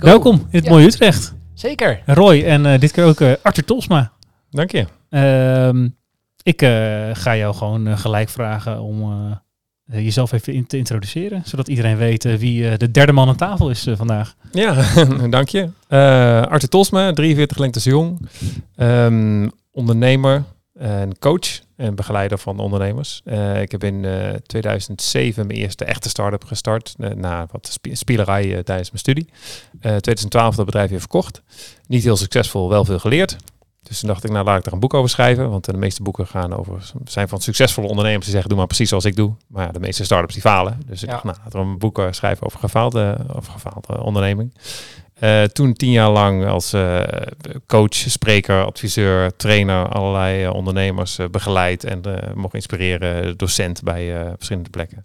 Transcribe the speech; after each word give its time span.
Go. 0.00 0.06
Welkom 0.06 0.34
in 0.34 0.46
het 0.50 0.64
Ja. 0.64 0.70
mooie 0.70 0.86
Utrecht. 0.86 1.34
Zeker. 1.54 2.02
Roy 2.06 2.42
en 2.42 2.66
eh, 2.66 2.78
dit 2.80 2.90
keer 2.92 3.04
ook 3.04 3.20
eh, 3.20 3.32
Arthur 3.42 3.64
Tosma. 3.64 4.12
Dank 4.50 4.70
je. 4.70 4.86
Ehm, 5.10 5.88
ik 6.42 6.62
eh, 6.62 6.70
ga 7.12 7.36
jou 7.36 7.54
gewoon 7.54 7.98
gelijk 7.98 8.28
vragen 8.28 8.80
om 8.80 9.38
jezelf 9.92 10.32
even 10.32 10.52
in 10.52 10.66
te 10.66 10.76
introduceren. 10.76 11.42
Zodat 11.44 11.68
iedereen 11.68 11.96
weet 11.96 12.38
wie 12.38 12.68
eh, 12.68 12.76
de 12.78 12.90
derde 12.90 13.12
man 13.12 13.28
aan 13.28 13.36
tafel 13.36 13.70
is 13.70 13.86
vandaag. 13.94 14.34
Ja, 14.52 14.74
dank 15.30 15.48
je. 15.48 15.68
Eh 15.88 16.42
Arthur 16.42 16.68
Tosma, 16.68 17.12
43 17.12 17.58
lengtes 17.58 17.84
jong. 17.84 18.28
Ehm, 18.76 19.48
ondernemer 19.72 20.44
en 20.78 21.18
coach 21.18 21.60
en 21.80 21.94
begeleider 21.94 22.38
van 22.38 22.58
ondernemers. 22.58 23.20
Eh, 23.24 23.60
ik 23.60 23.70
heb 23.70 23.84
in 23.84 24.04
eh, 24.04 24.34
2007 24.46 25.46
mijn 25.46 25.58
eerste 25.58 25.84
echte 25.84 26.08
start-up 26.08 26.44
gestart. 26.44 26.94
eh, 26.98 27.10
na 27.10 27.46
wat 27.52 27.68
sp- 27.72 27.86
spielerij 27.92 28.42
eh, 28.56 28.62
tijdens 28.62 28.88
mijn 28.88 28.98
studie. 29.00 29.28
Eh 29.72 29.80
2012 29.80 30.54
dat 30.56 30.64
bedrijf 30.66 30.90
weer 30.90 30.98
verkocht. 31.00 31.42
Niet 31.86 32.02
heel 32.04 32.16
succesvol, 32.16 32.68
wel 32.68 32.84
veel 32.84 32.98
geleerd. 32.98 33.36
Dus 33.82 33.98
toen 34.00 34.08
dacht 34.08 34.24
ik, 34.24 34.30
nou 34.30 34.44
laat 34.44 34.58
ik 34.58 34.66
er 34.66 34.72
een 34.72 34.80
boek 34.80 34.94
over 34.94 35.10
schrijven. 35.10 35.50
Want 35.50 35.64
de 35.64 35.72
meeste 35.76 36.02
boeken 36.02 36.26
gaan 36.26 36.56
over, 36.56 36.90
zijn 37.04 37.28
van 37.28 37.40
succesvolle 37.40 37.88
ondernemers 37.88 38.22
die 38.24 38.30
zeggen, 38.32 38.48
doe 38.48 38.58
maar 38.58 38.66
precies 38.66 38.88
zoals 38.88 39.04
ik 39.04 39.16
doe. 39.16 39.32
Maar 39.46 39.66
ja, 39.66 39.72
de 39.72 39.80
meeste 39.80 40.04
start-ups 40.04 40.32
die 40.32 40.42
falen. 40.42 40.80
Dus 40.86 41.02
ik 41.02 41.08
Ja. 41.08 41.12
dacht, 41.14 41.24
nou 41.24 41.36
laten 41.44 41.60
we 41.60 41.66
een 41.66 41.78
boek 41.78 41.98
eh, 41.98 42.06
schrijven 42.10 42.46
over 42.46 42.58
gefaalde, 42.58 43.16
over 43.36 43.52
gefaalde 43.52 44.02
onderneming. 44.04 44.54
Eh, 45.20 45.42
toen 45.42 45.72
tien 45.72 45.90
jaar 45.90 46.10
lang 46.10 46.46
als 46.46 46.72
eh, 46.72 47.00
coach, 47.66 47.94
spreker, 47.94 48.64
adviseur, 48.64 49.36
trainer 49.36 49.88
allerlei 49.88 50.44
eh, 50.44 50.54
ondernemers 50.54 51.18
begeleid 51.30 51.84
en 51.84 52.02
mocht 52.34 52.54
inspireren, 52.54 53.36
docent 53.36 53.82
bij 53.82 54.34
verschillende 54.36 54.70
plekken. 54.70 55.04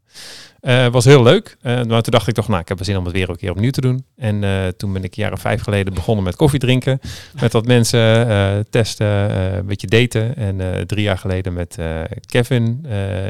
Was 0.91 1.05
heel 1.05 1.23
leuk, 1.23 1.58
maar 1.61 1.86
toen 1.86 2.02
dacht 2.02 2.27
ik 2.27 2.33
toch, 2.33 2.47
nou, 2.47 2.61
ik 2.61 2.67
heb 2.67 2.80
er 2.80 2.86
zin 2.86 2.97
om 2.97 3.03
het 3.03 3.13
weer 3.13 3.30
een 3.30 3.36
keer 3.36 3.52
opnieuw 3.52 3.71
te 3.71 3.81
doen. 3.81 4.05
En 4.17 4.43
toen 4.77 4.93
ben 4.93 5.03
ik 5.03 5.16
jaren 5.16 5.38
vijf 5.38 5.61
geleden 5.61 5.93
begonnen 5.93 6.23
met 6.23 6.36
koffie 6.36 6.59
drinken, 6.59 6.99
met 7.39 7.53
wat 7.53 7.66
mensen 7.66 8.69
testen, 8.69 9.08
een 9.58 9.66
beetje 9.66 9.88
daten. 9.88 10.36
En 10.36 10.88
drie 10.88 11.03
jaar 11.03 11.17
geleden 11.17 11.53
met 11.53 11.77
Kevin 12.25 12.86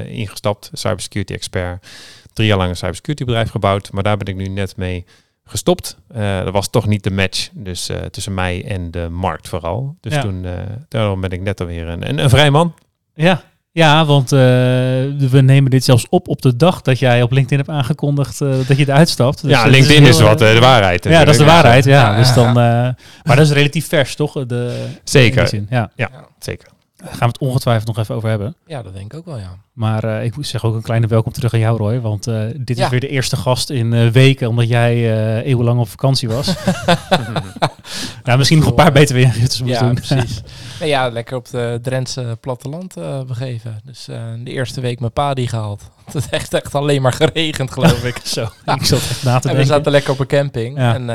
ingestapt, 0.08 0.70
cybersecurity 0.74 1.34
expert. 1.34 1.88
Drie 2.34 2.48
jaar 2.48 2.58
lang 2.58 2.70
een 2.70 2.76
cybersecurity 2.76 3.26
bedrijf 3.26 3.50
gebouwd, 3.50 3.92
maar 3.92 4.04
daar 4.04 4.18
ben 4.18 4.28
ik 4.28 4.36
nu 4.36 4.48
net 4.48 4.78
mee 4.78 5.06
gestopt. 5.46 5.98
Eh, 6.14 6.44
dat 6.44 6.54
was 6.54 6.70
toch 6.70 6.88
niet 6.88 7.04
de 7.04 7.12
match 7.12 7.50
dus, 7.54 7.90
eh, 7.90 7.98
tussen 7.98 8.34
mij 8.34 8.66
en 8.68 8.92
de 8.92 9.08
markt 9.10 9.48
vooral. 9.50 9.96
Dus 10.02 10.14
Ja. 10.14 10.22
toen 10.22 10.46
eh, 10.46 10.52
daarom 10.88 11.22
ben 11.22 11.30
ik 11.30 11.42
net 11.42 11.62
alweer 11.62 11.88
een, 11.88 12.10
een, 12.10 12.18
een 12.20 12.30
vrij 12.30 12.50
man. 12.52 12.74
Ja, 13.14 13.42
ja 13.72 14.06
want 14.06 14.32
eh, 14.32 14.40
we 14.40 15.42
nemen 15.44 15.72
dit 15.72 15.84
zelfs 15.84 16.06
op 16.10 16.28
op 16.28 16.42
de 16.42 16.56
dag 16.56 16.82
dat 16.82 17.00
jij 17.00 17.22
op 17.22 17.32
LinkedIn 17.32 17.58
hebt 17.58 17.70
aangekondigd 17.70 18.42
eh, 18.42 18.50
dat 18.68 18.78
je 18.78 18.84
eruit 18.88 19.10
stapt. 19.10 19.42
Dus 19.42 19.52
ja, 19.52 19.62
het 19.64 19.72
LinkedIn 19.72 20.04
is, 20.04 20.18
heel, 20.18 20.28
wat 20.28 20.40
de 20.40 20.60
waarheid. 20.60 21.04
Ja, 21.04 21.20
dat 21.20 21.34
is 21.34 21.38
de 21.40 21.46
waarheid. 21.46 21.86
Ja, 21.86 22.12
Ja, 22.12 22.18
dus 22.18 22.28
ja, 22.28 22.36
dan, 22.36 22.48
eh, 22.64 22.94
maar 23.24 23.36
dat 23.36 23.46
is 23.46 23.52
relatief 23.52 23.88
vers, 23.88 24.16
toch? 24.16 24.46
De, 24.46 24.86
Zeker. 25.04 25.48
zin, 25.48 25.68
Ja, 25.70 25.92
Zeker. 26.40 26.68
Daar 26.96 27.08
gaan 27.10 27.18
we 27.20 27.26
het 27.26 27.38
ongetwijfeld 27.38 27.88
nog 27.88 27.98
even 27.98 28.16
over 28.16 28.30
hebben. 28.30 28.56
Ja, 28.66 28.82
dat 28.82 28.94
denk 28.94 29.14
ik 29.14 29.20
ook 29.20 29.26
wel, 29.26 29.38
ja. 29.38 29.58
Maar 29.74 30.04
eh, 30.04 30.24
ik 30.24 30.36
moet 30.36 30.48
zeggen 30.48 30.70
ook 30.70 30.76
een 30.76 30.82
kleine 30.82 31.08
welkom 31.08 31.32
terug 31.32 31.54
aan 31.54 31.60
jou, 31.60 31.78
Roy. 31.78 32.00
Want 32.02 32.28
eh, 32.28 32.42
dit 32.56 32.78
Ja. 32.78 32.84
is 32.84 32.90
weer 32.90 33.00
de 33.00 33.08
eerste 33.08 33.36
gast 33.36 33.70
in 33.70 33.94
eh, 33.94 34.08
weken, 34.08 34.50
omdat 34.50 34.68
jij 34.68 34.96
eeuwenlang 35.44 35.80
op 35.80 35.88
vakantie 35.90 36.30
was. 36.30 36.54
nou, 38.24 38.38
misschien 38.38 38.60
nog 38.60 38.68
een 38.68 38.74
paar 38.76 38.92
beter 38.92 39.16
weer 39.16 39.36
moeten 39.40 39.66
Ja, 39.68 39.80
doen. 39.80 39.94
precies. 39.94 40.42
Nee, 40.80 40.90
ja, 40.90 41.10
lekker 41.10 41.38
op 41.38 41.50
de 41.50 41.80
Drentse 41.82 42.38
platteland 42.42 42.94
begeven. 43.28 43.80
Dus 43.84 44.06
de 44.06 44.42
eerste 44.44 44.82
week 44.82 45.00
mijn 45.00 45.12
pa 45.14 45.34
die 45.34 45.48
gehaald. 45.48 45.82
Het 46.06 46.14
heeft 46.14 46.30
echt, 46.30 46.54
echt 46.54 46.76
alleen 46.76 47.02
maar 47.02 47.14
geregend, 47.14 47.72
geloof 47.72 48.04
ik. 48.04 48.18
Zo, 48.24 48.44
ik 48.66 48.86
zat 48.86 49.00
echt 49.00 49.24
na 49.24 49.40
te 49.40 49.48
En 49.50 49.54
we 49.54 49.60
denken. 49.60 49.66
zaten 49.76 49.92
lekker 49.92 50.12
op 50.12 50.20
een 50.20 50.28
camping. 50.28 50.78
Ja. 50.78 50.94
En, 50.94 51.06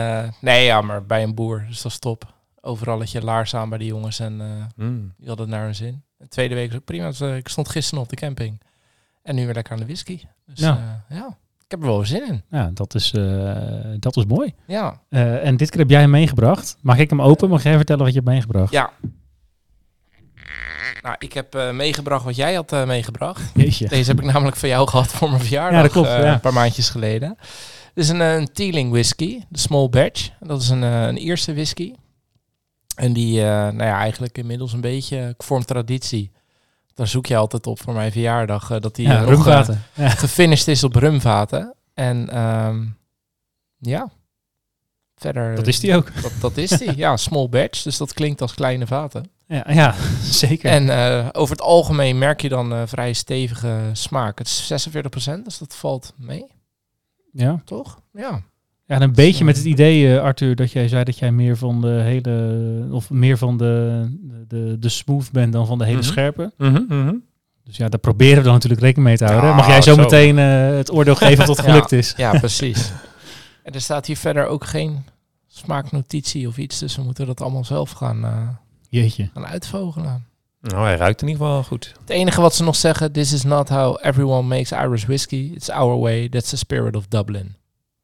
nee, 0.40 0.64
ja, 0.64 0.80
maar 0.80 1.04
bij 1.04 1.22
een 1.22 1.34
boer. 1.34 1.64
Dus 1.68 1.82
dat 1.82 1.92
is 1.92 1.98
top. 1.98 2.24
Overal 2.60 2.98
had 2.98 3.10
je 3.10 3.22
laars 3.24 3.54
aan 3.54 3.68
bij 3.68 3.78
die 3.78 3.86
jongens 3.88 4.18
en 4.20 4.40
eh, 4.40 4.46
Mm. 4.86 5.12
die 5.18 5.28
hadden 5.28 5.46
het 5.46 5.54
naar 5.54 5.64
hun 5.64 5.74
zin. 5.74 6.02
De 6.18 6.28
tweede 6.28 6.54
week 6.54 6.68
was 6.68 6.76
ook 6.78 6.84
prima. 6.84 7.06
Dus, 7.08 7.20
eh, 7.20 7.36
ik 7.36 7.48
stond 7.48 7.68
gisteren 7.68 8.02
op 8.02 8.08
de 8.08 8.16
camping. 8.16 8.60
En 9.22 9.34
nu 9.34 9.44
weer 9.44 9.54
lekker 9.54 9.72
aan 9.72 9.78
de 9.78 9.84
whisky. 9.84 10.20
Dus 10.46 10.58
Ja. 10.58 11.04
ja, 11.08 11.16
ja 11.16 11.26
ik 11.64 11.70
heb 11.76 11.80
er 11.80 11.86
wel 11.86 12.04
zin 12.04 12.26
in. 12.28 12.42
Ja, 12.50 12.70
dat 12.74 12.94
is, 12.94 13.12
eh, 13.12 13.62
dat 13.98 14.16
is 14.16 14.24
mooi. 14.24 14.54
Ja, 14.66 15.00
Eh, 15.08 15.46
en 15.46 15.56
dit 15.56 15.70
keer 15.70 15.80
heb 15.80 15.90
jij 15.90 16.00
hem 16.00 16.10
meegebracht. 16.10 16.76
Mag 16.80 16.98
ik 16.98 17.10
hem 17.10 17.22
open? 17.22 17.48
Mag 17.48 17.62
jij 17.62 17.76
vertellen 17.76 18.02
wat 18.04 18.12
je 18.12 18.18
hebt 18.18 18.30
meegebracht? 18.30 18.72
ja. 18.72 18.90
Nou, 21.02 21.16
ik 21.18 21.32
heb 21.32 21.54
eh, 21.54 21.70
meegebracht 21.70 22.24
wat 22.24 22.36
jij 22.36 22.54
had 22.54 22.72
eh, 22.72 22.86
meegebracht. 22.86 23.50
Jeetje. 23.54 23.88
Deze 23.88 24.10
heb 24.10 24.20
ik 24.20 24.32
namelijk 24.32 24.56
van 24.56 24.68
jou 24.68 24.88
gehad 24.88 25.06
voor 25.06 25.28
mijn 25.28 25.40
verjaardag. 25.40 25.76
Ja, 25.76 25.82
dat 25.82 25.92
klopt, 25.92 26.08
eh, 26.08 26.18
ja. 26.18 26.32
Een 26.32 26.40
paar 26.40 26.52
maandjes 26.52 26.88
geleden. 26.90 27.36
Dit 27.94 28.04
is 28.04 28.08
een, 28.08 28.20
eh, 28.20 28.34
een 28.34 28.52
Teeling 28.52 28.90
whisky, 28.90 29.40
de 29.48 29.58
Small 29.58 29.88
Batch. 29.88 30.30
Dat 30.40 30.62
is 30.62 30.68
een, 30.68 30.82
eh, 30.82 31.02
een 31.06 31.16
Ierse 31.18 31.52
whisky. 31.52 31.94
En 33.00 33.12
die, 33.12 33.40
eh, 33.40 33.46
nou 33.48 33.82
ja, 33.82 33.98
eigenlijk 33.98 34.38
inmiddels 34.38 34.72
een 34.72 34.80
beetje 34.80 35.34
vormt 35.38 35.66
traditie. 35.66 36.30
Daar 36.94 37.06
zoek 37.06 37.26
je 37.26 37.36
altijd 37.36 37.66
op 37.66 37.80
voor 37.80 37.92
mijn 37.94 38.12
verjaardag. 38.12 38.70
eh, 38.70 38.80
dat 38.80 38.94
die 38.94 39.08
Ja, 39.08 39.20
nog, 39.20 39.46
eh. 39.46 39.68
Ja. 39.94 40.08
gefinished 40.08 40.68
is 40.68 40.84
op 40.84 40.94
rumvaten. 40.94 41.74
En 41.94 42.28
ehm, 42.30 42.86
ja, 43.78 44.10
verder... 45.14 45.54
Dat 45.54 45.66
is 45.66 45.80
die 45.80 45.96
ook. 45.96 46.10
Dat, 46.22 46.32
dat 46.40 46.56
is 46.56 46.70
die, 46.70 46.96
ja, 46.96 47.16
small 47.16 47.48
batch. 47.48 47.82
Dus 47.82 47.96
dat 47.96 48.12
klinkt 48.12 48.40
als 48.40 48.54
kleine 48.54 48.86
vaten. 48.86 49.30
Ja, 49.46 49.66
ja 49.68 49.94
zeker. 50.44 50.70
En 50.70 50.90
over 51.32 51.56
het 51.56 51.64
algemeen 51.64 52.18
merk 52.18 52.40
je 52.40 52.48
dan 52.48 52.88
vrij 52.88 53.12
stevige 53.12 53.90
smaak. 53.92 54.38
Het 54.38 54.46
is 54.46 54.88
46%, 54.88 55.42
dus 55.44 55.58
dat 55.58 55.74
valt 55.74 56.12
mee, 56.16 56.46
ja. 57.32 57.62
toch? 57.64 58.00
Ja. 58.12 58.42
Ja, 58.90 58.96
en 58.96 59.02
een 59.02 59.12
beetje 59.14 59.44
met 59.44 59.56
het 59.56 59.64
idee, 59.66 60.14
eh, 60.16 60.22
Arthur, 60.22 60.56
dat 60.56 60.72
jij 60.72 60.88
zei 60.88 61.04
dat 61.04 61.18
jij 61.18 61.32
meer 61.32 61.56
van 61.56 61.80
de 61.80 61.88
hele, 61.88 62.86
of 62.90 63.10
meer 63.10 63.38
van 63.38 63.56
de, 63.56 64.04
de, 64.48 64.76
de 64.78 64.88
smooth 64.88 65.30
bent 65.32 65.52
dan 65.52 65.66
van 65.66 65.78
de 65.78 65.84
hele 65.84 65.96
Mhm. 65.98 66.06
scherpe. 66.06 66.52
Mhm, 66.58 66.82
mhm. 66.88 67.14
Dus 67.64 67.76
ja, 67.76 67.88
daar 67.88 68.00
proberen 68.00 68.36
we 68.36 68.42
dan 68.42 68.52
natuurlijk 68.52 68.80
rekening 68.80 69.08
mee 69.08 69.16
te 69.16 69.24
houden. 69.24 69.50
Ja, 69.50 69.56
Mag 69.56 69.66
jij 69.66 69.82
zo, 69.82 69.94
zo. 69.94 70.00
meteen 70.00 70.38
eh, 70.38 70.76
het 70.76 70.92
oordeel 70.92 71.14
geven 71.24 71.40
of 71.40 71.46
dat 71.46 71.56
Ja. 71.56 71.62
gelukt 71.72 71.92
is? 71.92 72.14
Ja, 72.16 72.38
precies. 72.38 72.92
en 73.64 73.72
er 73.72 73.80
staat 73.80 74.06
hier 74.06 74.16
verder 74.16 74.46
ook 74.46 74.64
geen 74.64 75.04
smaaknotitie 75.46 76.48
of 76.48 76.58
iets. 76.58 76.78
Dus 76.78 76.96
we 76.96 77.02
moeten 77.02 77.26
dat 77.26 77.40
allemaal 77.40 77.64
zelf 77.64 77.90
gaan, 77.90 78.24
eh, 78.24 78.48
Jeetje. 78.88 79.30
gaan 79.34 79.46
uitvogelen. 79.46 80.24
Nou, 80.60 80.84
hij 80.84 80.96
ruikt 80.96 81.22
in 81.22 81.28
ieder 81.28 81.46
geval 81.46 81.62
goed. 81.62 81.94
Het 82.00 82.10
enige 82.10 82.40
wat 82.40 82.54
ze 82.54 82.62
nog 82.62 82.76
zeggen, 82.76 83.12
this 83.12 83.32
is 83.32 83.42
not 83.42 83.68
how 83.68 83.96
everyone 84.02 84.42
makes 84.48 84.72
Irish 84.72 85.04
whiskey. 85.04 85.50
It's 85.54 85.68
our 85.70 85.98
way. 86.00 86.28
That's 86.28 86.50
the 86.50 86.56
spirit 86.56 86.96
of 86.96 87.06
Dublin. 87.08 87.54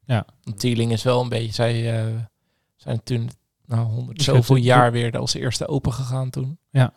Ja. 0.07 0.25
Want 0.43 0.59
Teeling 0.59 0.91
is 0.91 1.03
wel 1.03 1.21
een 1.21 1.29
beetje, 1.29 1.53
zij 1.53 1.99
eh, 2.05 2.15
zijn 2.75 3.03
toen 3.03 3.29
nou, 3.65 3.85
honderd 3.87 4.17
Dus 4.17 4.25
zoveel 4.25 4.55
jaar 4.55 4.91
weer 4.91 5.17
als 5.17 5.33
eerste 5.33 5.67
open 5.67 5.93
gegaan 5.93 6.29
toen. 6.29 6.57
Ja. 6.69 6.93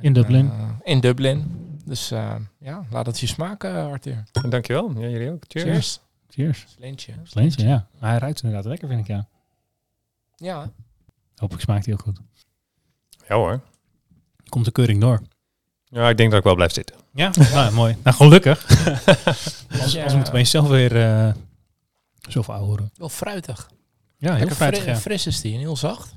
In 0.00 0.12
Dublin. 0.12 0.50
eh, 0.50 0.68
in 0.82 1.00
Dublin. 1.00 1.66
Dus 1.84 2.10
eh, 2.10 2.34
ja, 2.58 2.84
laat 2.90 3.06
het 3.06 3.20
je 3.20 3.26
smaken, 3.26 3.74
Arthur. 3.90 4.24
En 4.32 4.50
dankjewel. 4.50 4.92
Ja, 5.00 5.08
jullie 5.08 5.30
ook. 5.32 5.44
Cheers. 5.48 6.00
Cheers. 6.28 6.66
Cheers. 6.78 7.30
Sleentje, 7.30 7.66
ja. 7.66 7.86
Maar 8.00 8.10
hij 8.10 8.18
ruikt 8.18 8.42
inderdaad 8.42 8.66
lekker, 8.68 8.88
vind 8.88 9.00
ik, 9.00 9.06
ja. 9.06 9.26
Ja. 10.36 10.70
Hopelijk 11.36 11.64
smaakt 11.64 11.84
hij 11.84 11.94
ook 11.94 12.00
goed. 12.02 12.20
Ja 13.28 13.34
hoor. 13.34 13.60
Komt 14.48 14.64
de 14.64 14.70
keuring 14.70 15.00
door. 15.00 15.20
Ja, 15.84 16.08
ik 16.08 16.16
denk 16.16 16.30
dat 16.30 16.38
ik 16.38 16.44
wel 16.44 16.54
blijf 16.54 16.72
zitten. 16.72 16.96
Ja, 17.14 17.30
nou, 17.52 17.72
mooi. 17.72 17.96
Nou, 18.02 18.16
gelukkig. 18.16 18.66
Als, 19.80 19.92
Ja. 19.92 20.04
als 20.04 20.14
moeten 20.14 20.32
we 20.32 20.44
zelf 20.44 20.68
weer 20.68 20.96
eh 20.96 21.32
zoveel 22.32 22.54
ouwen. 22.54 22.90
Wel 22.96 23.08
fruitig. 23.08 23.70
Ja, 24.16 24.28
heel 24.30 24.38
Lekker 24.38 24.56
fruitig, 24.56 24.82
fri- 24.82 24.90
ja. 24.90 24.96
fris 24.96 25.26
is 25.26 25.40
die 25.40 25.52
en 25.54 25.58
heel 25.60 25.76
zacht. 25.76 26.16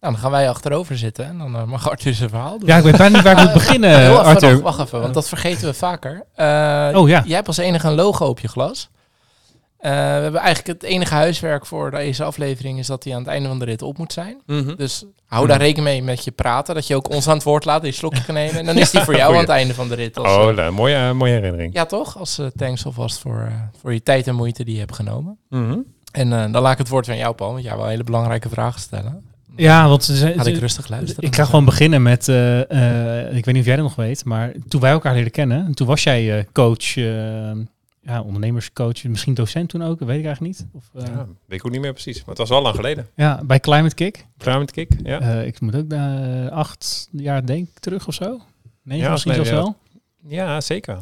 Nou, 0.00 0.12
dan 0.12 0.22
gaan 0.22 0.30
wij 0.30 0.48
achterover 0.48 0.98
zitten 0.98 1.24
en 1.26 1.38
dan 1.38 1.56
eh, 1.56 1.64
mag 1.64 1.90
Arthur 1.90 2.14
zijn 2.14 2.28
verhaal 2.30 2.58
doen. 2.58 2.68
Ja, 2.68 2.76
ik 2.76 2.82
weet 2.82 2.96
bijna 2.96 3.16
niet 3.16 3.24
waar 3.24 3.38
ik 3.38 3.44
moet 3.44 3.52
beginnen, 3.62 4.00
even 4.00 4.22
Arthur. 4.24 4.60
wacht 4.60 4.78
even, 4.80 5.00
want 5.00 5.14
dat 5.14 5.28
vergeten 5.28 5.64
we 5.68 5.74
vaker. 5.74 6.26
Eh, 6.34 6.90
Oh 7.00 7.08
ja. 7.08 7.22
Jij 7.26 7.34
hebt 7.34 7.46
als 7.46 7.56
enige 7.56 7.86
een 7.88 7.94
logo 7.94 8.26
op 8.26 8.38
je 8.40 8.48
glas. 8.48 8.88
Eh, 9.78 9.90
we 9.90 9.96
hebben 9.98 10.40
eigenlijk 10.40 10.80
het 10.80 10.90
enige 10.90 11.14
huiswerk 11.14 11.66
voor 11.66 11.90
deze 11.90 12.24
aflevering 12.24 12.78
is 12.78 12.86
dat 12.86 13.04
hij 13.04 13.12
aan 13.14 13.18
het 13.20 13.28
einde 13.28 13.48
van 13.48 13.58
de 13.58 13.64
rit 13.64 13.82
op 13.82 13.98
moet 13.98 14.12
zijn. 14.12 14.36
Dus 14.76 15.04
hou 15.26 15.46
daar 15.46 15.58
rekening 15.58 15.84
mee 15.88 16.02
met 16.02 16.24
je 16.24 16.30
praten, 16.30 16.74
dat 16.74 16.86
je 16.86 16.96
ook 16.96 17.10
ons 17.10 17.28
aan 17.28 17.34
het 17.34 17.42
woord 17.42 17.64
laat, 17.64 17.84
een 17.84 17.92
slokje 17.92 18.24
kan 18.24 18.34
nemen. 18.42 18.54
En 18.58 18.64
dan 18.66 18.76
is 18.78 18.90
die 18.90 19.00
voor 19.00 19.16
jou 19.16 19.34
aan 19.34 19.40
het 19.40 19.48
einde 19.48 19.74
van 19.74 19.88
de 19.88 19.94
rit. 19.94 20.18
Als, 20.18 20.36
Oh, 20.36 20.48
eh, 20.48 20.56
nou, 20.56 20.72
mooie, 20.72 20.94
eh, 20.94 21.12
mooie 21.12 21.32
herinnering. 21.32 21.74
ja 21.74 21.84
toch? 21.84 22.18
Als 22.18 22.40
thanks 22.56 22.84
alvast 22.84 23.18
voor, 23.18 23.44
eh, 23.48 23.52
voor 23.80 23.92
je 23.92 24.02
tijd 24.02 24.26
en 24.26 24.34
moeite 24.34 24.64
die 24.64 24.74
je 24.74 24.80
hebt 24.80 24.94
genomen. 24.94 25.38
Mhm. 25.48 25.78
En 26.12 26.32
eh, 26.32 26.52
dan 26.52 26.62
laat 26.62 26.72
ik 26.72 26.78
het 26.78 26.88
woord 26.88 27.08
aan 27.08 27.16
jou, 27.16 27.34
Paul, 27.34 27.52
want 27.52 27.64
jij 27.64 27.76
wil 27.76 27.86
hele 27.86 28.04
belangrijke 28.04 28.48
vragen 28.48 28.80
stellen. 28.80 29.22
Ja, 29.56 29.88
want 29.88 30.04
ze 30.04 30.32
Ga 30.36 30.44
ik 30.44 30.56
rustig 30.58 30.88
luisteren. 30.88 31.24
ik 31.24 31.34
ga 31.36 31.44
gewoon 31.44 31.64
beginnen 31.64 32.02
met, 32.02 32.28
eh, 32.28 32.60
eh, 33.26 33.36
ik 33.36 33.44
weet 33.44 33.54
niet 33.54 33.58
of 33.62 33.66
jij 33.66 33.76
dat 33.76 33.84
nog 33.84 33.94
weet, 33.94 34.24
maar 34.24 34.52
toen 34.68 34.80
wij 34.80 34.90
elkaar 34.90 35.14
leren 35.14 35.30
kennen, 35.30 35.74
toen 35.74 35.86
was 35.86 36.02
jij 36.02 36.38
eh, 36.38 36.44
coach, 36.52 36.94
ja, 38.08 38.20
ondernemerscoach, 38.22 39.04
misschien 39.04 39.34
docent 39.34 39.68
toen 39.68 39.82
ook, 39.82 39.98
weet 40.00 40.18
ik 40.18 40.24
eigenlijk 40.24 40.40
niet. 40.58 40.66
Of, 40.72 40.90
eh, 40.94 41.06
Ja, 41.14 41.26
weet 41.46 41.58
ik 41.58 41.66
ook 41.66 41.72
niet 41.72 41.80
meer 41.80 41.92
precies. 41.92 42.18
Maar 42.18 42.28
het 42.28 42.38
was 42.38 42.48
wel 42.48 42.62
lang 42.62 42.74
geleden. 42.74 43.06
ja, 43.14 43.40
bij 43.44 43.60
Climate 43.60 43.94
Kick. 43.94 44.26
Climate 44.38 44.72
Kick, 44.72 44.90
ja. 45.02 45.20
Eh, 45.20 45.46
ik 45.46 45.60
moet 45.60 45.76
ook 45.76 45.86
naar 45.88 46.50
acht 46.50 47.08
jaar 47.12 47.46
denk 47.46 47.68
ik 47.68 47.78
terug 47.78 48.06
of 48.08 48.14
zo. 48.14 48.40
Negen 48.82 49.04
Ja, 49.04 49.10
misschien 49.10 49.34
zelfs 49.34 49.48
ja. 49.48 49.54
wel. 49.54 49.76
Ja, 50.26 50.60
zeker. 50.60 50.98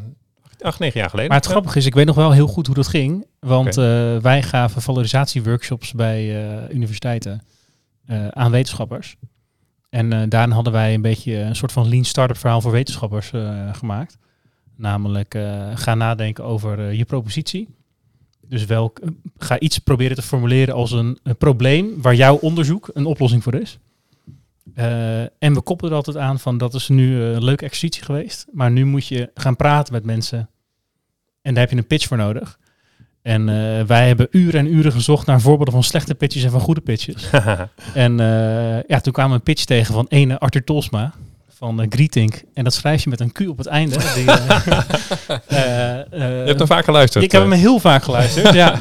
Acht, 0.61 0.79
negen 0.79 1.01
jaar 1.01 1.11
geleden. 1.11 1.31
Maar 1.31 1.39
het 1.41 1.47
Ja. 1.47 1.53
grappige 1.53 1.79
is, 1.79 1.87
ik 1.87 1.95
weet 1.95 2.07
nog 2.07 2.17
wel 2.17 2.33
heel 2.33 2.47
goed 2.47 2.67
hoe 2.67 2.75
dat 2.75 2.89
ging. 2.89 3.27
Want 3.41 3.77
eh, 3.77 4.17
wij 4.17 4.43
gaven 4.43 4.83
valorisatieworkshops 4.83 5.93
bij 5.93 6.47
eh, 6.69 6.75
universiteiten 6.75 7.43
eh, 8.07 8.29
aan 8.29 8.51
wetenschappers. 8.51 9.17
En 9.91 10.13
eh, 10.13 10.23
daarin 10.29 10.51
hadden 10.51 10.73
wij 10.73 10.95
een 10.95 11.03
beetje 11.03 11.37
een 11.37 11.57
soort 11.57 11.73
van 11.73 11.89
lean 11.89 12.05
startup 12.05 12.37
verhaal 12.37 12.61
voor 12.61 12.71
wetenschappers 12.73 13.31
eh, 13.33 13.75
gemaakt. 13.75 14.17
Namelijk, 14.77 15.35
eh, 15.35 15.71
ga 15.75 15.95
nadenken 15.95 16.45
over 16.45 16.79
eh, 16.79 16.99
je 16.99 17.05
propositie. 17.05 17.69
Dus 18.49 18.65
welk, 18.65 18.99
eh, 18.99 19.09
ga 19.39 19.59
iets 19.59 19.79
proberen 19.79 20.17
te 20.17 20.23
formuleren 20.23 20.75
als 20.75 20.93
een, 20.93 21.19
een 21.23 21.37
probleem 21.37 22.03
waar 22.03 22.15
jouw 22.15 22.37
onderzoek 22.37 22.91
een 22.93 23.07
oplossing 23.07 23.43
voor 23.43 23.55
is. 23.55 23.79
En 25.39 25.55
we 25.55 25.61
koppelen 25.61 25.91
er 25.91 25.97
altijd 25.97 26.17
aan 26.17 26.39
van 26.39 26.59
dat 26.59 26.75
is 26.75 26.89
nu 26.89 27.21
een 27.21 27.45
leuke 27.45 27.65
exercitie 27.65 28.05
geweest. 28.05 28.47
Maar 28.53 28.71
nu 28.71 28.85
moet 28.85 29.07
je 29.07 29.31
gaan 29.35 29.57
praten 29.57 29.93
met 29.93 30.05
mensen. 30.05 30.49
En 31.43 31.55
daar 31.55 31.63
heb 31.63 31.71
je 31.71 31.77
een 31.77 31.87
pitch 31.87 32.07
voor 32.07 32.17
nodig. 32.17 32.59
En 33.23 33.47
wij 33.87 34.07
hebben 34.07 34.29
uren 34.31 34.61
en 34.61 34.75
uren 34.75 34.93
gezocht 34.93 35.27
naar 35.27 35.41
voorbeelden 35.41 35.75
van 35.75 35.83
slechte 35.83 36.15
pitches 36.15 36.45
en 36.45 36.51
van 36.51 36.61
goede 36.61 36.81
pitches. 36.81 37.31
en 37.95 38.17
ja, 38.87 39.01
toen 39.01 39.13
kwamen 39.13 39.33
we 39.33 39.39
een 39.39 39.55
pitch 39.55 39.65
tegen 39.65 39.95
van 39.95 40.07
ene 40.09 40.39
Arthur 40.39 40.65
Tolsma 40.65 41.15
van 41.59 41.81
uh, 41.81 41.87
Greetink. 41.89 42.43
En 42.55 42.65
dat 42.65 42.75
schrijf 42.75 43.05
je 43.05 43.11
met 43.11 43.21
een 43.21 43.33
Q 43.33 43.41
op 43.49 43.59
het 43.59 43.67
einde. 43.67 43.97
Die, 44.15 44.31
eh, 44.31 44.67
eh, 45.47 46.01
eh, 46.01 46.07
Je 46.11 46.45
hebt 46.47 46.59
hem 46.59 46.67
vaak 46.67 46.85
geluisterd. 46.85 47.25
ik 47.25 47.33
heb 47.33 47.43
eh. 47.43 47.49
hem 47.49 47.59
heel 47.59 47.79
vaak 47.79 48.03
geluisterd. 48.03 48.55
ja. 48.55 48.75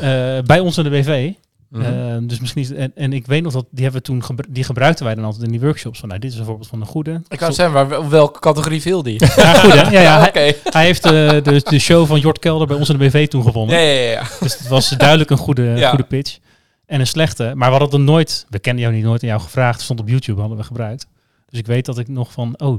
Eh, 0.00 0.38
bij 0.44 0.60
ons 0.60 0.78
in 0.78 0.84
de 0.84 0.90
BV. 0.90 1.30
Mhm. 1.68 1.82
Eh, 1.84 2.16
dus 2.20 2.40
misschien 2.40 2.62
is, 2.62 2.70
en, 2.72 2.92
en 2.94 3.12
ik 3.12 3.26
weet 3.26 3.42
nog 3.42 3.52
dat 3.52 3.66
die 3.70 3.82
hebben 3.82 4.00
we 4.00 4.06
toen 4.06 4.24
gebru- 4.24 4.46
die 4.50 4.64
gebruikten 4.64 5.04
wij 5.04 5.14
dan 5.14 5.24
altijd 5.24 5.44
in 5.44 5.50
die 5.50 5.60
workshops. 5.60 5.98
Van 5.98 6.08
nou, 6.08 6.20
dit 6.20 6.32
is 6.32 6.38
een 6.38 6.44
voorbeeld 6.44 6.68
van 6.68 6.80
een 6.80 6.86
goede. 6.86 7.22
Ik 7.28 7.38
kan 7.38 7.52
zeggen, 7.52 7.74
maar 7.74 7.88
wel- 7.88 8.08
welke 8.08 8.40
categorie 8.40 8.80
viel 8.80 9.02
die? 9.02 9.20
Ja, 9.36 9.52
goed 9.54 9.72
hè? 9.72 9.90
Ja, 9.90 10.00
ja, 10.00 10.26
oké. 10.26 10.38
hij, 10.38 10.56
hij 10.64 10.84
heeft 10.84 11.04
eh, 11.04 11.10
de, 11.12 11.60
de 11.64 11.78
show 11.78 12.06
van 12.06 12.20
Jort 12.20 12.38
Kelder 12.38 12.66
bij 12.66 12.76
ons 12.76 12.88
in 12.88 12.98
de 12.98 13.04
BV 13.08 13.28
toen 13.28 13.42
gewonnen. 13.42 13.76
Ja, 13.76 13.82
ja, 13.90 14.10
ja. 14.10 14.22
Dus 14.40 14.58
het 14.58 14.68
was 14.68 14.88
duidelijk 14.88 15.30
een 15.30 15.36
goede, 15.36 15.62
Ja. 15.62 15.88
goede 15.88 16.04
pitch. 16.04 16.38
En 16.86 17.00
een 17.00 17.06
slechte. 17.06 17.52
Maar 17.54 17.70
we 17.72 17.76
hadden 17.78 17.98
er 18.00 18.04
nooit, 18.06 18.46
we 18.48 18.58
kenden 18.58 18.82
jou 18.82 18.94
niet 18.94 19.04
nooit 19.04 19.22
aan 19.22 19.28
jou 19.28 19.40
gevraagd. 19.40 19.80
Stond 19.80 20.00
op 20.00 20.08
YouTube, 20.08 20.40
hadden 20.40 20.58
we 20.58 20.64
gebruikt. 20.64 21.06
Dus 21.50 21.58
ik 21.58 21.66
weet 21.66 21.84
dat 21.84 21.98
ik 21.98 22.08
nog 22.08 22.32
van, 22.32 22.60
oh, 22.60 22.78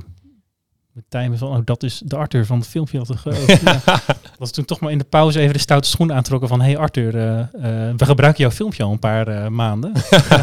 met 1.09 1.39
van, 1.39 1.49
oh, 1.49 1.59
dat 1.63 1.83
is 1.83 2.01
de 2.05 2.15
Arthur 2.15 2.45
van 2.45 2.57
het 2.59 2.67
filmpje. 2.67 2.97
Had 2.97 3.09
ik, 3.09 3.25
oh, 3.25 3.47
ja. 3.65 4.01
Dat 4.37 4.53
toen 4.53 4.65
toch 4.65 4.79
maar 4.79 4.91
in 4.91 4.97
de 4.97 5.03
pauze 5.03 5.39
even 5.39 5.53
de 5.53 5.59
stoute 5.59 5.89
schoen 5.89 6.13
aantrokken 6.13 6.49
van, 6.49 6.61
hey 6.61 6.77
Arthur, 6.77 7.15
eh, 7.15 7.39
eh, 7.39 7.47
we 7.97 8.05
gebruiken 8.05 8.41
jouw 8.41 8.51
filmpje 8.51 8.83
al 8.83 8.91
een 8.91 8.99
paar 8.99 9.27
eh, 9.27 9.47
maanden. 9.47 9.93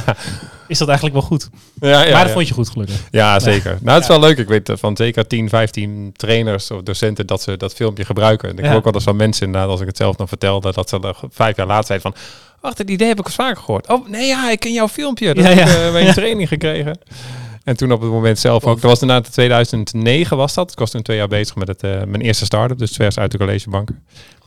is 0.69 0.79
dat 0.79 0.89
eigenlijk 0.89 1.19
wel 1.19 1.27
goed? 1.27 1.49
ja, 1.81 2.03
ja, 2.03 2.13
maar 2.13 2.25
dat 2.25 2.33
vond 2.33 2.49
je 2.49 2.55
goed 2.55 2.69
gelukkig. 2.69 3.09
Ja, 3.11 3.41
zeker. 3.41 3.79
Nou, 3.81 3.95
het 3.95 4.03
is 4.03 4.09
wel 4.09 4.21
leuk. 4.21 4.39
Ik 4.39 4.49
weet 4.49 4.73
van 4.75 4.97
zeker 4.97 5.27
10, 5.27 5.49
15 5.49 6.13
trainers 6.17 6.71
of 6.71 6.83
docenten 6.83 7.27
dat 7.27 7.43
ze 7.43 7.57
dat 7.57 7.75
filmpje 7.75 8.05
gebruiken. 8.05 8.49
En 8.49 8.59
ik 8.59 8.65
hoor 8.65 8.75
ook 8.75 8.85
wel 8.85 8.95
eens 8.95 9.05
van 9.05 9.17
mensen 9.17 9.47
inderdaad, 9.47 9.71
als 9.71 9.81
ik 9.81 9.87
het 9.87 9.97
zelf 9.97 10.17
nog 10.17 10.29
vertelde, 10.29 10.73
dat 10.73 10.89
ze 10.89 11.01
er 11.01 11.17
vijf 11.31 11.57
jaar 11.57 11.67
later 11.67 11.87
zeiden 11.87 12.13
van, 12.13 12.21
ach, 12.61 12.75
dat 12.75 12.91
idee 12.91 13.09
heb 13.09 13.19
ik 13.19 13.25
eens 13.25 13.35
vaker 13.35 13.63
gehoord. 13.63 13.89
Oh, 13.89 14.09
nee, 14.09 14.27
ja, 14.27 14.51
ik 14.51 14.61
ken 14.61 14.73
jouw 14.73 14.89
filmpje. 14.89 15.35
Dat 15.35 15.45
heb 15.45 15.69
ik 15.69 15.93
bij 15.93 16.09
een 16.09 16.15
training 16.15 16.49
gekregen. 16.49 16.99
En 17.67 17.77
toen 17.77 17.93
op 17.93 18.01
het 18.01 18.11
moment 18.11 18.39
zelf 18.39 18.65
ook, 18.65 18.81
dat 18.81 19.01
was 19.01 19.03
in 19.03 19.23
2009 19.23 20.37
was 20.37 20.55
dat. 20.55 20.71
Ik 20.71 20.79
was 20.79 20.91
toen 20.91 21.03
twee 21.03 21.17
jaar 21.17 21.29
bezig 21.29 21.57
met 21.57 21.69
het, 21.69 21.83
eh, 21.83 21.91
mijn 21.91 22.21
eerste 22.21 22.45
start-up, 22.45 22.79
dus 22.79 22.91
vers 22.97 23.19
uit 23.19 23.33
de 23.33 23.39
collegebank. 23.39 23.89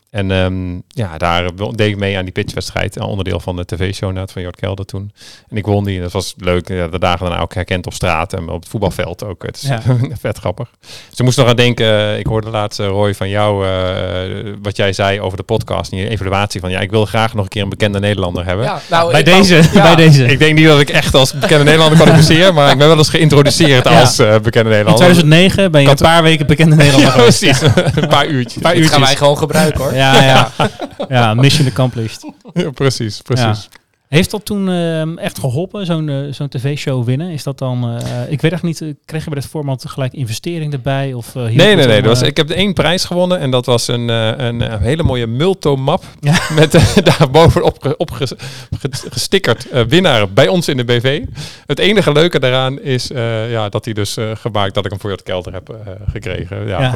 En 0.09 0.31
ehm, 0.31 0.73
ja, 0.87 1.17
daar 1.17 1.49
deed 1.75 1.89
ik 1.89 1.97
mee 1.97 2.17
aan 2.17 2.23
die 2.23 2.33
pitchwedstrijd. 2.33 2.95
een 2.95 3.01
Onderdeel 3.01 3.39
van 3.39 3.55
de 3.55 3.65
tv-show 3.65 4.17
van 4.31 4.41
Jort 4.41 4.55
Kelder 4.55 4.85
toen. 4.85 5.11
En 5.49 5.57
ik 5.57 5.65
won 5.65 5.83
die. 5.83 5.95
En 5.95 6.01
dat 6.01 6.11
was 6.11 6.33
leuk. 6.37 6.67
Ja, 6.67 6.87
de 6.87 6.99
dagen 6.99 7.25
daarna 7.25 7.41
ook 7.41 7.53
herkend 7.53 7.85
op 7.85 7.93
straat 7.93 8.33
en 8.33 8.49
op 8.49 8.59
het 8.61 8.69
voetbalveld 8.69 9.23
ook. 9.23 9.43
Het 9.45 9.55
is 9.55 9.69
Ja. 9.69 9.81
vet 10.21 10.37
grappig. 10.37 10.69
Ze 11.13 11.23
moest 11.23 11.37
nog 11.37 11.47
aan 11.47 11.55
denken. 11.55 11.85
eh, 11.85 12.17
Ik 12.19 12.25
hoorde 12.25 12.49
laatst, 12.49 12.79
eh, 12.79 12.85
Roy, 12.87 13.15
van 13.15 13.29
jou 13.29 13.67
eh, 13.67 14.53
wat 14.61 14.75
jij 14.77 14.93
zei 14.93 15.21
over 15.21 15.37
de 15.37 15.43
podcast. 15.43 15.91
En 15.91 15.97
je 15.97 16.09
evaluatie 16.09 16.59
van 16.61 16.69
ja, 16.71 16.79
ik 16.79 16.89
wil 16.91 17.05
graag 17.05 17.33
nog 17.33 17.43
een 17.43 17.49
keer 17.49 17.61
een 17.63 17.69
bekende 17.69 17.99
Nederlander 17.99 18.45
hebben. 18.45 18.65
Ja, 18.65 18.81
nou, 18.89 19.11
bij, 19.11 19.23
deze, 19.23 19.55
ja. 19.73 19.81
bij 19.81 19.95
deze. 19.95 20.25
Ik 20.25 20.39
denk 20.39 20.55
niet 20.55 20.67
dat 20.67 20.79
ik 20.79 20.89
echt 20.89 21.13
als 21.13 21.33
bekende 21.33 21.63
Nederlander 21.63 21.99
kwalificeer, 21.99 22.53
maar 22.53 22.71
ik 22.71 22.77
ben 22.77 22.87
wel 22.87 22.97
eens 22.97 23.09
geïntroduceerd 23.09 23.83
Ja. 23.89 23.99
als 23.99 24.19
eh, 24.19 24.27
bekende 24.39 24.69
In 24.69 24.75
Nederlander. 24.75 24.95
2009 25.05 25.71
ben 25.71 25.81
je 25.81 25.89
een 25.89 25.95
paar 25.95 26.23
weken 26.23 26.47
bekende 26.47 26.75
Nederlander 26.83 27.11
geweest. 27.11 27.39
precies. 27.39 27.61
een 27.95 28.07
paar 28.07 28.27
uurtjes. 28.27 28.61
paar 28.61 28.73
Dit 28.73 28.81
gaan 28.81 28.89
wij 28.91 28.99
uurtjes. 28.99 29.17
gewoon 29.17 29.37
gebruiken 29.37 29.83
hoor. 29.83 29.93
Ja, 29.99 30.23
ja. 30.23 30.69
ja, 31.09 31.35
mission 31.35 31.67
accomplished. 31.67 32.23
Ja, 32.55 32.71
precies, 32.71 33.21
precies. 33.23 33.69
Heeft 34.09 34.31
dat 34.31 34.45
toen 34.45 34.69
ehm, 34.69 35.17
echt 35.17 35.39
geholpen, 35.39 35.85
zo'n 35.85 36.09
eh, 36.09 36.17
zo'n 36.31 36.47
tv-show 36.49 37.05
winnen? 37.05 37.29
Is 37.29 37.43
dat 37.43 37.57
dan, 37.57 37.89
eh, 37.99 38.31
ik 38.31 38.41
weet 38.41 38.51
echt 38.51 38.63
niet, 38.63 38.81
eh, 38.81 38.93
kreeg 39.05 39.23
je 39.23 39.29
bij 39.29 39.39
dat 39.39 39.49
format 39.49 39.85
gelijk 39.87 40.13
investering 40.13 40.73
erbij? 40.73 41.13
Of, 41.13 41.27
eh, 41.35 41.41
Nee, 41.41 41.51
het 41.51 41.57
nee, 41.57 41.75
nee. 41.87 42.01
Dat 42.01 42.19
was, 42.19 42.21
ik 42.21 42.37
heb 42.37 42.49
één 42.49 42.73
prijs 42.73 43.03
gewonnen 43.05 43.39
en 43.39 43.51
dat 43.51 43.65
was 43.65 43.87
een, 43.87 44.09
eh, 44.09 44.31
een, 44.37 44.61
hele 44.81 45.03
mooie 45.03 45.27
multomap 45.27 46.03
Ja. 46.19 46.39
met 46.55 46.73
eh, 46.73 46.95
daar 47.03 47.29
bovenop 47.31 47.81
ge- 47.81 47.97
op 47.97 48.11
ges- 48.11 48.33
ge- 48.79 49.09
gestickerd 49.09 49.69
eh, 49.69 49.83
winnaar 49.83 50.29
bij 50.33 50.47
ons 50.47 50.67
in 50.67 50.77
de 50.77 50.85
BV. 50.85 51.23
Het 51.65 51.79
enige 51.79 52.11
leuke 52.11 52.39
daaraan 52.39 52.81
is 52.81 53.11
eh, 53.11 53.51
ja, 53.51 53.69
dat 53.69 53.85
hij 53.85 53.93
dus 53.93 54.17
eh, 54.17 54.31
gemaakt 54.33 54.73
dat 54.73 54.85
ik 54.85 54.91
hem 54.91 54.99
voor 54.99 55.09
Jort 55.09 55.23
Kelder 55.23 55.53
heb 55.53 55.75
gekregen. 56.11 56.67
Ja. 56.67 56.95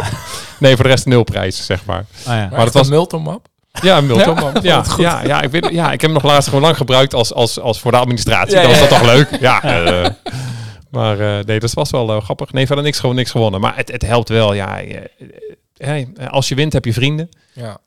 Nee, 0.60 0.76
voor 0.76 0.84
de 0.84 0.90
rest 0.90 1.06
nul 1.06 1.24
prijs, 1.24 1.66
zeg 1.66 1.86
maar. 1.86 2.06
ah, 2.20 2.26
ja. 2.26 2.34
Maar 2.34 2.50
dat 2.50 2.60
dat 2.60 2.74
was- 2.74 2.74
was 2.74 2.90
multomap. 2.90 3.48
Ja, 3.82 3.98
een 3.98 4.06
multomap. 4.06 4.60
Ja, 4.62 4.84
ja, 4.98 5.24
ja, 5.24 5.42
ik 5.42 5.52
weet, 5.52 5.70
ja, 5.72 5.86
ik 5.86 6.02
heb 6.02 6.12
hem 6.12 6.14
nog 6.14 6.24
laatst 6.24 6.48
gewoon 6.50 6.64
lang 6.64 6.78
gebruikt 6.78 7.14
als, 7.14 7.34
als, 7.34 7.60
als 7.60 7.80
voor 7.80 7.92
de 7.92 7.98
administratie. 7.98 8.56
Ja, 8.56 8.62
dan 8.62 8.70
was 8.70 8.80
dat 8.80 8.90
toch 8.90 9.04
leuk? 9.06 9.38
Ja. 9.40 9.62
eh, 9.64 10.10
maar 10.94 11.20
eh, 11.20 11.46
nee, 11.46 11.60
dat 11.60 11.74
was 11.74 11.90
wel 11.90 12.10
eh, 12.16 12.22
grappig. 12.22 12.52
Nee, 12.52 12.66
verder 12.66 12.84
niks, 12.84 13.00
gewoon 13.00 13.16
niks 13.16 13.32
gewonnen. 13.32 13.62
Maar 13.62 13.76
het, 13.76 13.92
het 13.92 14.02
helpt 14.02 14.30
wel. 14.30 14.54
Ja, 14.54 14.82
eh, 15.78 16.08
als 16.30 16.48
je 16.50 16.56
wint, 16.56 16.74
heb 16.74 16.86
je 16.86 16.94
vrienden. 16.94 17.30
Ja. 17.54 17.78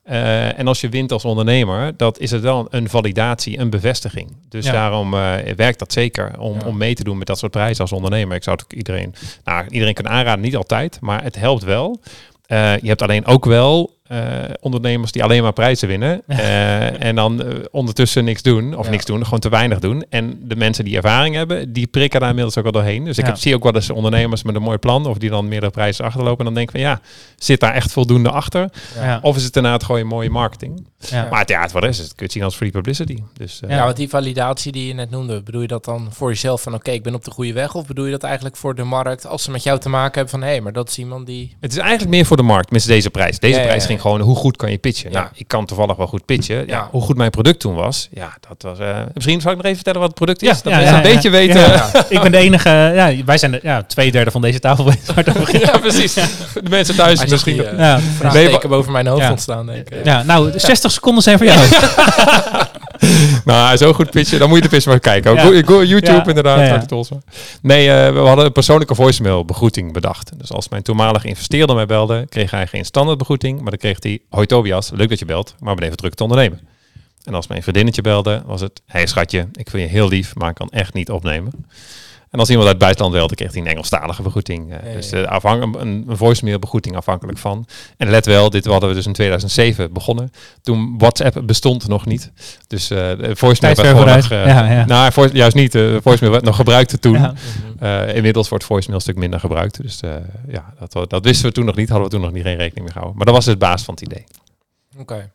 En 0.56 0.66
als 0.66 0.80
je 0.80 0.88
wint 0.88 1.12
als 1.12 1.24
ondernemer, 1.24 1.96
dat 1.96 2.18
is 2.18 2.30
het 2.30 2.42
wel 2.42 2.66
een 2.70 2.88
validatie, 2.88 3.58
een 3.58 3.70
bevestiging. 3.70 4.36
Dus 4.48 4.64
daarom 4.64 5.10
werkt 5.56 5.78
dat 5.78 5.92
zeker 5.92 6.38
om, 6.38 6.56
om 6.66 6.76
mee 6.76 6.94
te 6.94 7.04
doen 7.04 7.18
met 7.18 7.26
dat 7.26 7.38
soort 7.38 7.52
prijzen 7.52 7.80
als 7.82 7.92
ondernemer. 7.92 8.36
Ik 8.36 8.42
zou 8.42 8.56
het 8.56 8.64
ook 8.64 8.72
iedereen, 8.72 9.14
nou, 9.44 9.64
iedereen 9.68 9.94
kunnen 9.94 10.12
aanraden, 10.12 10.40
niet 10.44 10.56
altijd, 10.56 10.98
maar 11.00 11.22
het 11.22 11.36
helpt 11.36 11.64
wel. 11.64 12.00
Je 12.48 12.78
hebt 12.82 13.02
alleen 13.02 13.26
ook 13.26 13.44
wel 13.44 13.95
eh, 14.08 14.18
ondernemers 14.60 15.12
die 15.12 15.22
alleen 15.24 15.42
maar 15.42 15.52
prijzen 15.52 15.88
winnen. 15.88 16.22
eh, 16.26 17.02
en 17.04 17.14
dan 17.14 17.42
eh, 17.42 17.54
ondertussen 17.70 18.24
niks 18.24 18.42
doen, 18.42 18.74
of 18.76 18.84
Ja. 18.84 18.90
niks 18.90 19.04
doen, 19.04 19.24
gewoon 19.24 19.38
te 19.40 19.48
weinig 19.48 19.78
doen. 19.78 20.04
En 20.10 20.38
de 20.42 20.56
mensen 20.56 20.84
die 20.84 20.96
ervaring 20.96 21.34
hebben, 21.34 21.72
die 21.72 21.86
prikken 21.86 22.20
daar 22.20 22.28
inmiddels 22.28 22.56
ook 22.56 22.62
wel 22.62 22.72
doorheen. 22.72 23.04
Dus 23.04 23.18
ik 23.18 23.24
Ja. 23.24 23.30
heb, 23.30 23.40
zie 23.40 23.54
ook 23.54 23.62
wel 23.62 23.74
eens 23.74 23.90
ondernemers 23.90 24.42
met 24.42 24.54
een 24.54 24.62
mooi 24.62 24.78
plan, 24.78 25.06
of 25.06 25.18
die 25.18 25.30
dan 25.30 25.48
meerdere 25.48 25.72
prijzen 25.72 26.04
achterlopen. 26.04 26.38
En 26.38 26.44
dan 26.44 26.54
denk 26.54 26.66
ik 26.66 26.74
van 26.74 26.80
ja, 26.84 27.00
zit 27.38 27.60
daar 27.60 27.72
echt 27.74 27.92
voldoende 27.92 28.30
achter? 28.30 28.68
Ja. 28.94 29.18
Of 29.22 29.36
is 29.36 29.42
het 29.44 29.56
inderdaad 29.56 29.84
gewoon 29.84 30.00
een 30.00 30.06
mooie 30.06 30.30
marketing? 30.30 30.86
Ja. 30.98 31.26
Maar 31.30 31.40
het, 31.40 31.48
ja, 31.48 31.62
het 31.62 31.72
wat 31.72 31.84
is 31.84 31.98
het? 31.98 32.06
Kun 32.06 32.14
je 32.16 32.22
het 32.24 32.32
zien 32.32 32.42
als 32.42 32.56
free 32.56 32.70
publicity. 32.70 33.16
Dus 33.36 33.60
eh, 33.60 33.70
Ja, 33.70 33.84
want 33.84 33.96
die 33.96 34.08
validatie 34.08 34.72
die 34.72 34.86
je 34.86 34.94
net 34.94 35.10
noemde, 35.10 35.42
bedoel 35.42 35.60
je 35.60 35.66
dat 35.66 35.84
dan 35.84 36.08
voor 36.12 36.28
jezelf 36.28 36.62
van 36.62 36.74
oké, 36.74 36.90
ik 36.90 37.02
ben 37.02 37.14
op 37.14 37.24
de 37.24 37.30
goede 37.30 37.52
weg? 37.52 37.74
Of 37.74 37.86
bedoel 37.86 38.04
je 38.04 38.10
dat 38.10 38.22
eigenlijk 38.22 38.56
voor 38.56 38.74
de 38.74 38.82
markt 38.84 39.26
als 39.26 39.42
ze 39.42 39.50
met 39.50 39.62
jou 39.62 39.78
te 39.78 39.88
maken 39.88 40.12
hebben 40.14 40.30
van 40.30 40.42
hé, 40.42 40.48
hey, 40.48 40.60
maar 40.60 40.72
dat 40.72 40.88
is 40.88 40.98
iemand 40.98 41.26
die... 41.26 41.56
het 41.60 41.72
is 41.72 41.78
eigenlijk 41.78 42.10
meer 42.10 42.24
voor 42.26 42.36
de 42.36 42.42
markt, 42.42 42.70
met 42.70 42.86
deze 42.86 43.10
prijs. 43.10 43.38
Deze 43.38 43.54
Ja, 43.54 43.60
ja, 43.60 43.66
prijs 43.66 43.82
ja. 43.82 43.88
Ging 44.00 44.00
gewoon 44.00 44.20
hoe 44.20 44.36
goed 44.36 44.56
kan 44.56 44.70
je 44.70 44.78
pitchen. 44.78 45.10
Ja. 45.10 45.18
Nou, 45.20 45.30
ik 45.34 45.48
kan 45.48 45.66
toevallig 45.66 45.96
wel 45.96 46.06
goed 46.06 46.24
pitchen. 46.24 46.66
Ja. 46.66 46.88
Hoe 46.90 47.02
goed 47.02 47.16
mijn 47.16 47.30
product 47.30 47.60
toen 47.60 47.74
was, 47.74 48.08
ja, 48.12 48.36
dat 48.48 48.62
was... 48.62 48.78
eh, 48.78 48.96
misschien 49.14 49.40
zal 49.40 49.50
ik 49.50 49.56
nog 49.56 49.64
even 49.66 49.76
vertellen 49.76 50.00
wat 50.00 50.08
het 50.08 50.18
product 50.18 50.42
is. 50.42 50.48
Ja, 50.48 50.54
dat 50.62 50.72
ja, 50.72 50.78
mensen 50.78 50.96
een 50.96 51.02
beetje 51.02 51.30
ja. 51.30 51.36
weten. 51.36 51.60
Ja. 51.60 52.04
Ik 52.16 52.20
ben 52.20 52.32
de 52.32 52.38
enige, 52.38 52.68
ja, 52.94 53.12
wij 53.24 53.38
zijn 53.38 53.50
de, 53.50 53.60
ja, 53.62 53.82
twee 53.82 54.10
derde 54.12 54.30
van 54.30 54.40
deze 54.40 54.58
tafel. 54.58 54.84
Ja, 55.66 55.78
precies. 55.78 56.14
De 56.14 56.62
mensen 56.68 56.96
thuis 56.96 57.20
Als 57.20 57.30
misschien... 57.30 57.52
die, 57.56 57.64
eh, 57.66 57.78
Ja. 57.78 58.00
vraagteken 58.18 58.68
boven 58.68 58.92
mijn 58.92 59.06
hoofd 59.06 59.22
Ja. 59.22 59.30
ontstaan, 59.30 59.66
denk 59.66 59.88
ik. 59.90 60.04
Ja, 60.04 60.22
nou, 60.22 60.50
de 60.52 60.58
60 60.58 60.90
seconden 60.92 61.22
zijn 61.22 61.38
voor 61.38 61.46
jou. 61.46 61.58
Nou, 63.44 63.76
zo 63.76 63.92
goed 63.92 64.10
pitchen, 64.10 64.38
dan 64.38 64.48
moet 64.48 64.56
je 64.58 64.62
de 64.64 64.68
pitch 64.70 64.86
maar 64.86 65.00
kijken. 65.00 65.34
Ja. 65.34 65.40
go- 65.42 65.62
go- 65.64 65.82
YouTube 65.82 66.12
Ja. 66.16 66.24
inderdaad. 66.26 66.58
Ja. 66.58 66.72
Nee, 67.62 67.90
eh, 67.90 68.12
we 68.12 68.18
hadden 68.18 68.44
een 68.44 68.52
persoonlijke 68.52 68.94
voicemail 68.94 69.44
begroeting 69.44 69.92
bedacht. 69.92 70.30
Dus 70.38 70.52
als 70.52 70.68
mijn 70.68 70.82
toenmalige 70.82 71.28
investeerder 71.28 71.74
mij 71.76 71.86
belde, 71.86 72.26
kreeg 72.28 72.50
hij 72.50 72.66
geen 72.66 72.84
standaard 72.84 73.18
begroeting, 73.18 73.60
maar 73.60 73.70
dan 73.70 73.78
kreeg 73.78 73.96
hij, 74.02 74.18
hoi 74.30 74.46
Tobias, 74.46 74.90
leuk 74.94 75.08
dat 75.08 75.18
je 75.18 75.24
belt, 75.24 75.54
maar 75.60 75.74
ben 75.74 75.84
even 75.84 75.96
druk 75.96 76.14
te 76.14 76.22
ondernemen. 76.22 76.60
En 77.24 77.34
als 77.34 77.46
mijn 77.46 77.62
vriendinnetje 77.62 78.02
belde, 78.02 78.42
was 78.46 78.60
het, 78.60 78.80
hey 78.86 79.06
schatje, 79.06 79.48
ik 79.52 79.70
vind 79.70 79.82
je 79.82 79.88
heel 79.88 80.08
lief, 80.08 80.34
maar 80.34 80.48
ik 80.48 80.54
kan 80.54 80.68
echt 80.70 80.94
niet 80.94 81.10
opnemen. 81.10 81.52
En 82.30 82.38
als 82.38 82.48
iemand 82.48 82.66
uit 82.68 82.76
het 82.76 82.84
buitenland 82.84 83.14
wilde, 83.16 83.34
kreeg 83.34 83.52
hij 83.52 83.60
een 83.60 83.66
Engelstalige 83.66 84.22
begroeting. 84.22 84.72
Eh, 84.72 84.78
Ja, 84.82 84.88
ja, 84.88 84.94
Dus 84.94 85.12
uh, 85.12 85.22
afhang, 85.24 85.62
een, 85.76 86.04
een 86.08 86.16
voicemail 86.16 86.58
begroeting 86.58 86.96
afhankelijk 86.96 87.38
van. 87.38 87.66
En 87.96 88.10
let 88.10 88.26
wel, 88.26 88.50
dit 88.50 88.64
hadden 88.64 88.88
we 88.88 88.94
dus 88.94 89.06
in 89.06 89.12
2007 89.12 89.92
begonnen. 89.92 90.30
Toen 90.62 90.94
WhatsApp 90.98 91.42
bestond 91.44 91.88
nog 91.88 92.06
niet. 92.06 92.32
Dus 92.66 92.90
eh 92.90 92.96
de 92.98 93.36
voicemail 93.36 93.74
Tijd 93.74 93.76
werd 93.76 93.88
gewoon 93.88 94.02
vooruit. 94.02 94.22
nog... 94.22 94.32
eh, 94.32 94.46
ja, 94.46 94.70
ja. 94.72 94.84
Nou, 94.84 95.12
vo- 95.12 95.28
juist 95.32 95.56
niet. 95.56 95.72
De 95.72 95.98
voicemail 96.02 96.32
werd 96.32 96.44
nog 96.44 96.56
gebruikt 96.56 97.00
toen. 97.00 97.34
Ja. 97.80 98.06
Inmiddels 98.06 98.48
wordt 98.48 98.64
voicemail 98.64 98.96
een 98.96 99.02
stuk 99.04 99.16
minder 99.16 99.40
gebruikt. 99.40 99.82
Dus 99.82 100.00
eh, 100.00 100.10
ja, 100.48 100.74
dat, 100.88 101.10
dat 101.10 101.24
wisten 101.24 101.46
we 101.46 101.52
toen 101.52 101.64
nog 101.64 101.76
niet. 101.76 101.88
Hadden 101.88 102.06
we 102.08 102.12
toen 102.14 102.22
nog 102.24 102.32
niet 102.32 102.42
geen 102.42 102.56
rekening 102.56 102.78
mee 102.84 102.92
gehouden. 102.92 103.16
Maar 103.16 103.26
dat 103.26 103.34
was 103.34 103.44
dus 103.44 103.56
baas 103.56 103.82
van 103.82 103.94
het 103.94 104.02
idee. 104.02 104.24
Oké. 104.98 105.30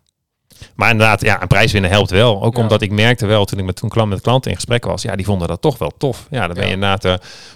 Maar 0.76 0.92
inderdaad, 0.92 1.22
ja, 1.22 1.42
een 1.42 1.48
prijs 1.48 1.72
winnen 1.72 1.92
helpt 1.92 2.10
wel. 2.10 2.44
Ook 2.44 2.56
Ja. 2.56 2.62
omdat 2.62 2.82
ik 2.82 2.92
merkte 2.92 3.26
wel, 3.26 3.46
toen 3.46 3.60
ik 3.60 3.66
met, 3.66 3.76
toen 3.76 3.90
klant, 3.90 4.10
met 4.10 4.22
klanten 4.22 4.50
in 4.52 4.56
gesprek 4.58 4.86
was, 4.86 5.02
ja, 5.02 5.16
die 5.16 5.26
vonden 5.26 5.48
dat 5.48 5.62
toch 5.62 5.78
wel 5.78 5.92
tof. 5.98 6.28
Ja, 6.30 6.46
dan 6.48 6.56
ben 6.56 6.66
je 6.66 6.74
inderdaad, 6.74 7.06
eh, 7.06 7.14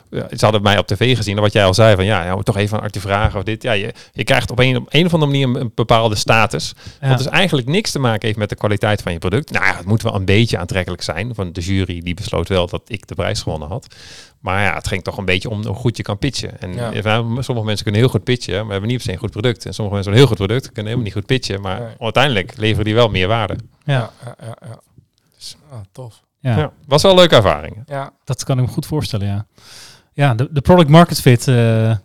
ze 0.10 0.44
hadden 0.44 0.62
mij 0.62 0.78
op 0.78 0.88
tv 0.88 1.16
gezien, 1.16 1.36
en 1.36 1.42
wat 1.42 1.54
jij 1.54 1.66
al 1.66 1.74
zei, 1.74 1.96
van 1.96 2.06
ja, 2.06 2.24
ja 2.26 2.36
toch 2.36 2.58
even 2.58 2.78
aan 2.78 2.84
Artie 2.84 3.02
vragen 3.02 3.38
of 3.40 3.44
dit. 3.46 3.64
Ja, 3.64 3.72
je, 3.72 3.94
je 4.14 4.24
krijgt 4.24 4.52
op 4.52 4.60
een, 4.60 4.78
op 4.78 4.88
een 4.90 5.06
of 5.06 5.14
andere 5.14 5.32
manier 5.32 5.48
een, 5.48 5.62
een 5.62 5.72
bepaalde 5.76 6.16
status. 6.16 6.74
Ja. 7.02 7.08
Wat 7.08 7.18
dus 7.18 7.28
eigenlijk 7.28 7.68
niks 7.68 7.92
te 7.92 8.00
maken 8.00 8.26
heeft 8.26 8.38
met 8.38 8.50
de 8.50 8.56
kwaliteit 8.56 9.02
van 9.02 9.12
je 9.12 9.20
product. 9.20 9.52
Nou 9.52 9.66
ja, 9.66 9.76
het 9.78 9.86
moet 9.86 10.02
wel 10.02 10.16
een 10.16 10.26
beetje 10.26 10.58
aantrekkelijk 10.58 11.02
zijn. 11.02 11.34
Want 11.36 11.56
de 11.56 11.62
jury 11.62 12.02
die 12.02 12.14
besloot 12.14 12.50
wel 12.50 12.68
dat 12.68 12.82
ik 12.88 13.08
de 13.08 13.16
prijs 13.16 13.42
gewonnen 13.42 13.68
had. 13.68 13.88
Maar 14.46 14.64
ja, 14.64 14.74
het 14.75 14.88
ging 14.88 15.04
toch 15.04 15.18
een 15.18 15.25
beetje 15.25 15.50
om 15.50 15.66
hoe 15.66 15.75
goed 15.75 15.98
je 15.98 16.04
kan 16.04 16.18
pitchen. 16.18 16.62
En 16.62 16.74
Ja. 16.74 16.92
sommige 17.42 17.66
mensen 17.66 17.84
kunnen 17.84 18.02
heel 18.02 18.10
goed 18.10 18.24
pitchen, 18.24 18.62
maar 18.62 18.72
hebben 18.72 18.88
niet 18.90 18.98
per 18.98 19.06
se 19.06 19.12
een 19.12 19.18
goed 19.20 19.32
product. 19.32 19.66
En 19.66 19.74
sommige 19.74 19.96
mensen 19.96 20.14
hebben 20.14 20.14
een 20.14 20.18
heel 20.18 20.28
goed 20.28 20.38
product, 20.38 20.66
kunnen 20.66 20.84
helemaal 20.92 21.04
niet 21.04 21.14
goed 21.14 21.25
pitchen. 21.25 21.62
Maar 21.62 21.80
Nee. 21.82 21.94
uiteindelijk 22.00 22.58
leveren 22.58 22.86
die 22.86 22.94
wel 22.94 23.10
meer 23.10 23.28
waarde. 23.28 23.56
Ja. 23.84 23.94
Ja, 24.25 24.36
ja, 24.42 24.58
ja. 24.68 24.80
Dus, 25.36 25.56
ah, 25.72 25.80
tof. 25.92 26.22
Ja. 26.40 26.58
Ja. 26.58 26.72
was 26.88 27.02
wel 27.02 27.12
een 27.12 27.18
leuke 27.18 27.36
ervaring. 27.36 27.84
Ja, 27.86 28.12
dat 28.24 28.44
kan 28.44 28.58
ik 28.60 28.66
me 28.66 28.72
goed 28.72 28.86
voorstellen, 28.86 29.28
ja. 29.28 29.46
Ja, 30.14 30.34
de, 30.34 30.48
de 30.52 30.62
product 30.62 30.90
market 30.90 31.22
fit 31.22 31.48
eh, 31.48 31.92
eh, 31.92 31.98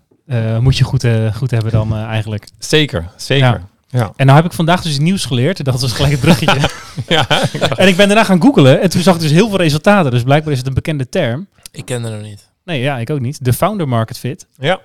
moet 0.59 0.76
je 0.78 0.85
goed, 0.85 1.04
eh, 1.04 1.35
goed 1.35 1.50
hebben 1.50 1.73
dan 1.73 1.97
eigenlijk. 1.97 2.49
Zeker, 2.59 3.11
zeker. 3.16 3.62
Ja. 3.90 4.12
En 4.16 4.26
nou 4.26 4.38
heb 4.38 4.47
ik 4.47 4.52
vandaag 4.52 4.82
dus 4.82 4.99
nieuws 4.99 5.25
geleerd. 5.25 5.64
Dat 5.64 5.80
was 5.80 5.92
gelijk 5.92 6.12
het 6.12 6.20
bruggetje. 6.20 6.68
Ja, 7.09 7.28
en 7.76 7.88
ik 7.88 7.97
ben 7.97 8.06
daarna 8.06 8.25
gaan 8.25 8.42
googlen 8.42 8.80
en 8.80 8.90
toen 8.90 9.02
zag 9.02 9.14
ik 9.14 9.20
dus 9.20 9.30
heel 9.30 9.49
veel 9.49 9.59
resultaten. 9.59 10.11
Dus 10.11 10.23
blijkbaar 10.23 10.52
is 10.52 10.59
het 10.59 10.66
een 10.66 10.75
bekende 10.75 11.09
term. 11.09 11.49
ik 11.73 11.85
ken 11.85 12.04
er 12.04 12.11
nog 12.11 12.23
niet. 12.23 12.50
Nee, 12.64 12.80
ja, 12.80 12.99
ik 12.99 13.11
ook 13.11 13.20
niet. 13.20 13.44
De 13.44 13.52
founder 13.52 13.88
market 13.88 14.18
fit. 14.18 14.47
ja. 14.59 14.80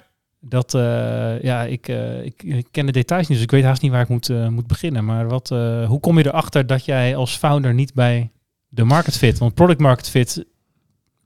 Dat, 0.50 0.74
eh, 0.74 1.42
ja, 1.42 1.64
ik, 1.64 1.88
eh, 1.88 2.26
ik, 2.26 2.44
ik 2.44 2.68
ken 2.72 2.86
de 2.86 2.92
details 2.92 3.28
niet, 3.28 3.38
dus 3.38 3.46
ik 3.46 3.52
weet 3.52 3.64
haast 3.64 3.82
niet 3.82 3.92
waar 3.92 4.02
ik 4.02 4.08
moet, 4.08 4.30
eh, 4.30 4.48
moet 4.48 4.68
beginnen. 4.68 5.06
Maar 5.06 5.28
wat, 5.28 5.52
eh, 5.52 5.88
hoe 5.88 6.00
kom 6.00 6.18
je 6.18 6.26
erachter 6.26 6.68
dat 6.68 6.86
jij 6.86 7.16
als 7.16 7.36
founder 7.38 7.74
niet 7.74 7.94
bij 7.94 8.32
de 8.68 8.84
market 8.84 9.18
fit, 9.18 9.38
want 9.38 9.54
product 9.54 9.80
market 9.80 10.10
fit 10.10 10.46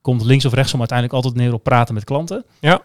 komt 0.01 0.23
links 0.23 0.45
of 0.45 0.53
rechtsom 0.53 0.79
uiteindelijk 0.79 1.17
altijd 1.23 1.35
neer 1.43 1.53
op 1.53 1.63
praten 1.63 1.93
met 1.93 2.03
klanten. 2.03 2.45
Ja. 2.59 2.81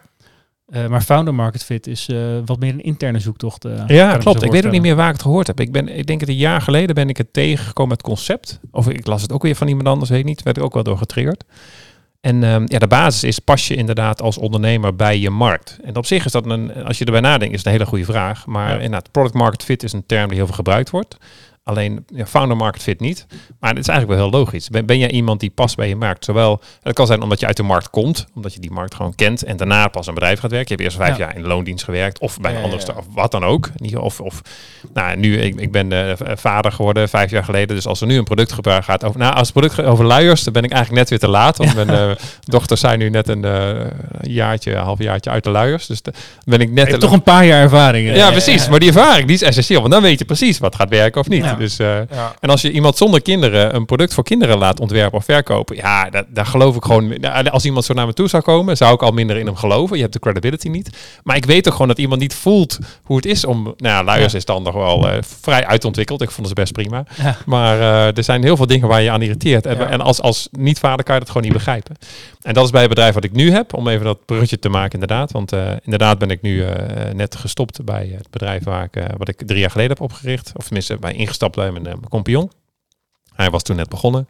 Eh, 0.65 0.87
maar 0.87 1.01
founder 1.01 1.33
market 1.35 1.63
fit 1.63 1.87
is 1.87 2.07
eh, 2.09 2.17
wat 2.45 2.59
meer 2.59 2.73
een 2.73 2.83
interne 2.83 3.19
zoektocht. 3.19 3.65
eh, 3.65 3.83
Ja, 3.87 4.17
klopt. 4.17 4.43
Ik 4.43 4.51
weet 4.51 4.65
ook 4.65 4.71
niet 4.71 4.81
meer 4.81 4.95
waar 4.95 5.07
ik 5.07 5.13
het 5.13 5.21
gehoord 5.21 5.47
heb. 5.47 5.59
Ik, 5.59 5.71
ben, 5.71 5.97
ik 5.97 6.05
denk 6.07 6.19
het 6.19 6.29
een 6.29 6.35
jaar 6.35 6.61
geleden 6.61 6.95
ben 6.95 7.09
ik 7.09 7.17
het 7.17 7.33
tegengekomen, 7.33 7.91
het 7.93 8.01
concept. 8.01 8.59
Of 8.71 8.89
ik 8.89 9.07
las 9.07 9.21
het 9.21 9.31
ook 9.31 9.41
weer 9.43 9.55
van 9.55 9.67
iemand 9.67 9.87
anders, 9.87 10.09
weet 10.09 10.19
ik 10.19 10.25
niet. 10.25 10.43
Werd 10.43 10.57
ik 10.57 10.63
ook 10.63 10.73
wel 10.73 10.83
door 10.83 10.97
getriggerd. 10.97 11.43
En 12.21 12.43
ehm, 12.43 12.63
ja, 12.67 12.79
de 12.79 12.87
basis 12.87 13.23
is, 13.23 13.39
pas 13.39 13.67
je 13.67 13.75
inderdaad 13.75 14.21
als 14.21 14.37
ondernemer 14.37 14.95
bij 14.95 15.19
je 15.19 15.29
markt? 15.29 15.77
En 15.83 15.95
op 15.95 16.05
zich 16.05 16.25
is 16.25 16.31
dat, 16.31 16.45
een, 16.45 16.83
als 16.83 16.97
je 16.97 17.05
erbij 17.05 17.21
nadenkt, 17.21 17.51
is 17.53 17.57
het 17.57 17.65
een 17.65 17.71
hele 17.71 17.85
goede 17.85 18.05
vraag. 18.05 18.45
Maar 18.45 18.67
Ja. 18.69 18.73
inderdaad, 18.75 19.11
product 19.11 19.33
market 19.35 19.63
fit 19.63 19.83
is 19.83 19.93
een 19.93 20.05
term 20.05 20.27
die 20.27 20.35
heel 20.37 20.45
veel 20.45 20.55
gebruikt 20.55 20.89
wordt. 20.89 21.17
Alleen 21.67 22.05
ja, 22.15 22.25
founder 22.25 22.57
market 22.57 22.81
fit 22.81 22.99
niet. 22.99 23.25
Maar 23.59 23.69
het 23.69 23.79
is 23.79 23.87
eigenlijk 23.87 24.19
wel 24.19 24.29
heel 24.29 24.39
logisch. 24.39 24.69
Ben, 24.69 24.85
ben 24.85 24.97
jij 24.99 25.09
iemand 25.11 25.39
die 25.39 25.49
past 25.49 25.75
bij 25.75 25.87
je 25.87 25.95
markt? 25.95 26.25
Zowel, 26.25 26.61
het 26.81 26.93
kan 26.95 27.07
zijn 27.07 27.21
omdat 27.21 27.39
je 27.39 27.45
uit 27.45 27.57
de 27.57 27.63
markt 27.63 27.89
komt, 27.89 28.25
omdat 28.35 28.53
je 28.53 28.59
die 28.59 28.71
markt 28.71 28.95
gewoon 28.95 29.15
kent 29.15 29.43
en 29.43 29.57
daarna 29.57 29.87
pas 29.87 30.07
een 30.07 30.13
bedrijf 30.13 30.39
gaat 30.39 30.51
werken. 30.51 30.77
Je 30.77 30.83
hebt 30.83 30.95
eerst 30.95 31.05
vijf 31.07 31.17
Ja. 31.17 31.25
jaar 31.25 31.35
in 31.35 31.41
de 31.41 31.47
loondienst 31.47 31.83
gewerkt 31.83 32.19
of 32.19 32.39
bij 32.39 32.51
een 32.51 32.57
ja, 32.57 32.63
andere 32.63 32.95
of 32.97 33.05
wat 33.13 33.31
dan 33.31 33.43
ook. 33.43 33.69
Of, 33.95 34.19
of 34.21 34.41
nou, 34.93 35.17
nu, 35.17 35.37
ik, 35.37 35.59
ik 35.59 35.71
ben 35.71 35.89
v- 36.17 36.39
vader 36.39 36.71
geworden 36.71 37.09
vijf 37.09 37.31
jaar 37.31 37.43
geleden. 37.43 37.75
Dus 37.75 37.87
als 37.87 38.01
er 38.01 38.07
nu 38.07 38.17
een 38.17 38.23
product 38.23 38.51
gebruik 38.51 38.83
gaat 38.83 39.03
over, 39.03 39.19
nou, 39.19 39.33
als 39.35 39.47
het 39.53 39.57
product 39.57 39.83
over 39.89 40.05
luiers, 40.05 40.43
dan 40.43 40.53
ben 40.53 40.63
ik 40.63 40.71
eigenlijk 40.71 40.99
net 41.01 41.09
weer 41.09 41.19
te 41.29 41.35
laat. 41.37 41.57
Want 41.57 41.75
mijn 41.75 41.89
eh, 41.89 42.11
dochters 42.43 42.79
zijn 42.79 42.99
nu 42.99 43.09
net 43.09 43.27
een 43.27 43.45
eh, 43.45 43.85
jaartje, 44.21 44.73
een 44.73 44.83
halfjaartje 44.83 45.29
uit 45.29 45.43
de 45.43 45.49
luiers. 45.49 45.85
Dus 45.87 46.01
dan 46.01 46.13
ben 46.45 46.59
ik 46.59 46.71
net 46.71 46.87
hebt 46.87 46.99
toch 47.01 47.11
een 47.11 47.23
paar 47.23 47.45
jaar 47.45 47.61
ervaring. 47.61 48.15
ja, 48.15 48.31
precies. 48.31 48.69
Maar 48.69 48.79
die 48.79 48.89
ervaring 48.89 49.25
die 49.27 49.35
is 49.35 49.41
essentieel. 49.41 49.79
Want 49.79 49.93
dan 49.93 50.01
weet 50.01 50.19
je 50.19 50.25
precies 50.25 50.59
wat 50.59 50.75
gaat 50.75 50.89
werken 50.89 51.21
of 51.21 51.27
niet. 51.29 51.53
Ja. 51.55 51.61
Dus, 51.61 51.79
eh, 51.79 51.87
Ja. 52.11 52.33
en 52.39 52.49
als 52.49 52.61
je 52.61 52.71
iemand 52.71 52.97
zonder 52.97 53.21
kinderen 53.21 53.75
een 53.75 53.85
product 53.85 54.13
voor 54.13 54.23
kinderen 54.23 54.57
laat 54.57 54.79
ontwerpen 54.79 55.17
of 55.17 55.25
verkopen, 55.25 55.75
ja, 55.75 56.09
dat, 56.09 56.25
daar 56.29 56.45
geloof 56.45 56.75
ik 56.75 56.83
gewoon. 56.85 57.07
nou, 57.19 57.49
Als 57.49 57.65
iemand 57.65 57.85
zo 57.85 57.93
naar 57.93 58.05
me 58.05 58.13
toe 58.13 58.27
zou 58.27 58.43
komen, 58.43 58.77
zou 58.77 58.93
ik 58.93 59.03
al 59.03 59.11
minder 59.11 59.37
in 59.37 59.45
hem 59.45 59.55
geloven. 59.55 59.95
Je 59.95 60.01
hebt 60.01 60.13
de 60.13 60.19
credibility 60.19 60.67
niet. 60.67 60.89
Maar 61.23 61.35
ik 61.35 61.45
weet 61.45 61.63
toch 61.63 61.73
gewoon 61.73 61.87
dat 61.87 61.97
iemand 61.97 62.21
niet 62.21 62.33
voelt 62.33 62.79
hoe 63.03 63.15
het 63.15 63.25
is 63.25 63.45
om. 63.45 63.63
Nou, 63.63 63.75
ja, 63.77 64.03
luiers 64.03 64.33
is 64.33 64.45
dan 64.45 64.63
nog 64.63 64.73
wel 64.73 65.09
eh, 65.09 65.17
vrij 65.41 65.65
uitontwikkeld. 65.65 66.21
Ik 66.21 66.31
vond 66.31 66.47
ze 66.47 66.53
best 66.53 66.71
prima. 66.73 67.03
Maar 67.45 67.79
eh, 67.79 68.17
er 68.17 68.23
zijn 68.23 68.43
heel 68.43 68.57
veel 68.57 68.67
dingen 68.67 68.87
waar 68.87 69.01
je 69.01 69.11
aan 69.11 69.21
irriteert. 69.21 69.65
En, 69.65 69.89
en 69.89 70.01
als, 70.01 70.21
als 70.21 70.47
niet-vader 70.51 71.03
kan 71.05 71.13
je 71.13 71.19
dat 71.19 71.29
gewoon 71.29 71.43
niet 71.43 71.53
begrijpen. 71.53 71.95
En 72.41 72.53
dat 72.53 72.65
is 72.65 72.71
bij 72.71 72.79
het 72.81 72.89
bedrijf 72.89 73.13
wat 73.13 73.23
ik 73.23 73.31
nu 73.31 73.51
heb, 73.51 73.73
om 73.73 73.87
even 73.87 74.05
dat 74.05 74.25
bruggetje 74.25 74.59
te 74.59 74.69
maken, 74.69 74.93
inderdaad. 74.93 75.31
Want 75.31 75.51
inderdaad 75.83 76.17
ben 76.17 76.29
ik 76.29 76.41
nu 76.41 76.63
net 77.13 77.35
gestopt 77.35 77.83
bij 77.85 78.13
het 78.17 78.27
bedrijf 78.29 78.63
waar 78.63 78.83
ik, 78.91 79.03
wat 79.17 79.27
ik 79.27 79.41
drie 79.45 79.59
jaar 79.59 79.71
geleden 79.71 79.91
heb 79.91 80.01
opgericht. 80.01 80.51
Of 80.55 80.63
tenminste, 80.65 80.97
bij 80.97 81.13
ingestapt 81.13 81.44
bij 81.53 81.71
mijn, 81.71 81.85
eh, 81.85 81.93
mijn 81.93 82.09
compagnon. 82.09 82.51
Hij 83.33 83.49
was 83.49 83.63
toen 83.63 83.75
net 83.75 83.89
begonnen. 83.89 84.27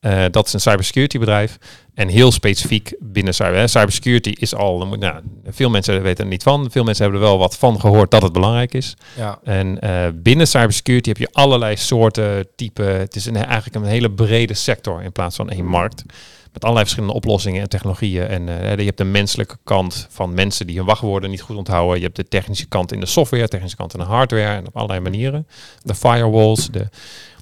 Eh, 0.00 0.24
dat 0.30 0.46
is 0.46 0.52
een 0.52 0.60
cybersecurity 0.60 1.18
bedrijf. 1.18 1.58
En 1.94 2.08
heel 2.08 2.32
specifiek 2.32 2.94
binnen 3.00 3.34
cyber, 3.34 3.54
hè, 3.54 3.66
cybersecurity 3.66 4.30
is 4.30 4.54
al, 4.54 4.86
nou, 4.86 5.20
veel 5.46 5.70
mensen 5.70 6.02
weten 6.02 6.24
er 6.24 6.30
niet 6.30 6.42
van. 6.42 6.70
Veel 6.70 6.84
mensen 6.84 7.04
hebben 7.04 7.22
er 7.22 7.28
wel 7.28 7.38
wat 7.38 7.56
van 7.56 7.80
gehoord 7.80 8.10
dat 8.10 8.22
het 8.22 8.32
belangrijk 8.32 8.74
is. 8.74 8.96
Ja. 9.16 9.38
En 9.44 9.80
eh, 9.80 10.06
binnen 10.14 10.46
cybersecurity 10.46 11.08
heb 11.08 11.18
je 11.18 11.28
allerlei 11.32 11.76
soorten, 11.76 12.46
typen. 12.56 12.98
Het 12.98 13.16
is 13.16 13.26
een, 13.26 13.36
eigenlijk 13.36 13.74
een 13.74 13.90
hele 13.90 14.10
brede 14.10 14.54
sector 14.54 15.02
in 15.02 15.12
plaats 15.12 15.36
van 15.36 15.50
één 15.50 15.66
markt. 15.66 16.04
Met 16.52 16.62
allerlei 16.62 16.84
verschillende 16.84 17.14
oplossingen 17.14 17.62
en 17.62 17.68
technologieën. 17.68 18.26
En 18.26 18.48
eh, 18.48 18.76
je 18.76 18.84
hebt 18.84 18.98
de 18.98 19.04
menselijke 19.04 19.56
kant 19.64 20.06
van 20.10 20.34
mensen 20.34 20.66
die 20.66 20.76
hun 20.76 20.86
wachtwoorden 20.86 21.30
niet 21.30 21.40
goed 21.40 21.56
onthouden. 21.56 21.96
Je 21.96 22.04
hebt 22.04 22.16
de 22.16 22.28
technische 22.28 22.66
kant 22.66 22.92
in 22.92 23.00
de 23.00 23.06
software, 23.06 23.48
technische 23.48 23.76
kant 23.76 23.92
in 23.92 24.00
de 24.00 24.06
hardware 24.06 24.56
en 24.56 24.66
op 24.66 24.76
allerlei 24.76 25.00
manieren. 25.00 25.46
De 25.82 25.94
firewalls. 25.94 26.70
De... 26.70 26.88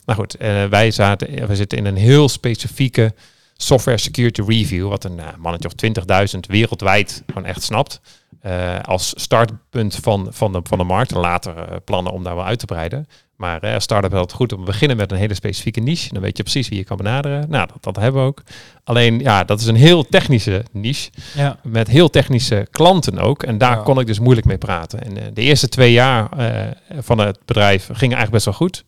Nou 0.05 0.19
goed, 0.19 0.37
eh, 0.37 0.65
wij, 0.65 0.91
zaten, 0.91 1.47
wij 1.47 1.57
zitten 1.57 1.79
in 1.79 1.87
een 1.87 1.97
heel 1.97 2.29
specifieke 2.29 3.15
software 3.63 3.99
security 3.99 4.43
review. 4.43 4.89
Wat 4.89 5.05
een 5.05 5.15
nou, 5.15 5.37
mannetje 5.39 5.69
of 5.69 6.35
20.000 6.35 6.41
wereldwijd 6.41 7.23
gewoon 7.27 7.45
echt 7.45 7.63
snapt. 7.63 8.01
Eh, 8.41 8.81
als 8.81 9.13
startpunt 9.17 9.99
van, 10.03 10.27
van, 10.31 10.53
de, 10.53 10.61
van 10.63 10.79
de 10.79 10.85
markt. 10.85 11.13
En 11.13 11.21
later 11.21 11.57
eh, 11.57 11.77
plannen 11.85 12.13
om 12.13 12.23
daar 12.23 12.35
wel 12.35 12.45
uit 12.45 12.59
te 12.59 12.67
breiden. 12.67 13.09
Maar 13.41 13.63
eh, 13.63 13.75
als 13.75 13.83
start-up 13.85 14.11
wel 14.11 14.21
het 14.21 14.33
goed 14.33 14.53
om 14.53 14.59
te 14.59 14.65
beginnen 14.65 14.97
met 14.97 15.13
een 15.13 15.19
hele 15.19 15.35
specifieke 15.35 15.81
niche. 15.81 16.13
Dan 16.13 16.23
weet 16.23 16.37
je 16.37 16.43
precies 16.43 16.69
wie 16.69 16.79
je 16.79 16.85
kan 16.85 16.97
benaderen. 16.97 17.51
Nou, 17.51 17.69
dat, 17.73 17.83
dat 17.83 17.97
hebben 17.97 18.21
we 18.23 18.27
ook. 18.29 18.43
Alleen, 18.85 19.19
ja, 19.19 19.45
dat 19.45 19.61
is 19.61 19.67
een 19.67 19.75
heel 19.77 20.05
technische 20.05 20.65
niche. 20.73 21.11
Ja. 21.35 21.57
Met 21.63 21.89
heel 21.89 22.11
technische 22.11 22.67
klanten 22.71 23.19
ook. 23.19 23.43
En 23.43 23.59
daar 23.59 23.77
Ja. 23.77 23.83
kon 23.83 24.01
ik 24.01 24.07
dus 24.07 24.19
moeilijk 24.19 24.47
mee 24.47 24.59
praten. 24.59 25.03
En 25.03 25.17
eh, 25.17 25.25
de 25.35 25.41
eerste 25.43 25.69
twee 25.69 25.93
jaar 25.93 26.31
eh, 26.33 26.67
van 27.01 27.19
het 27.19 27.39
bedrijf 27.45 27.83
gingen 27.85 28.17
eigenlijk 28.17 28.31
best 28.31 28.45
wel 28.45 28.55
goed. 28.55 28.85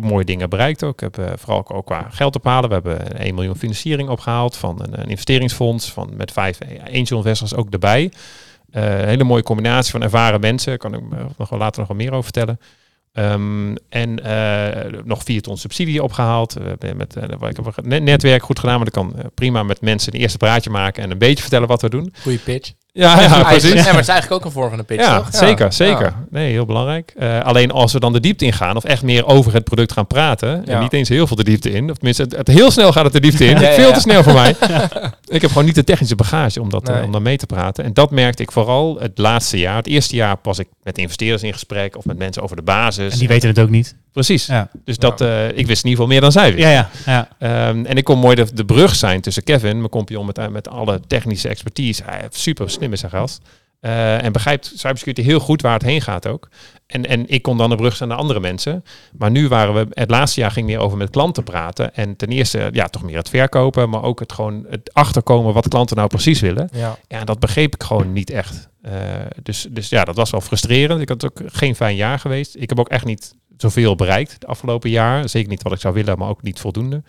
Mooie 0.00 0.24
dingen 0.24 0.50
bereikt 0.50 0.82
ook. 0.84 1.02
Ik 1.02 1.14
heb 1.14 1.38
vooral 1.40 1.58
ook, 1.58 1.74
ook 1.74 1.86
qua 1.86 2.06
geld 2.10 2.36
ophalen. 2.36 2.68
We 2.68 2.74
hebben 2.74 3.00
een 3.10 3.16
1 3.18 3.34
miljoen 3.34 3.56
financiering 3.56 4.08
opgehaald 4.08 4.56
van 4.56 4.82
een, 4.82 5.00
een 5.00 5.08
investeringsfonds. 5.08 5.92
Van, 5.92 6.10
met 6.16 6.32
vijf 6.32 6.58
angel 6.92 7.16
investors 7.16 7.54
ook 7.54 7.70
erbij. 7.70 8.12
Hele 8.70 9.24
mooie 9.24 9.42
combinatie 9.42 9.90
van 9.92 10.02
ervaren 10.02 10.40
mensen. 10.40 10.78
Kan 10.78 10.94
ik 10.94 11.00
nog 11.36 11.48
wel 11.48 11.58
later 11.58 11.78
nog 11.78 11.88
wel 11.88 11.96
meer 11.96 12.10
over 12.10 12.22
vertellen. 12.24 12.58
Ehm, 13.12 13.74
en 13.88 14.24
eh, 14.24 15.02
nog 15.04 15.22
vier 15.22 15.42
ton 15.42 15.56
subsidie 15.56 16.02
opgehaald. 16.02 16.52
We 16.52 16.62
hebben 16.62 16.96
met, 16.96 17.16
eh, 17.16 17.28
ik 17.48 18.02
netwerk 18.02 18.42
goed 18.42 18.58
gedaan, 18.58 18.78
maar 18.78 18.86
ik 18.86 18.92
kan 18.92 19.16
eh, 19.16 19.24
prima 19.34 19.62
met 19.62 19.80
mensen 19.80 20.14
een 20.14 20.20
eerste 20.20 20.38
praatje 20.38 20.70
maken 20.70 21.02
en 21.02 21.10
een 21.10 21.18
beetje 21.18 21.42
vertellen 21.42 21.68
wat 21.68 21.82
we 21.82 21.90
doen. 21.90 22.12
Goeie 22.22 22.38
pitch. 22.38 22.72
Ja, 22.92 23.20
ja 23.20 23.36
Ja, 23.36 23.42
precies. 23.42 23.74
maar 23.74 23.84
het 23.86 23.98
is 24.00 24.08
eigenlijk 24.08 24.32
ook 24.32 24.44
een 24.44 24.50
vorm 24.50 24.70
van 24.70 24.78
een 24.78 24.84
pitch, 24.84 25.02
Ja, 25.04 25.16
toch? 25.18 25.28
zeker, 25.32 25.72
zeker. 25.72 26.02
Ja. 26.04 26.24
Nee, 26.30 26.50
heel 26.52 26.66
belangrijk. 26.66 27.12
Eh, 27.16 27.40
alleen 27.40 27.70
als 27.70 27.92
we 27.92 28.00
dan 28.00 28.12
de 28.12 28.20
diepte 28.20 28.44
ingaan, 28.44 28.76
of 28.76 28.84
echt 28.84 29.02
meer 29.02 29.26
over 29.26 29.52
het 29.52 29.64
product 29.64 29.92
gaan 29.92 30.06
praten, 30.06 30.62
Ja. 30.64 30.74
en 30.74 30.80
niet 30.80 30.92
eens 30.92 31.08
heel 31.08 31.26
veel 31.26 31.36
de 31.36 31.44
diepte 31.44 31.70
in, 31.70 31.90
of 31.90 31.94
tenminste, 31.96 32.22
het, 32.22 32.36
het 32.36 32.48
heel 32.48 32.70
snel 32.70 32.92
gaat 32.92 33.04
het 33.04 33.12
de 33.12 33.20
diepte 33.20 33.44
in, 33.44 33.58
Ja, 33.60 33.68
ja, 33.68 33.74
veel 33.74 33.92
te 33.92 34.00
snel 34.00 34.22
voor 34.22 34.32
mij. 34.32 34.56
Ik 35.28 35.40
heb 35.40 35.50
gewoon 35.50 35.64
niet 35.66 35.74
de 35.74 35.84
technische 35.84 36.14
bagage 36.16 36.60
om 36.60 36.70
dat 36.70 36.88
eh, 36.88 37.02
om 37.04 37.12
daar 37.12 37.22
mee 37.22 37.36
te 37.36 37.46
praten. 37.46 37.84
En 37.84 37.94
dat 37.94 38.10
merkte 38.10 38.42
ik 38.42 38.52
vooral 38.52 38.96
het 39.00 39.18
laatste 39.18 39.58
jaar. 39.58 39.76
Het 39.76 39.86
eerste 39.86 40.16
jaar 40.16 40.36
pas 40.36 40.58
ik 40.58 40.68
met 40.82 40.98
investeerders 40.98 41.42
in 41.42 41.52
gesprek 41.52 41.96
of 41.96 42.04
met 42.04 42.18
mensen 42.18 42.42
over 42.42 42.56
de 42.56 42.62
basis. 42.62 43.12
En 43.12 43.18
die 43.18 43.28
weten 43.28 43.48
het 43.48 43.58
ook 43.58 43.70
niet. 43.70 43.96
Precies. 44.12 44.46
Ja, 44.46 44.68
Dus 44.84 44.98
dat, 44.98 45.20
eh, 45.20 45.48
ik 45.48 45.66
wist 45.66 45.84
in 45.84 45.90
ieder 45.90 45.90
geval 45.90 46.06
meer 46.06 46.20
dan 46.20 46.32
zij 46.32 46.54
wist. 46.54 46.64
ja, 46.66 46.70
ja. 46.70 46.88
ja. 47.06 47.28
Ehm, 47.38 47.84
en 47.84 47.96
ik 47.96 48.04
kon 48.04 48.18
mooi 48.18 48.34
de, 48.34 48.46
de 48.54 48.64
brug 48.64 48.94
zijn 48.94 49.20
tussen 49.20 49.42
Kevin, 49.44 49.76
mijn 49.76 49.88
compagnon 49.90 50.26
met, 50.26 50.50
met 50.50 50.68
alle 50.68 51.00
technische 51.06 51.48
expertise. 51.48 52.02
Hij 52.06 52.18
heeft 52.20 52.36
super 52.36 52.70
slim 52.80 52.92
is 52.92 53.00
zijn 53.00 53.12
gast. 53.12 53.42
eh, 53.80 54.24
en 54.24 54.32
begrijpt 54.32 54.72
cybersecurity 54.74 55.22
heel 55.22 55.40
goed 55.40 55.62
waar 55.62 55.72
het 55.72 55.82
heen 55.82 56.00
gaat 56.00 56.26
ook. 56.26 56.48
En, 56.86 57.06
en 57.06 57.28
ik 57.28 57.42
kon 57.42 57.56
dan 57.56 57.70
de 57.70 57.76
brug 57.76 57.96
zijn 57.96 58.08
naar 58.08 58.18
andere 58.18 58.40
mensen. 58.40 58.84
Maar 59.18 59.30
nu 59.30 59.48
waren 59.48 59.74
we, 59.74 59.86
het 59.90 60.10
laatste 60.10 60.40
jaar 60.40 60.50
ging 60.50 60.66
meer 60.66 60.78
over 60.78 60.98
met 60.98 61.10
klanten 61.10 61.44
praten. 61.44 61.94
En 61.94 62.16
ten 62.16 62.28
eerste, 62.28 62.68
ja, 62.72 62.86
toch 62.86 63.02
meer 63.02 63.16
het 63.16 63.28
verkopen, 63.28 63.90
maar 63.90 64.02
ook 64.02 64.20
het 64.20 64.32
gewoon 64.32 64.66
het 64.68 64.94
achterkomen 64.94 65.54
wat 65.54 65.68
klanten 65.68 65.96
nou 65.96 66.08
precies 66.08 66.40
willen. 66.40 66.68
Ja. 66.72 66.98
Ja, 67.08 67.24
dat 67.24 67.38
begreep 67.38 67.74
ik 67.74 67.82
gewoon 67.82 68.12
niet 68.12 68.30
echt. 68.30 68.68
Eh, 68.82 68.92
dus, 69.42 69.66
dus 69.70 69.88
ja, 69.88 70.04
dat 70.04 70.16
was 70.16 70.30
wel 70.30 70.40
frustrerend. 70.40 71.00
Ik 71.00 71.08
had 71.08 71.24
ook 71.24 71.40
geen 71.46 71.76
fijn 71.76 71.96
jaar 71.96 72.18
geweest. 72.18 72.54
Ik 72.58 72.68
heb 72.68 72.78
ook 72.80 72.88
echt 72.88 73.04
niet 73.04 73.34
zoveel 73.56 73.94
bereikt 73.94 74.40
de 74.40 74.46
afgelopen 74.46 74.90
jaar. 74.90 75.28
Zeker 75.28 75.48
niet 75.48 75.62
wat 75.62 75.72
ik 75.72 75.80
zou 75.80 75.94
willen, 75.94 76.18
maar 76.18 76.28
ook 76.28 76.42
niet 76.42 76.60
voldoende. 76.60 77.02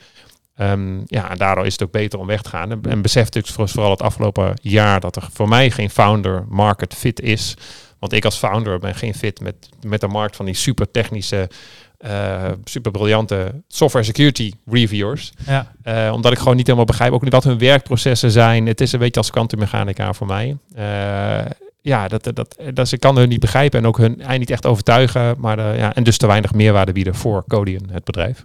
Ehm, 0.61 0.99
ja, 1.05 1.29
en 1.29 1.37
daardoor 1.37 1.65
is 1.65 1.71
het 1.73 1.83
ook 1.83 1.91
beter 1.91 2.19
om 2.19 2.27
weg 2.27 2.41
te 2.41 2.49
gaan. 2.49 2.71
En, 2.71 2.81
en 2.89 3.01
besefte 3.01 3.39
ik 3.39 3.47
voor- 3.47 3.69
vooral 3.69 3.91
het 3.91 4.01
afgelopen 4.01 4.53
jaar 4.61 4.99
dat 4.99 5.15
er 5.15 5.27
voor 5.33 5.47
mij 5.47 5.71
geen 5.71 5.89
founder 5.89 6.45
market 6.49 6.93
fit 6.93 7.19
is. 7.21 7.53
Want 7.99 8.13
ik 8.13 8.25
als 8.25 8.37
founder 8.37 8.79
ben 8.79 8.95
geen 8.95 9.13
fit 9.13 9.39
met, 9.41 9.55
met 9.85 10.01
de 10.01 10.07
markt 10.07 10.35
van 10.35 10.45
die 10.45 10.53
super 10.55 10.91
technische, 10.91 11.49
eh, 11.97 12.49
super 12.63 12.91
briljante 12.91 13.61
software 13.67 14.05
security 14.05 14.53
reviewers. 14.65 15.33
Ja. 15.45 15.71
Eh, 15.83 16.11
omdat 16.13 16.31
ik 16.31 16.37
gewoon 16.37 16.55
niet 16.55 16.65
helemaal 16.65 16.85
begrijp 16.87 17.11
ook 17.11 17.23
niet 17.23 17.33
wat 17.33 17.43
hun 17.43 17.57
werkprocessen 17.57 18.31
zijn. 18.31 18.65
Het 18.67 18.81
is 18.81 18.91
een 18.91 18.99
beetje 18.99 19.19
als 19.19 19.29
kwantummechanica 19.31 20.13
voor 20.13 20.27
mij. 20.27 20.57
Eh, 20.75 21.45
ja, 21.81 22.07
dat, 22.07 22.23
dat, 22.23 22.35
dat, 22.35 22.57
dat, 22.73 22.91
ik 22.91 22.99
kan 22.99 23.17
hun 23.17 23.29
niet 23.29 23.39
begrijpen 23.39 23.79
en 23.79 23.85
ook 23.87 23.97
hun 23.97 24.09
eigenlijk 24.15 24.39
niet 24.39 24.49
echt 24.49 24.65
overtuigen. 24.65 25.35
Maar 25.37 25.55
de, 25.55 25.73
ja, 25.77 25.93
en 25.95 26.03
dus 26.03 26.17
te 26.17 26.27
weinig 26.27 26.53
meerwaarde 26.53 26.91
bieden 26.91 27.15
voor 27.15 27.43
Codian, 27.47 27.89
het 27.91 28.03
bedrijf. 28.03 28.43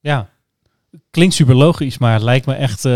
ja. 0.00 0.28
Klinkt 1.10 1.34
super 1.34 1.54
logisch, 1.54 1.98
maar 1.98 2.12
het 2.12 2.22
lijkt 2.22 2.46
me 2.46 2.54
echt... 2.54 2.84
eh, 2.84 2.92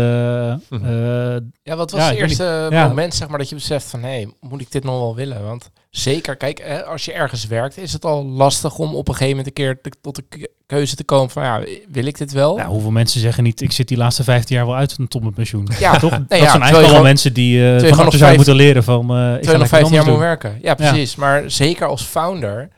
Mhm. 0.69 0.85
eh, 0.85 1.37
Ja, 1.63 1.75
wat 1.75 1.91
was 1.91 2.01
Ja, 2.01 2.07
het 2.07 2.17
eerste 2.17 2.67
Ja. 2.69 2.87
moment 2.87 3.13
zeg 3.13 3.27
maar, 3.27 3.37
dat 3.37 3.49
je 3.49 3.55
beseft 3.55 3.89
van... 3.89 3.99
hé, 4.01 4.07
hey, 4.09 4.33
moet 4.39 4.61
ik 4.61 4.71
dit 4.71 4.83
nog 4.83 4.99
wel 4.99 5.15
willen? 5.15 5.43
Want 5.43 5.69
zeker, 5.91 6.35
kijk, 6.35 6.59
hè, 6.63 6.83
als 6.85 7.05
je 7.05 7.13
ergens 7.13 7.45
werkt... 7.47 7.77
is 7.77 7.93
het 7.93 8.05
al 8.05 8.25
lastig 8.25 8.77
om 8.77 8.95
op 8.95 9.07
een 9.07 9.13
gegeven 9.13 9.29
moment 9.37 9.47
een 9.47 9.53
keer 9.65 9.79
te- 9.81 9.91
tot 10.01 10.15
de 10.15 10.23
ke- 10.29 10.49
keuze 10.65 10.95
te 10.95 11.03
komen 11.03 11.29
van... 11.29 11.43
ja, 11.43 11.63
wil 11.87 12.05
ik 12.05 12.17
dit 12.17 12.31
wel? 12.31 12.55
nou, 12.57 12.69
hoeveel 12.69 12.91
mensen 12.91 13.19
zeggen 13.21 13.43
niet, 13.43 13.61
ik 13.61 13.71
zit 13.71 13.87
die 13.87 13.97
laatste 13.97 14.23
15 14.23 14.55
jaar 14.55 14.65
wel 14.65 14.75
uit 14.75 14.95
tot 15.07 15.21
mijn 15.21 15.33
pensioen. 15.33 15.67
Ja, 15.79 15.97
Toch? 15.99 16.11
nee, 16.11 16.19
dat 16.27 16.37
ja, 16.39 16.45
zijn 16.49 16.61
eigenlijk 16.61 16.87
gewoon- 16.87 17.03
mensen 17.03 17.33
die 17.33 17.59
eh 17.59 17.65
gewoon 17.67 17.79
van 17.79 17.89
nog 17.89 17.99
achter 18.05 18.19
vijf- 18.19 18.35
moeten 18.35 18.55
leren 18.55 18.83
van... 18.83 19.01
eh 19.01 19.15
ik 19.15 19.15
ga 19.15 19.29
nog 19.33 19.45
lekker 19.45 19.67
15 19.67 19.93
jaar 19.95 20.05
moet 20.05 20.17
werken. 20.19 20.59
Ja, 20.61 20.73
precies. 20.75 21.15
Maar 21.15 21.51
zeker 21.51 21.87
als 21.87 22.03
founder... 22.03 22.69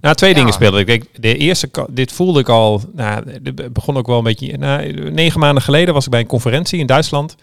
Nou, 0.00 0.14
twee 0.16 0.30
Ja. 0.30 0.36
dingen 0.36 0.52
speelden. 0.52 0.80
Ik 0.80 0.86
denk, 0.86 1.04
de 1.14 1.36
eerste, 1.36 1.70
dit 1.90 2.12
voelde 2.12 2.40
ik 2.40 2.48
al, 2.48 2.80
nou, 2.94 3.30
het 3.42 3.72
begon 3.72 3.96
ook 3.96 4.06
wel 4.06 4.18
een 4.18 4.24
beetje, 4.24 4.58
nou, 4.58 4.92
negen 5.10 5.40
maanden 5.40 5.62
geleden 5.62 5.94
was 5.94 6.04
ik 6.04 6.10
bij 6.10 6.20
een 6.20 6.26
conferentie 6.26 6.78
in 6.78 6.86
Duitsland. 6.86 7.34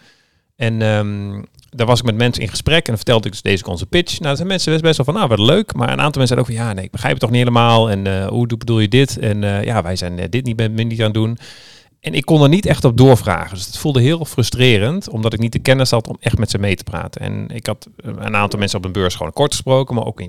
En 0.56 0.82
ehm, 0.82 1.42
daar 1.76 1.86
was 1.86 1.98
ik 1.98 2.04
met 2.04 2.14
mensen 2.14 2.42
in 2.42 2.48
gesprek 2.48 2.88
en 2.88 2.96
vertelde 2.96 3.26
ik 3.26 3.32
dus 3.32 3.42
deze 3.42 3.66
onze 3.66 3.86
pitch. 3.86 4.20
Nou, 4.20 4.36
zijn 4.36 4.48
mensen 4.48 4.72
best, 4.72 4.82
best 4.82 4.96
wel 4.96 5.06
van, 5.06 5.14
nou, 5.14 5.28
wat 5.28 5.38
leuk. 5.38 5.74
Maar 5.74 5.92
een 5.92 6.00
aantal 6.00 6.22
mensen 6.22 6.26
zeiden 6.26 6.48
ook 6.48 6.56
van, 6.56 6.66
ja, 6.66 6.72
nee, 6.72 6.84
ik 6.84 6.90
begrijp 6.90 7.12
het 7.12 7.22
toch 7.22 7.30
niet 7.30 7.38
helemaal. 7.38 7.90
En 7.90 8.06
eh, 8.06 8.26
hoe 8.26 8.46
doe- 8.46 8.58
bedoel 8.58 8.80
je 8.80 8.88
dit? 8.88 9.18
En 9.18 9.44
eh, 9.44 9.64
ja, 9.64 9.82
wij 9.82 9.96
zijn 9.96 10.18
eh, 10.18 10.26
dit 10.30 10.44
niet, 10.44 10.56
ben, 10.56 10.74
niet 10.74 10.98
aan 10.98 11.04
het 11.04 11.14
doen. 11.14 11.38
En 12.00 12.14
ik 12.14 12.24
kon 12.24 12.42
er 12.42 12.48
niet 12.48 12.66
echt 12.66 12.84
op 12.84 12.96
doorvragen. 12.96 13.56
Dus 13.56 13.66
het 13.66 13.78
voelde 13.78 14.00
heel 14.00 14.24
frustrerend, 14.24 15.08
omdat 15.08 15.32
ik 15.32 15.38
niet 15.38 15.52
de 15.52 15.58
kennis 15.58 15.90
had 15.90 16.08
om 16.08 16.16
echt 16.20 16.38
met 16.38 16.50
ze 16.50 16.58
mee 16.58 16.76
te 16.76 16.84
praten. 16.84 17.20
En 17.20 17.48
ik 17.48 17.66
had 17.66 17.86
een 17.96 18.36
aantal 18.36 18.58
mensen 18.58 18.78
op 18.78 18.84
een 18.84 18.92
beurs 18.92 19.14
gewoon 19.14 19.32
kort 19.32 19.52
gesproken, 19.52 19.94
maar 19.94 20.04
ook 20.04 20.22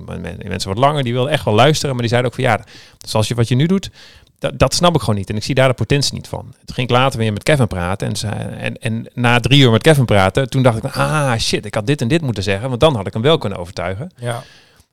mensen 0.48 0.68
wat 0.68 0.78
langer, 0.78 1.02
die 1.02 1.12
wilden 1.12 1.32
echt 1.32 1.44
wel 1.44 1.54
luisteren. 1.54 1.90
Maar 1.90 2.00
die 2.00 2.10
zeiden 2.10 2.30
ook 2.30 2.36
van 2.36 2.44
ja, 2.44 2.64
zoals 3.06 3.28
je 3.28 3.34
wat 3.34 3.48
je 3.48 3.54
nu 3.54 3.66
doet, 3.66 3.90
dat, 4.38 4.58
dat 4.58 4.74
snap 4.74 4.94
ik 4.94 5.00
gewoon 5.00 5.14
niet. 5.16 5.30
En 5.30 5.36
ik 5.36 5.44
zie 5.44 5.54
daar 5.54 5.68
de 5.68 5.74
potentie 5.74 6.14
niet 6.14 6.28
van. 6.28 6.40
Toen 6.64 6.74
ging 6.74 6.88
ik 6.88 6.94
later 6.96 7.18
weer 7.18 7.32
met 7.32 7.42
Kevin 7.42 7.66
praten. 7.66 8.12
En, 8.22 8.58
en, 8.58 8.78
en 8.78 9.06
na 9.14 9.40
drie 9.40 9.60
uur 9.60 9.70
met 9.70 9.82
Kevin 9.82 10.04
praten, 10.04 10.50
toen 10.50 10.62
dacht 10.62 10.76
ik, 10.76 10.84
ah 10.96 11.36
shit, 11.38 11.64
ik 11.66 11.74
had 11.74 11.86
dit 11.86 12.00
en 12.00 12.08
dit 12.08 12.22
moeten 12.22 12.42
zeggen. 12.42 12.68
Want 12.68 12.80
dan 12.80 12.94
had 12.96 13.06
ik 13.06 13.12
hem 13.12 13.22
wel 13.22 13.38
kunnen 13.38 13.58
overtuigen. 13.58 14.10
Ja. 14.18 14.42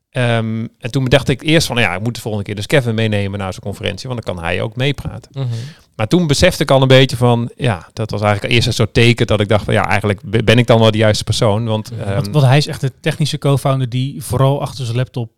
Ehm, 0.10 0.68
en 0.80 0.92
toen 0.92 1.06
dacht 1.06 1.30
ik 1.30 1.42
eerst 1.42 1.68
van, 1.68 1.78
ja, 1.78 1.96
ik 1.96 2.02
moet 2.04 2.16
de 2.16 2.22
volgende 2.22 2.46
keer 2.46 2.56
dus 2.56 2.66
Kevin 2.66 2.96
meenemen 2.96 3.40
naar 3.40 3.52
zijn 3.54 3.64
conferentie. 3.66 4.10
Want 4.10 4.26
dan 4.26 4.36
kan 4.36 4.44
hij 4.44 4.62
ook 4.62 4.76
meepraten. 4.76 5.32
Mhm. 5.34 5.48
Maar 5.96 6.08
toen 6.08 6.28
besefte 6.28 6.64
ik 6.64 6.72
al 6.72 6.82
een 6.82 6.88
beetje 6.88 7.18
van, 7.18 7.52
ja, 7.56 7.88
dat 7.94 8.12
was 8.12 8.22
eigenlijk 8.22 8.54
eerst 8.54 8.68
een 8.68 8.74
soort 8.74 8.94
teken 8.94 9.28
dat 9.28 9.40
ik 9.40 9.48
dacht 9.48 9.66
van, 9.66 9.74
ja, 9.74 9.88
eigenlijk 9.90 10.22
be- 10.24 10.44
ben 10.44 10.58
ik 10.58 10.68
dan 10.68 10.80
wel 10.80 10.92
de 10.92 10.98
juiste 10.98 11.24
persoon. 11.24 11.66
Want 11.66 11.92
ehm, 11.92 12.14
Want, 12.14 12.28
want 12.28 12.46
hij 12.46 12.58
is 12.58 12.68
echt 12.68 12.82
de 12.82 12.92
technische 13.02 13.38
co-founder 13.38 13.90
die 13.90 14.24
vooral 14.24 14.62
achter 14.62 14.86
zijn 14.86 14.98
laptop 14.98 15.32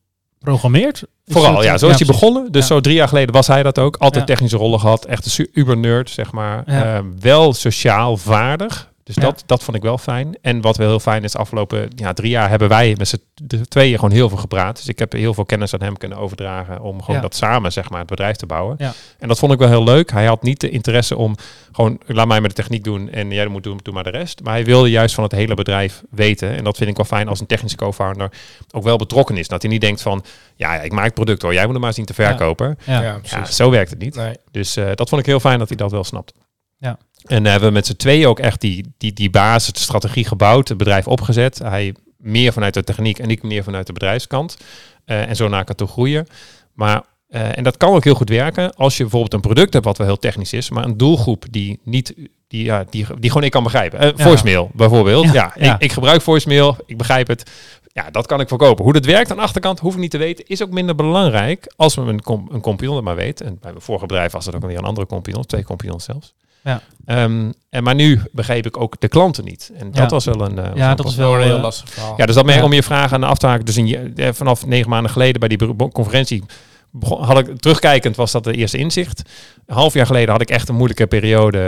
programmeert. 0.46 1.04
Vooral, 1.28 1.64
ja. 1.64 1.78
Zo 1.78 1.90
is 1.90 1.98
hij 1.98 2.08
begonnen. 2.08 2.52
Dus 2.52 2.68
zo 2.68 2.80
drie 2.80 2.96
jaar 2.96 3.08
geleden 3.08 3.34
was 3.34 3.48
hij 3.48 3.64
dat 3.64 3.80
ook. 3.80 3.98
Altijd 3.98 4.28
technische 4.28 4.58
rollen 4.58 4.80
gehad. 4.80 5.06
Echt 5.06 5.38
een 5.40 5.50
uber-nerd, 5.54 6.10
zeg 6.10 6.32
maar. 6.32 6.64
Eh, 6.66 7.00
wel 7.20 7.54
sociaal 7.54 8.18
vaardig. 8.18 8.94
Dus 9.06 9.16
Ja. 9.16 9.22
dat, 9.22 9.44
dat 9.46 9.64
vond 9.64 9.78
ik 9.78 9.84
wel 9.84 9.98
fijn. 9.98 10.38
En 10.42 10.62
wat 10.62 10.78
wel 10.78 10.88
heel 10.88 11.00
fijn 11.00 11.24
is, 11.24 11.32
de 11.32 11.38
afgelopen 11.38 11.88
ja, 11.96 12.14
drie 12.14 12.30
jaar 12.30 12.50
hebben 12.50 12.70
wij 12.70 12.96
met 12.98 13.08
z'n 13.08 13.22
de 13.34 13.68
tweeën 13.68 13.96
gewoon 13.96 14.12
heel 14.12 14.30
veel 14.30 14.38
gepraat. 14.38 14.76
Dus 14.76 14.88
ik 14.88 15.00
heb 15.00 15.12
heel 15.12 15.34
veel 15.34 15.46
kennis 15.46 15.74
aan 15.74 15.82
hem 15.82 15.98
kunnen 15.98 16.18
overdragen 16.18 16.82
om 16.82 17.00
gewoon 17.02 17.16
Ja. 17.16 17.22
dat 17.22 17.36
samen, 17.36 17.72
zeg 17.72 17.90
maar, 17.90 18.00
het 18.00 18.08
bedrijf 18.10 18.36
te 18.36 18.46
bouwen. 18.46 18.76
Ja. 18.80 18.94
En 19.20 19.28
dat 19.28 19.40
vond 19.40 19.52
ik 19.52 19.60
wel 19.60 19.68
heel 19.68 19.84
leuk. 19.84 20.12
Hij 20.12 20.26
had 20.26 20.44
niet 20.44 20.60
de 20.60 20.70
interesse 20.70 21.18
om 21.18 21.36
gewoon, 21.72 22.00
laat 22.06 22.28
mij 22.28 22.42
met 22.42 22.50
de 22.50 22.56
techniek 22.56 22.84
doen 22.84 23.10
en 23.10 23.32
jij 23.32 23.48
moet 23.48 23.64
doen, 23.64 23.80
doe 23.84 23.94
maar 23.94 24.04
de 24.04 24.10
rest. 24.10 24.44
Maar 24.44 24.54
hij 24.54 24.66
wilde 24.66 24.90
juist 24.90 25.16
van 25.16 25.24
het 25.24 25.34
hele 25.34 25.54
bedrijf 25.56 26.04
weten. 26.10 26.56
En 26.56 26.64
dat 26.64 26.78
vind 26.78 26.90
ik 26.90 26.96
wel 26.96 27.06
fijn 27.06 27.28
als 27.28 27.40
een 27.40 27.46
technische 27.48 27.78
co-founder 27.78 28.32
ook 28.72 28.84
wel 28.84 28.98
betrokken 28.98 29.38
is. 29.38 29.48
Dat 29.48 29.62
hij 29.62 29.72
niet 29.72 29.82
denkt 29.82 30.02
van, 30.02 30.24
ja, 30.56 30.74
ja, 30.76 30.82
ik 30.82 30.92
maak 30.92 31.06
het 31.06 31.14
product 31.14 31.42
hoor, 31.42 31.54
jij 31.54 31.64
moet 31.64 31.74
hem 31.74 31.82
maar 31.82 31.94
zien 31.94 32.06
te 32.06 32.14
verkopen. 32.14 32.78
Ja. 32.86 32.94
Ja, 32.94 33.02
Ja, 33.04 33.18
precies. 33.20 33.56
zo 33.56 33.70
werkt 33.70 33.90
het 33.90 34.00
niet. 34.00 34.16
Nee. 34.16 34.34
Dus 34.52 34.76
eh, 34.76 34.86
dat 34.96 35.10
vond 35.10 35.22
ik 35.22 35.28
heel 35.28 35.40
fijn 35.40 35.60
dat 35.60 35.68
hij 35.68 35.78
dat 35.78 35.92
wel 35.92 36.04
snapt. 36.04 36.34
Ja. 36.78 36.98
En 37.26 37.46
hebben 37.46 37.68
we 37.68 37.74
met 37.74 37.86
z'n 37.86 37.96
tweeën 37.96 38.28
ook 38.28 38.40
echt 38.40 38.62
die, 38.62 38.94
die, 38.98 39.14
die 39.14 39.30
basis, 39.30 39.74
de 39.74 39.80
strategie 39.80 40.26
gebouwd, 40.26 40.68
het 40.68 40.78
bedrijf 40.78 41.08
opgezet. 41.08 41.60
Hij 41.60 41.94
meer 42.18 42.54
vanuit 42.54 42.74
de 42.74 42.84
techniek 42.84 43.20
en 43.20 43.30
ik 43.30 43.44
meer 43.44 43.64
vanuit 43.64 43.88
de 43.88 43.94
bedrijfskant. 43.94 44.58
Uh, 45.06 45.30
en 45.30 45.36
zo 45.36 45.48
naar 45.48 45.64
kan 45.64 45.76
toe 45.76 45.88
groeien. 45.88 46.28
Maar, 46.74 47.04
uh, 47.30 47.58
en 47.58 47.64
dat 47.64 47.78
kan 47.78 47.94
ook 47.94 48.04
heel 48.04 48.16
goed 48.16 48.30
werken 48.30 48.76
als 48.76 48.98
je 48.98 49.02
bijvoorbeeld 49.04 49.34
een 49.34 49.42
product 49.42 49.74
hebt 49.74 49.86
wat 49.86 49.98
wel 49.98 50.08
heel 50.08 50.20
technisch 50.20 50.54
is, 50.54 50.70
maar 50.70 50.84
een 50.84 50.98
doelgroep 50.98 51.46
die 51.50 51.80
niet, 51.84 52.14
die, 52.48 52.64
ja, 52.64 52.86
die, 52.90 53.06
die 53.20 53.30
gewoon 53.30 53.44
ik 53.44 53.52
kan 53.52 53.64
begrijpen. 53.64 54.04
Uh, 54.04 54.12
Ja. 54.18 54.24
Voicemail 54.24 54.70
bijvoorbeeld. 54.74 55.26
Ja, 55.26 55.34
Ja, 55.34 55.52
ja. 55.56 55.74
Ik, 55.74 55.82
ik 55.82 55.92
gebruik 55.92 56.22
voicemail, 56.22 56.78
ik 56.86 56.98
begrijp 56.98 57.28
het. 57.28 57.52
Ja, 57.88 58.10
dat 58.12 58.26
kan 58.28 58.40
ik 58.40 58.48
verkopen. 58.48 58.84
Hoe 58.84 58.94
dat 58.94 59.06
werkt 59.06 59.32
aan 59.32 59.38
de 59.38 59.44
achterkant 59.44 59.80
hoef 59.80 59.94
ik 59.94 60.00
niet 60.00 60.12
te 60.12 60.18
weten. 60.18 60.46
Is 60.48 60.64
ook 60.64 60.72
minder 60.72 60.96
belangrijk 60.96 61.74
als 61.76 61.96
we 61.96 62.02
een, 62.02 62.22
com 62.22 62.50
een 62.52 63.04
maar 63.04 63.16
weet. 63.16 63.42
En 63.42 63.58
bij 63.62 63.72
mijn 63.72 63.84
vorige 63.84 64.06
bedrijf 64.06 64.32
was 64.32 64.46
het 64.46 64.56
ook 64.56 64.66
weer 64.66 64.78
een 64.78 64.84
andere 64.84 65.08
compagnon. 65.08 65.46
Twee 65.46 65.64
compagnons 65.64 66.04
zelfs. 66.04 66.34
Ja. 66.66 66.82
Um, 67.24 67.54
en 67.70 67.84
maar 67.84 67.96
nu 67.96 68.22
begreep 68.32 68.66
ik 68.66 68.82
ook 68.82 69.00
de 69.00 69.08
klanten 69.08 69.44
niet. 69.44 69.72
En 69.78 69.92
dat 69.92 69.96
Ja. 70.04 70.08
was 70.08 70.26
wel 70.26 70.42
een... 70.42 70.58
Uh, 70.58 70.66
Ja, 70.76 70.96
dat 70.96 71.06
is 71.06 71.16
wel 71.16 71.36
een 71.36 71.42
heel 71.42 71.56
eh, 71.56 71.62
lastig 71.62 71.90
verhaal. 71.90 72.14
Ja, 72.18 72.26
dus 72.26 72.36
dat 72.36 72.46
merk 72.46 72.60
Ja. 72.60 72.66
om 72.66 72.74
je 72.74 72.84
vragen 72.84 73.16
aan 73.24 73.30
af 73.30 73.38
te 73.38 73.48
haken. 73.48 73.66
Dus 73.66 73.78
in 73.78 74.16
eh, 74.16 74.30
vanaf 74.34 74.66
negen 74.66 74.90
maanden 74.90 75.12
geleden 75.12 75.40
bij 75.40 75.50
die 75.50 75.76
conferentie 75.92 76.44
begon, 76.92 77.24
had 77.24 77.38
ik 77.38 77.60
terugkijkend 77.60 78.16
was 78.16 78.32
dat 78.32 78.44
de 78.44 78.54
eerste 78.54 78.78
inzicht. 78.78 79.22
Een 79.66 79.76
half 79.76 79.94
jaar 79.94 80.06
geleden 80.06 80.30
had 80.30 80.42
ik 80.42 80.50
echt 80.50 80.70
een 80.70 80.76
moeilijke 80.76 81.08
periode. 81.08 81.60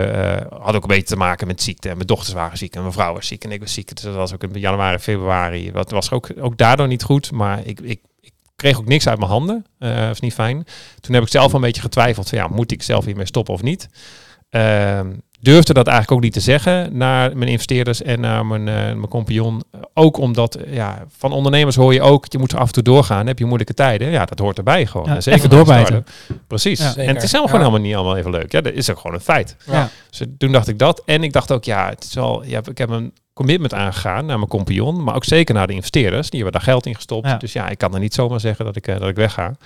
had 0.60 0.74
ook 0.74 0.82
een 0.82 0.88
beetje 0.88 1.02
te 1.02 1.16
maken 1.16 1.46
met 1.46 1.62
ziekte. 1.62 1.88
En 1.88 1.94
mijn 1.94 2.06
dochters 2.06 2.32
waren 2.32 2.58
ziek 2.58 2.74
en 2.74 2.80
mijn 2.80 2.92
vrouw 2.92 3.12
was 3.14 3.26
ziek 3.26 3.44
en 3.44 3.52
ik 3.52 3.60
was 3.60 3.72
ziek. 3.72 3.94
Dus 3.94 4.04
dat 4.04 4.14
was 4.14 4.34
ook 4.34 4.42
in 4.42 4.60
januari, 4.60 4.98
februari. 4.98 5.72
Wat 5.72 5.90
was 5.90 6.10
ook, 6.10 6.28
ook 6.40 6.56
daardoor 6.56 6.88
niet 6.88 7.02
goed. 7.02 7.32
Maar 7.32 7.60
ik, 7.64 7.80
ik, 7.80 8.00
kreeg 8.56 8.78
ook 8.78 8.88
niks 8.88 9.06
uit 9.08 9.18
mijn 9.18 9.30
handen. 9.30 9.66
Eh 9.78 10.06
was 10.08 10.20
niet 10.20 10.34
fijn. 10.34 10.66
Toen 11.00 11.14
heb 11.14 11.22
ik 11.22 11.28
zelf 11.28 11.52
een 11.52 11.60
beetje 11.60 11.82
getwijfeld 11.82 12.28
van 12.28 12.38
ja, 12.38 12.48
moet 12.48 12.72
ik 12.72 12.82
zelf 12.82 13.04
hiermee 13.04 13.26
stoppen 13.26 13.54
of 13.54 13.62
niet? 13.62 13.88
Ehm, 14.50 15.06
durfde 15.40 15.72
dat 15.74 15.86
eigenlijk 15.86 16.16
ook 16.16 16.24
niet 16.24 16.32
te 16.32 16.40
zeggen 16.40 16.96
naar 16.96 17.36
mijn 17.36 17.50
investeerders 17.50 18.02
en 18.02 18.20
naar 18.20 18.46
mijn, 18.46 18.68
eh, 18.68 18.74
mijn 18.74 19.08
compagnon. 19.08 19.62
Ook 19.94 20.16
omdat, 20.16 20.54
eh, 20.54 20.74
ja, 20.74 21.04
van 21.18 21.32
ondernemers 21.32 21.76
hoor 21.76 21.94
je 21.94 22.02
ook, 22.02 22.24
je 22.28 22.38
moet 22.38 22.52
er 22.52 22.58
af 22.58 22.66
en 22.66 22.72
toe 22.72 22.82
doorgaan. 22.82 23.26
Heb 23.26 23.38
je 23.38 23.44
moeilijke 23.44 23.74
tijden? 23.74 24.10
Ja, 24.10 24.24
dat 24.24 24.38
hoort 24.38 24.58
erbij 24.58 24.86
gewoon. 24.86 25.06
Ja, 25.08 25.14
En 25.14 25.22
zeker 25.22 25.48
doorbijten. 25.48 26.06
Precies. 26.46 26.78
Ja. 26.78 26.94
en 26.96 27.14
het 27.14 27.22
is 27.22 27.32
helemaal 27.32 27.42
Ja. 27.42 27.46
gewoon 27.46 27.60
helemaal 27.60 27.80
niet 27.80 27.94
allemaal 27.94 28.16
even 28.16 28.30
leuk. 28.30 28.52
Ja, 28.52 28.60
dat 28.60 28.72
is 28.72 28.90
ook 28.90 28.98
gewoon 28.98 29.16
een 29.16 29.22
feit. 29.22 29.56
Ja. 29.66 29.88
Dus 30.10 30.22
toen 30.38 30.52
dacht 30.52 30.68
ik 30.68 30.78
dat. 30.78 31.02
En 31.04 31.22
ik 31.22 31.32
dacht 31.32 31.52
ook, 31.52 31.64
ja, 31.64 31.88
het 31.88 32.04
is 32.04 32.14
wel, 32.14 32.44
ja, 32.44 32.60
ik 32.70 32.78
heb 32.78 32.90
een 32.90 33.12
commitment 33.32 33.74
aangegaan 33.74 34.26
naar 34.26 34.36
mijn 34.36 34.48
compagnon, 34.50 35.04
maar 35.04 35.14
ook 35.14 35.24
zeker 35.24 35.54
naar 35.54 35.66
de 35.66 35.72
investeerders. 35.72 36.30
Die 36.30 36.42
hebben 36.42 36.60
daar 36.60 36.70
geld 36.70 36.86
in 36.86 36.94
gestopt. 36.94 37.26
Ja. 37.26 37.36
Dus 37.36 37.52
ja, 37.52 37.68
ik 37.68 37.78
kan 37.78 37.94
er 37.94 38.00
niet 38.00 38.14
zomaar 38.14 38.40
zeggen 38.40 38.64
dat 38.64 38.76
ik, 38.76 38.86
eh, 38.86 38.98
dat 38.98 39.08
ik 39.08 39.16
wegga. 39.16 39.56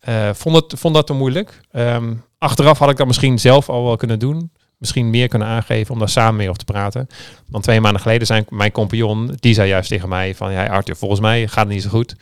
Eh, 0.00 0.30
vond, 0.32 0.56
het, 0.56 0.80
vond 0.80 0.94
dat 0.94 1.06
te 1.06 1.12
moeilijk. 1.12 1.60
Ehm, 1.72 2.12
achteraf 2.44 2.78
had 2.78 2.90
ik 2.90 2.96
dat 2.96 3.06
misschien 3.06 3.38
zelf 3.38 3.68
al 3.68 3.84
wel 3.84 3.96
kunnen 3.96 4.18
doen. 4.18 4.50
Misschien 4.78 5.10
meer 5.10 5.28
kunnen 5.28 5.48
aangeven 5.48 5.92
om 5.92 5.98
daar 5.98 6.08
samen 6.08 6.36
mee 6.36 6.46
over 6.48 6.58
te 6.64 6.72
praten. 6.72 7.06
Want 7.48 7.64
twee 7.64 7.80
maanden 7.80 8.00
geleden 8.02 8.26
zijn 8.26 8.44
mijn 8.48 8.72
compagnon, 8.72 9.30
die 9.40 9.54
zei 9.54 9.68
juist 9.68 9.88
tegen 9.88 10.08
mij 10.08 10.34
van, 10.34 10.52
ja 10.52 10.66
Arthur, 10.66 10.96
volgens 10.96 11.20
mij 11.20 11.46
gaat 11.48 11.64
het 11.64 11.74
niet 11.74 11.82
zo 11.82 11.88
goed. 11.88 12.16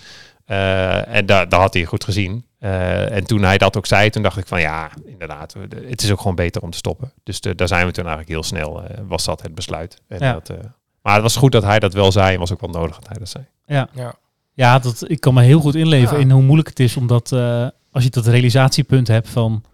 Eh, 0.45 1.15
en 1.15 1.27
daar 1.27 1.49
daar 1.49 1.61
had 1.61 1.75
hij 1.75 1.85
goed 1.85 2.05
gezien. 2.05 2.45
Eh, 2.59 3.13
en 3.17 3.25
toen 3.25 3.43
hij 3.43 3.59
dat 3.59 3.77
ook 3.77 3.87
zei, 3.87 4.11
toen 4.11 4.23
dacht 4.23 4.37
ik 4.37 4.47
van 4.47 4.61
ja, 4.61 4.91
inderdaad, 5.07 5.55
het 5.89 6.03
is 6.03 6.11
ook 6.13 6.19
gewoon 6.21 6.35
beter 6.35 6.63
om 6.63 6.71
te 6.71 6.77
stoppen. 6.79 7.13
Dus 7.23 7.41
de, 7.41 7.55
daar 7.55 7.69
zijn 7.69 7.87
we 7.87 7.93
toen 7.93 8.07
eigenlijk 8.07 8.35
heel 8.35 8.43
snel, 8.43 8.83
eh, 8.83 8.99
was 9.09 9.25
dat 9.25 9.43
het 9.43 9.55
besluit. 9.55 10.03
En 10.09 10.19
Ja. 10.19 10.33
dat, 10.33 10.49
eh, 10.49 10.57
maar 11.03 11.13
het 11.15 11.23
was 11.23 11.37
goed 11.37 11.53
dat 11.53 11.63
hij 11.63 11.79
dat 11.79 11.93
wel 11.93 12.13
zei 12.13 12.33
en 12.35 12.39
was 12.41 12.53
ook 12.53 12.61
wel 12.61 12.71
nodig 12.71 12.97
dat 12.97 13.09
hij 13.09 13.19
dat 13.19 13.29
zei. 13.29 13.45
Ja. 13.67 13.89
Ja. 13.93 14.15
Ja, 14.55 14.79
dat, 14.79 15.05
ik 15.07 15.21
kan 15.21 15.35
me 15.35 15.43
heel 15.43 15.61
goed 15.61 15.75
inleven 15.75 16.17
Ja. 16.17 16.23
in 16.23 16.31
hoe 16.31 16.43
moeilijk 16.43 16.69
het 16.69 16.81
is. 16.81 16.97
Omdat 16.97 17.33
eh, 17.33 17.67
als 17.93 18.05
je 18.05 18.11
dat 18.11 18.27
realisatiepunt 18.27 19.09
hebt 19.09 19.29
van... 19.29 19.65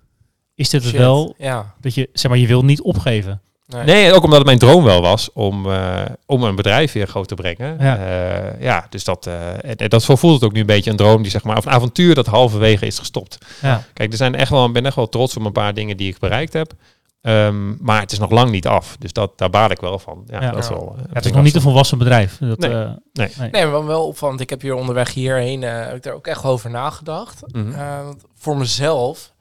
Is 0.58 0.68
dit 0.70 0.80
het 0.82 0.90
Shit. 0.90 0.98
wel 1.00 1.34
Ja. 1.38 1.74
dat 1.80 1.94
je... 1.94 2.08
Zeg 2.12 2.30
maar, 2.30 2.40
je 2.40 2.46
wil 2.46 2.64
niet 2.64 2.80
opgeven. 2.82 3.40
Nee. 3.66 3.84
Nee, 3.84 4.12
ook 4.12 4.22
omdat 4.22 4.38
het 4.38 4.46
mijn 4.46 4.58
droom 4.58 4.84
wel 4.84 5.00
was 5.02 5.32
om, 5.32 5.70
eh, 5.70 6.02
om 6.26 6.42
een 6.42 6.54
bedrijf 6.54 6.92
weer 6.92 7.06
groot 7.06 7.28
te 7.28 7.34
brengen. 7.34 7.76
Ja. 7.80 7.94
Ja, 8.04 8.52
ja 8.60 8.86
dus 8.90 9.04
dat, 9.04 9.26
eh, 9.26 9.50
en, 9.50 9.76
en 9.76 9.88
dat 9.88 10.04
voelt 10.04 10.34
het 10.34 10.44
ook 10.44 10.52
nu 10.52 10.60
een 10.60 10.66
beetje 10.66 10.90
een 10.90 10.96
droom 10.96 11.22
die 11.22 11.30
zeg 11.30 11.44
maar, 11.44 11.56
of 11.56 11.64
een 11.66 11.72
avontuur 11.72 12.14
dat 12.14 12.26
halverwege 12.26 12.86
is 12.86 12.98
gestopt. 12.98 13.38
Ja. 13.62 13.82
Kijk, 13.92 14.10
er 14.10 14.16
zijn 14.16 14.34
echt 14.34 14.50
wel, 14.50 14.66
ik 14.66 14.72
ben 14.72 14.86
echt 14.86 14.96
wel 14.96 15.08
trots 15.08 15.36
op 15.36 15.44
een 15.44 15.52
paar 15.52 15.74
dingen 15.74 15.96
die 15.96 16.08
ik 16.08 16.18
bereikt 16.18 16.52
heb. 16.52 16.72
Ehm, 17.20 17.84
maar 17.84 18.00
het 18.00 18.12
is 18.12 18.18
nog 18.18 18.30
lang 18.30 18.50
niet 18.50 18.66
af. 18.66 18.96
Dus 18.98 19.12
dat, 19.12 19.38
daar 19.38 19.50
baal 19.50 19.70
ik 19.70 19.80
wel 19.80 19.98
van. 19.98 20.22
Ja, 20.26 20.40
Ja. 20.42 20.50
dat 20.50 20.62
is 20.62 20.68
wel, 20.68 20.94
eh, 20.96 21.02
Ja, 21.06 21.12
het 21.12 21.24
is 21.24 21.32
nog 21.32 21.42
niet 21.42 21.54
een 21.54 21.60
volwassen 21.60 21.98
bedrijf. 21.98 22.36
Dat, 22.40 22.58
Nee. 22.58 22.70
eh, 22.70 22.90
Nee. 23.12 23.28
nee. 23.38 23.50
Nee, 23.50 23.66
maar 23.66 23.86
wel 23.86 24.06
opvallend. 24.06 24.40
Ik 24.40 24.50
heb 24.50 24.60
hier 24.60 24.74
onderweg 24.74 25.14
hierheen 25.14 25.62
eh, 25.62 25.86
heb 25.86 25.96
ik 25.96 26.02
daar 26.02 26.14
ook 26.14 26.26
echt 26.26 26.44
over 26.44 26.70
nagedacht. 26.70 27.42
Mhm. 27.52 27.72
Eh, 27.72 27.98
voor 28.36 28.56
mezelf 28.56 29.32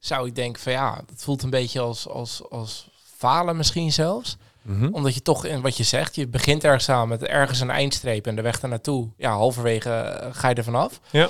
zou 0.00 0.26
ik 0.26 0.34
denken 0.34 0.62
van 0.62 0.72
ja, 0.72 1.02
het 1.10 1.22
voelt 1.22 1.42
een 1.42 1.50
beetje 1.50 1.80
als, 1.80 2.08
als, 2.08 2.42
als 2.50 2.88
falen 3.16 3.56
misschien 3.56 3.92
zelfs. 3.92 4.36
Mhm. 4.62 4.88
Omdat 4.92 5.14
je 5.14 5.22
toch 5.22 5.44
in 5.44 5.60
wat 5.60 5.76
je 5.76 5.82
zegt, 5.82 6.14
je 6.14 6.28
begint 6.28 6.64
ergens 6.64 6.88
aan 6.88 7.08
met 7.08 7.24
ergens 7.24 7.60
een 7.60 7.70
eindstreep 7.70 8.26
en 8.26 8.36
de 8.36 8.42
weg 8.42 8.60
ernaartoe. 8.60 9.08
Ja, 9.16 9.32
halverwege 9.32 9.90
eh, 9.90 10.28
ga 10.32 10.48
je 10.48 10.54
er 10.54 10.64
vanaf. 10.64 11.00
Ja. 11.10 11.28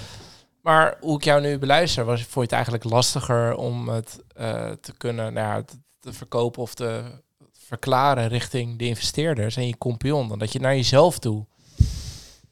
Maar 0.60 0.96
hoe 1.00 1.16
ik 1.16 1.24
jou 1.24 1.40
nu 1.40 1.58
beluister, 1.58 2.04
was, 2.04 2.20
vond 2.20 2.34
je 2.34 2.40
het 2.40 2.52
eigenlijk 2.52 2.84
lastiger 2.84 3.54
om 3.54 3.88
het 3.88 4.18
eh, 4.34 4.70
te 4.80 4.92
kunnen 4.96 5.32
nou 5.32 5.46
ja, 5.46 5.62
te, 5.62 5.74
te 6.00 6.12
verkopen 6.12 6.62
of 6.62 6.74
te 6.74 7.02
verklaren 7.52 8.28
richting 8.28 8.78
de 8.78 8.86
investeerders 8.86 9.56
en 9.56 9.66
je 9.66 9.78
compagnon, 9.78 10.28
dan 10.28 10.38
dat 10.38 10.52
je 10.52 10.60
naar 10.60 10.74
jezelf 10.74 11.18
toe. 11.18 11.46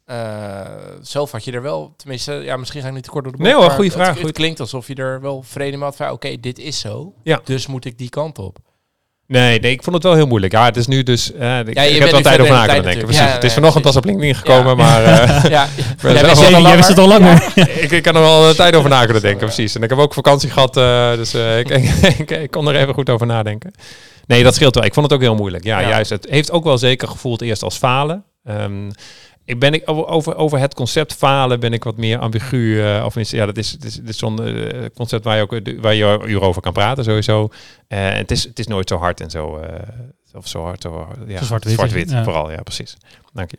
Eh, 0.08 0.60
zelf 1.00 1.30
had 1.30 1.44
je 1.44 1.52
er 1.52 1.62
wel, 1.62 1.92
tenminste, 1.96 2.32
ja, 2.32 2.56
misschien 2.56 2.80
ga 2.82 2.88
ik 2.88 2.94
niet 2.94 3.02
te 3.02 3.10
kort 3.10 3.24
door 3.24 3.32
de 3.32 3.38
bocht. 3.38 3.50
Nee 3.50 3.58
hoor, 3.58 3.68
maar 3.68 3.76
goede 3.76 3.90
vraag, 3.90 4.20
Het, 4.20 4.32
klinkt 4.32 4.60
alsof 4.60 4.86
je 4.86 4.94
er 4.94 5.20
wel 5.20 5.42
vrede 5.42 5.76
mee 5.76 5.84
had 5.84 5.96
van, 5.96 6.10
oké, 6.10 6.36
dit 6.40 6.58
is 6.58 6.78
zo, 6.80 7.12
Ja. 7.22 7.40
dus 7.44 7.66
moet 7.66 7.84
ik 7.84 7.98
die 7.98 8.08
kant 8.08 8.38
op. 8.38 8.58
Nee, 9.26 9.60
nee, 9.60 9.72
ik 9.72 9.82
vond 9.82 9.94
het 9.94 10.04
wel 10.04 10.14
heel 10.14 10.26
moeilijk. 10.26 10.52
Ja, 10.52 10.64
het 10.64 10.76
is 10.76 10.86
nu 10.86 11.02
dus... 11.02 11.32
eh, 11.32 11.58
ik, 11.58 11.76
heb 11.76 12.12
er 12.12 12.22
tijd 12.22 12.40
over 12.40 12.52
na 12.54 12.64
kunnen 12.64 12.82
denken. 12.82 13.04
Precies. 13.04 13.22
Ja, 13.22 13.28
het 13.28 13.44
is 13.44 13.48
ja, 13.50 13.54
vanochtend 13.54 13.84
pas 13.84 13.96
op 13.96 14.04
LinkedIn 14.04 14.34
gekomen, 14.34 14.76
maar... 14.84 15.04
eh, 15.04 15.50
ja, 15.50 15.66
Jij 16.02 16.24
wist 16.24 16.40
wel 16.40 16.44
het 16.44 16.54
al 16.54 16.62
Jij 16.62 16.76
wist 16.76 16.88
het 16.88 16.98
al 16.98 17.08
lang 17.08 17.40
ik, 17.54 17.90
ik 17.90 18.02
kan 18.02 18.14
er 18.16 18.20
wel 18.20 18.54
tijd 18.54 18.74
over 18.74 18.90
na 18.90 19.04
kunnen 19.04 19.22
denken, 19.22 19.46
precies. 19.46 19.74
En 19.74 19.82
ik 19.82 19.88
heb 19.90 19.98
ook 19.98 20.14
vakantie 20.14 20.50
gehad, 20.50 20.76
eh, 20.76 21.12
dus 21.14 21.34
ik, 21.62 21.68
ik, 22.18 22.30
ik 22.30 22.50
kon 22.50 22.68
er 22.68 22.76
even 22.76 22.94
goed 22.94 23.10
over 23.10 23.26
nadenken. 23.26 23.72
Nee, 24.26 24.42
dat 24.42 24.54
scheelt 24.54 24.74
wel. 24.74 24.84
Ik 24.84 24.94
vond 24.94 25.06
het 25.06 25.14
ook 25.14 25.20
heel 25.24 25.34
moeilijk. 25.34 25.64
Ja, 25.64 25.80
Ja. 25.80 25.88
juist. 25.88 26.10
Het 26.10 26.26
heeft 26.30 26.50
ook 26.50 26.64
wel 26.64 26.78
zeker 26.78 27.08
gevoeld 27.08 27.42
eerst 27.42 27.62
als 27.62 27.76
falen. 27.76 28.24
Ehm, 28.44 28.90
ik 29.48 29.58
ben 29.58 29.72
ik 29.74 29.82
over, 29.84 30.06
over, 30.06 30.36
over 30.36 30.58
het 30.58 30.74
concept 30.74 31.14
falen 31.14 31.60
ben 31.60 31.72
ik 31.72 31.84
wat 31.84 31.96
meer 31.96 32.18
ambigu. 32.18 32.82
eh, 32.82 33.02
of 33.04 33.16
is, 33.16 33.30
ja, 33.30 33.46
dat 33.46 33.56
is, 33.56 33.70
het 33.70 33.84
is, 33.84 33.96
het 33.96 34.08
is 34.08 34.18
zo'n 34.18 34.42
eh, 34.44 34.84
concept 34.94 35.24
waar 35.24 35.36
je 35.36 35.42
ook 35.42 35.52
eh, 35.52 35.80
waar 35.80 35.94
je 35.94 36.40
over 36.40 36.62
kan 36.62 36.72
praten 36.72 37.04
sowieso. 37.04 37.48
Eh, 37.88 38.12
het 38.12 38.30
is 38.30 38.44
het 38.44 38.58
is 38.58 38.66
nooit 38.66 38.88
zo 38.88 38.96
hard 38.96 39.20
en 39.20 39.30
zo. 39.30 39.60
of 40.32 40.48
zo 40.48 40.62
hard, 40.62 40.82
zo, 40.82 41.08
ja, 41.26 41.42
zwart-wit, 41.42 42.10
ja. 42.10 42.24
vooral. 42.24 42.50
Ja, 42.50 42.62
precies. 42.62 42.96
Dank 43.32 43.50
je. 43.50 43.58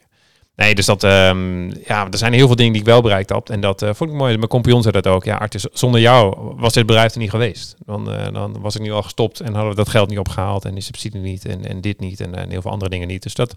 Nee, 0.59 0.75
dus 0.75 0.85
dat, 0.85 1.03
ehm, 1.03 1.67
ja, 1.67 2.07
er 2.11 2.17
zijn 2.17 2.33
heel 2.33 2.47
veel 2.47 2.55
dingen 2.55 2.71
die 2.71 2.81
ik 2.81 2.87
wel 2.87 3.01
bereikt 3.01 3.29
heb. 3.29 3.49
En 3.49 3.61
dat 3.61 3.81
eh, 3.81 3.89
vond 3.93 4.09
ik 4.09 4.15
mooi. 4.15 4.37
Mijn 4.37 4.49
compagnon 4.49 4.81
zei 4.81 4.93
dat 5.01 5.07
ook. 5.07 5.23
Ja, 5.23 5.35
Artis, 5.35 5.65
zonder 5.73 6.01
jou 6.01 6.35
was 6.55 6.73
dit 6.73 6.85
bedrijf 6.85 7.13
er 7.13 7.19
niet 7.19 7.29
geweest. 7.29 7.75
Dan, 7.85 8.11
eh, 8.11 8.33
dan 8.33 8.61
was 8.61 8.75
ik 8.75 8.81
nu 8.81 8.91
al 8.91 9.01
gestopt 9.01 9.39
en 9.39 9.53
hadden 9.53 9.69
we 9.69 9.75
dat 9.75 9.89
geld 9.89 10.09
niet 10.09 10.19
opgehaald. 10.19 10.65
En 10.65 10.73
die 10.73 10.83
subsidie 10.83 11.21
niet 11.21 11.45
en, 11.45 11.65
en 11.65 11.81
dit 11.81 11.99
niet 11.99 12.19
en, 12.19 12.35
en 12.35 12.49
heel 12.49 12.61
veel 12.61 12.71
andere 12.71 12.89
dingen 12.89 13.07
niet. 13.07 13.23
Dus 13.23 13.33
dat, 13.33 13.53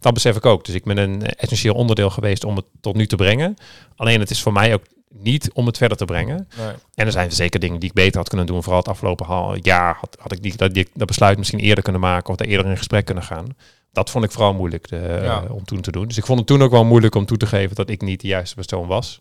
dat 0.00 0.14
besef 0.14 0.36
ik 0.36 0.46
ook. 0.46 0.64
Dus 0.64 0.74
ik 0.74 0.84
ben 0.84 0.96
een 0.96 1.26
essentieel 1.26 1.74
onderdeel 1.74 2.10
geweest 2.10 2.44
om 2.44 2.56
het 2.56 2.64
tot 2.80 2.96
nu 2.96 3.06
te 3.06 3.16
brengen. 3.16 3.56
Alleen 3.96 4.20
het 4.20 4.30
is 4.30 4.42
voor 4.42 4.52
mij 4.52 4.74
ook 4.74 4.82
niet 5.18 5.50
om 5.52 5.66
het 5.66 5.76
verder 5.76 5.96
te 5.96 6.04
brengen. 6.04 6.48
Nee. 6.56 6.74
En 6.94 7.06
er 7.06 7.12
zijn 7.12 7.32
zeker 7.32 7.60
dingen 7.60 7.80
die 7.80 7.88
ik 7.88 7.94
beter 7.94 8.16
had 8.16 8.28
kunnen 8.28 8.46
doen. 8.46 8.62
Vooral 8.62 8.80
het 8.80 8.88
afgelopen 8.88 9.58
jaar 9.62 9.96
had, 10.00 10.16
had 10.20 10.32
ik 10.32 10.42
die, 10.42 10.56
dat, 10.56 10.74
die, 10.74 10.88
dat 10.94 11.06
besluit 11.06 11.38
misschien 11.38 11.60
eerder 11.60 11.84
kunnen 11.84 12.00
maken 12.00 12.30
of 12.30 12.36
daar 12.36 12.48
eerder 12.48 12.66
in 12.66 12.76
gesprek 12.76 13.04
kunnen 13.04 13.24
gaan. 13.24 13.46
Dat 13.96 14.10
vond 14.10 14.24
ik 14.24 14.30
vooral 14.30 14.54
moeilijk 14.54 14.88
de, 14.88 15.20
Ja. 15.22 15.44
om 15.50 15.64
toen 15.64 15.80
te 15.80 15.90
doen. 15.90 16.08
Dus 16.08 16.16
ik 16.16 16.26
vond 16.26 16.38
het 16.38 16.48
toen 16.48 16.62
ook 16.62 16.70
wel 16.70 16.84
moeilijk 16.84 17.14
om 17.14 17.26
toe 17.26 17.36
te 17.36 17.46
geven 17.46 17.76
dat 17.76 17.88
ik 17.88 18.00
niet 18.02 18.20
de 18.20 18.26
juiste 18.26 18.54
persoon 18.54 18.86
was. 18.86 19.20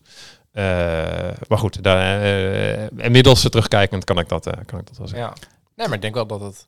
Eh, 0.52 0.64
maar 1.48 1.58
goed, 1.58 1.84
daar, 1.84 2.22
eh, 2.22 3.06
inmiddels 3.06 3.42
terugkijkend 3.42 4.04
kan 4.04 4.20
ik 4.20 4.30
dat, 4.30 4.48
eh, 4.48 4.54
kan 4.66 4.80
ik 4.80 4.88
dat 4.88 4.98
wel 4.98 5.08
zeggen. 5.08 5.28
Ja. 5.28 5.34
Nee, 5.76 5.88
maar 5.88 5.96
ik 5.96 6.02
denk 6.02 6.14
wel 6.14 6.28
dat 6.28 6.42
het 6.42 6.68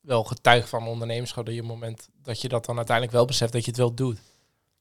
wel 0.00 0.24
getuigt 0.24 0.68
van 0.68 0.86
ondernemerschap 0.86 1.46
dat 1.46 1.54
je 1.54 1.62
moment 1.62 2.08
dat 2.22 2.40
je 2.40 2.48
dat 2.48 2.64
dan 2.64 2.76
uiteindelijk 2.76 3.16
wel 3.16 3.26
beseft 3.26 3.52
dat 3.52 3.64
je 3.64 3.70
het 3.70 3.78
wel 3.80 3.94
doet. 3.94 4.18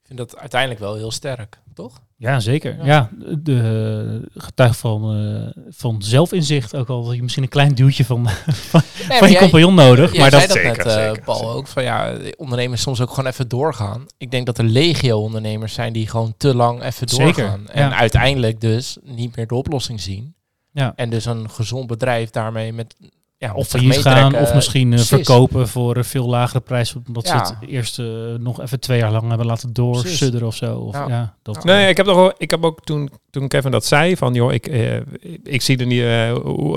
Ik 0.07 0.15
vind 0.15 0.29
dat 0.29 0.39
uiteindelijk 0.39 0.79
wel 0.79 0.95
heel 0.95 1.11
sterk, 1.11 1.59
toch? 1.73 2.01
Ja, 2.15 2.39
zeker. 2.39 2.77
Ja. 2.77 2.85
Ja, 2.85 3.09
de 3.37 4.21
getuige 4.35 4.73
van, 4.73 5.15
eh, 5.15 5.63
van 5.69 6.01
zelfinzicht. 6.01 6.75
Ook 6.75 6.89
al 6.89 7.05
had 7.05 7.15
je 7.15 7.21
misschien 7.21 7.43
een 7.43 7.49
klein 7.49 7.75
duwtje 7.75 8.05
van, 8.05 8.29
van 9.19 9.29
je 9.29 9.37
compagnon 9.37 9.73
nodig. 9.75 10.11
Jij 10.11 10.19
maar 10.19 10.29
zei 10.29 10.41
dat, 10.47 10.55
dat 10.55 10.57
zeker, 10.57 10.77
net, 10.77 10.85
eh, 10.85 11.03
zeker, 11.05 11.23
Paul, 11.23 11.37
zeker. 11.37 11.53
ook. 11.53 11.67
Van 11.67 11.83
ja, 11.83 12.13
ondernemers 12.37 12.81
soms 12.81 13.01
ook 13.01 13.09
gewoon 13.09 13.29
even 13.29 13.47
doorgaan. 13.47 14.05
Ik 14.17 14.31
denk 14.31 14.45
dat 14.45 14.57
er 14.57 14.63
legio 14.63 15.19
ondernemers 15.19 15.73
zijn 15.73 15.93
die 15.93 16.07
gewoon 16.07 16.33
te 16.37 16.55
lang 16.55 16.83
even 16.83 17.09
Zeker, 17.09 17.25
doorgaan. 17.25 17.69
En 17.69 17.89
ja. 17.89 17.95
uiteindelijk 17.95 18.61
dus 18.61 18.97
niet 19.03 19.35
meer 19.35 19.47
de 19.47 19.55
oplossing 19.55 20.01
zien. 20.01 20.35
Ja. 20.71 20.93
En 20.95 21.09
dus 21.09 21.25
een 21.25 21.49
gezond 21.49 21.87
bedrijf 21.87 22.29
daarmee 22.29 22.73
met... 22.73 22.95
Ja, 23.39 23.53
of 23.53 23.67
failliet 23.67 23.97
gaan, 23.97 24.35
of 24.35 24.53
misschien 24.53 24.93
eh, 24.93 24.99
verkopen 24.99 25.67
voor 25.67 25.97
een 25.97 26.03
veel 26.05 26.27
lagere 26.29 26.59
prijs. 26.59 26.95
Omdat 27.07 27.27
Ja. 27.27 27.45
ze 27.45 27.53
het 27.59 27.69
eerst 27.69 27.99
eh, 27.99 28.05
nog 28.39 28.61
even 28.61 28.79
twee 28.79 28.97
jaar 28.99 29.11
lang 29.11 29.27
hebben 29.27 29.45
laten 29.45 29.73
doorsudderen 29.73 30.47
of 30.47 30.55
zo. 30.55 30.77
Of, 30.77 30.93
Ja. 30.95 31.05
ja. 31.07 31.33
dat, 31.43 31.63
Nee, 31.63 31.89
ik 31.89 31.97
heb, 31.97 32.05
toch, 32.05 32.15
wel- 32.15 32.33
ik 32.37 32.49
heb 32.49 32.65
ook 32.65 32.79
toen, 32.83 33.09
toen 33.29 33.47
Kevin 33.47 33.71
dat 33.71 33.85
zei, 33.85 34.17
van 34.17 34.33
joh, 34.33 34.53
ik, 34.53 34.67
eh, 34.67 34.95
ik 35.43 35.61
zie 35.61 35.77
er 35.77 35.85
niet, 35.85 36.01
eh, 36.01 36.35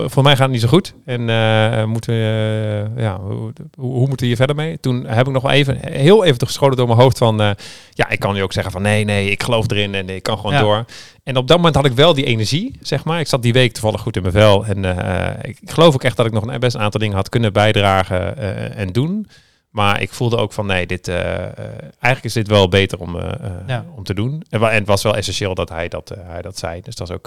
voor 0.09 0.23
mij 0.23 0.33
gaat 0.33 0.43
het 0.43 0.51
niet 0.51 0.61
zo 0.61 0.69
goed. 0.69 0.95
En 1.05 1.29
eh, 1.31 1.85
moeten, 1.85 2.15
eh, 2.15 3.03
ja, 3.03 3.21
hoe, 3.21 3.53
hoe, 3.79 3.99
moeten 3.99 4.19
we 4.19 4.27
hier 4.27 4.37
verder 4.37 4.57
mee? 4.57 4.81
Toen 4.81 5.07
heb 5.07 5.27
ik 5.27 5.33
nog 5.33 5.43
wel 5.43 5.53
even, 5.53 5.79
heel 5.91 6.25
even 6.25 6.47
geschoten 6.47 6.77
door 6.77 6.87
mijn 6.87 6.99
hoofd 6.99 7.19
van, 7.19 7.41
eh, 7.41 7.51
ja, 7.91 8.09
ik 8.09 8.19
kan 8.19 8.35
nu 8.35 8.43
ook 8.43 8.53
zeggen 8.53 8.73
van 8.73 8.83
nee, 8.83 9.05
nee, 9.05 9.31
ik 9.31 9.43
geloof 9.43 9.71
erin 9.71 9.95
en 9.95 10.09
ik 10.09 10.23
kan 10.23 10.37
gewoon 10.37 10.53
Ja. 10.53 10.61
door. 10.61 10.85
En 11.31 11.37
op 11.37 11.49
dat 11.49 11.57
moment 11.57 11.75
had 11.75 11.85
ik 11.85 11.93
wel 11.93 12.15
die 12.15 12.25
energie, 12.25 12.79
zeg 12.81 13.05
maar. 13.05 13.21
Ik 13.21 13.27
zat 13.27 13.43
die 13.43 13.53
week 13.53 13.73
toevallig 13.73 14.01
goed 14.01 14.17
in 14.17 14.23
mijn 14.23 14.35
vel. 14.35 14.65
En 14.67 14.85
eh, 14.85 15.51
ik, 15.51 15.59
ik 15.61 15.71
geloof 15.71 15.95
ook 15.95 16.05
echt 16.05 16.17
dat 16.17 16.27
ik 16.27 16.33
nog 16.33 16.47
een 16.47 16.61
best 16.61 16.75
een 16.75 16.81
aantal 16.81 17.01
dingen 17.01 17.17
had 17.17 17.29
kunnen 17.29 17.53
bijdragen 17.53 18.37
eh, 18.37 18.79
en 18.79 18.93
doen. 18.93 19.29
Maar 19.71 20.03
ik 20.03 20.13
voelde 20.13 20.37
ook 20.37 20.53
van 20.53 20.67
nee, 20.67 20.87
dit, 20.87 21.09
eh, 21.09 21.39
eigenlijk 21.79 22.25
is 22.25 22.33
dit 22.33 22.49
wel 22.49 22.69
beter 22.69 22.99
om, 22.99 23.17
Ja. 23.67 23.85
om 23.97 24.05
te 24.05 24.15
doen. 24.15 24.43
En, 24.49 24.61
en 24.61 24.75
het 24.75 24.87
was 24.87 25.03
wel 25.03 25.17
essentieel 25.17 25.55
dat 25.55 25.69
hij 25.69 25.89
dat, 25.89 26.13
hij 26.19 26.43
dat 26.43 26.59
zei. 26.59 26.81
Dus 26.81 26.95
dat 26.95 27.09
is 27.09 27.15
ook 27.15 27.27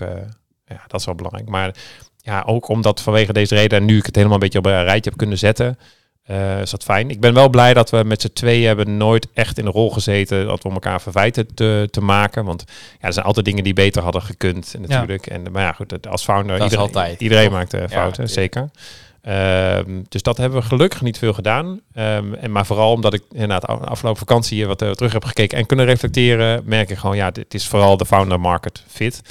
ja, 0.66 0.82
dat 0.88 1.00
is 1.00 1.06
wel 1.06 1.16
belangrijk. 1.16 1.50
Maar 1.50 1.76
ja, 2.18 2.44
ook 2.46 2.68
omdat 2.68 3.02
vanwege 3.02 3.34
deze 3.34 3.56
reden, 3.56 3.80
en 3.80 3.86
nu 3.86 3.98
ik 3.98 4.06
het 4.06 4.16
helemaal 4.16 4.36
een 4.36 4.44
beetje 4.44 4.60
op 4.60 4.66
een 4.66 4.84
rijtje 4.84 5.10
heb 5.10 5.20
kunnen 5.20 5.38
zetten, 5.38 5.78
eh, 6.24 6.62
is 6.62 6.70
dat 6.70 6.84
fijn. 6.84 7.10
Ik 7.10 7.20
ben 7.20 7.34
wel 7.34 7.50
blij 7.50 7.74
dat 7.74 7.90
we 7.90 8.04
met 8.04 8.22
z'n 8.22 8.34
tweeën 8.34 8.68
hebben 8.68 8.98
nooit 8.98 9.28
echt 9.34 9.58
in 9.58 9.66
de 9.66 9.72
rol 9.72 9.92
gezeten 9.92 10.46
dat 10.46 10.64
we 10.64 10.70
elkaar 10.70 11.02
verwijten 11.02 11.54
te, 11.54 11.88
te 11.92 12.02
maken. 12.02 12.46
Want 12.46 12.64
ja, 13.00 13.08
er 13.08 13.14
zijn 13.14 13.26
altijd 13.26 13.46
dingen 13.46 13.64
die 13.64 13.74
beter 13.74 14.02
hadden 14.02 14.22
gekund 14.22 14.76
natuurlijk. 14.80 15.28
En, 15.28 15.52
maar 15.52 15.62
ja, 15.62 15.72
goed, 15.72 16.08
als 16.08 16.24
founder, 16.24 16.58
Dat 16.58 16.72
iedereen, 16.72 16.86
altijd, 16.86 17.22
iedereen 17.22 17.52
maakt 17.52 17.74
eh, 17.74 17.82
Ja, 17.82 17.88
fouten, 17.88 18.30
zeker. 18.30 18.70
Ehm, 19.28 20.02
dus 20.10 20.22
dat 20.22 20.38
hebben 20.38 20.60
we 20.60 20.66
gelukkig 20.66 21.02
niet 21.02 21.18
veel 21.18 21.34
gedaan. 21.34 21.80
Ehm, 21.94 22.34
en 22.34 22.52
maar 22.52 22.66
vooral 22.66 22.92
omdat 22.92 23.14
ik 23.14 23.24
inderdaad 23.32 23.66
af- 23.68 23.80
afgelopen 23.82 24.20
vakantie 24.20 24.58
hier 24.58 24.68
wat 24.68 24.82
eh, 24.82 24.92
terug 24.92 25.14
heb 25.14 25.26
gekeken 25.26 25.58
en 25.58 25.66
kunnen 25.66 25.86
reflecteren, 25.86 26.62
merk 26.66 26.90
ik 26.90 26.98
gewoon, 26.98 27.16
ja, 27.16 27.32
dit 27.32 27.54
is 27.54 27.68
vooral 27.68 27.98
de 27.98 28.06
founder 28.06 28.40
market 28.40 28.84
fit. 28.88 29.22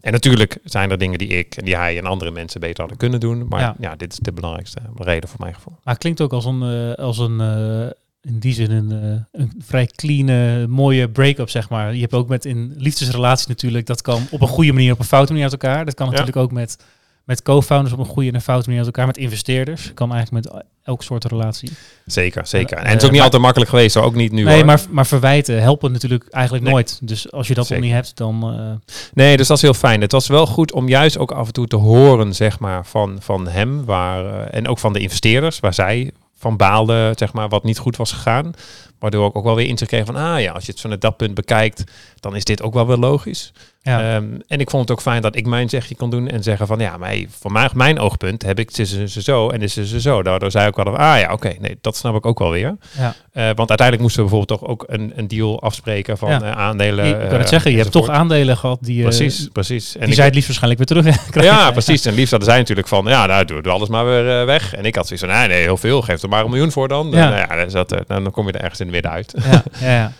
En 0.00 0.12
natuurlijk 0.12 0.58
zijn 0.64 0.90
er 0.90 0.98
dingen 0.98 1.18
die 1.18 1.28
ik 1.28 1.56
en 1.56 1.64
die 1.64 1.76
hij 1.76 1.98
en 1.98 2.06
andere 2.06 2.30
mensen 2.30 2.60
beter 2.60 2.78
hadden 2.80 2.96
kunnen 2.98 3.20
doen. 3.20 3.46
Maar 3.48 3.60
ja, 3.60 3.74
Ja. 3.80 3.96
dit 3.96 4.12
is 4.12 4.18
de 4.18 4.32
belangrijkste 4.32 4.78
reden 4.96 5.28
voor 5.28 5.40
mijn 5.40 5.54
gevoel. 5.54 5.72
Maar 5.84 5.92
het 5.94 6.02
klinkt 6.02 6.20
ook 6.20 6.32
als 6.32 6.44
een, 6.44 6.62
eh, 6.62 7.04
als 7.04 7.18
een 7.18 7.40
eh, 7.40 7.90
in 8.32 8.38
die 8.38 8.52
zin 8.54 8.70
een, 8.70 8.90
een 9.32 9.52
vrij 9.64 9.86
clean, 9.86 10.70
mooie 10.70 11.08
break-up, 11.08 11.48
zeg 11.50 11.68
maar. 11.68 11.94
Je 11.94 12.00
hebt 12.00 12.14
ook 12.14 12.28
met 12.28 12.44
in 12.44 12.74
liefdesrelaties 12.76 13.46
natuurlijk, 13.46 13.86
dat 13.86 14.02
kan 14.02 14.26
op 14.30 14.40
een 14.40 14.48
goede 14.48 14.72
manier, 14.72 14.92
op 14.92 14.98
een 14.98 15.04
foute 15.04 15.32
manier 15.32 15.50
uit 15.50 15.62
elkaar. 15.62 15.84
Dat 15.84 15.94
kan 15.94 16.06
Ja. 16.06 16.12
natuurlijk 16.12 16.38
ook 16.38 16.52
met, 16.52 16.84
met 17.24 17.42
co-founders 17.42 17.92
op 17.94 17.98
een 18.00 18.04
goede 18.06 18.28
en 18.28 18.34
een 18.34 18.40
foute 18.40 18.64
manier 18.68 18.84
uit 18.84 18.94
elkaar. 18.94 19.06
Met 19.06 19.16
investeerders, 19.16 19.94
kan 19.94 20.12
eigenlijk 20.12 20.44
met 20.46 20.62
elk 20.82 21.02
soort 21.02 21.24
relatie. 21.24 21.70
Zeker, 22.06 22.46
zeker. 22.46 22.76
En 22.76 22.84
Eh, 22.84 22.90
het 22.90 22.98
is 22.98 23.04
ook 23.04 23.10
niet 23.10 23.12
maar- 23.12 23.22
altijd 23.22 23.42
makkelijk 23.42 23.70
geweest, 23.70 23.96
ook 23.96 24.14
niet 24.14 24.32
nu. 24.32 24.42
nee, 24.42 24.54
hoor. 24.56 24.64
maar, 24.64 24.80
maar 24.90 25.06
verwijten 25.06 25.60
helpen 25.62 25.92
natuurlijk 25.92 26.26
eigenlijk 26.30 26.64
Nee. 26.64 26.72
nooit. 26.72 26.98
Dus 27.02 27.32
als 27.32 27.48
je 27.48 27.54
dat 27.54 27.68
nog 27.68 27.78
niet 27.80 27.92
hebt, 27.92 28.16
dan... 28.16 28.54
eh, 28.58 28.90
Nee, 29.14 29.36
dus 29.36 29.46
dat 29.46 29.56
is 29.56 29.62
heel 29.62 29.74
fijn. 29.74 30.00
Het 30.00 30.12
was 30.12 30.26
wel 30.26 30.46
goed 30.46 30.72
om 30.72 30.88
juist 30.88 31.18
ook 31.18 31.30
af 31.32 31.46
en 31.46 31.52
toe 31.52 31.66
te 31.66 31.76
horen, 31.76 32.34
zeg 32.34 32.58
maar, 32.58 32.86
van, 32.86 33.16
van 33.20 33.48
hem 33.48 33.84
waar, 33.84 34.26
eh, 34.26 34.58
en 34.58 34.68
ook 34.68 34.78
van 34.78 34.92
de 34.92 34.98
investeerders, 35.00 35.60
waar 35.60 35.74
zij 35.74 36.10
van 36.38 36.56
baalden, 36.56 37.12
zeg 37.16 37.32
maar, 37.32 37.48
wat 37.48 37.64
niet 37.64 37.78
goed 37.78 37.96
was 37.96 38.12
gegaan. 38.12 38.52
Waardoor 38.98 39.28
ik 39.28 39.36
ook 39.36 39.44
wel 39.44 39.54
weer 39.54 39.66
inzicht 39.66 39.90
kreeg 39.90 40.04
van, 40.06 40.16
ah 40.16 40.40
ja, 40.40 40.52
als 40.52 40.64
je 40.66 40.72
het 40.72 40.80
vanuit 40.80 41.00
dat 41.00 41.16
punt 41.16 41.34
bekijkt, 41.34 41.84
dan 42.20 42.36
is 42.36 42.44
dit 42.44 42.62
ook 42.62 42.74
wel 42.74 42.86
weer 42.86 42.96
logisch. 42.96 43.52
Ja. 43.84 44.14
Ehm, 44.14 44.24
en 44.46 44.60
ik 44.60 44.70
vond 44.70 44.82
het 44.82 44.90
ook 44.98 45.02
fijn 45.02 45.22
dat 45.22 45.36
ik 45.36 45.46
mijn 45.46 45.68
zegje 45.68 45.94
kon 45.96 46.10
doen 46.10 46.28
en 46.28 46.42
zeggen 46.42 46.66
van, 46.66 46.78
ja, 46.78 46.96
maar 46.96 47.08
hey, 47.08 47.28
voor 47.40 47.52
mij, 47.52 47.68
mijn 47.74 47.98
oogpunt 47.98 48.42
heb 48.42 48.58
ik 48.58 48.70
ze, 48.70 48.84
ze 49.08 49.22
zo 49.22 49.48
en 49.50 49.62
is 49.62 49.72
ze 49.74 50.00
zo. 50.00 50.22
Daardoor 50.22 50.50
zei 50.50 50.68
ik 50.68 50.74
wel, 50.76 50.84
van, 50.84 50.96
ah 50.96 51.18
ja, 51.20 51.32
oké, 51.32 51.52
nee, 51.60 51.78
dat 51.80 51.96
snap 51.96 52.14
ik 52.14 52.26
ook 52.26 52.38
wel 52.38 52.50
weer. 52.50 52.76
ja. 52.98 53.14
Eh, 53.32 53.44
want 53.44 53.68
uiteindelijk 53.68 54.00
moesten 54.00 54.24
we 54.24 54.28
bijvoorbeeld 54.30 54.60
toch 54.60 54.68
ook 54.70 54.84
een, 54.86 55.12
een 55.16 55.28
deal 55.28 55.62
afspreken 55.62 56.18
van 56.18 56.30
Ja. 56.30 56.42
eh, 56.42 56.50
aandelen. 56.50 57.06
ik 57.06 57.12
kan 57.18 57.28
eh, 57.30 57.38
het 57.38 57.48
zeggen, 57.48 57.70
je 57.70 57.76
hebt 57.78 57.92
toch 57.92 58.08
aandelen 58.08 58.56
gehad 58.56 58.78
die, 58.80 58.96
eh, 58.98 59.04
Precies, 59.04 59.48
precies. 59.52 59.94
En 59.94 60.00
die 60.00 60.08
ik- 60.08 60.14
zij 60.14 60.24
het 60.24 60.34
liefst 60.34 60.48
waarschijnlijk 60.48 60.88
weer 60.90 61.02
terug 61.02 61.44
ja, 61.44 61.70
precies. 61.70 62.04
En 62.04 62.14
liefst 62.14 62.30
hadden 62.30 62.48
zij 62.48 62.58
natuurlijk 62.58 62.88
van, 62.88 63.04
ja, 63.06 63.26
nou, 63.26 63.44
doe, 63.44 63.62
doe 63.62 63.72
alles 63.72 63.88
maar 63.88 64.04
weer 64.04 64.40
eh, 64.40 64.44
weg. 64.46 64.74
En 64.74 64.84
ik 64.84 64.94
had 64.94 65.06
zoiets 65.06 65.26
van, 65.26 65.34
nee, 65.34 65.48
nee, 65.48 65.60
heel 65.62 65.76
veel. 65.76 66.02
Geef 66.02 66.22
er 66.22 66.28
maar 66.28 66.44
een 66.44 66.50
miljoen 66.50 66.72
voor 66.72 66.88
dan. 66.88 67.10
Ja. 67.10 67.28
Nou 67.28 67.36
ja, 67.60 67.64
dat, 67.66 67.92
eh, 67.92 68.00
dan 68.06 68.30
kom 68.30 68.46
je 68.46 68.52
er 68.52 68.60
ergens 68.60 68.80
in 68.80 68.86
het 68.86 68.94
midden 68.94 69.12
uit. 69.12 69.34
ja, 69.50 69.62
ja, 69.80 69.88
ja. 69.96 70.12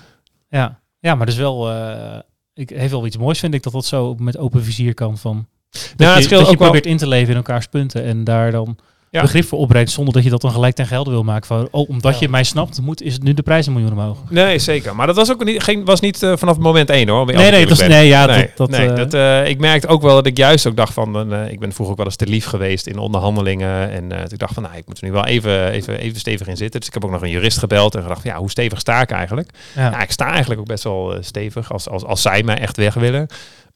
ja. 0.51 0.79
ja, 1.01 1.15
maar 1.15 1.27
dus 1.27 1.37
wel, 1.37 1.71
eh 1.71 2.19
ik, 2.55 2.71
heeft 2.71 2.91
wel 2.91 3.07
iets 3.07 3.17
moois 3.17 3.39
vind 3.39 3.55
ik 3.55 3.63
dat 3.63 3.73
dat 3.73 3.85
zo 3.85 4.15
met 4.15 4.37
open 4.39 4.65
vizier 4.65 4.95
kan 4.95 5.19
van. 5.19 5.47
Dat 5.71 5.83
Nou, 5.97 6.11
je, 6.11 6.15
het 6.17 6.25
scheelt 6.25 6.41
dat 6.41 6.51
je 6.51 6.57
wel. 6.57 6.67
probeert 6.67 6.87
in 6.87 6.97
te 6.97 7.09
leven 7.09 7.31
in 7.31 7.37
elkaars 7.37 7.67
punten 7.67 8.03
en 8.05 8.25
daar 8.25 8.51
dan 8.51 8.79
Ja. 9.13 9.21
begrip 9.23 9.45
voor 9.45 9.59
opbrengt 9.59 9.91
zonder 9.91 10.15
dat 10.15 10.25
je 10.25 10.31
dat 10.31 10.41
dan 10.41 10.51
gelijk 10.51 10.75
ten 10.75 10.87
gelde 10.87 11.11
wil 11.11 11.23
maken 11.23 11.47
van, 11.47 11.69
oh, 11.71 11.89
omdat 11.89 12.13
Ja. 12.13 12.21
je 12.21 12.29
mij 12.29 12.45
snapt, 12.45 12.81
moet, 12.81 13.03
is 13.03 13.13
het 13.13 13.23
nu 13.23 13.35
de 13.35 13.43
prijs 13.43 13.67
een 13.67 13.73
miljoen 13.73 13.93
omhoog. 13.93 14.19
Nee, 14.29 14.59
zeker. 14.59 14.95
Maar 14.97 15.07
dat 15.07 15.17
was 15.17 15.31
ook 15.31 15.45
niet, 15.45 15.63
geen, 15.63 15.85
was 15.85 16.01
niet 16.01 16.23
eh, 16.23 16.33
vanaf 16.37 16.59
moment 16.59 16.91
één 16.91 17.09
hoor. 17.09 17.27
Nee, 17.27 17.51
nee, 17.51 17.67
dat 17.67 17.87
nee, 17.89 18.07
ja, 18.07 18.27
dat, 18.27 18.47
dat, 18.57 18.71
nee, 18.71 18.89
eh, 18.89 18.97
dat, 18.97 19.15
eh, 19.15 19.49
ik 19.49 19.59
merkte 19.59 19.87
ook 19.87 20.03
wel 20.03 20.15
dat 20.15 20.27
ik 20.27 20.37
juist 20.37 20.67
ook 20.67 20.77
dacht 20.77 20.93
van, 20.93 21.35
ik 21.49 21.61
ben 21.61 21.73
vroeger 21.73 21.91
ook 21.91 21.97
wel 21.97 22.07
eens 22.07 22.17
te 22.17 22.27
lief 22.27 22.45
geweest 22.45 22.87
in 22.87 22.99
onderhandelingen. 22.99 23.91
En 23.91 24.13
ik 24.31 24.39
dacht 24.39 24.55
van, 24.55 24.63
nou, 24.63 24.77
ik 24.77 24.87
moet 24.87 24.99
er 24.99 25.05
nu 25.05 25.13
wel 25.13 25.27
even, 25.27 25.71
even, 25.71 25.99
even 25.99 26.19
stevig 26.19 26.47
in 26.47 26.57
zitten. 26.57 26.81
Dus 26.81 26.89
ik 26.89 26.95
heb 26.95 27.05
ook 27.05 27.11
nog 27.11 27.23
een 27.23 27.31
jurist 27.31 27.59
gebeld 27.59 27.95
en 27.95 28.03
gedacht, 28.03 28.25
ja, 28.25 28.37
hoe 28.37 28.51
stevig 28.51 28.81
sta 28.81 29.01
ik 29.01 29.11
eigenlijk? 29.11 29.51
ja. 29.75 30.03
Ik 30.03 30.11
sta 30.11 30.31
eigenlijk 30.31 30.61
ook 30.61 30.67
best 30.67 30.85
wel 30.85 31.17
stevig 31.21 31.73
als, 31.73 31.89
als, 31.89 32.05
als 32.05 32.23
zij 32.23 32.43
mij 32.43 32.59
echt 32.59 32.77
weg 32.77 32.95
willen. 32.95 33.29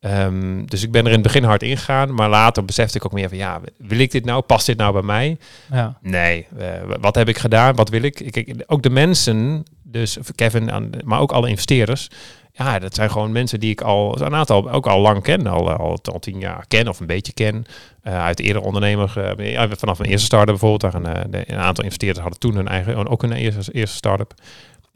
Ehm, 0.06 0.64
dus 0.64 0.82
ik 0.82 0.90
ben 0.90 1.00
er 1.02 1.06
in 1.08 1.12
het 1.14 1.22
begin 1.22 1.44
hard 1.44 1.62
ingegaan, 1.62 2.14
maar 2.14 2.28
later 2.28 2.64
besefte 2.64 2.96
ik 2.98 3.04
ook 3.04 3.12
meer 3.12 3.28
van, 3.28 3.38
ja, 3.38 3.60
wil 3.78 3.98
ik 3.98 4.10
dit 4.10 4.24
nou? 4.24 4.42
Past 4.42 4.66
dit 4.66 4.76
nou 4.76 4.92
bij 4.92 5.02
mij? 5.02 5.36
ja. 5.72 5.98
Nee, 6.02 6.46
eh, 6.58 6.66
wat 7.00 7.14
heb 7.14 7.28
ik 7.28 7.38
gedaan? 7.38 7.74
Wat 7.74 7.88
wil 7.88 8.02
ik? 8.02 8.28
Kijk, 8.30 8.54
ook 8.66 8.82
de 8.82 8.90
mensen, 8.90 9.64
dus 9.82 10.18
Kevin, 10.34 10.72
aan- 10.72 10.90
maar 11.04 11.20
ook 11.20 11.32
alle 11.32 11.48
investeerders. 11.48 12.08
Ja, 12.52 12.78
dat 12.78 12.94
zijn 12.94 13.10
gewoon 13.10 13.32
mensen 13.32 13.60
die 13.60 13.70
ik 13.70 13.80
al 13.80 14.20
een 14.20 14.34
aantal 14.34 14.70
ook 14.70 14.86
al 14.86 15.00
lang 15.00 15.22
ken, 15.22 15.46
al, 15.46 15.70
al, 15.70 15.98
al 16.12 16.18
tien 16.18 16.38
jaar 16.38 16.64
ken 16.68 16.88
of 16.88 17.00
een 17.00 17.06
beetje 17.06 17.32
ken. 17.32 17.64
Eh, 18.02 18.24
uit 18.24 18.40
eerder 18.40 18.62
ondernemer, 18.62 19.34
eh, 19.38 19.52
ja, 19.52 19.68
vanaf 19.76 19.98
mijn 19.98 20.10
eerste 20.10 20.26
start-up 20.26 20.58
bijvoorbeeld. 20.60 20.92
Daar 20.92 20.94
een, 20.94 21.34
eh, 21.34 21.40
een 21.46 21.58
aantal 21.62 21.84
investeerders 21.84 22.20
hadden 22.20 22.40
toen 22.40 22.54
hun 22.54 22.68
eigen, 22.68 23.08
ook 23.08 23.22
een 23.22 23.32
eerste, 23.32 23.72
eerste 23.72 23.96
start-up. 23.96 24.34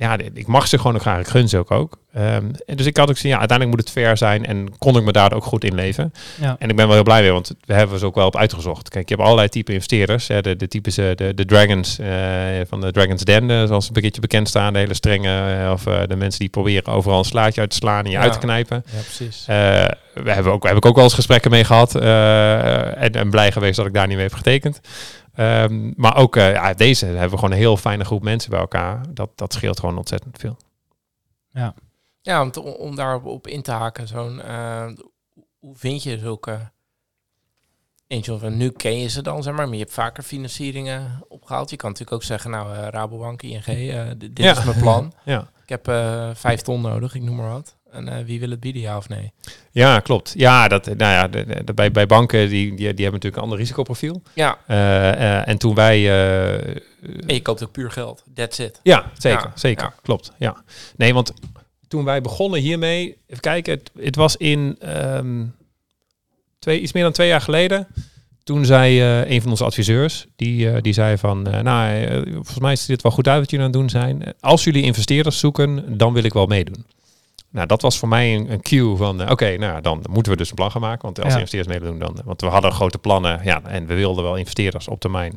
Ja, 0.01 0.17
ik 0.35 0.47
mag 0.47 0.67
ze 0.69 0.77
gewoon 0.77 0.95
ook 0.95 1.01
graag, 1.01 1.21
ik 1.21 1.29
gun 1.29 1.49
ze 1.49 1.59
ook 1.59 1.71
ook. 1.71 1.99
En 2.13 2.53
dus 2.75 2.87
ik 2.87 2.97
had 2.97 3.09
ook 3.09 3.15
gezien, 3.15 3.31
ja, 3.31 3.39
uiteindelijk 3.39 3.79
moet 3.79 3.87
het 3.89 3.97
fair 3.99 4.17
zijn 4.17 4.47
en 4.47 4.79
kon 4.79 4.97
ik 4.97 5.03
me 5.05 5.13
daar 5.13 5.33
ook 5.33 5.45
goed 5.45 5.65
in 5.65 5.75
leven. 5.75 6.13
ja. 6.41 6.57
En 6.59 6.69
ik 6.71 6.77
ben 6.77 6.85
wel 6.87 6.95
heel 6.95 7.05
blij 7.05 7.21
mee, 7.23 7.33
want 7.33 7.55
we 7.65 7.75
hebben 7.75 7.99
ze 7.99 8.07
ook 8.07 8.15
wel 8.15 8.27
op 8.27 8.37
uitgezocht. 8.37 8.89
Kijk, 8.89 9.09
je 9.09 9.15
hebt 9.15 9.27
allerlei 9.27 9.49
type 9.51 9.73
investeerders. 9.73 10.29
Hè, 10.29 10.41
de, 10.41 10.57
de 10.57 10.69
types, 10.69 10.97
eh, 10.99 11.07
de, 11.15 11.35
de 11.35 11.45
dragons 11.45 11.99
eh, 11.99 12.09
van 12.69 12.81
de 12.81 12.93
Dragons 12.93 13.25
Den, 13.25 13.51
eh, 13.51 13.65
zoals 13.67 13.87
een 13.87 13.93
beetje 13.93 14.21
bekend 14.21 14.49
staan. 14.49 14.73
De 14.73 14.79
hele 14.79 14.95
strenge, 14.95 15.71
of 15.73 15.83
de 15.83 16.17
mensen 16.17 16.41
die 16.41 16.49
proberen 16.49 16.93
overal 16.93 17.19
een 17.19 17.25
slaatje 17.25 17.61
uit 17.61 17.71
te 17.71 17.77
slaan 17.77 18.05
en 18.05 18.11
je 18.11 18.17
Ja. 18.17 18.23
uit 18.23 18.33
te 18.33 18.39
knijpen. 18.39 18.85
Ja, 18.93 19.01
precies. 19.01 19.45
We 20.15 20.31
hebben 20.33 20.53
ook, 20.53 20.67
heb 20.67 20.77
ik 20.77 20.85
ook 20.87 20.95
wel 20.95 21.05
eens 21.05 21.15
gesprekken 21.15 21.51
mee 21.51 21.65
gehad. 21.65 21.95
eh, 21.95 23.03
en, 23.03 23.13
en 23.13 23.31
blij 23.31 23.53
geweest 23.53 23.77
dat 23.77 23.87
ik 23.87 23.95
daar 23.95 24.07
niet 24.07 24.17
mee 24.17 24.27
heb 24.27 24.35
getekend. 24.35 24.81
Ehm, 25.41 25.93
maar 25.97 26.17
ook 26.17 26.37
eh, 26.37 26.53
ja, 26.53 26.75
deze 26.75 27.07
hebben 27.07 27.31
we 27.31 27.35
gewoon 27.37 27.51
een 27.51 27.57
heel 27.57 27.77
fijne 27.77 28.05
groep 28.05 28.23
mensen 28.23 28.51
bij 28.51 28.61
elkaar. 28.61 29.01
Dat, 29.15 29.31
dat 29.35 29.53
scheelt 29.53 29.81
gewoon 29.81 29.97
ontzettend 29.99 30.39
veel. 30.39 30.57
Ja, 32.23 32.43
om, 32.43 32.51
te- 32.51 32.61
om 32.79 32.97
daarop 32.97 33.25
op 33.25 33.47
in 33.47 33.63
te 33.63 33.71
haken, 33.71 34.09
zo'n, 34.09 34.41
eh, 34.43 34.87
hoe 35.59 35.77
vind 35.77 36.03
je 36.03 36.19
zulke 36.19 36.71
angel 38.09 38.39
van 38.39 38.57
nu 38.57 38.71
ken 38.71 38.99
je 38.99 39.09
ze 39.09 39.23
dan, 39.23 39.43
zeg 39.43 39.55
maar, 39.55 39.65
maar 39.67 39.75
je 39.75 39.81
hebt 39.83 39.93
vaker 39.95 40.23
financieringen 40.23 41.25
opgehaald. 41.29 41.71
Je 41.71 41.77
kan 41.77 41.91
natuurlijk 41.91 42.17
ook 42.17 42.23
zeggen, 42.27 42.51
nou, 42.51 42.75
eh, 42.77 42.87
Rabobank, 42.89 43.43
ING, 43.43 43.65
eh, 43.67 44.11
dit 44.17 44.31
Ja. 44.39 44.51
is 44.59 44.65
mijn 44.65 44.79
plan. 44.81 45.13
Ja. 45.25 45.51
Ik 45.63 45.69
heb 45.69 45.89
eh, 45.89 46.31
vijf 46.35 46.61
ton 46.61 46.81
nodig, 46.81 47.15
ik 47.15 47.23
noem 47.23 47.37
maar 47.37 47.51
wat. 47.51 47.77
En 47.93 48.09
eh, 48.09 48.25
wie 48.25 48.41
wil 48.41 48.51
het 48.51 48.61
bieden, 48.61 48.83
ja 48.83 48.97
of 48.97 49.09
nee? 49.09 49.33
Ja, 49.71 50.01
klopt. 50.01 50.33
Ja, 50.37 50.69
dat, 50.69 50.87
nou 50.87 50.97
ja, 50.99 51.29
de, 51.29 51.45
de- 51.47 51.65
de- 51.65 51.75
bij, 51.75 51.91
bij 51.91 52.07
banken 52.07 52.49
die, 52.49 52.67
die, 52.69 52.77
die 52.77 52.87
hebben 52.87 53.05
natuurlijk 53.05 53.37
een 53.37 53.43
ander 53.43 53.59
risicoprofiel. 53.59 54.23
Ja, 54.35 54.59
Eh, 54.67 55.09
eh, 55.13 55.49
en 55.49 55.59
toen 55.59 55.75
wij. 55.75 55.97
eh, 55.99 56.55
en 57.27 57.35
je 57.35 57.43
koopt 57.43 57.63
ook 57.65 57.73
puur 57.73 57.91
geld. 57.91 58.25
That's 58.35 58.59
it. 58.59 58.81
ja, 58.83 59.11
zeker. 59.19 59.41
Ja, 59.47 59.53
zeker. 59.55 59.85
ja. 59.85 59.95
Klopt. 60.03 60.33
Ja. 60.39 60.63
Nee, 60.97 61.15
want 61.15 61.33
toen 61.89 62.05
wij 62.05 62.21
begonnen 62.21 62.61
hiermee. 62.61 63.17
Even 63.27 63.41
kijken. 63.43 63.73
Het, 63.73 63.91
het 64.05 64.17
was 64.17 64.37
in. 64.37 64.77
ehm, 64.81 65.45
twee, 66.59 66.81
iets 66.81 66.93
meer 66.93 67.03
dan 67.03 67.13
twee 67.13 67.29
jaar 67.29 67.41
geleden. 67.41 67.87
Toen 68.45 68.65
zei 68.65 69.01
eh, 69.01 69.31
een 69.31 69.41
van 69.43 69.51
onze 69.51 69.65
adviseurs. 69.65 70.27
Die, 70.37 70.71
eh, 70.71 70.81
die 70.83 70.93
zei 70.93 71.19
van. 71.19 71.47
eh, 71.47 71.61
nou, 71.61 72.05
eh, 72.05 72.17
volgens 72.35 72.59
mij 72.59 72.77
ziet 72.77 72.87
dit 72.87 73.03
wel 73.03 73.13
goed 73.13 73.29
uit 73.29 73.41
wat 73.41 73.51
jullie 73.51 73.67
aan 73.67 73.71
het 73.73 73.81
doen 73.81 73.91
zijn. 73.91 74.35
Als 74.41 74.65
jullie 74.65 74.83
investeerders 74.83 75.39
zoeken. 75.39 75.99
dan 75.99 76.13
wil 76.13 76.23
ik 76.25 76.33
wel 76.33 76.47
meedoen. 76.47 76.85
Nou, 77.51 77.67
dat 77.67 77.83
was 77.83 77.99
voor 77.99 78.09
mij 78.09 78.35
een, 78.35 78.53
een 78.53 78.63
cue 78.63 78.97
van, 78.97 79.23
eh, 79.23 79.31
oké, 79.31 79.57
nou 79.57 79.81
dan 79.81 80.05
moeten 80.11 80.33
we 80.33 80.39
dus 80.39 80.49
een 80.49 80.55
plan 80.55 80.71
gaan 80.71 80.81
maken. 80.81 81.03
Want 81.03 81.19
als 81.21 81.33
Ja. 81.33 81.39
investeerders 81.39 81.79
meedoen 81.79 81.99
dan, 81.99 82.17
want 82.25 82.41
we 82.41 82.47
hadden 82.47 82.73
grote 82.73 82.99
plannen, 82.99 83.41
ja, 83.45 83.61
en 83.65 83.87
we 83.87 83.95
wilden 83.95 84.25
wel 84.25 84.37
investeerders 84.37 84.89
op 84.89 85.01
termijn. 85.01 85.37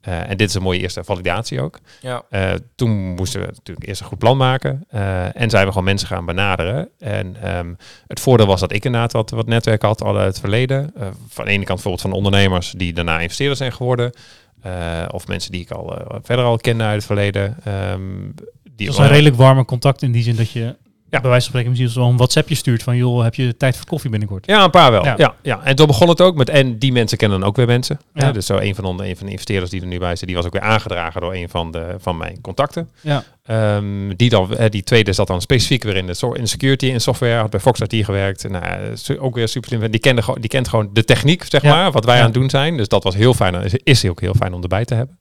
Eh, 0.00 0.30
en 0.30 0.36
dit 0.36 0.48
is 0.48 0.54
een 0.54 0.62
mooie 0.62 0.80
eerste 0.80 1.04
validatie 1.04 1.60
ook. 1.60 1.78
Ja, 2.00 2.22
Eh, 2.30 2.52
toen 2.74 2.90
moesten 3.14 3.40
we 3.40 3.46
natuurlijk 3.46 3.86
eerst 3.86 4.00
een 4.00 4.06
goed 4.06 4.18
plan 4.18 4.36
maken. 4.36 4.84
eh, 4.88 5.40
en 5.40 5.50
zijn 5.50 5.64
we 5.64 5.68
gewoon 5.70 5.84
mensen 5.84 6.08
gaan 6.08 6.24
benaderen. 6.24 6.88
En 6.98 7.36
ehm, 7.42 7.74
het 8.06 8.20
voordeel 8.20 8.46
was 8.46 8.60
dat 8.60 8.72
ik 8.72 8.84
inderdaad 8.84 9.12
wat, 9.12 9.30
wat 9.30 9.46
netwerk 9.46 9.82
had 9.82 10.02
al 10.02 10.16
uit 10.16 10.26
het 10.26 10.40
verleden. 10.40 10.90
Eh, 10.96 11.06
van 11.28 11.44
de 11.44 11.50
ene 11.50 11.64
kant 11.64 11.82
bijvoorbeeld 11.82 12.00
van 12.02 12.12
ondernemers 12.12 12.70
die 12.76 12.92
daarna 12.92 13.20
investeerders 13.20 13.58
zijn 13.58 13.72
geworden. 13.72 14.12
Eh, 14.62 15.04
of 15.10 15.26
mensen 15.26 15.52
die 15.52 15.60
ik 15.60 15.70
al 15.70 15.98
eh, 15.98 16.16
verder 16.22 16.44
al 16.44 16.56
kende 16.56 16.84
uit 16.84 16.94
het 16.96 17.04
verleden. 17.04 17.56
Ehm, 17.64 18.00
die 18.76 18.86
Dat 18.86 18.94
is 18.96 19.00
een 19.02 19.08
redelijk 19.08 19.36
warme 19.36 19.64
contact 19.64 20.02
in 20.02 20.12
die 20.12 20.22
zin 20.22 20.36
dat 20.36 20.50
je 20.50 20.76
bij 21.10 21.20
wijze 21.30 21.30
van 21.30 21.40
spreken 21.42 21.70
misschien 21.70 22.00
wel 22.02 22.10
een 22.10 22.16
WhatsAppje 22.16 22.54
stuurt 22.54 22.82
van 22.82 22.96
joh, 22.96 23.22
heb 23.22 23.34
je 23.34 23.56
tijd 23.56 23.76
voor 23.76 23.86
koffie 23.86 24.10
binnenkort? 24.10 24.46
Ja, 24.46 24.64
een 24.64 24.70
paar 24.70 24.90
wel. 24.90 25.04
Ja. 25.04 25.14
Ja. 25.16 25.34
Ja, 25.42 25.60
En 25.64 25.76
toen 25.76 25.86
begon 25.86 26.08
het 26.08 26.20
ook 26.20 26.34
met, 26.36 26.48
en 26.48 26.78
die 26.78 26.92
mensen 26.92 27.18
kennen 27.18 27.40
dan 27.40 27.48
ook 27.48 27.56
weer 27.56 27.66
mensen. 27.66 28.00
Ja. 28.14 28.26
Ja. 28.26 28.32
Dus 28.32 28.46
zo 28.46 28.56
een 28.58 28.74
van, 28.74 28.96
de, 28.96 29.08
een 29.08 29.16
van 29.16 29.26
de 29.26 29.32
investeerders 29.32 29.70
die 29.70 29.80
er 29.80 29.86
nu 29.86 29.98
bij 29.98 30.16
zit, 30.16 30.26
die 30.26 30.36
was 30.36 30.46
ook 30.46 30.52
weer 30.52 30.62
aangedragen 30.62 31.20
door 31.20 31.34
een 31.34 31.48
van, 31.48 31.70
de, 31.70 31.94
van 31.98 32.16
mijn 32.16 32.40
contacten. 32.40 32.88
Ja, 33.00 33.24
Ehm, 33.44 34.14
die, 34.16 34.30
dan, 34.30 34.48
die 34.68 34.82
tweede 34.82 35.12
zat 35.12 35.26
dan 35.26 35.40
specifiek 35.40 35.82
weer 35.82 35.96
in 35.96 36.06
de, 36.06 36.30
in 36.32 36.48
security 36.48 36.90
en 36.92 37.00
software, 37.00 37.34
had 37.40 37.50
bij 37.50 37.60
Fox 37.60 37.80
IT 37.80 38.04
gewerkt. 38.04 38.48
Nou, 38.48 38.64
ja, 38.64 39.14
ook 39.18 39.34
weer 39.34 39.48
super 39.48 39.68
slim. 39.68 39.90
Die, 39.90 40.00
kende, 40.00 40.22
gewoon- 40.22 40.40
die 40.40 40.50
kent 40.50 40.68
gewoon 40.68 40.90
de 40.92 41.04
techniek, 41.04 41.44
zeg 41.48 41.62
Ja. 41.62 41.74
maar, 41.74 41.92
wat 41.92 42.04
wij 42.04 42.14
Ja. 42.14 42.20
aan 42.20 42.26
het 42.26 42.34
doen 42.34 42.50
zijn. 42.50 42.76
Dus 42.76 42.88
dat 42.88 43.04
was 43.04 43.14
heel 43.14 43.34
fijn, 43.34 43.54
is, 43.54 43.74
is 43.82 44.04
ook 44.04 44.20
heel 44.20 44.34
fijn 44.34 44.52
om 44.54 44.62
erbij 44.62 44.84
te 44.84 44.94
hebben. 44.94 45.18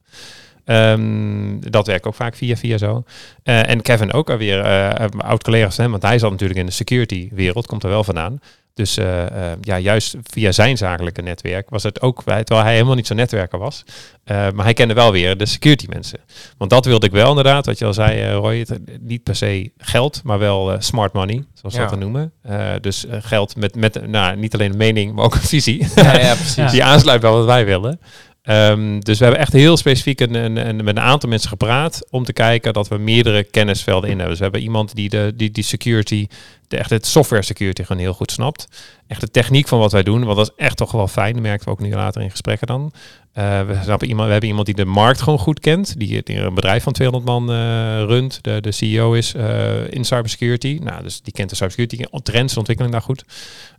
Ehm, 0.67 1.59
dat 1.59 1.87
werkt 1.87 2.05
ook 2.05 2.15
vaak 2.15 2.35
via 2.35 2.55
via 2.55 2.77
zo. 2.77 3.03
Eh, 3.43 3.69
en 3.69 3.81
Kevin 3.81 4.13
ook 4.13 4.29
alweer, 4.29 4.59
eh 4.61 5.05
oud 5.17 5.43
collega's 5.43 5.75
van 5.75 5.83
hem, 5.83 5.91
want 5.91 6.03
hij 6.03 6.19
zat 6.19 6.31
natuurlijk 6.31 6.59
in 6.59 6.65
de 6.65 6.71
security 6.71 7.29
wereld, 7.33 7.65
komt 7.67 7.83
er 7.83 7.89
wel 7.89 8.03
vandaan. 8.03 8.39
Dus 8.73 8.97
eh, 8.97 9.51
eh, 9.51 9.57
ja, 9.61 9.77
juist 9.79 10.15
via 10.23 10.51
zijn 10.51 10.77
zakelijke 10.77 11.21
netwerk 11.21 11.69
was 11.69 11.83
het 11.83 12.01
ook, 12.01 12.23
terwijl 12.23 12.63
hij 12.63 12.73
helemaal 12.73 12.95
niet 12.95 13.07
zo'n 13.07 13.15
netwerker 13.17 13.59
was. 13.59 13.83
Eh, 14.23 14.35
maar 14.51 14.65
hij 14.65 14.73
kende 14.73 14.93
wel 14.93 15.11
weer 15.11 15.37
de 15.37 15.45
security 15.45 15.85
mensen. 15.89 16.19
Want 16.57 16.69
dat 16.71 16.85
wilde 16.85 17.05
ik 17.05 17.11
wel 17.11 17.29
inderdaad, 17.29 17.65
wat 17.65 17.77
je 17.77 17.85
al 17.85 17.93
zei 17.93 18.19
eh, 18.21 18.33
Roy, 18.33 18.57
het, 18.57 18.79
niet 19.01 19.23
per 19.23 19.35
se 19.35 19.71
geld, 19.77 20.21
maar 20.23 20.39
wel 20.39 20.71
eh, 20.73 20.79
smart 20.79 21.13
money, 21.13 21.43
zoals 21.53 21.75
we 21.75 21.81
Ja. 21.81 21.87
dat 21.87 21.99
dan 21.99 22.11
noemen. 22.11 22.31
Eh, 22.41 22.71
dus 22.81 23.05
eh, 23.05 23.17
geld 23.21 23.55
met, 23.55 23.75
met 23.75 24.07
nou, 24.07 24.35
niet 24.37 24.53
alleen 24.53 24.71
een 24.71 24.77
mening, 24.77 25.13
maar 25.13 25.25
ook 25.25 25.33
een 25.35 25.41
visie. 25.41 25.87
ja, 25.95 26.19
ja 26.19 26.35
precies. 26.35 26.71
Die 26.77 26.83
aansluit 26.83 27.21
bij 27.21 27.31
wat 27.31 27.45
wij 27.45 27.65
willen. 27.65 27.99
Ehm, 28.47 28.99
dus 28.99 29.17
we 29.17 29.23
hebben 29.23 29.41
echt 29.41 29.53
heel 29.53 29.77
specifiek 29.77 30.19
een, 30.19 30.33
een, 30.35 30.75
met 30.75 30.87
een 30.87 30.99
aantal 30.99 31.29
mensen 31.29 31.49
gepraat 31.49 32.07
om 32.09 32.23
te 32.23 32.33
kijken 32.33 32.73
dat 32.73 32.87
we 32.87 32.97
meerdere 32.97 33.43
kennisvelden 33.43 34.09
in 34.09 34.15
hebben. 34.15 34.29
Dus 34.29 34.37
we 34.37 34.43
hebben 34.43 34.61
iemand 34.61 34.95
die 34.95 35.09
de, 35.09 35.33
die, 35.35 35.51
die 35.51 35.63
security, 35.63 36.27
de, 36.67 36.77
echt 36.77 37.05
software 37.05 37.41
security 37.41 37.83
gewoon 37.83 38.01
heel 38.01 38.13
goed 38.13 38.31
snapt. 38.31 38.67
Echt 39.07 39.21
de 39.21 39.31
techniek 39.31 39.67
van 39.67 39.79
wat 39.79 39.91
wij 39.91 40.03
doen, 40.03 40.23
want 40.23 40.37
dat 40.37 40.47
is 40.47 40.65
echt 40.65 40.77
toch 40.77 40.91
wel 40.91 41.07
fijn. 41.07 41.33
Dat 41.33 41.41
merkten 41.41 41.65
we 41.65 41.71
ook 41.71 41.79
nu 41.79 41.93
later 41.93 42.21
in 42.21 42.31
gesprekken 42.31 42.67
dan. 42.67 42.91
Eh, 43.37 43.61
we, 43.61 43.79
snappen 43.83 44.07
iemand, 44.07 44.25
we 44.25 44.31
hebben 44.31 44.49
iemand 44.49 44.65
die 44.65 44.75
de 44.75 44.85
markt 44.85 45.21
gewoon 45.21 45.39
goed 45.39 45.59
kent, 45.59 45.99
die, 45.99 46.23
die 46.23 46.37
een 46.37 46.53
bedrijf 46.53 46.83
van 46.83 46.93
200 46.93 47.25
man 47.29 47.51
eh, 47.51 47.57
runt, 48.03 48.39
de, 48.43 48.61
de 48.61 48.71
CEO 48.71 49.13
is 49.13 49.33
eh, 49.33 49.91
in 49.91 50.05
cybersecurity. 50.05 50.79
Nou, 50.83 51.03
dus 51.03 51.21
die 51.21 51.33
kent 51.33 51.49
de 51.49 51.55
cybersecurity 51.55 52.03
trends, 52.23 52.53
de 52.53 52.59
ontwikkeling 52.59 52.95
daar 52.95 53.03
goed. 53.05 53.23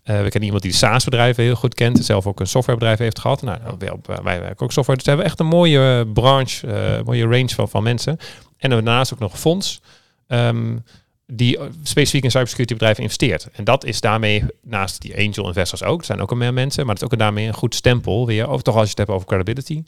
We 0.02 0.14
kennen 0.14 0.42
iemand 0.42 0.62
die 0.62 0.70
de 0.70 0.76
SaaS-bedrijven 0.78 1.44
heel 1.44 1.54
goed 1.54 1.74
kent. 1.74 2.04
Zelf 2.04 2.26
ook 2.26 2.40
een 2.40 2.46
softwarebedrijf 2.46 2.98
heeft 2.98 3.18
gehad. 3.18 3.42
Nou, 3.42 3.58
wij, 3.78 3.90
op- 3.90 4.20
wij 4.22 4.40
werken 4.40 4.60
ook 4.64 4.72
software. 4.72 4.96
Dus 4.98 5.04
we 5.04 5.10
hebben 5.10 5.26
echt 5.28 5.40
een 5.40 5.46
mooie 5.46 6.06
branche, 6.06 7.02
mooie 7.04 7.22
range 7.26 7.48
van, 7.48 7.68
van 7.68 7.82
mensen. 7.82 8.16
En 8.58 8.70
daarnaast 8.70 9.12
ook 9.12 9.18
nog 9.18 9.38
fonds. 9.38 9.80
ehm, 10.26 10.76
die 11.32 11.58
eh, 11.58 11.66
specifiek 11.82 12.24
in 12.24 12.30
cybersecurity 12.30 12.72
bedrijven 12.74 13.02
investeert. 13.02 13.48
En 13.52 13.64
dat 13.64 13.84
is 13.84 14.00
daarmee, 14.00 14.44
naast 14.62 15.00
die 15.00 15.16
angel 15.16 15.46
investors 15.46 15.82
ook, 15.82 16.00
er 16.00 16.06
zijn 16.06 16.20
ook 16.20 16.30
al 16.30 16.36
meer 16.36 16.54
mensen, 16.54 16.86
maar 16.86 16.94
het 16.94 17.02
is 17.02 17.10
ook 17.10 17.18
daarmee 17.18 17.46
een 17.46 17.54
goed 17.54 17.74
stempel 17.74 18.26
weer, 18.26 18.50
of 18.50 18.62
toch 18.62 18.74
als 18.74 18.84
je 18.84 18.90
het 18.90 18.98
hebt 18.98 19.10
over 19.10 19.26
credibility. 19.26 19.82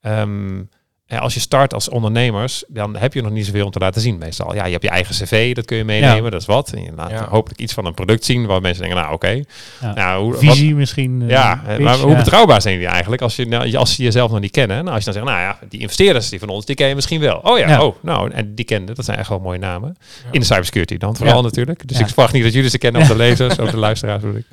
Ehm, 0.00 0.58
eh, 0.58 0.64
als 1.08 1.34
je 1.34 1.40
start 1.40 1.74
als 1.74 1.88
ondernemers, 1.88 2.64
dan 2.68 2.96
heb 2.96 3.14
je 3.14 3.22
nog 3.22 3.30
niet 3.32 3.46
zoveel 3.46 3.64
om 3.64 3.70
te 3.70 3.78
laten 3.78 4.00
zien 4.00 4.18
meestal. 4.18 4.54
Ja, 4.54 4.64
je 4.64 4.70
hebt 4.72 4.82
je 4.82 4.90
eigen 4.90 5.14
cv, 5.14 5.54
dat 5.54 5.64
kun 5.64 5.76
je 5.76 5.84
meenemen, 5.84 6.24
Ja. 6.24 6.30
dat 6.30 6.40
is 6.40 6.46
wat. 6.46 6.70
En 6.72 6.82
je 6.82 6.90
laat 6.96 7.10
Ja. 7.10 7.28
hopelijk 7.28 7.60
iets 7.60 7.72
van 7.72 7.84
een 7.86 7.94
product 7.94 8.24
zien 8.24 8.46
waar 8.46 8.60
mensen 8.60 8.82
denken, 8.82 9.00
nou 9.02 9.14
oké. 9.14 9.42
Ja. 9.80 9.94
Nou, 9.94 10.22
hoe, 10.22 10.32
wat- 10.32 10.40
Visie 10.40 10.74
misschien. 10.74 11.22
eh, 11.22 11.28
ja, 11.28 11.62
pitch, 11.66 11.80
maar 11.80 11.96
hoe 11.98 12.16
betrouwbaar 12.16 12.62
zijn 12.62 12.78
die 12.78 12.86
eigenlijk 12.86 13.22
als 13.22 13.36
je, 13.36 13.46
nou, 13.46 13.74
als 13.76 13.96
je 13.96 14.02
jezelf 14.02 14.30
nog 14.30 14.40
niet 14.40 14.50
kennen? 14.50 14.76
Nou, 14.84 14.88
als 14.96 15.04
je 15.04 15.12
dan 15.12 15.14
zegt, 15.22 15.26
nou 15.26 15.38
ja, 15.46 15.58
die 15.68 15.80
investeerders 15.80 16.28
die 16.28 16.38
van 16.38 16.48
ons, 16.48 16.64
die 16.64 16.74
ken 16.76 16.88
je 16.88 16.94
misschien 16.94 17.20
wel. 17.20 17.38
Oh 17.42 17.58
ja, 17.58 17.82
oh, 17.84 17.96
nou, 18.02 18.30
en 18.30 18.54
die 18.54 18.64
kennen, 18.64 18.94
dat 18.94 19.04
zijn 19.04 19.18
echt 19.18 19.28
wel 19.28 19.38
mooie 19.40 19.58
namen. 19.58 19.96
In 20.30 20.40
de 20.40 20.46
cybersecurity 20.46 20.96
dan 20.96 21.16
vooral 21.16 21.42
natuurlijk. 21.42 21.88
Dus 21.88 21.98
ik 22.00 22.06
verwacht 22.06 22.32
niet 22.32 22.42
dat 22.42 22.52
jullie 22.52 22.70
ze 22.70 22.78
kennen 22.78 23.00
of 23.00 23.08
de 23.08 23.16
lezers 23.16 23.58
of 23.58 23.70
de 23.70 23.76
luisteraars. 23.76 24.22
bedoel 24.22 24.36
ik. 24.36 24.46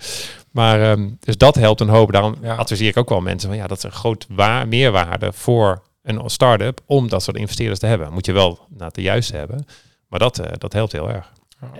Maar 0.51 0.81
ehm, 0.91 1.09
dus 1.19 1.37
dat 1.37 1.55
helpt 1.55 1.81
een 1.81 1.89
hoop. 1.89 2.11
Daarom 2.11 2.35
adviseer 2.57 2.87
ik 2.87 2.97
ook 2.97 3.09
wel 3.09 3.21
mensen 3.21 3.49
van 3.49 3.57
ja, 3.57 3.67
dat 3.67 3.77
is 3.77 3.83
een 3.83 3.91
groot 3.91 4.25
wa- 4.29 4.65
meerwaarde 4.65 5.31
voor 5.33 5.81
een 6.03 6.29
start-up 6.29 6.81
om 6.85 7.09
dat 7.09 7.23
soort 7.23 7.37
investeerders 7.37 7.79
te 7.79 7.85
hebben. 7.85 8.13
Moet 8.13 8.25
je 8.25 8.31
wel 8.31 8.59
naar 8.69 8.91
de 8.91 9.01
juiste 9.01 9.35
hebben. 9.35 9.65
Maar 10.07 10.19
dat, 10.19 10.39
eh, 10.39 10.51
dat 10.57 10.73
helpt 10.73 10.91
heel 10.91 11.09
erg. 11.09 11.31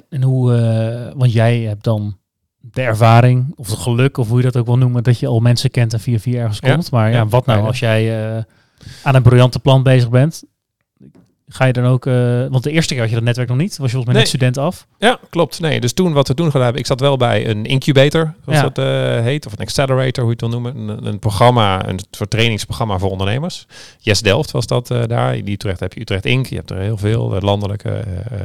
En 0.10 0.22
hoe, 0.22 0.56
eh, 0.56 1.12
want 1.16 1.34
jij 1.34 1.60
hebt 1.60 1.84
dan 1.84 2.18
de 2.60 2.82
ervaring 2.82 3.54
of 3.56 3.68
het 3.70 3.80
geluk, 3.80 4.18
of 4.18 4.28
hoe 4.28 4.38
je 4.38 4.44
dat 4.44 4.58
ook 4.58 4.66
wil 4.66 4.78
noemen, 4.78 5.04
dat 5.04 5.20
je 5.20 5.28
al 5.28 5.40
mensen 5.40 5.72
kent 5.72 5.94
en 5.94 6.00
via 6.00 6.20
via 6.20 6.40
ergens 6.40 6.60
Ja. 6.62 6.74
komt. 6.74 6.92
Maar 6.92 7.10
ja, 7.10 7.16
Ja, 7.16 7.28
wat 7.28 7.46
nou 7.46 7.66
als 7.66 7.80
jij 7.80 8.36
eh, 8.38 8.44
aan 9.04 9.16
een 9.16 9.22
briljante 9.22 9.60
plan 9.60 9.84
bezig 9.84 10.10
bent? 10.10 10.44
Ga 11.54 11.66
je 11.66 11.74
dan 11.74 11.86
ook, 11.86 12.06
eh, 12.06 12.14
want 12.50 12.64
de 12.64 12.72
eerste 12.72 12.94
keer 12.94 13.02
had 13.02 13.10
je 13.10 13.16
dat 13.16 13.26
netwerk 13.26 13.50
nog 13.50 13.58
niet, 13.58 13.78
was 13.78 13.92
je 13.92 13.94
volgens 13.96 14.06
mij 14.06 14.16
net 14.16 14.28
student 14.28 14.58
af. 14.58 14.88
Ja, 14.98 15.20
klopt. 15.30 15.60
Nee, 15.60 15.80
dus 15.82 15.94
toen 15.94 16.14
wat 16.14 16.28
we 16.28 16.34
toen 16.34 16.46
gedaan 16.46 16.62
hebben, 16.64 16.82
ik 16.82 16.88
zat 16.88 17.00
wel 17.00 17.18
bij 17.18 17.48
een 17.48 17.66
incubator, 17.66 18.34
zoals 18.46 18.60
Ja. 18.60 18.70
dat 18.70 18.78
eh, 18.78 19.24
heet, 19.24 19.46
of 19.46 19.52
een 19.52 19.58
accelerator, 19.58 20.24
hoe 20.24 20.34
je 20.38 20.46
het 20.46 20.52
wil 20.52 20.62
noemen. 20.62 20.90
Een, 20.90 21.06
een 21.06 21.20
programma, 21.20 21.88
een 21.88 22.00
soort 22.12 22.30
trainingsprogramma 22.30 22.98
voor 22.98 23.10
ondernemers. 23.10 23.66
Yes 24.00 24.22
Delft 24.22 24.52
was 24.52 24.68
dat 24.68 24.92
eh, 24.92 25.02
daar. 25.08 25.34
Die 25.34 25.54
Utrecht 25.54 25.80
heb 25.80 25.94
je 25.94 26.02
Utrecht 26.02 26.26
Inc. 26.26 26.46
Je 26.46 26.56
hebt 26.56 26.70
er 26.72 26.78
heel 26.78 26.98
veel, 26.98 27.40
landelijke, 27.40 28.04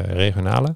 regionale. 0.08 0.74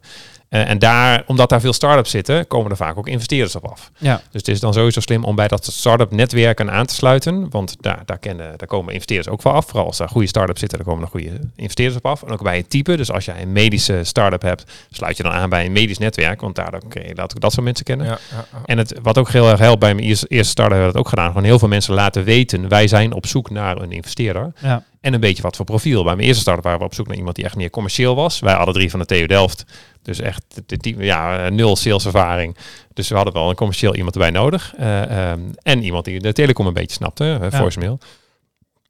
Eh, 0.53 0.69
en 0.69 0.79
daar, 0.79 1.23
omdat 1.27 1.49
daar 1.49 1.61
veel 1.61 1.73
start-ups 1.73 2.11
zitten, 2.11 2.47
komen 2.47 2.71
er 2.71 2.77
vaak 2.77 2.99
ook 2.99 3.09
investeerders 3.09 3.57
op 3.57 3.65
af. 3.65 3.91
Ja. 3.99 4.17
Dus 4.17 4.41
het 4.41 4.49
is 4.49 4.61
dan 4.61 4.73
sowieso 4.73 5.01
slim 5.01 5.25
om 5.25 5.37
bij 5.37 5.49
dat 5.49 5.65
start-up 5.65 6.11
netwerken 6.11 6.71
aan 6.71 6.87
te 6.87 6.95
sluiten. 6.95 7.51
Want 7.51 7.77
daar, 7.81 8.03
daar, 8.05 8.19
kennen, 8.19 8.55
daar 8.57 8.69
komen 8.69 8.93
investeerders 8.93 9.29
ook 9.29 9.43
wel 9.43 9.53
af. 9.53 9.67
Vooral 9.67 9.87
als 9.87 9.97
daar 9.97 10.09
goede 10.09 10.27
start-ups 10.27 10.61
zitten, 10.61 10.79
dan 10.79 10.87
komen 10.87 11.05
er 11.05 11.11
goede 11.11 11.31
investeerders 11.57 11.99
op 11.99 12.07
af. 12.07 12.23
En 12.23 12.33
ook 12.33 12.43
bij 12.43 12.57
een 12.57 12.67
type. 12.69 12.97
Dus 12.97 13.13
als 13.13 13.25
jij 13.25 13.43
een 13.43 13.53
medische 13.53 14.01
start-up 14.05 14.43
hebt, 14.43 14.71
sluit 14.91 15.17
je 15.17 15.23
dan 15.23 15.33
aan 15.33 15.49
bij 15.51 15.65
een 15.65 15.73
medisch 15.73 15.99
netwerk. 15.99 16.41
Want 16.41 16.55
daar 16.55 16.81
kun 16.89 17.07
je 17.07 17.15
dat, 17.15 17.35
dat 17.39 17.53
soort 17.53 17.65
mensen 17.65 17.85
kennen. 17.85 18.07
Ja, 18.07 18.19
ja, 18.31 18.45
ja. 18.53 18.59
En 18.65 18.79
het, 18.79 18.95
wat 19.03 19.19
ook 19.19 19.31
heel 19.31 19.51
erg 19.51 19.59
helpt 19.59 19.81
bij 19.81 19.95
mijn 19.95 20.07
eerste, 20.07 20.27
eerste 20.27 20.51
start-up, 20.51 20.73
hebben 20.73 20.93
we 20.93 20.97
dat 20.97 21.03
ook 21.03 21.09
gedaan. 21.09 21.29
Gewoon 21.29 21.45
heel 21.45 21.59
veel 21.59 21.69
mensen 21.69 21.95
laten 21.95 22.25
weten, 22.25 22.69
wij 22.69 22.89
zijn 22.89 23.13
op 23.13 23.27
zoek 23.27 23.51
naar 23.51 23.77
een 23.77 23.93
investeerder. 23.93 24.53
Ja. 24.59 24.85
En 25.03 25.15
een 25.15 25.21
beetje 25.21 25.43
wat 25.43 25.57
voor 25.57 25.65
profiel. 25.65 26.05
Bij 26.05 26.15
mijn 26.15 26.27
eerste 26.27 26.43
start-up 26.43 26.65
waren 26.65 26.79
we 26.79 26.85
op 26.85 26.95
zoek 26.95 27.07
naar 27.07 27.17
iemand 27.17 27.37
die 27.37 27.45
echt 27.45 27.57
meer 27.57 27.71
commercieel 27.71 28.15
was. 28.15 28.39
Wij 28.41 28.55
alle 28.55 28.73
drie 28.73 28.91
van 28.91 28.99
de 29.01 29.07
TU 29.07 29.27
Delft. 29.27 29.65
Dus 30.03 30.21
echt 30.21 30.45
de, 30.67 30.77
de, 30.77 30.95
ja, 31.05 31.45
eh, 31.45 31.51
nul 31.51 31.77
saleservaring. 31.77 32.57
Dus 32.95 33.09
we 33.09 33.15
hadden 33.15 33.35
wel 33.35 33.49
een 33.49 33.55
commercieel 33.55 33.95
iemand 33.95 34.15
erbij 34.15 34.31
nodig. 34.31 34.75
Eh, 34.77 35.31
ehm, 35.31 35.41
en 35.63 35.83
iemand 35.83 36.05
die 36.05 36.21
de 36.21 36.33
telecom 36.33 36.67
een 36.67 36.73
beetje 36.73 36.97
snapte, 36.97 37.39
uh, 37.43 37.51
Ja. 37.51 37.59
voicemail. 37.59 37.99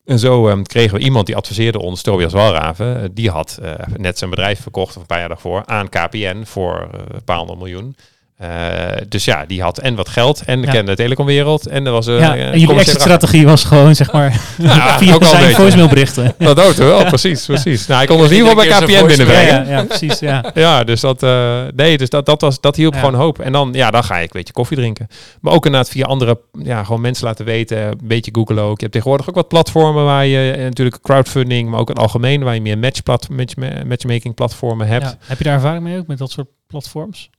En 0.04 0.18
zo 0.18 0.48
ehm, 0.48 0.62
kregen 0.62 0.98
we 0.98 1.04
iemand 1.04 1.26
die 1.26 1.36
adviseerde 1.36 1.78
ons, 1.80 2.02
Tobias 2.02 2.32
Walraven. 2.32 3.02
eh, 3.02 3.08
die 3.12 3.30
had 3.30 3.58
eh, 3.62 3.72
net 3.96 4.18
zijn 4.18 4.30
bedrijf 4.30 4.60
verkocht, 4.60 4.94
of 4.96 5.00
een 5.00 5.06
paar 5.06 5.18
jaar 5.18 5.28
daarvoor, 5.28 5.62
aan 5.66 5.88
KPN 5.88 6.42
voor 6.44 6.88
eh, 6.92 7.00
een 7.08 7.24
paar 7.24 7.36
honderd 7.36 7.58
miljoen. 7.58 7.96
Eh, 8.42 9.02
dus 9.08 9.24
ja, 9.24 9.44
die 9.46 9.62
had 9.62 9.78
en 9.78 9.94
wat 9.94 10.08
geld 10.08 10.42
en 10.46 10.62
Ja. 10.62 10.70
kende 10.70 10.90
de 10.90 10.96
telecomwereld. 10.96 11.66
En 11.66 11.86
er 11.86 11.92
was 11.92 12.06
een 12.06 12.14
ja, 12.14 12.36
eh, 12.36 12.52
en 12.52 12.58
jullie 12.58 12.78
exit-strategie 12.78 13.46
was 13.46 13.64
gewoon, 13.64 13.94
zeg 13.94 14.12
maar, 14.12 14.40
Ja, 14.58 14.98
via 14.98 15.14
ook 15.14 15.24
zijn 15.24 15.54
voicemailberichten. 15.54 16.34
Dat 16.38 16.60
ook 16.60 16.72
wel, 16.74 17.04
precies, 17.04 17.46
precies. 17.46 17.86
Nou, 17.86 18.02
ik 18.02 18.08
kon 18.08 18.16
ons 18.18 18.30
in 18.30 18.36
ieder 18.36 18.48
geval 18.50 18.64
bij 18.68 18.78
KPN 18.98 19.06
binnenbrengen. 19.06 19.66
ja, 19.66 19.70
ja, 19.78 19.84
precies, 19.84 20.18
ja. 20.18 20.44
Ja, 20.54 20.84
dus 20.84 21.00
dat, 21.00 21.22
eh, 21.22 21.60
nee, 21.74 21.98
dus 21.98 22.08
dat, 22.10 22.26
dat, 22.26 22.40
was, 22.40 22.60
dat 22.60 22.76
hielp 22.76 22.94
Ja. 22.94 22.98
gewoon 23.00 23.14
hoop. 23.14 23.38
En 23.38 23.52
dan, 23.52 23.70
ja, 23.72 23.90
dan 23.90 24.04
ga 24.04 24.16
ik 24.16 24.22
een 24.22 24.28
beetje 24.32 24.52
koffie 24.52 24.76
drinken. 24.76 25.06
Maar 25.40 25.52
ook 25.52 25.64
inderdaad 25.66 25.90
via 25.90 26.04
andere, 26.04 26.40
ja, 26.62 26.84
gewoon 26.84 27.00
mensen 27.00 27.26
laten 27.26 27.44
weten. 27.44 27.78
Een 27.78 27.98
beetje 28.02 28.30
Google 28.34 28.60
ook. 28.60 28.76
Je 28.76 28.80
hebt 28.80 28.92
tegenwoordig 28.92 29.28
ook 29.28 29.34
wat 29.34 29.48
platformen 29.48 30.04
waar 30.04 30.26
je 30.26 30.56
natuurlijk 30.58 31.02
crowdfunding, 31.02 31.68
maar 31.70 31.80
ook 31.80 31.88
in 31.88 31.94
het 31.94 32.02
algemeen, 32.02 32.42
waar 32.42 32.54
je 32.54 32.60
meer 32.60 32.78
match 32.78 33.02
plat, 33.02 33.28
match, 33.28 33.54
matchmaking 33.86 34.34
platformen 34.34 34.86
hebt. 34.86 35.04
Ja. 35.04 35.16
Heb 35.26 35.38
je 35.38 35.44
daar 35.44 35.54
ervaring 35.54 35.82
mee 35.82 35.98
ook 35.98 36.06
met 36.06 36.18
dat 36.18 36.30
soort 36.30 36.48
platforms? 36.66 37.30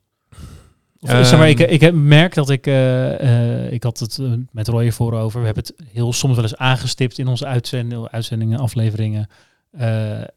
Of, 1.03 1.09
Ehm, 1.09 1.23
zeg 1.23 1.39
maar, 1.39 1.49
ik, 1.49 1.59
ik 1.59 1.81
heb 1.81 1.93
merk 1.93 2.33
dat 2.33 2.49
ik, 2.49 2.67
eh, 2.67 3.63
eh, 3.65 3.71
ik 3.71 3.83
had 3.83 3.99
het 3.99 4.17
eh, 4.17 4.31
met 4.51 4.67
Roy 4.67 4.91
voor 4.91 5.13
over, 5.13 5.39
we 5.39 5.45
hebben 5.45 5.63
het 5.63 5.87
heel 5.93 6.13
soms 6.13 6.35
wel 6.35 6.43
eens 6.43 6.57
aangestipt 6.57 7.17
in 7.17 7.27
onze 7.27 7.45
uitzendingen, 7.45 8.11
uitzendingen 8.11 8.59
afleveringen, 8.59 9.27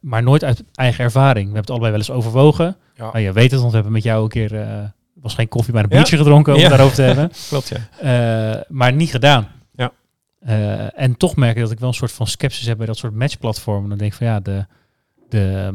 maar 0.01 0.23
nooit 0.23 0.45
uit 0.45 0.65
eigen 0.75 1.05
ervaring. 1.05 1.35
We 1.49 1.55
hebben 1.57 1.61
het 1.61 1.71
allebei 1.71 1.91
wel 1.91 2.01
eens 2.01 2.11
overwogen. 2.11 2.77
Ja. 2.95 3.05
Nou, 3.05 3.19
je 3.19 3.33
weet 3.33 3.51
het, 3.51 3.59
want 3.61 3.69
we 3.71 3.75
hebben 3.75 3.93
met 3.93 4.03
jou 4.03 4.23
een 4.23 4.29
keer, 4.29 4.67
was 5.15 5.35
geen 5.35 5.49
koffie, 5.49 5.75
maar 5.75 5.83
een 5.85 5.89
Ja. 5.91 5.97
biertje 5.97 6.17
gedronken 6.17 6.55
om 6.55 6.61
Ja. 6.61 6.69
daarover 6.69 6.95
te 6.95 7.03
hebben. 7.03 7.31
Klopt, 7.49 7.73
ja. 8.01 8.65
Maar 8.69 8.93
niet 8.93 9.11
gedaan. 9.11 9.49
Ja. 9.75 9.93
En 10.93 11.17
toch 11.17 11.37
merk 11.37 11.57
ik 11.57 11.63
dat 11.63 11.71
ik 11.71 11.79
wel 11.81 11.89
een 11.89 11.95
soort 11.95 12.13
van 12.13 12.27
sceptisch 12.27 12.67
heb 12.67 12.77
bij 12.77 12.87
dat 12.87 12.97
soort 12.97 13.15
matchplatformen. 13.15 13.89
Dan 13.89 13.99
denk 13.99 14.11
ik 14.13 14.17
van 14.19 14.27
ja, 14.27 14.41
de, 14.41 14.67
de, 15.29 15.75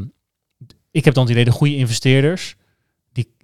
ik 0.91 1.05
heb 1.05 1.13
dan 1.13 1.23
het 1.23 1.31
idee, 1.31 1.45
de 1.45 1.51
goede 1.51 1.75
investeerders, 1.75 2.55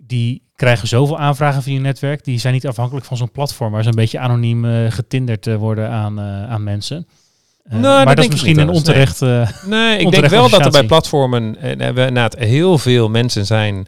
die, 0.08 0.42
krijgen 0.56 0.88
zoveel 0.88 1.20
aanvragen 1.20 1.64
via 1.64 1.74
je 1.74 1.80
netwerk. 1.80 2.24
Die 2.24 2.40
zijn 2.40 2.54
niet 2.54 2.68
afhankelijk 2.68 3.06
van 3.06 3.18
zo'n 3.18 3.32
platform 3.32 3.72
waar 3.72 3.84
ze 3.84 3.90
een 3.90 3.96
beetje 3.96 4.20
anoniem 4.20 4.66
eh, 4.66 4.92
getinderd 4.92 5.48
eh, 5.48 5.56
worden 5.56 5.90
aan, 5.90 6.20
eh, 6.20 6.50
aan 6.50 6.64
mensen. 6.64 7.08
Nou, 7.70 8.06
maar 8.06 8.16
dat 8.16 8.26
is 8.26 8.32
misschien 8.32 8.60
een 8.60 8.66
nee. 8.66 8.76
onterecht... 8.76 9.22
Nee, 9.66 9.98
ik 9.98 10.12
denk 10.12 10.26
wel 10.26 10.50
dat 10.50 10.66
er 10.66 10.72
bij 10.72 10.84
platformen 10.84 11.62
eh, 11.62 11.78
we 11.78 11.86
inderdaad 11.86 12.36
heel 12.36 12.78
veel 12.78 13.10
mensen 13.10 13.46
zijn. 13.46 13.88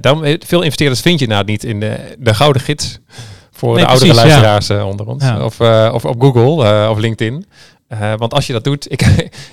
dan, 0.00 0.24
eh, 0.24 0.36
veel 0.46 0.62
investeerders 0.62 1.00
vind 1.00 1.20
je 1.20 1.26
nou 1.26 1.44
niet 1.44 1.64
in 1.64 1.80
de, 1.80 2.16
de 2.18 2.34
gouden 2.34 2.62
gids 2.62 2.98
voor 3.50 3.74
Nee, 3.74 3.84
de 3.84 3.90
oudere 3.90 4.12
precies, 4.12 4.30
luisteraars 4.30 4.84
onder 4.84 5.06
ons. 5.06 5.24
Ja. 5.24 5.44
Of, 5.44 5.60
of 5.94 6.04
op 6.04 6.22
Google 6.22 6.88
of 6.88 6.98
LinkedIn. 6.98 7.46
Eh, 8.00 8.12
want 8.16 8.34
als 8.34 8.46
je 8.46 8.52
dat 8.52 8.64
doet, 8.64 8.90
ik, 8.92 9.02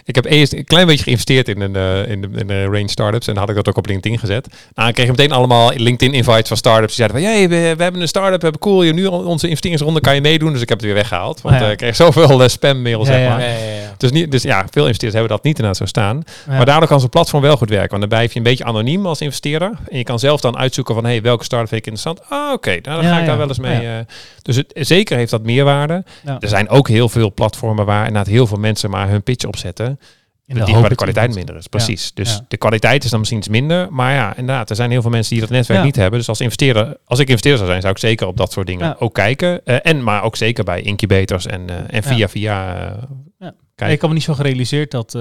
ik 0.05 0.15
heb 0.15 0.25
eerst 0.25 0.53
een 0.53 0.63
klein 0.63 0.87
beetje 0.87 1.03
geïnvesteerd 1.03 1.47
in, 1.47 1.61
een, 1.61 1.75
eh, 1.75 2.11
in, 2.11 2.21
de, 2.21 2.29
in 2.35 2.47
de 2.47 2.63
range 2.63 2.89
startups 2.89 3.27
en 3.27 3.33
dan 3.33 3.41
had 3.41 3.49
ik 3.49 3.55
dat 3.55 3.67
ook 3.67 3.77
op 3.77 3.87
LinkedIn 3.87 4.19
gezet. 4.19 4.47
Nou, 4.75 4.89
ik 4.89 4.95
kreeg 4.95 5.07
meteen 5.07 5.31
allemaal 5.31 5.71
LinkedIn 5.75 6.13
invites 6.13 6.47
van 6.47 6.57
startups 6.57 6.95
die 6.95 7.05
zeiden 7.05 7.17
van, 7.17 7.29
hey, 7.29 7.49
we, 7.49 7.75
we 7.75 7.83
hebben 7.83 8.01
een 8.01 8.07
startup, 8.07 8.37
we 8.39 8.43
hebben 8.43 8.61
cool, 8.61 8.83
je 8.83 8.93
nu 8.93 9.05
onze 9.05 9.45
investeringsronde 9.45 10.01
kan 10.01 10.15
je 10.15 10.21
meedoen. 10.21 10.53
Dus 10.53 10.61
ik 10.61 10.69
heb 10.69 10.77
het 10.77 10.87
weer 10.87 10.95
weggehaald, 10.95 11.41
want 11.41 11.55
ja. 11.55 11.65
eh, 11.65 11.71
ik 11.71 11.77
kreeg 11.77 11.95
zoveel 11.95 12.41
uh, 12.41 12.47
spammail, 12.47 12.99
Ja, 12.99 13.05
zeg 13.05 13.29
maar. 13.29 13.41
Ja, 13.41 13.47
ja, 13.47 13.53
ja. 13.53 13.95
Dus, 13.97 14.11
niet, 14.11 14.31
dus 14.31 14.43
ja, 14.43 14.65
veel 14.71 14.83
investeerders 14.85 15.13
hebben 15.13 15.37
dat 15.37 15.43
niet 15.43 15.55
inderdaad 15.55 15.77
zo 15.77 15.85
staan. 15.85 16.23
ja. 16.47 16.55
Maar 16.55 16.65
daardoor 16.65 16.87
kan 16.87 16.99
zo'n 16.99 17.09
platform 17.09 17.41
wel 17.41 17.57
goed 17.57 17.69
werken. 17.69 17.89
Want 17.89 18.01
dan 18.01 18.09
blijf 18.09 18.31
je 18.31 18.37
een 18.37 18.43
beetje 18.43 18.63
anoniem 18.63 19.05
als 19.05 19.21
investeerder. 19.21 19.71
En 19.89 19.97
je 19.97 20.03
kan 20.03 20.19
zelf 20.19 20.41
dan 20.41 20.57
uitzoeken 20.57 20.95
van, 20.95 21.05
hey, 21.05 21.21
welke 21.21 21.43
start 21.43 21.69
vind 21.69 21.85
ik 21.85 21.91
interessant? 21.91 22.29
Ah, 22.29 22.53
oké, 22.53 22.69
nou, 22.69 22.81
dan 22.81 23.03
Ja, 23.03 23.13
ga 23.13 23.19
ik 23.19 23.25
daar 23.25 23.37
wel 23.37 23.47
eens 23.47 23.59
mee. 23.59 23.81
Ja. 23.81 23.99
eh. 23.99 24.05
dus 24.41 24.55
het, 24.55 24.71
zeker 24.73 25.17
heeft 25.17 25.31
dat 25.31 25.43
meerwaarde. 25.43 26.03
Ja. 26.25 26.37
Er 26.39 26.47
zijn 26.47 26.69
ook 26.69 26.87
heel 26.87 27.09
veel 27.09 27.33
platformen 27.33 27.85
waar 27.85 28.07
inderdaad 28.07 28.28
heel 28.29 28.47
veel 28.47 28.57
mensen 28.57 28.89
maar 28.89 29.09
hun 29.09 29.23
pitch 29.23 29.45
opzetten. 29.45 29.99
In 30.45 30.65
Die, 30.65 30.75
waar 30.75 30.89
de 30.89 30.95
kwaliteit 30.95 31.35
minder 31.35 31.55
is. 31.55 31.67
Precies. 31.67 32.13
Dus 32.13 32.33
ja. 32.33 32.45
de 32.47 32.57
kwaliteit 32.57 33.03
is 33.03 33.09
dan 33.09 33.19
misschien 33.19 33.39
iets 33.39 33.49
minder. 33.49 33.87
Maar 33.93 34.13
ja, 34.13 34.35
inderdaad, 34.35 34.69
er 34.69 34.75
zijn 34.75 34.91
heel 34.91 35.01
veel 35.01 35.11
mensen 35.11 35.31
die 35.31 35.41
dat 35.41 35.49
netwerk 35.49 35.79
Ja. 35.79 35.85
niet 35.85 35.95
hebben. 35.95 36.19
Dus 36.19 36.29
als 36.29 36.41
investeerder, 36.41 36.97
als 37.05 37.19
ik 37.19 37.27
investeerder 37.27 37.57
zou 37.59 37.69
zijn, 37.69 37.81
zou 37.81 37.93
ik 37.93 37.99
zeker 37.99 38.27
op 38.27 38.37
dat 38.37 38.51
soort 38.51 38.67
dingen 38.67 38.85
Ja. 38.85 38.95
ook 38.99 39.13
kijken. 39.13 39.65
Eh, 39.65 39.77
en 39.81 40.03
maar 40.03 40.23
ook 40.23 40.35
zeker 40.35 40.63
bij 40.63 40.81
incubators 40.81 41.45
en, 41.45 41.69
eh, 41.69 41.75
en 41.87 42.03
via 42.03 42.15
Ja. 42.17 42.27
via. 42.29 42.53
Ja. 43.39 43.53
kijken. 43.75 43.95
Ik 43.95 44.01
had 44.01 44.09
me 44.09 44.15
niet 44.15 44.25
zo 44.25 44.33
gerealiseerd 44.33 44.91
dat, 44.91 45.11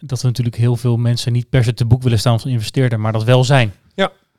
dat 0.00 0.20
er 0.20 0.26
natuurlijk 0.26 0.56
heel 0.56 0.76
veel 0.76 0.96
mensen 0.96 1.32
niet 1.32 1.48
per 1.48 1.64
se 1.64 1.74
te 1.74 1.84
boek 1.84 2.02
willen 2.02 2.18
staan 2.18 2.32
als 2.32 2.44
investeerder, 2.44 3.00
maar 3.00 3.12
dat 3.12 3.24
wel 3.24 3.44
zijn. 3.44 3.72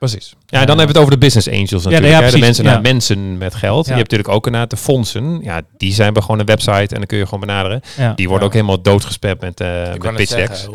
Precies. 0.09 0.29
Ja, 0.45 0.59
Ja. 0.59 0.65
dan 0.65 0.77
hebben 0.77 0.85
we 0.85 0.91
het 0.91 0.97
over 0.97 1.11
de 1.19 1.25
business 1.25 1.47
angels 1.49 1.83
natuurlijk. 1.83 2.05
ja, 2.13 2.17
precies, 2.17 2.33
de 2.39 2.39
mensen 2.45 2.63
ja. 2.63 2.71
naar 2.71 2.81
mensen 2.81 3.37
met 3.37 3.55
geld. 3.55 3.85
Ja. 3.85 3.91
Je 3.91 3.97
hebt 3.97 4.11
natuurlijk 4.11 4.37
ook 4.37 4.45
inderdaad 4.45 4.69
de 4.69 4.77
fondsen. 4.77 5.39
Ja, 5.43 5.61
die 5.77 5.93
zijn 5.93 6.13
we 6.13 6.21
gewoon 6.21 6.39
een 6.39 6.45
website 6.45 6.71
en 6.71 6.95
dan 6.97 7.05
kun 7.05 7.17
je 7.17 7.23
gewoon 7.23 7.39
benaderen. 7.39 7.81
Ja. 7.97 8.13
Die 8.13 8.25
worden 8.27 8.39
Ja. 8.39 8.45
ook 8.45 8.53
helemaal 8.53 8.81
doodgespamd 8.81 9.41
met, 9.41 9.59
eh 9.59 9.93
Ik 9.93 10.03
met 10.03 10.15
pitch 10.15 10.35
decks. 10.35 10.65
eh, 10.67 10.71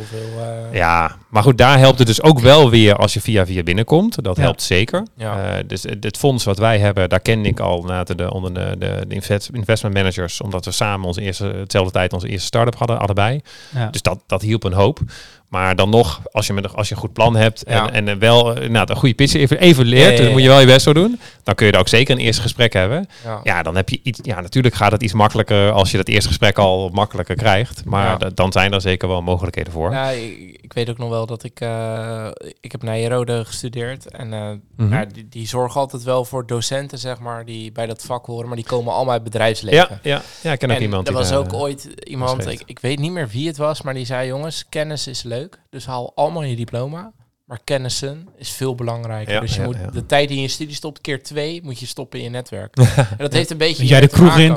Ja, 0.73 1.17
maar 1.29 1.43
goed, 1.43 1.59
daar 1.59 1.79
helpt 1.79 1.99
het 1.99 2.07
dus 2.07 2.23
ook 2.23 2.38
wel 2.41 2.71
weer 2.71 2.97
als 2.97 3.14
je 3.14 3.21
via 3.21 3.47
via 3.47 3.62
binnenkomt. 3.62 4.25
Dat 4.25 4.37
Ja. 4.37 4.43
helpt 4.43 4.62
zeker. 4.62 5.03
Ja. 5.17 5.43
Eh, 5.43 5.64
dus 5.67 5.83
het, 5.83 6.17
fonds 6.19 6.45
wat 6.45 6.59
wij 6.59 6.79
hebben, 6.79 7.09
daar 7.09 7.21
kende 7.21 7.49
ik 7.49 7.61
al 7.61 7.83
na 7.83 8.05
de, 8.05 8.33
onder 8.33 8.55
de, 8.55 8.75
de, 8.79 9.05
de 9.09 9.14
invest- 9.14 9.51
investment 9.53 9.95
managers, 9.95 10.41
omdat 10.41 10.64
we 10.64 10.71
samen 10.71 11.07
onze 11.07 11.21
eerste, 11.21 11.45
hetzelfde 11.45 11.93
tijd 11.93 12.12
onze 12.12 12.29
eerste 12.29 12.47
start-up 12.47 12.75
hadden, 12.79 12.99
allebei. 13.01 13.41
Ja. 13.75 13.88
Dus 13.91 14.03
dat, 14.03 14.19
dat 14.27 14.43
hielp 14.43 14.64
een 14.64 14.73
hoop. 14.73 15.01
Maar 15.49 15.77
dan 15.77 15.91
nog, 15.91 16.21
als 16.33 16.47
je, 16.47 16.53
met, 16.53 16.75
als 16.77 16.89
je 16.89 16.95
een 16.95 17.01
goed 17.01 17.13
plan 17.13 17.37
hebt 17.37 17.63
en, 17.65 17.77
Ja. 17.77 17.91
en 17.93 18.09
eh, 18.09 18.15
wel 18.17 18.55
eh, 18.57 18.69
nou, 18.69 18.91
een 18.91 18.97
goede 18.97 19.15
pitch 19.15 19.35
even, 19.35 19.59
even 19.61 19.85
leert, 19.85 20.17
dan 20.19 20.31
moet 20.31 20.43
je 20.43 20.49
wel 20.49 20.61
je 20.61 20.67
best 20.67 20.85
voor 20.85 20.95
doen. 20.95 21.21
Dan 21.45 21.55
kun 21.55 21.67
je 21.67 21.73
er 21.73 21.79
ook 21.79 21.89
zeker 21.89 22.15
een 22.15 22.21
eerste 22.21 22.43
gesprek 22.43 22.73
hebben. 22.73 23.09
Ja. 23.25 23.41
Ja, 23.43 23.63
dan 23.63 23.77
heb 23.77 23.89
je 23.89 24.01
iets. 24.03 24.19
Ja, 24.23 24.41
natuurlijk 24.41 24.75
gaat 24.75 24.93
het 24.93 25.03
iets 25.03 25.13
makkelijker 25.13 25.71
als 25.71 25.91
je 25.91 25.97
dat 25.97 26.09
eerste 26.09 26.29
gesprek 26.29 26.59
al 26.59 26.89
makkelijker 26.93 27.35
krijgt. 27.37 27.85
Maar 27.85 28.17
Ja. 28.21 28.31
dan 28.35 28.53
zijn 28.53 28.73
er 28.73 28.81
zeker 28.81 29.09
wel 29.09 29.23
mogelijkheden 29.23 29.73
voor. 29.73 29.93
Ja, 29.93 30.09
ik, 30.11 30.58
ik 30.69 30.75
weet 30.75 30.91
ook 30.91 30.99
nog 30.99 31.09
wel 31.11 31.27
dat 31.27 31.43
ik... 31.45 31.61
eh, 31.61 32.29
ik 32.61 32.73
heb 32.73 32.83
Nijrode 32.83 33.45
gestudeerd. 33.45 34.11
En 34.11 34.33
eh, 34.33 34.51
Mhm. 34.77 34.93
ja, 34.93 35.05
die, 35.05 35.29
die 35.29 35.47
zorgen 35.49 35.81
altijd 35.81 36.03
wel 36.03 36.25
voor 36.25 36.47
docenten, 36.47 36.99
zeg 36.99 37.19
maar, 37.21 37.45
die 37.45 37.73
bij 37.73 37.87
dat 37.87 38.03
vak 38.03 38.27
horen. 38.27 38.47
Maar 38.47 38.57
die 38.57 38.67
komen 38.67 38.93
allemaal 38.93 39.13
uit 39.13 39.23
bedrijfsleven. 39.23 39.79
ja, 39.79 39.99
ja, 40.03 40.23
ja, 40.43 40.53
ik 40.53 40.59
ken 40.59 40.71
ook 40.71 40.77
en 40.77 40.83
iemand 40.83 41.09
er 41.09 41.15
was 41.15 41.33
ook 41.33 41.53
ooit 41.53 41.85
iemand, 41.85 42.47
ik, 42.47 42.63
ik 42.67 42.79
weet 42.79 42.99
niet 42.99 43.13
meer 43.13 43.29
wie 43.29 43.47
het 43.47 43.57
was, 43.57 43.83
maar 43.83 43.95
die 43.95 44.05
zei: 44.07 44.27
Jongens, 44.29 44.69
kennis 44.69 45.07
is 45.07 45.23
leuk, 45.23 45.61
dus 45.71 45.87
haal 45.87 46.13
allemaal 46.15 46.43
je 46.43 46.57
diploma. 46.57 47.13
Maar 47.49 47.61
kennissen 47.65 48.29
is 48.37 48.51
veel 48.51 48.75
belangrijker. 48.75 49.35
Ja, 49.35 49.41
dus 49.41 49.55
je 49.55 49.61
ja, 49.61 49.67
moet 49.67 49.77
ja. 49.77 49.91
de 49.91 50.07
tijd 50.07 50.29
die 50.29 50.37
je 50.37 50.43
in 50.43 50.49
je 50.49 50.55
studie 50.55 50.75
stopt, 50.75 51.01
keer 51.01 51.23
twee, 51.23 51.63
moet 51.63 51.79
je 51.79 51.87
stoppen 51.87 52.19
in 52.19 52.25
je 52.25 52.31
netwerk. 52.31 52.77
en 52.97 53.16
dat 53.18 53.33
heeft 53.33 53.51
een 53.51 53.57
beetje. 53.57 53.87
Jij 53.87 54.01
de 54.01 54.09
kroeg 54.09 54.39
in? 54.39 54.57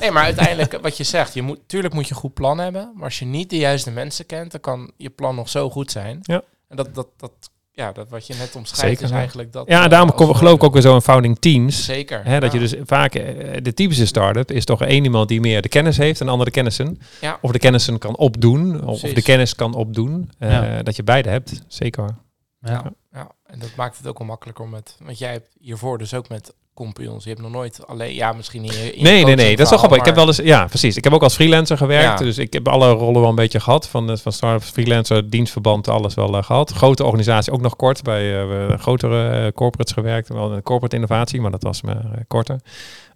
Nee, 0.00 0.10
maar 0.10 0.24
uiteindelijk, 0.24 0.78
wat 0.82 0.96
je 0.96 1.04
zegt, 1.04 1.34
je 1.34 1.42
moet, 1.42 1.58
tuurlijk 1.66 1.94
moet 1.94 2.08
je 2.08 2.14
een 2.14 2.20
goed 2.20 2.34
plan 2.34 2.58
hebben. 2.58 2.92
Maar 2.94 3.04
als 3.04 3.18
je 3.18 3.24
niet 3.24 3.50
de 3.50 3.56
juiste 3.56 3.90
mensen 3.90 4.26
kent, 4.26 4.50
dan 4.50 4.60
kan 4.60 4.92
je 4.96 5.10
plan 5.10 5.34
nog 5.34 5.48
zo 5.48 5.70
goed 5.70 5.90
zijn. 5.90 6.18
Ja. 6.22 6.42
En 6.68 6.76
dat, 6.76 6.94
dat, 6.94 7.08
dat, 7.16 7.32
ja, 7.72 7.92
dat 7.92 8.08
wat 8.08 8.26
je 8.26 8.34
net 8.34 8.56
omschrijft, 8.56 8.98
Zeker, 8.98 9.14
is 9.14 9.20
eigenlijk 9.20 9.52
dat. 9.52 9.68
Ja, 9.68 9.84
eh, 9.84 9.90
daarom 9.90 10.12
kom, 10.14 10.34
geloof 10.34 10.54
ik 10.54 10.62
ook 10.64 10.72
weer 10.72 10.82
zo 10.82 10.94
in 10.94 11.00
founding 11.00 11.38
teams. 11.38 11.84
Zeker. 11.84 12.24
Hè, 12.24 12.40
dat 12.40 12.52
ja. 12.52 12.60
je 12.60 12.68
dus 12.68 12.74
vaak, 12.84 13.14
eh, 13.14 13.56
de 13.62 13.74
typische 13.74 14.06
start-up 14.06 14.50
is 14.50 14.64
toch 14.64 14.82
één 14.82 15.04
iemand 15.04 15.28
die 15.28 15.40
meer 15.40 15.62
de 15.62 15.68
kennis 15.68 15.96
heeft 15.96 16.20
en 16.20 16.26
de 16.26 16.32
andere 16.32 16.50
de 16.50 16.56
kennissen. 16.56 16.98
Ja. 17.20 17.38
Of 17.42 17.50
de 17.52 17.58
kennissen 17.58 17.98
kan 17.98 18.16
opdoen, 18.16 18.86
of, 18.86 19.04
of 19.04 19.12
de 19.12 19.22
kennis 19.22 19.54
kan 19.54 19.74
opdoen. 19.74 20.30
Eh, 20.38 20.50
Ja. 20.50 20.82
Dat 20.82 20.96
je 20.96 21.02
beide 21.02 21.28
hebt, 21.28 21.62
zeker. 21.68 22.14
Ja. 22.62 22.92
Ja, 23.12 23.30
en 23.46 23.58
dat 23.58 23.70
maakt 23.76 23.96
het 23.98 24.06
ook 24.06 24.18
wel 24.18 24.26
makkelijker 24.26 24.64
om 24.64 24.70
met... 24.70 24.96
Want 25.04 25.18
jij 25.18 25.32
hebt 25.32 25.48
hiervoor 25.60 25.98
dus 25.98 26.14
ook 26.14 26.28
met 26.28 26.54
compagnons. 26.74 27.22
Je 27.24 27.30
hebt 27.30 27.42
nog 27.42 27.50
nooit 27.50 27.86
alleen... 27.86 28.14
Ja, 28.14 28.32
misschien 28.32 28.64
in 28.64 28.72
je, 28.72 28.92
in 28.94 29.02
Nee, 29.02 29.24
nee, 29.24 29.34
nee. 29.34 29.50
Dat 29.56 29.64
is 29.64 29.70
wel 29.70 29.78
grappig. 29.78 29.98
Ik 29.98 30.04
heb 30.04 30.14
wel 30.14 30.26
eens, 30.26 30.36
ja, 30.36 30.66
precies. 30.66 30.96
Ik 30.96 31.04
heb 31.04 31.12
ook 31.12 31.22
als 31.22 31.34
freelancer 31.34 31.76
gewerkt. 31.76 32.18
Ja. 32.18 32.24
Dus 32.24 32.38
ik 32.38 32.52
heb 32.52 32.68
alle 32.68 32.90
rollen 32.90 33.20
wel 33.20 33.30
een 33.30 33.34
beetje 33.34 33.60
gehad. 33.60 33.88
Van, 33.88 34.06
de- 34.06 34.16
van 34.16 34.32
start-up, 34.32 34.62
freelancer, 34.68 35.30
dienstverband, 35.30 35.88
alles 35.88 36.14
wel 36.14 36.36
eh, 36.36 36.42
gehad. 36.42 36.70
Grote 36.72 37.04
organisatie 37.04 37.52
ook 37.52 37.60
nog 37.60 37.76
kort. 37.76 38.02
Bij 38.02 38.40
eh, 38.42 38.78
grotere 38.78 39.30
eh, 39.46 39.52
corporates 39.52 39.92
gewerkt. 39.94 40.28
Wel 40.28 40.52
een 40.52 40.62
corporate 40.62 40.94
innovatie, 40.94 41.40
maar 41.40 41.50
dat 41.50 41.62
was 41.62 41.82
maar 41.82 41.96
eh, 42.04 42.20
korter. 42.28 42.60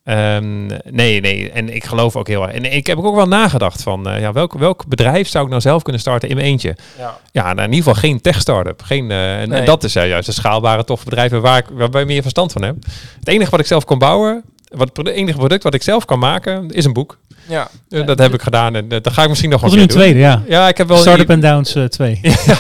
Ehm, 0.05 0.67
nee, 0.91 1.21
nee. 1.21 1.51
En 1.51 1.75
ik 1.75 1.85
geloof 1.85 2.17
ook 2.17 2.29
heel 2.29 2.43
erg. 2.43 2.53
En 2.53 2.73
ik 2.73 2.87
heb 2.87 2.99
ook 2.99 3.15
wel 3.15 3.27
nagedacht 3.27 3.83
van, 3.83 4.09
eh, 4.09 4.21
ja, 4.21 4.33
welk, 4.33 4.53
welk 4.53 4.87
bedrijf 4.87 5.29
zou 5.29 5.45
ik 5.45 5.51
nou 5.51 5.63
zelf 5.63 5.83
kunnen 5.83 6.01
starten 6.01 6.29
in 6.29 6.35
mijn 6.37 6.47
eentje? 6.49 6.77
Ja, 6.99 7.19
Ja, 7.33 7.43
nou, 7.43 7.57
in 7.69 7.75
ieder 7.75 7.77
geval 7.77 7.95
geen 7.95 8.21
tech-startup. 8.21 8.83
Geen, 8.83 9.11
eh, 9.11 9.41
en, 9.41 9.49
Nee. 9.49 9.59
en 9.61 9.65
dat 9.67 9.85
is 9.85 9.97
eh, 9.97 10.09
juist 10.09 10.27
de 10.27 10.33
schaalbare, 10.33 10.85
toffe 10.85 11.05
bedrijven 11.05 11.41
waar 11.41 11.59
ik, 11.59 11.65
waarbij 11.73 12.01
ik 12.01 12.07
meer 12.07 12.23
verstand 12.23 12.53
van 12.53 12.63
heb. 12.63 12.75
Het 13.19 13.29
enige 13.29 13.51
wat 13.51 13.61
ik 13.61 13.67
zelf 13.67 13.85
kan 13.85 13.99
bouwen, 13.99 14.43
wat, 14.69 14.91
het 14.97 15.09
enige 15.09 15.39
product 15.39 15.63
wat 15.63 15.75
ik 15.75 15.83
zelf 15.83 16.05
kan 16.05 16.19
maken, 16.19 16.71
is 16.71 16.85
een 16.85 16.93
boek. 16.93 17.19
ja. 17.49 17.69
Dat 17.89 18.19
heb 18.19 18.35
ik 18.35 18.43
gedaan 18.43 18.75
en 18.75 18.89
dat 18.89 19.13
ga 19.13 19.23
ik 19.23 19.29
misschien 19.29 19.51
nog 19.51 19.61
wel 19.61 19.73
een 19.73 19.79
een 19.79 19.87
keer 19.87 19.97
doen. 19.97 20.05
tweede, 20.05 20.21
ja. 20.21 20.43
Ja, 20.49 20.69
ik 20.69 20.77
heb 20.77 20.89
wel... 20.89 20.97
Startup 20.97 21.31
and 21.31 21.43
Downs 21.43 21.75
eh 21.75 21.85
2. 21.85 22.19
ja, 22.23 22.59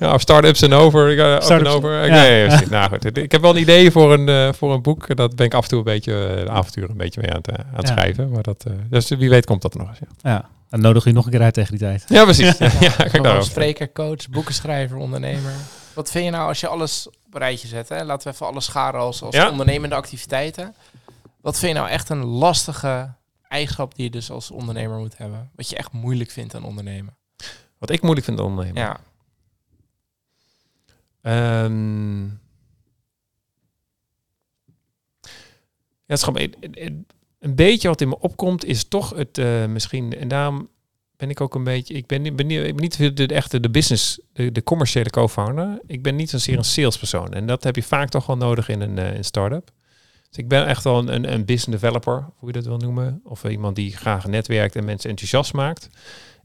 of 0.00 0.20
startups 0.20 0.62
en 0.62 0.72
over. 0.72 1.12
Uh, 1.16 1.40
Startups, 1.40 1.50
and 1.50 1.66
over. 1.76 2.06
ja. 2.06 2.22
Nee, 2.22 2.48
nou 2.70 2.88
goed. 2.88 3.16
Ik 3.18 3.32
heb 3.32 3.40
wel 3.40 3.50
een 3.50 3.60
idee 3.60 3.90
voor 3.90 4.12
een, 4.12 4.28
eh, 4.28 4.52
voor 4.52 4.72
een 4.72 4.82
boek. 4.82 5.16
Dat 5.16 5.36
ben 5.36 5.46
ik 5.46 5.54
af 5.54 5.62
en 5.62 5.68
toe 5.68 5.78
een 5.78 5.84
beetje, 5.84 6.26
eh, 6.26 6.44
de 6.44 6.50
avontuur 6.50 6.90
een 6.90 6.96
beetje 6.96 7.20
mee 7.20 7.30
aan 7.30 7.36
het, 7.36 7.48
eh, 7.48 7.54
aan 7.58 7.74
het 7.76 7.88
Ja. 7.88 7.94
schrijven. 7.94 8.30
Maar 8.30 8.42
dat, 8.42 8.64
eh, 8.66 8.72
dus 8.90 9.08
wie 9.08 9.30
weet 9.30 9.46
komt 9.46 9.62
dat 9.62 9.74
er 9.74 9.80
nog 9.80 9.88
eens. 9.88 9.98
Ja, 9.98 10.30
Ja. 10.30 10.48
Dan 10.70 10.80
nodig 10.80 11.04
je 11.04 11.12
nog 11.12 11.24
een 11.24 11.30
keer 11.30 11.42
uit 11.42 11.54
tegen 11.54 11.70
die 11.70 11.80
tijd. 11.80 12.04
ja 12.08 12.24
precies. 12.24 12.58
Ja, 12.58 12.70
ja, 13.22 13.40
spreker, 13.40 13.92
coach, 13.92 14.28
boekenschrijver, 14.30 14.96
ondernemer. 14.96 15.52
Wat 15.94 16.10
vind 16.10 16.24
je 16.24 16.30
nou 16.30 16.48
als 16.48 16.60
je 16.60 16.66
alles 16.68 17.08
op 17.08 17.34
een 17.34 17.40
rijtje 17.40 17.68
zet? 17.68 17.88
Hè? 17.88 18.04
Laten 18.04 18.28
we 18.28 18.34
even 18.34 18.46
alles 18.46 18.64
scharen 18.64 19.00
als, 19.00 19.22
als 19.22 19.34
Ja. 19.34 19.50
ondernemende 19.50 19.94
activiteiten. 19.94 20.74
Wat 21.40 21.58
vind 21.58 21.72
je 21.72 21.78
nou 21.78 21.90
echt 21.90 22.08
een 22.08 22.24
lastige 22.24 23.12
eigenschap 23.48 23.94
die 23.94 24.04
je 24.04 24.10
dus 24.10 24.30
als 24.30 24.50
ondernemer 24.50 24.98
moet 24.98 25.16
hebben? 25.18 25.50
Wat 25.56 25.68
je 25.70 25.76
echt 25.76 25.92
moeilijk 25.92 26.30
vindt 26.30 26.54
aan 26.54 26.64
ondernemen? 26.64 27.16
Wat 27.78 27.90
ik 27.90 28.02
moeilijk 28.02 28.26
vind 28.26 28.38
aan 28.38 28.44
ondernemen. 28.46 28.82
Ja, 28.82 28.96
Ja, 36.06 36.14
het 36.14 36.18
is 36.18 36.22
gewoon, 36.22 36.54
een, 37.38 37.54
beetje 37.54 37.88
wat 37.88 38.00
in 38.00 38.08
me 38.08 38.18
opkomt 38.18 38.64
is 38.64 38.84
toch 38.84 39.10
het 39.10 39.38
eh, 39.38 39.66
misschien, 39.66 40.16
en 40.16 40.28
daarom 40.28 40.68
ben 41.16 41.30
ik 41.30 41.40
ook 41.40 41.54
een 41.54 41.64
beetje, 41.64 41.94
ik 41.94 42.06
ben, 42.06 42.22
niet- 42.22 42.36
ben, 42.36 42.50
ik 42.50 42.74
ben 42.74 42.82
niet 42.82 42.98
de, 42.98 43.12
de 43.12 43.34
echte 43.34 43.60
de 43.60 43.70
business, 43.70 44.20
de, 44.32 44.52
de 44.52 44.62
commerciële 44.62 45.10
co-founder. 45.10 45.80
Ik 45.86 46.02
ben 46.02 46.16
niet 46.16 46.30
zozeer 46.30 46.58
een 46.58 46.64
salespersoon 46.64 47.32
en 47.32 47.46
dat 47.46 47.64
heb 47.64 47.76
je 47.76 47.82
vaak 47.82 48.08
toch 48.08 48.26
wel 48.26 48.36
nodig 48.36 48.68
in 48.68 48.80
een, 48.80 48.96
een 49.16 49.24
start-up. 49.24 49.70
Dus 50.28 50.38
ik 50.38 50.48
ben 50.48 50.66
echt 50.66 50.84
wel 50.84 50.98
een, 50.98 51.14
een, 51.14 51.32
een 51.32 51.44
business 51.44 51.80
developer, 51.80 52.26
hoe 52.36 52.48
je 52.48 52.54
dat 52.54 52.64
wil 52.64 52.76
noemen. 52.76 53.20
Of 53.24 53.44
iemand 53.44 53.76
die 53.76 53.96
graag 53.96 54.26
netwerkt 54.26 54.76
en 54.76 54.84
mensen 54.84 55.10
enthousiast 55.10 55.52
maakt. 55.52 55.88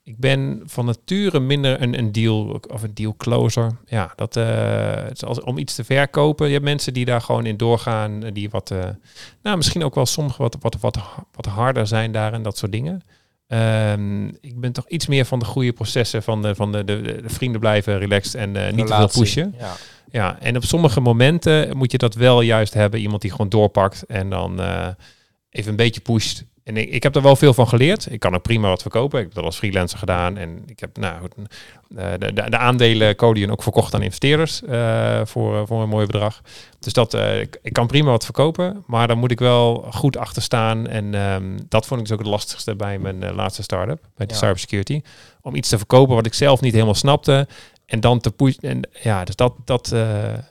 Ik 0.06 0.18
ben 0.18 0.62
van 0.66 0.86
nature 0.86 1.40
minder 1.40 1.82
een, 1.82 1.98
een 1.98 2.12
deal 2.12 2.60
of 2.70 2.84
een 2.84 2.94
deal 2.94 3.16
closer. 3.18 3.72
Ja, 3.86 4.14
dat 4.16 4.36
eh, 4.36 5.10
is 5.12 5.24
als, 5.24 5.42
om 5.42 5.58
iets 5.58 5.76
te 5.76 5.84
verkopen. 5.84 6.48
Je 6.48 6.54
hebt 6.54 6.66
mensen 6.66 6.94
die 6.94 7.06
daar 7.06 7.22
gewoon 7.22 7.46
in 7.46 7.58
doorgaan, 7.58 8.24
eh, 8.24 8.34
die 8.34 8.50
wat, 8.50 8.72
eh, 8.72 8.80
nou 9.44 9.58
misschien 9.58 9.84
ook 9.84 9.96
wel 9.96 10.06
sommige 10.06 10.42
wat, 10.42 10.58
wat, 10.60 10.78
wat, 10.80 10.98
wat 11.32 11.46
harder 11.46 11.88
zijn 11.88 12.12
daar 12.12 12.34
en 12.34 12.44
dat 12.44 12.58
soort 12.58 12.72
dingen. 12.72 13.02
Ehm, 13.48 14.28
ik 14.28 14.60
ben 14.60 14.72
toch 14.72 14.88
iets 14.88 15.08
meer 15.08 15.26
van 15.26 15.40
de 15.40 15.46
goede 15.46 15.74
processen 15.74 16.24
van 16.24 16.42
de, 16.42 16.56
van 16.56 16.72
de, 16.72 16.84
de, 16.84 17.02
de 17.02 17.30
vrienden 17.30 17.60
blijven 17.60 18.00
relaxed 18.00 18.36
en 18.36 18.76
niet 18.76 18.88
te 18.88 18.96
veel 18.96 19.08
pushen. 19.08 19.56
Ja. 19.60 19.76
Ja, 20.12 20.40
en 20.40 20.56
op 20.56 20.64
sommige 20.64 21.00
momenten 21.00 21.78
moet 21.78 21.92
je 21.92 21.98
dat 21.98 22.16
wel 22.16 22.42
juist 22.42 22.74
hebben. 22.74 23.00
Iemand 23.00 23.22
die 23.22 23.32
gewoon 23.32 23.50
doorpakt 23.50 24.06
en 24.06 24.30
dan 24.30 24.60
even 25.54 25.70
een 25.70 25.76
beetje 25.76 26.02
pusht. 26.02 26.44
En 26.64 26.78
ik, 26.78 26.90
ik 26.90 27.04
heb 27.04 27.16
er 27.16 27.22
wel 27.22 27.36
veel 27.36 27.54
van 27.54 27.68
geleerd. 27.68 28.12
Ik 28.12 28.20
kan 28.20 28.36
ook 28.36 28.42
prima 28.42 28.68
wat 28.68 28.82
verkopen. 28.82 29.20
Ik 29.20 29.26
heb 29.26 29.34
dat 29.34 29.44
als 29.44 29.58
freelancer 29.58 29.98
gedaan. 30.00 30.38
En 30.38 30.64
ik 30.66 30.80
heb 30.80 30.98
nou, 30.98 31.28
eh, 31.96 32.12
de, 32.20 32.34
de, 32.34 32.50
de 32.50 32.58
aandelen 32.58 33.16
Codian 33.16 33.52
ook 33.52 33.64
verkocht 33.64 33.94
aan 33.94 34.02
investeerders 34.02 34.64
eh, 34.64 35.22
voor, 35.24 35.58
eh, 35.58 35.62
voor 35.66 35.82
een 35.82 35.90
mooi 35.90 36.06
bedrag. 36.06 36.42
Dus 36.80 36.94
dat, 36.94 37.14
ik, 37.14 37.60
ik 37.62 37.74
kan 37.74 37.88
prima 37.88 38.10
wat 38.10 38.24
verkopen. 38.24 38.84
Maar 38.88 39.08
dan 39.08 39.18
moet 39.18 39.32
ik 39.32 39.40
wel 39.40 39.86
goed 39.92 40.18
achter 40.18 40.42
staan. 40.42 40.88
En 40.88 41.16
ehm, 41.16 41.60
dat 41.70 41.86
vond 41.86 42.00
ik 42.00 42.08
dus 42.08 42.16
ook 42.16 42.24
het 42.24 42.32
lastigste 42.32 42.76
bij 42.76 43.00
mijn 43.00 43.34
laatste 43.34 43.64
start-up. 43.64 44.02
Bij 44.16 44.26
de 44.26 44.34
Ja. 44.34 44.40
cybersecurity. 44.40 45.02
Om 45.42 45.56
iets 45.56 45.70
te 45.70 45.78
verkopen 45.78 46.16
wat 46.16 46.26
ik 46.26 46.34
zelf 46.34 46.62
niet 46.62 46.74
helemaal 46.74 46.96
snapte. 46.96 47.48
En 47.94 48.00
dan 48.00 48.20
te 48.20 48.32
pushen. 48.32 48.62
En 48.62 48.90
ja, 49.04 49.24
dus 49.24 49.36
dat, 49.36 49.54
dat 49.66 49.92
eh, 49.92 50.00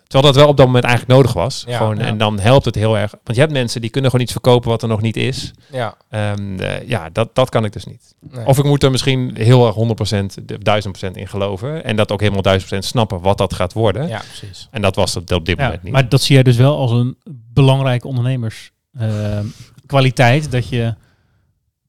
terwijl 0.07 0.33
dat 0.33 0.35
wel 0.35 0.49
op 0.49 0.57
dat 0.57 0.67
moment 0.67 0.85
eigenlijk 0.85 1.15
nodig 1.15 1.33
was. 1.33 1.65
Ja, 1.67 1.77
gewoon, 1.77 1.97
ja. 1.97 2.05
En 2.05 2.19
dan 2.19 2.39
helpt 2.39 2.65
het 2.65 2.75
heel 2.75 2.99
erg. 2.99 3.11
Want 3.11 3.37
je 3.37 3.41
hebt 3.41 3.53
mensen 3.53 3.81
die 3.81 3.91
kunnen 3.91 4.11
gewoon 4.11 4.25
iets 4.25 4.35
verkopen 4.35 4.71
wat 4.71 4.83
er 4.83 4.89
nog 4.89 5.01
niet 5.01 5.17
is. 5.17 5.53
Ja. 5.71 5.97
Ehm, 6.09 6.59
eh, 6.61 6.89
ja, 6.89 7.11
dat, 7.11 7.35
dat 7.35 7.49
kan 7.49 7.65
ik 7.65 7.73
dus 7.73 7.85
niet. 7.85 8.15
Nee. 8.21 8.47
Of 8.47 8.59
ik 8.59 8.65
moet 8.65 8.83
er 8.83 8.91
misschien 8.91 9.37
heel 9.37 9.67
erg 9.67 9.75
100%, 9.75 10.35
de 10.45 10.59
1000% 10.59 11.17
in 11.17 11.29
geloven. 11.29 11.85
En 11.85 11.97
dat 11.97 12.13
ook 12.13 12.21
helemaal 12.21 12.43
1000% 12.43 12.79
snappen 12.79 13.21
wat 13.21 13.39
dat 13.39 13.55
gaat 13.55 13.73
worden. 13.73 14.09
ja, 14.09 14.23
precies. 14.39 14.69
En 14.71 14.83
dat 14.83 14.97
was 14.97 15.15
het 15.15 15.33
op 15.33 15.47
dit 15.47 15.57
Ja, 15.59 15.65
moment 15.65 15.83
niet. 15.83 15.93
maar 15.93 16.09
dat 16.09 16.23
zie 16.23 16.35
jij 16.35 16.45
dus 16.45 16.57
wel 16.57 16.77
als 16.77 16.91
een 16.91 17.17
belangrijke 17.53 18.07
ondernemerskwaliteit. 18.09 20.51
dat 20.51 20.69
je 20.69 20.95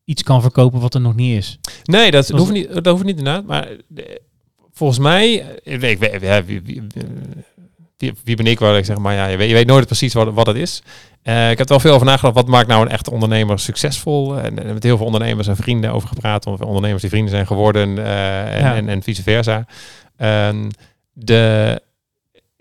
iets 0.05 0.23
kan 0.23 0.41
verkopen 0.41 0.79
wat 0.79 0.93
er 0.93 1.01
nog 1.01 1.15
niet 1.15 1.37
is. 1.37 1.59
Nee, 1.83 2.11
dat, 2.11 2.29
hoeft 2.29 2.51
niet, 2.51 2.73
dat 2.73 2.85
hoeft 2.85 3.03
niet 3.03 3.17
inderdaad. 3.17 3.45
Maar 3.45 3.67
volgens 4.73 4.99
mij, 4.99 5.41
eh, 5.63 5.73
ik 5.73 5.79
weet, 5.79 5.91
ik 5.91 5.97
weet- 6.09 6.21
ja, 6.21 6.43
wie, 6.43 6.61
wie, 6.61 6.83
wie, 7.97 8.13
wie 8.23 8.35
ben 8.35 8.47
ik 8.47 8.59
waar 8.59 8.77
ik 8.77 8.85
zeg, 8.85 8.97
maar 8.97 9.13
ja, 9.13 9.25
je 9.27 9.37
weet, 9.37 9.47
je 9.47 9.53
weet 9.53 9.67
nooit 9.67 9.85
precies 9.85 10.13
wat, 10.13 10.33
wat 10.33 10.47
het 10.47 10.55
is. 10.55 10.81
Eh, 11.21 11.43
ik 11.51 11.57
heb 11.57 11.59
er 11.59 11.67
wel 11.67 11.79
veel 11.79 11.93
over 11.93 12.05
nagedacht. 12.05 12.35
Wat 12.35 12.47
maakt 12.47 12.67
nou 12.67 12.81
een 12.85 12.91
echte 12.91 13.11
ondernemer 13.11 13.59
succesvol? 13.59 14.37
En, 14.37 14.59
en 14.63 14.73
met 14.73 14.83
heel 14.83 14.97
veel 14.97 15.05
ondernemers 15.05 15.47
en 15.47 15.55
vrienden 15.55 15.91
over 15.93 16.07
gepraat. 16.07 16.45
Of 16.47 16.59
ondernemers 16.61 17.01
die 17.01 17.09
vrienden 17.09 17.31
zijn 17.31 17.47
geworden 17.47 17.97
eh, 17.97 18.53
en, 18.55 18.59
Ja. 18.59 18.75
en, 18.75 18.89
en 18.89 19.03
vice 19.03 19.23
versa. 19.23 19.65
Ehm, 20.17 20.69
de, 21.13 21.81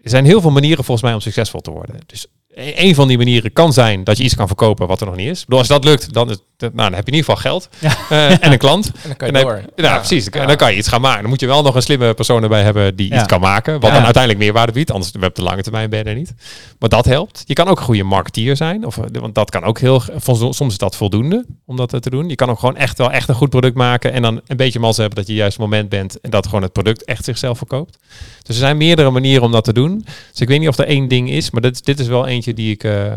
er 0.03 0.11
zijn 0.11 0.25
heel 0.25 0.41
veel 0.41 0.51
manieren 0.51 0.85
volgens 0.85 1.07
mij 1.07 1.15
om 1.15 1.21
succesvol 1.21 1.61
te 1.61 1.71
worden. 1.71 1.97
Dus 2.07 2.27
een 2.55 2.95
van 2.95 3.09
die 3.09 3.17
manieren 3.17 3.53
kan 3.53 3.73
zijn 3.73 4.05
dat 4.05 4.17
je 4.19 4.25
iets 4.25 4.35
kan 4.35 4.47
verkopen 4.47 4.87
wat 4.87 5.01
er 5.01 5.07
nog 5.07 5.17
niet 5.17 5.29
is. 5.31 5.45
Bedoel, 5.45 5.59
als 5.59 5.69
dat 5.69 5.85
lukt, 5.85 6.13
dan, 6.13 6.31
is, 6.31 6.37
nou, 6.59 6.73
dan 6.75 6.93
heb 6.93 7.07
je 7.07 7.13
in 7.13 7.19
ieder 7.19 7.35
geval 7.35 7.37
geld 7.51 7.69
Ja. 7.79 7.97
eh, 8.11 8.31
en 8.45 8.53
een 8.53 8.59
klant. 8.59 8.87
En 8.87 8.93
dan 9.03 9.17
kan 9.17 9.29
je 9.29 9.35
En 9.35 9.43
door. 9.43 9.63
Ja, 9.77 9.97
precies. 9.97 10.29
En 10.29 10.47
dan 10.47 10.57
kan 10.57 10.71
je 10.73 10.77
iets 10.79 10.89
gaan 10.89 11.01
maken. 11.01 11.21
Dan 11.21 11.31
moet 11.31 11.41
je 11.41 11.47
wel 11.47 11.63
nog 11.63 11.75
een 11.75 11.83
slimme 11.83 12.15
persoon 12.15 12.43
erbij 12.43 12.63
hebben 12.63 12.97
die 12.97 13.09
Ja. 13.09 13.17
iets 13.19 13.27
kan 13.27 13.41
maken. 13.41 13.73
Wat 13.73 13.89
Ja. 13.91 13.95
dan 13.95 14.05
uiteindelijk 14.05 14.43
meerwaarde 14.45 14.73
biedt. 14.73 14.91
Anders 14.91 15.13
op 15.23 15.35
de 15.35 15.43
lange 15.43 15.63
termijn 15.63 15.91
ben 15.91 15.99
je 15.99 16.05
er 16.05 16.15
niet. 16.15 16.35
Maar 16.79 16.89
dat 16.89 17.05
helpt. 17.05 17.43
Je 17.47 17.55
kan 17.55 17.69
ook 17.69 17.79
een 17.79 17.85
goede 17.85 18.03
marketeer 18.03 18.57
zijn. 18.57 18.87
Of, 18.87 18.99
eh, 18.99 19.05
want 19.21 19.35
dat 19.35 19.51
kan 19.51 19.65
ook 19.65 19.79
heel... 19.79 20.03
Soms 20.51 20.61
is 20.61 20.79
dat 20.79 20.97
voldoende 20.97 21.47
om 21.67 21.77
dat 21.77 22.03
te 22.03 22.11
doen. 22.11 22.29
Je 22.29 22.35
kan 22.35 22.51
ook 22.51 22.59
gewoon 22.59 22.77
echt 22.77 22.99
wel 22.99 23.11
echt 23.11 23.29
een 23.29 23.35
goed 23.35 23.51
product 23.51 23.77
maken. 23.77 24.13
En 24.13 24.23
dan 24.23 24.41
een 24.47 24.57
beetje 24.57 24.79
mals 24.81 24.97
hebben 24.97 25.17
dat 25.17 25.27
je 25.27 25.35
juist 25.35 25.53
het 25.57 25.63
moment 25.63 25.89
bent. 25.89 26.21
En 26.21 26.31
dat 26.31 26.47
gewoon 26.47 26.63
het 26.63 26.73
product 26.73 27.05
echt 27.05 27.25
zichzelf 27.25 27.59
verkoopt. 27.59 27.99
Dus 28.43 28.55
er 28.57 28.62
zijn 28.62 28.76
meerdere 28.76 29.11
manieren 29.11 29.43
om 29.45 29.53
dat 29.53 29.64
te 29.64 29.72
doen. 29.72 30.05
Dus 30.30 30.40
ik 30.40 30.49
weet 30.49 30.59
niet 30.61 30.68
of 30.68 30.78
er 30.78 30.86
één 30.86 31.09
ding 31.09 31.30
is. 31.30 31.51
Maar 31.51 31.62
dit, 31.62 31.84
dit 31.84 31.99
is 32.01 32.07
wel 32.07 32.26
eentje 32.26 32.55
die 32.55 32.72
ik... 32.72 32.84
eh, 32.84 33.12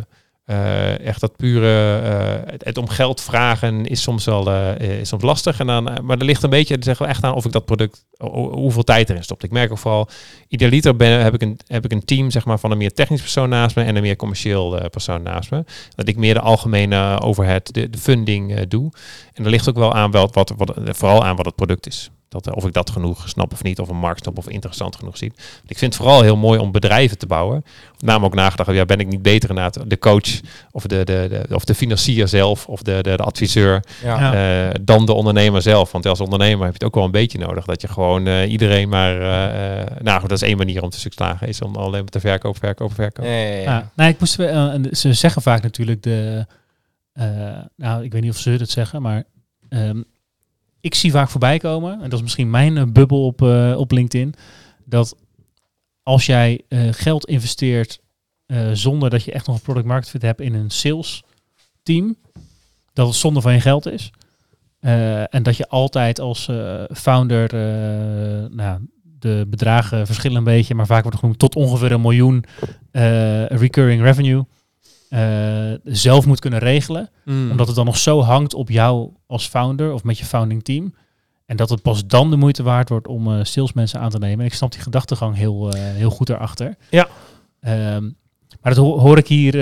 Eh, 0.45 0.99
echt 0.99 1.21
dat 1.21 1.35
pure, 1.35 1.97
eh, 1.99 2.53
het, 2.59 2.77
om 2.77 2.87
geld 2.87 3.21
vragen 3.21 3.85
is 3.85 4.01
soms 4.01 4.25
wel 4.25 4.49
is 4.77 5.07
soms 5.09 5.23
lastig. 5.23 5.59
En 5.59 5.67
dan, 5.67 5.83
maar 5.83 6.17
er 6.17 6.25
ligt 6.25 6.43
een 6.43 6.49
beetje, 6.49 6.77
zeggen 6.79 7.05
we 7.05 7.11
echt 7.11 7.23
aan 7.23 7.33
of 7.33 7.45
ik 7.45 7.51
dat 7.51 7.65
product, 7.65 8.05
ho- 8.17 8.31
ho- 8.31 8.51
hoeveel 8.55 8.83
tijd 8.83 9.09
erin 9.09 9.23
stopt. 9.23 9.43
Ik 9.43 9.51
merk 9.51 9.71
ook 9.71 9.77
vooral, 9.77 10.07
idealiter 10.47 10.95
ben, 10.95 11.21
heb, 11.23 11.33
ik 11.33 11.41
een, 11.41 11.59
heb 11.67 11.85
ik 11.85 11.91
een 11.91 12.05
team 12.05 12.31
zeg 12.31 12.45
maar, 12.45 12.59
van 12.59 12.71
een 12.71 12.77
meer 12.77 12.93
technisch 12.93 13.21
persoon 13.21 13.49
naast 13.49 13.75
me 13.75 13.83
en 13.83 13.95
een 13.95 14.01
meer 14.01 14.15
commercieel 14.15 14.89
persoon 14.89 15.23
naast 15.23 15.51
me. 15.51 15.63
Dat 15.95 16.07
ik 16.07 16.17
meer 16.17 16.33
de 16.33 16.39
algemene 16.39 17.21
overhead, 17.21 17.73
de, 17.73 17.89
de 17.89 17.97
funding 17.97 18.59
doe. 18.67 18.91
En 19.33 19.43
er 19.43 19.49
ligt 19.49 19.69
ook 19.69 19.75
wel 19.77 19.93
aan 19.93 20.11
wel, 20.11 20.29
wat, 20.33 20.53
wat, 20.57 20.73
vooral 20.85 21.23
aan 21.25 21.35
wat 21.35 21.45
het 21.45 21.55
product 21.55 21.87
is. 21.87 22.09
Dat, 22.29 22.47
eh, 22.47 22.53
of 22.55 22.65
ik 22.65 22.73
dat 22.73 22.89
genoeg 22.89 23.29
snap 23.29 23.53
of 23.53 23.63
niet, 23.63 23.79
of 23.79 23.89
een 23.89 23.95
markt 23.97 24.19
snap 24.21 24.37
of 24.37 24.47
interessant 24.49 24.95
genoeg 24.95 25.17
zie. 25.17 25.31
Ik 25.67 25.77
vind 25.77 25.93
het 25.93 26.01
vooral 26.03 26.21
heel 26.21 26.37
mooi 26.37 26.59
om 26.59 26.71
bedrijven 26.71 27.17
te 27.17 27.25
bouwen. 27.25 27.63
Namelijk 27.99 28.33
ook 28.33 28.39
nagedacht, 28.39 28.71
ja, 28.71 28.85
ben 28.85 28.99
ik 28.99 29.07
niet 29.07 29.21
beter 29.21 29.49
inderdaad 29.49 29.89
de 29.89 29.97
coach 29.99 30.39
of 30.71 30.83
de, 30.85 31.03
de, 31.03 31.43
de, 31.47 31.55
of 31.55 31.65
de 31.65 31.75
financier 31.75 32.27
zelf 32.27 32.67
of 32.67 32.81
de, 32.81 32.99
de, 33.01 33.15
de 33.17 33.23
adviseur 33.23 33.83
Ja. 34.03 34.33
Eh, 34.67 34.73
dan 34.81 35.05
de 35.05 35.13
ondernemer 35.13 35.61
zelf. 35.61 35.91
Want 35.91 36.05
als 36.05 36.19
ondernemer 36.19 36.57
heb 36.65 36.67
je 36.67 36.73
het 36.73 36.83
ook 36.83 36.95
wel 36.95 37.03
een 37.03 37.11
beetje 37.11 37.37
nodig. 37.37 37.65
Dat 37.65 37.81
je 37.81 37.87
gewoon 37.87 38.27
eh, 38.27 38.51
iedereen 38.51 38.89
maar... 38.89 39.21
eh, 39.21 39.81
eh, 39.81 39.87
nou 40.01 40.19
goed, 40.19 40.29
dat 40.29 40.41
is 40.41 40.47
één 40.47 40.57
manier 40.57 40.83
om 40.83 40.89
te 40.89 41.09
slagen. 41.09 41.47
Is 41.47 41.61
om 41.61 41.75
alleen 41.75 42.01
maar 42.01 42.09
te 42.09 42.19
verkopen, 42.19 42.59
verkopen, 42.59 42.95
verkopen. 42.95 43.31
Ja, 43.31 43.37
ja, 43.37 43.61
ja. 43.61 43.91
Nee, 43.95 44.09
ik 44.09 44.19
moest, 44.19 44.39
en 44.39 44.87
ze 44.91 45.13
zeggen 45.13 45.41
vaak 45.41 45.61
natuurlijk 45.61 46.03
de... 46.03 46.45
eh, 47.13 47.25
nou, 47.75 48.03
ik 48.03 48.11
weet 48.11 48.21
niet 48.21 48.31
of 48.31 48.37
ze 48.37 48.49
het 48.49 48.71
zeggen, 48.71 49.01
maar... 49.01 49.23
ehm, 49.69 50.01
ik 50.85 50.95
zie 50.95 51.11
vaak 51.11 51.29
voorbij 51.29 51.57
komen, 51.57 51.93
en 52.01 52.09
dat 52.09 52.13
is 52.13 52.21
misschien 52.21 52.49
mijn 52.49 52.77
eh, 52.77 52.83
bubbel 52.83 53.25
op, 53.25 53.41
eh, 53.41 53.73
op 53.77 53.91
LinkedIn, 53.91 54.33
dat 54.83 55.15
als 56.03 56.25
jij 56.25 56.61
eh, 56.67 56.87
geld 56.91 57.25
investeert 57.25 58.03
zonder 58.73 59.09
dat 59.09 59.23
je 59.23 59.31
echt 59.31 59.47
nog 59.47 59.55
een 59.55 59.61
product 59.61 59.85
market 59.85 60.09
fit 60.09 60.21
hebt 60.21 60.41
in 60.41 60.53
een 60.53 60.69
sales 60.69 61.23
team, 61.83 62.15
dat 62.93 63.07
het 63.07 63.15
zonde 63.15 63.41
van 63.41 63.53
je 63.53 63.59
geld 63.59 63.85
is. 63.85 64.11
En 65.29 65.43
dat 65.43 65.57
je 65.57 65.67
altijd 65.67 66.19
als 66.19 66.49
founder, 66.93 67.53
nou, 68.55 68.79
de 69.19 69.45
bedragen 69.47 70.05
verschillen 70.05 70.37
een 70.37 70.43
beetje, 70.43 70.75
maar 70.75 70.85
vaak 70.85 71.01
wordt 71.03 71.11
het 71.11 71.19
genoemd 71.19 71.39
tot 71.39 71.55
ongeveer 71.55 71.91
een 71.91 72.01
miljoen 72.01 72.45
recurring 73.47 74.01
revenue 74.01 74.45
eh, 75.09 75.71
zelf 75.83 76.25
moet 76.25 76.39
kunnen 76.39 76.59
regelen. 76.59 77.09
Mm. 77.25 77.51
Omdat 77.51 77.67
het 77.67 77.75
dan 77.75 77.85
nog 77.85 77.97
zo 77.97 78.21
hangt 78.21 78.53
op 78.53 78.69
jou 78.69 79.09
als 79.27 79.47
founder 79.47 79.93
of 79.93 80.03
met 80.03 80.17
je 80.17 80.25
founding 80.25 80.63
team. 80.63 80.93
En 81.45 81.55
dat 81.57 81.69
het 81.69 81.81
pas 81.81 82.05
dan 82.07 82.29
de 82.29 82.35
moeite 82.35 82.63
waard 82.63 82.89
wordt 82.89 83.07
om 83.07 83.33
eh, 83.33 83.39
salesmensen 83.43 83.99
aan 83.99 84.09
te 84.09 84.17
nemen. 84.17 84.39
En 84.39 84.45
ik 84.45 84.53
snap 84.53 84.71
die 84.71 84.81
gedachtegang 84.81 85.35
heel, 85.35 85.71
eh, 85.73 85.79
heel 85.81 86.09
goed 86.09 86.29
erachter. 86.29 86.75
Ja. 86.89 87.07
Ehm, 87.61 88.03
maar 88.61 88.73
dat 88.73 88.83
ho- 88.83 88.99
hoor 88.99 89.17
ik 89.17 89.27
hier 89.27 89.53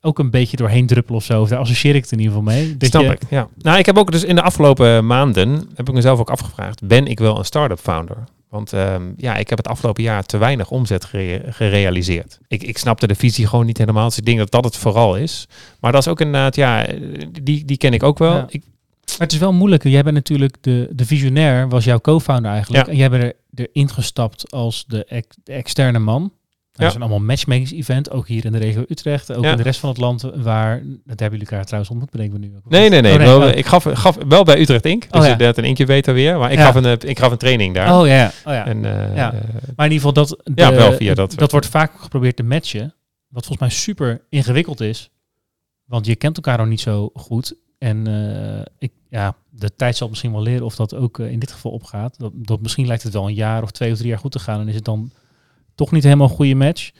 ook 0.00 0.18
een 0.18 0.30
beetje 0.30 0.56
doorheen 0.56 0.86
druppelen 0.86 1.18
of 1.18 1.24
zo. 1.24 1.40
Of 1.42 1.48
daar 1.48 1.58
associeer 1.58 1.94
ik 1.94 2.02
het 2.02 2.12
in 2.12 2.18
ieder 2.18 2.34
geval 2.36 2.52
mee. 2.54 2.76
Dat 2.76 2.88
Snap 2.88 3.02
je, 3.02 3.08
ik, 3.10 3.20
ja. 3.30 3.48
Nou, 3.58 3.78
ik 3.78 3.86
heb 3.86 3.98
ook 3.98 4.12
dus 4.12 4.24
in 4.24 4.34
de 4.34 4.42
afgelopen 4.42 5.06
maanden, 5.06 5.68
heb 5.74 5.88
ik 5.88 5.94
mezelf 5.94 6.18
ook 6.18 6.30
afgevraagd, 6.30 6.86
ben 6.86 7.06
ik 7.06 7.18
wel 7.18 7.38
een 7.38 7.44
start-up 7.44 7.78
founder? 7.78 8.16
Want 8.50 8.72
ehm, 8.72 9.02
ja, 9.16 9.36
ik 9.36 9.48
heb 9.48 9.58
het 9.58 9.68
afgelopen 9.68 10.02
jaar 10.02 10.24
te 10.24 10.38
weinig 10.38 10.70
omzet 10.70 11.04
gere- 11.04 11.52
gerealiseerd. 11.52 12.38
Ik, 12.48 12.62
ik 12.62 12.78
snapte 12.78 13.06
de 13.06 13.14
visie 13.14 13.46
gewoon 13.46 13.66
niet 13.66 13.78
helemaal. 13.78 14.08
Dus 14.08 14.18
ik 14.18 14.24
denk 14.24 14.38
dat 14.38 14.50
dat 14.50 14.64
het 14.64 14.76
vooral 14.76 15.16
is. 15.16 15.48
Maar 15.80 15.92
dat 15.92 16.00
is 16.00 16.08
ook 16.08 16.20
inderdaad, 16.20 16.56
ja, 16.56 16.86
die, 17.42 17.64
die 17.64 17.76
ken 17.76 17.92
ik 17.92 18.02
ook 18.02 18.18
wel. 18.18 18.34
Ja. 18.34 18.46
Ik, 18.48 18.62
Maar 19.08 19.16
het 19.26 19.32
is 19.32 19.38
wel 19.38 19.52
moeilijk. 19.52 19.82
Jij 19.84 20.02
bent 20.02 20.14
natuurlijk 20.14 20.56
de, 20.60 20.88
de 20.92 21.04
visionair, 21.06 21.68
was 21.68 21.84
jouw 21.84 21.98
co-founder 22.00 22.50
eigenlijk. 22.52 22.86
Ja. 22.86 22.92
En 22.92 22.98
jij 22.98 23.10
bent 23.10 23.22
er, 23.22 23.34
erin 23.54 23.90
gestapt 23.90 24.50
als 24.52 24.84
de, 24.86 25.04
ex- 25.04 25.36
de 25.44 25.52
externe 25.52 25.98
man. 25.98 26.32
Dat 26.78 26.88
is 26.88 26.94
een 26.94 27.00
allemaal 27.00 27.26
matchmaking-event, 27.26 28.10
ook 28.10 28.28
hier 28.28 28.44
in 28.44 28.52
de 28.52 28.58
regio 28.58 28.84
Utrecht, 28.88 29.32
ook 29.34 29.44
Ja. 29.44 29.50
in 29.50 29.56
de 29.56 29.62
rest 29.62 29.80
van 29.80 29.88
het 29.88 29.98
land, 29.98 30.22
waar, 30.22 30.82
dat 31.04 31.20
hebben 31.20 31.38
jullie 31.38 31.46
elkaar 31.52 31.64
trouwens 31.64 31.90
ontmoet, 31.90 32.10
bedenken 32.10 32.40
we 32.40 32.46
nu. 32.46 32.56
ook. 32.56 32.70
nee, 32.70 32.88
nee, 32.88 33.00
nee. 33.00 33.12
Oh, 33.12 33.18
wel, 33.18 33.42
oh. 33.48 33.56
Ik 33.56 33.66
gaf, 33.66 33.86
gaf 33.92 34.16
wel 34.28 34.44
bij 34.44 34.60
Utrecht 34.60 34.84
Inc. 34.86 35.00
Dus 35.02 35.10
Oh, 35.20 35.26
ja. 35.26 35.32
inderdaad 35.32 35.58
een 35.58 35.64
incubator 35.64 36.14
weer. 36.14 36.38
Maar 36.38 36.52
ik, 36.52 36.58
Ja. 36.58 36.64
gaf 36.64 36.74
een, 36.74 36.84
eh, 36.84 37.08
ik 37.10 37.18
gaf 37.18 37.30
een 37.32 37.38
training 37.38 37.74
daar. 37.74 38.00
Oh 38.00 38.06
ja, 38.06 38.14
ja. 38.16 38.26
oh, 38.44 38.52
ja. 38.52 38.66
En, 38.66 38.84
eh, 38.84 39.16
Ja. 39.16 39.30
Maar 39.76 39.86
in 39.86 39.92
ieder 39.92 40.08
geval, 40.08 40.12
dat, 40.12 40.28
de, 40.44 40.52
Ja, 40.54 40.72
wel 40.72 40.92
via 40.92 41.14
dat 41.14 41.32
soort- 41.38 41.50
wordt 41.50 41.66
vaak 41.66 41.92
geprobeerd 42.00 42.36
te 42.36 42.42
matchen. 42.42 42.94
Wat 43.28 43.46
volgens 43.46 43.58
mij 43.68 43.78
super 43.78 44.20
ingewikkeld 44.28 44.80
is. 44.80 45.10
Want 45.84 46.06
je 46.06 46.16
kent 46.16 46.36
elkaar 46.36 46.58
nog 46.58 46.66
niet 46.66 46.80
zo 46.80 47.10
goed. 47.14 47.54
En 47.78 48.06
eh, 48.06 48.64
ik, 48.78 48.92
ja, 49.10 49.34
de 49.50 49.74
tijd 49.76 49.96
zal 49.96 50.08
misschien 50.08 50.32
wel 50.32 50.42
leren 50.42 50.64
of 50.64 50.74
dat 50.76 50.94
ook 50.94 51.18
in 51.18 51.38
dit 51.38 51.52
geval 51.52 51.70
opgaat. 51.72 52.18
Dat, 52.18 52.32
dat 52.34 52.60
misschien 52.60 52.86
lijkt 52.86 53.02
het 53.02 53.12
wel 53.12 53.26
een 53.28 53.34
jaar 53.34 53.62
of 53.62 53.70
twee 53.70 53.90
of 53.92 53.96
drie 53.96 54.08
jaar 54.10 54.18
goed 54.18 54.32
te 54.32 54.38
gaan. 54.38 54.60
En 54.60 54.68
is 54.68 54.74
het 54.74 54.84
dan 54.84 55.10
toch 55.78 55.90
niet 55.92 56.02
helemaal 56.02 56.28
een 56.28 56.34
goede 56.34 56.54
match. 56.54 56.90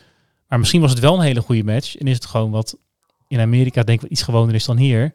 Maar 0.48 0.58
misschien 0.58 0.80
was 0.80 0.90
het 0.90 1.00
wel 1.00 1.14
een 1.14 1.20
hele 1.20 1.40
goede 1.40 1.64
match. 1.64 1.96
En 1.96 2.06
is 2.06 2.14
het 2.14 2.26
gewoon 2.26 2.50
wat 2.50 2.76
in 3.28 3.40
Amerika 3.40 3.82
denk 3.82 4.02
ik 4.02 4.10
iets 4.10 4.22
gewoner 4.22 4.54
is 4.54 4.64
dan 4.64 4.76
hier. 4.76 5.14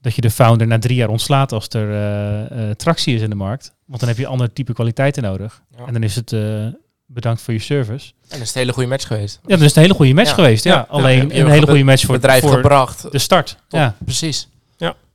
Dat 0.00 0.14
je 0.14 0.20
de 0.20 0.30
founder 0.30 0.66
na 0.66 0.78
drie 0.78 0.96
jaar 0.96 1.08
ontslaat 1.08 1.52
als 1.52 1.68
er 1.68 1.90
eh, 1.90 2.68
eh, 2.70 2.76
tractie 2.76 3.14
is 3.14 3.20
in 3.22 3.30
de 3.30 3.36
markt. 3.36 3.74
Want 3.86 4.00
dan 4.00 4.08
heb 4.08 4.18
je 4.18 4.26
ander 4.26 4.52
type 4.52 4.72
kwaliteiten 4.72 5.22
nodig. 5.22 5.62
Ja. 5.78 5.86
En 5.86 5.92
dan 5.92 6.02
is 6.02 6.14
het 6.16 6.32
eh, 6.32 6.66
bedankt 7.06 7.42
voor 7.42 7.54
je 7.54 7.60
service. 7.60 8.12
En 8.28 8.38
dat 8.38 8.46
is 8.48 8.54
een 8.54 8.60
hele 8.60 8.72
goede 8.72 8.88
match 8.88 9.06
geweest. 9.06 9.38
Ja, 9.46 9.56
dat 9.56 9.60
is 9.66 9.76
een 9.76 9.82
hele 9.82 9.94
goede 9.94 10.14
match 10.14 10.28
Ja. 10.28 10.34
geweest. 10.34 10.64
Ja, 10.64 10.74
Ja. 10.74 10.86
alleen 10.88 11.38
een 11.40 11.50
hele 11.50 11.66
goede 11.66 11.84
match 11.84 12.04
voor, 12.04 12.14
bedrijf 12.14 12.40
voor 12.42 12.52
gebracht. 12.52 13.12
de 13.12 13.18
start. 13.18 13.56
Ja. 13.68 13.96
Precies. 14.04 14.48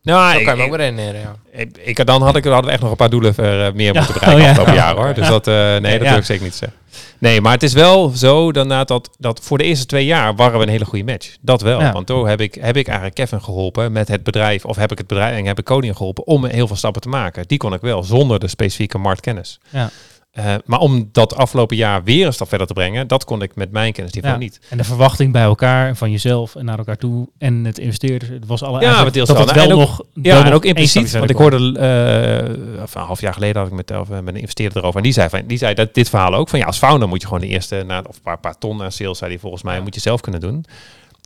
Nou, 0.06 0.40
ik- 0.40 0.46
kan 0.46 0.58
me 0.58 0.64
ook 0.64 0.70
weer 0.70 0.80
herinneren, 0.80 1.22
ja. 1.22 1.36
Ik, 1.52 1.78
ik, 1.78 2.06
dan 2.06 2.22
had 2.22 2.36
ik, 2.36 2.44
hadden 2.44 2.66
we 2.66 2.72
echt 2.72 2.82
nog 2.82 2.90
een 2.92 2.96
paar 2.98 3.10
doelen 3.10 3.36
eh, 3.38 3.46
meer 3.74 3.94
Ja. 3.94 4.00
moeten 4.02 4.14
bereiken 4.14 4.34
Oh, 4.34 4.40
ja. 4.40 4.48
afgelopen 4.50 4.74
jaar 4.74 4.96
hoor. 4.96 5.14
Dus 5.14 5.28
dat, 5.28 5.48
eh, 5.48 5.56
nee, 5.78 6.00
dat 6.00 6.08
wil 6.08 6.18
ik 6.18 6.24
zeker 6.24 6.44
niet 6.44 6.56
zeggen. 6.56 6.78
Nee, 7.18 7.42
maar 7.42 7.52
het 7.52 7.64
is 7.64 7.74
wel 7.74 8.10
zo 8.10 8.52
daarna 8.52 8.84
dat, 8.84 9.10
dat 9.18 9.40
voor 9.44 9.58
de 9.58 9.64
eerste 9.64 9.86
twee 9.86 10.06
jaar 10.06 10.36
waren 10.36 10.60
we 10.60 10.66
een 10.66 10.72
hele 10.72 10.86
goede 10.86 11.06
match. 11.12 11.36
Dat 11.42 11.62
wel. 11.62 11.80
Ja. 11.80 11.92
Want 11.92 12.08
toen 12.08 12.28
heb 12.28 12.42
ik, 12.42 12.58
heb 12.62 12.78
ik 12.78 12.86
eigenlijk 12.88 13.16
Kevin 13.16 13.42
geholpen 13.42 13.92
met 13.92 14.08
het 14.08 14.24
bedrijf. 14.24 14.66
Of 14.66 14.76
heb 14.76 14.92
ik 14.92 14.98
het 14.98 15.08
bedrijf 15.08 15.38
en 15.38 15.46
heb 15.46 15.60
ik 15.60 15.66
Coding 15.66 15.96
geholpen 15.98 16.28
om 16.28 16.46
heel 16.46 16.68
veel 16.68 16.76
stappen 16.76 17.02
te 17.02 17.10
maken. 17.10 17.44
Die 17.48 17.58
kon 17.58 17.74
ik 17.74 17.82
wel 17.82 18.04
zonder 18.04 18.40
de 18.40 18.48
specifieke 18.48 18.98
marktkennis. 18.98 19.60
Ja. 19.70 19.90
Eh, 20.36 20.56
maar 20.66 20.80
om 20.80 21.10
dat 21.12 21.36
afgelopen 21.36 21.76
jaar 21.76 22.04
weer 22.04 22.26
een 22.26 22.34
stap 22.34 22.48
verder 22.48 22.68
te 22.68 22.74
brengen, 22.74 23.08
dat 23.08 23.24
kon 23.24 23.42
ik 23.42 23.56
met 23.56 23.72
mijn 23.72 23.94
kennisniveau 23.94 24.34
Ja. 24.36 24.40
niet. 24.42 24.60
En 24.70 24.78
de 24.78 24.84
verwachting 24.84 25.32
bij 25.32 25.42
elkaar, 25.44 25.96
van 25.96 26.12
jezelf 26.12 26.56
en 26.56 26.66
naar 26.66 26.78
elkaar 26.78 26.98
toe. 26.98 27.28
En 27.38 27.66
het 27.66 27.80
investeerders. 27.80 28.32
Het 28.32 28.46
was 28.46 28.64
alle 28.64 28.82
Ja, 28.82 29.04
deels 29.10 29.28
dat 29.28 29.38
wel. 29.38 29.46
het 29.46 29.56
wel 29.56 29.64
En 29.66 29.72
ook- 29.72 29.80
nog. 29.80 29.98
wel 30.14 30.24
Ja, 30.24 30.38
en 30.40 30.46
nog 30.46 30.54
ook 30.54 30.66
impliciet, 30.66 31.12
want 31.12 31.30
ik 31.30 31.36
hoorde, 31.36 31.80
eh, 31.80 32.82
of 32.84 32.96
een 32.96 33.02
half 33.02 33.22
jaar 33.22 33.34
geleden 33.34 33.58
had 33.62 33.68
ik 33.68 33.74
met, 33.76 33.92
of, 33.92 34.10
eh, 34.10 34.20
met 34.20 34.34
een 34.34 34.40
investeerder 34.40 34.78
erover. 34.78 34.98
En 34.98 35.04
die 35.04 35.14
zei, 35.14 35.30
van, 35.30 35.42
die 35.48 35.58
zei 35.58 35.74
dat 35.74 35.94
dit 35.94 36.10
verhaal 36.10 36.34
ook, 36.36 36.50
van 36.50 36.60
ja, 36.60 36.66
als 36.66 36.78
founder 36.78 37.08
moet 37.08 37.22
je 37.22 37.28
gewoon 37.28 37.42
de 37.42 37.48
eerste, 37.48 37.84
na, 37.88 38.00
of 38.10 38.16
een 38.16 38.22
paar, 38.22 38.40
paar 38.40 38.58
ton 38.58 38.84
aan 38.84 38.92
sales, 38.92 39.18
zei 39.18 39.32
hij 39.32 39.40
volgens 39.40 39.64
mij, 39.64 39.76
Ja. 39.76 39.82
moet 39.82 39.96
je 39.96 40.02
zelf 40.02 40.22
kunnen 40.22 40.42
doen. 40.42 40.66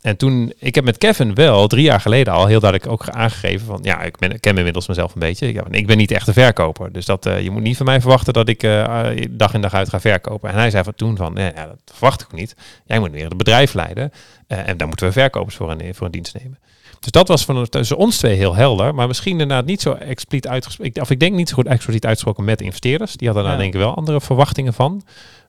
En 0.00 0.16
toen, 0.16 0.52
ik 0.58 0.74
heb 0.74 0.84
met 0.84 0.98
Kevin 0.98 1.34
wel 1.34 1.66
drie 1.66 1.82
jaar 1.84 2.00
geleden 2.00 2.32
al 2.32 2.46
heel 2.46 2.60
duidelijk 2.60 2.92
ook 2.92 3.08
aangegeven 3.08 3.66
van, 3.66 3.78
ja, 3.82 4.02
ik 4.02 4.18
ben, 4.18 4.32
ik 4.32 4.40
ken 4.40 4.56
inmiddels 4.58 4.88
mezelf 4.88 5.14
een 5.14 5.20
beetje. 5.20 5.52
Ja, 5.52 5.64
ik 5.70 5.86
ben 5.86 5.96
niet 5.96 6.10
echt 6.10 6.26
een 6.26 6.34
verkoper, 6.34 6.92
dus 6.92 7.04
dat, 7.04 7.26
eh, 7.26 7.42
je 7.42 7.50
moet 7.50 7.62
niet 7.62 7.76
van 7.76 7.86
mij 7.86 8.00
verwachten 8.00 8.32
dat 8.32 8.48
ik 8.48 8.62
eh, 8.62 9.06
dag 9.30 9.54
in 9.54 9.60
dag 9.60 9.74
uit 9.74 9.88
ga 9.88 10.00
verkopen. 10.00 10.50
En 10.50 10.56
hij 10.56 10.70
zei 10.70 10.84
van 10.84 10.94
toen 10.94 11.16
van, 11.16 11.32
ja, 11.36 11.52
ja, 11.54 11.66
dat 11.66 11.78
verwacht 11.94 12.20
ik 12.22 12.32
niet. 12.32 12.56
Jij 12.86 12.98
moet 12.98 13.10
weer 13.10 13.24
het 13.28 13.36
bedrijf 13.36 13.74
leiden 13.74 14.12
eh, 14.46 14.68
en 14.68 14.76
daar 14.76 14.86
moeten 14.88 15.06
we 15.06 15.12
verkopers 15.12 15.56
voor 15.56 15.70
een, 15.70 15.94
voor 15.94 16.06
een 16.06 16.12
dienst 16.12 16.34
nemen. 16.42 16.58
Dus 17.00 17.10
dat 17.10 17.28
was 17.28 17.44
van 17.44 17.68
tussen 17.68 17.96
ons 17.96 18.16
twee 18.16 18.36
heel 18.36 18.54
helder, 18.54 18.94
maar 18.94 19.06
misschien 19.06 19.32
inderdaad 19.32 19.64
niet 19.64 19.80
zo 19.80 19.92
expliciet 19.92 20.48
uitgesproken. 20.48 21.02
Of 21.02 21.10
ik 21.10 21.20
denk 21.20 21.34
niet 21.34 21.48
zo 21.48 21.54
goed 21.54 21.66
expliciet 21.66 22.04
uitgesproken 22.06 22.44
met 22.44 22.58
de 22.58 22.64
investeerders. 22.64 23.12
Die 23.16 23.26
hadden 23.26 23.44
daar 23.46 23.54
Ja. 23.56 23.60
denk 23.60 23.74
ik 23.74 23.80
wel 23.80 23.94
andere 23.94 24.20
verwachtingen 24.20 24.74
van. 24.74 25.02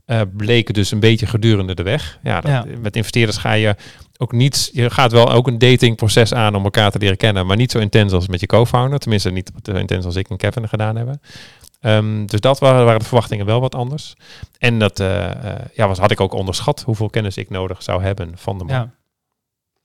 Eh, 0.06 0.22
bleken 0.38 0.74
dus 0.74 0.92
een 0.92 1.00
beetje 1.00 1.26
gedurende 1.26 1.76
de 1.76 1.84
weg. 1.84 2.20
Ja, 2.24 2.42
dat, 2.42 2.52
Ja. 2.52 2.66
met 2.82 2.96
investeerders 2.96 3.38
ga 3.38 3.54
je 3.54 3.76
ook 4.22 4.32
niet. 4.32 4.70
Je 4.74 4.90
gaat 4.90 5.12
wel 5.12 5.32
ook 5.32 5.48
een 5.48 5.58
datingproces 5.58 6.34
aan 6.34 6.56
om 6.56 6.64
elkaar 6.64 6.92
te 6.92 6.98
leren 6.98 7.18
kennen, 7.18 7.46
maar 7.46 7.58
niet 7.58 7.72
zo 7.72 7.80
intens 7.80 8.12
als 8.14 8.28
met 8.28 8.40
je 8.40 8.46
co-founder. 8.46 9.00
Tenminste, 9.00 9.32
niet 9.32 9.52
zo 9.64 9.72
intens 9.72 10.06
als 10.06 10.16
ik 10.16 10.30
en 10.30 10.38
Kevin 10.38 10.68
gedaan 10.68 10.96
hebben. 10.96 11.22
Ehm, 11.80 12.26
dus 12.26 12.40
dat 12.40 12.60
waren, 12.60 12.86
waren 12.86 13.00
de 13.00 13.06
verwachtingen 13.06 13.46
wel 13.46 13.60
wat 13.62 13.76
anders. 13.76 14.14
En 14.58 14.80
dat 14.80 15.00
eh, 15.00 15.32
eh, 15.32 15.66
ja, 15.74 15.88
was, 15.88 15.98
had 15.98 16.12
ik 16.12 16.20
ook 16.20 16.34
onderschat 16.34 16.82
hoeveel 16.82 17.10
kennis 17.10 17.38
ik 17.38 17.50
nodig 17.50 17.84
zou 17.84 18.04
hebben 18.04 18.32
van 18.38 18.58
de 18.58 18.64
man. 18.64 18.76
Ja. 18.76 18.92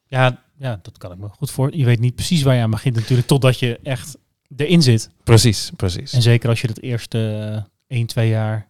Ja, 0.09 0.43
ja, 0.59 0.78
dat 0.82 0.99
kan 0.99 1.12
ik 1.12 1.18
me 1.18 1.28
goed 1.28 1.51
voor. 1.51 1.76
Je 1.76 1.84
weet 1.84 2.01
niet 2.01 2.14
precies 2.14 2.43
waar 2.43 2.55
je 2.55 2.62
aan 2.62 2.70
begint 2.70 2.95
natuurlijk, 2.95 3.28
totdat 3.28 3.59
je 3.59 3.78
echt 3.82 4.16
erin 4.57 4.82
zit. 4.82 5.11
Precies, 5.24 5.70
precies. 5.76 6.12
En 6.12 6.22
zeker 6.22 6.49
als 6.49 6.61
je 6.61 6.66
het 6.66 6.82
eerste 6.82 7.53
eh, 7.89 7.97
1, 7.99 8.07
2 8.07 8.28
jaar 8.28 8.68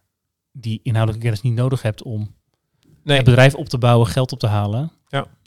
die 0.51 0.79
inhoudelijke 0.83 1.25
kennis 1.25 1.41
niet 1.43 1.53
nodig 1.55 1.81
hebt 1.81 2.03
om 2.03 2.35
Nee. 3.03 3.15
het 3.17 3.25
bedrijf 3.25 3.55
op 3.55 3.69
te 3.69 3.77
bouwen, 3.77 4.07
geld 4.07 4.31
op 4.31 4.39
te 4.39 4.47
halen. 4.47 4.91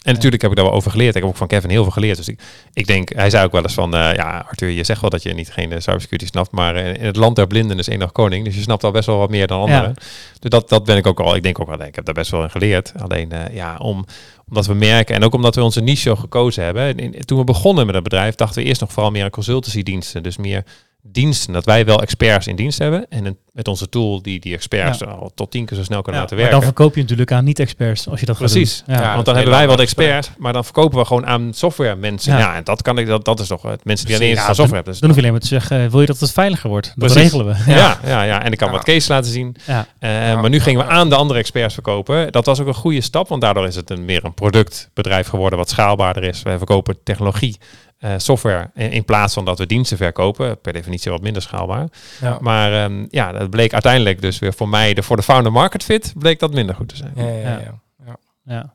En 0.01 0.15
natuurlijk 0.15 0.43
heb 0.43 0.51
ik 0.51 0.57
daar 0.57 0.67
wel 0.67 0.75
over 0.75 0.91
geleerd. 0.91 1.15
Ik 1.15 1.21
heb 1.23 1.31
ook 1.31 1.37
van 1.37 1.47
Kevin 1.47 1.71
heel 1.71 1.83
veel 1.83 1.93
geleerd. 1.93 2.17
Dus 2.17 2.29
ik, 2.29 2.41
ik 2.73 2.87
denk, 2.87 3.15
hij 3.15 3.31
zei 3.31 3.45
ook 3.45 3.53
wel 3.53 3.63
eens 3.63 3.75
van, 3.75 3.95
eh, 3.95 4.15
ja 4.15 4.45
Arthur, 4.49 4.69
je 4.69 4.85
zegt 4.85 5.01
wel 5.01 5.11
dat 5.11 5.23
je 5.23 5.35
niet 5.35 5.51
geen 5.53 5.73
eh, 5.73 5.81
cybersecurity 5.81 6.27
snapt, 6.27 6.51
maar 6.51 6.77
eh, 6.77 6.95
in 6.95 7.05
het 7.05 7.17
land 7.17 7.37
der 7.37 7.47
blinden 7.47 7.79
is 7.79 7.89
één 7.89 7.99
dag 7.99 8.13
koning. 8.13 8.45
Dus 8.45 8.55
je 8.55 8.61
snapt 8.61 8.85
al 8.85 8.91
best 8.91 9.07
wel 9.07 9.19
wat 9.19 9.31
meer 9.31 9.47
dan 9.47 9.61
anderen. 9.61 9.95
Dus 10.39 10.51
dat, 10.51 10.69
dat 10.69 10.85
ben 10.85 10.97
ik 10.97 11.07
ook 11.07 11.21
al, 11.21 11.35
ik 11.35 11.43
denk 11.43 11.61
ook 11.61 11.69
wel, 11.69 11.83
ik 11.83 11.95
heb 11.95 12.05
daar 12.05 12.15
best 12.15 12.31
wel 12.31 12.43
in 12.43 12.51
geleerd. 12.51 12.93
Alleen, 12.99 13.33
ja, 13.53 13.77
om, 13.77 14.05
omdat 14.49 14.67
we 14.67 14.75
merken 14.75 15.15
en 15.15 15.25
ook 15.25 15.35
omdat 15.35 15.55
we 15.55 15.63
onze 15.63 15.81
niche 15.81 16.03
zo 16.03 16.17
gekozen 16.17 16.65
hebben. 16.65 16.99
In- 16.99 17.25
toen 17.25 17.39
we 17.39 17.45
begonnen 17.45 17.87
met 17.87 17.95
het 17.95 18.05
bedrijf, 18.05 18.35
dachten 18.35 18.63
we 18.63 18.69
eerst 18.69 18.81
nog 18.81 18.93
vooral 18.93 19.11
meer 19.11 19.25
aan 19.25 19.31
consultancy 19.31 19.83
diensten. 19.83 20.23
Dus 20.23 20.37
meer 20.37 20.65
diensten, 21.03 21.53
dat 21.53 21.65
wij 21.65 21.85
wel 21.85 22.03
experts 22.03 22.47
in 22.47 22.57
dienst 22.57 22.79
hebben. 22.79 23.07
En 23.09 23.25
een- 23.25 23.39
met 23.53 23.69
onze 23.69 23.89
tool 23.89 24.23
die 24.23 24.41
die 24.41 24.55
experts 24.55 25.05
al 25.07 25.33
tot 25.35 25.51
tien 25.51 25.65
keer 25.65 25.77
zo 25.77 25.83
snel 25.83 26.03
kunnen 26.03 26.21
Ja, 26.21 26.21
laten 26.21 26.37
maar 26.37 26.47
werken. 26.47 26.67
dan 26.67 26.75
verkoop 26.77 26.95
je 26.95 27.01
natuurlijk 27.01 27.33
aan 27.33 27.45
niet-experts 27.45 28.09
als 28.09 28.21
je 28.21 28.27
dat 28.27 28.37
gaat 28.37 28.51
Precies. 28.51 28.83
Ja. 28.87 29.01
Ja. 29.01 29.13
Want 29.15 29.25
dan 29.27 29.35
hebben 29.35 29.53
wij 29.55 29.67
wel 29.67 29.77
de 29.77 29.83
experts, 29.83 30.31
maar 30.39 30.53
dan 30.53 30.65
verkopen 30.65 30.99
we 30.99 31.05
gewoon 31.05 31.27
aan 31.27 31.51
software 31.55 31.97
mensen. 31.97 32.33
Ja. 32.33 32.39
Ja, 32.39 32.55
en 32.55 32.65
dat 32.65 32.83
kan 32.83 32.99
ik, 32.99 33.07
dat, 33.07 33.25
dat 33.25 33.41
is 33.41 33.47
toch 33.49 33.63
het 33.63 33.85
mensen 33.85 34.07
die 34.07 34.17
alleen 34.17 34.29
Ja, 34.29 34.35
van 34.35 34.45
software 34.45 34.75
hebben. 34.75 34.93
Dus 34.93 35.01
Dan 35.01 35.09
hoef 35.11 35.19
je 35.19 35.25
alleen 35.25 35.35
maar 35.39 35.49
te 35.49 35.55
zeggen, 35.55 35.85
eh, 35.85 35.91
wil 35.91 36.01
je 36.01 36.07
dat 36.07 36.21
het 36.21 36.33
veiliger 36.33 36.69
wordt? 36.71 36.87
Dat 36.87 36.97
Precies. 37.13 37.17
regelen 37.33 37.47
we. 37.47 37.73
ja. 37.73 37.99
Ja, 38.07 38.23
ja, 38.23 38.43
en 38.45 38.53
ik 38.53 38.59
kan 38.59 38.69
Ja. 38.69 38.75
wat 38.75 38.85
case 38.85 39.13
laten 39.13 39.31
zien. 39.31 39.57
Ja. 39.67 39.87
Eh, 39.99 40.29
Ja. 40.29 40.41
Maar 40.41 40.51
nu 40.51 40.61
gingen 40.61 40.87
we 40.87 40.91
aan 40.93 41.09
de 41.09 41.15
andere 41.15 41.39
experts 41.39 41.75
verkopen. 41.75 42.33
Dat 42.33 42.47
was 42.47 42.61
ook 42.61 42.67
een 42.67 42.75
goede 42.75 43.01
stap, 43.01 43.29
want 43.29 43.41
daardoor 43.41 43.67
is 43.67 43.77
het 43.77 43.91
een, 43.91 44.05
meer 44.05 44.25
een 44.25 44.35
productbedrijf 44.35 45.27
geworden 45.29 45.59
wat 45.59 45.69
schaalbaarder 45.71 46.23
is. 46.25 46.43
Wij 46.43 46.57
verkopen 46.57 46.97
technologie, 47.05 47.59
eh, 48.01 48.15
software, 48.17 48.71
in, 48.75 48.91
in 48.93 49.05
plaats 49.05 49.35
van 49.35 49.45
dat 49.45 49.59
we 49.59 49.67
diensten 49.67 49.97
verkopen. 49.97 50.61
Per 50.61 50.73
definitie 50.73 51.11
wat 51.11 51.21
minder 51.21 51.43
schaalbaar. 51.43 51.89
Ja. 52.21 52.39
Maar 52.41 52.73
ehm, 52.85 53.07
ja, 53.11 53.33
dat 53.33 53.51
bleek 53.51 53.73
uiteindelijk 53.73 54.21
dus 54.21 54.39
weer 54.39 54.55
voor 54.55 54.69
mij, 54.69 54.95
de, 54.95 55.03
voor 55.03 55.17
de 55.17 55.23
founder 55.23 55.53
market 55.53 55.83
fit, 55.85 56.13
bleek 56.17 56.39
dat 56.39 56.53
minder 56.53 56.75
goed 56.75 56.89
te 56.89 56.97
zijn. 56.97 57.13
Ja, 57.15 57.23
ja, 57.29 57.39
Ja. 57.39 57.49
ja. 57.49 57.59
ja. 58.05 58.17
Ja. 58.45 58.75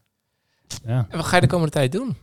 Ja. 0.86 1.06
En 1.10 1.18
wat 1.18 1.26
ga 1.26 1.36
je 1.36 1.42
de 1.42 1.48
komende 1.48 1.72
tijd 1.72 1.92
doen? 1.92 2.16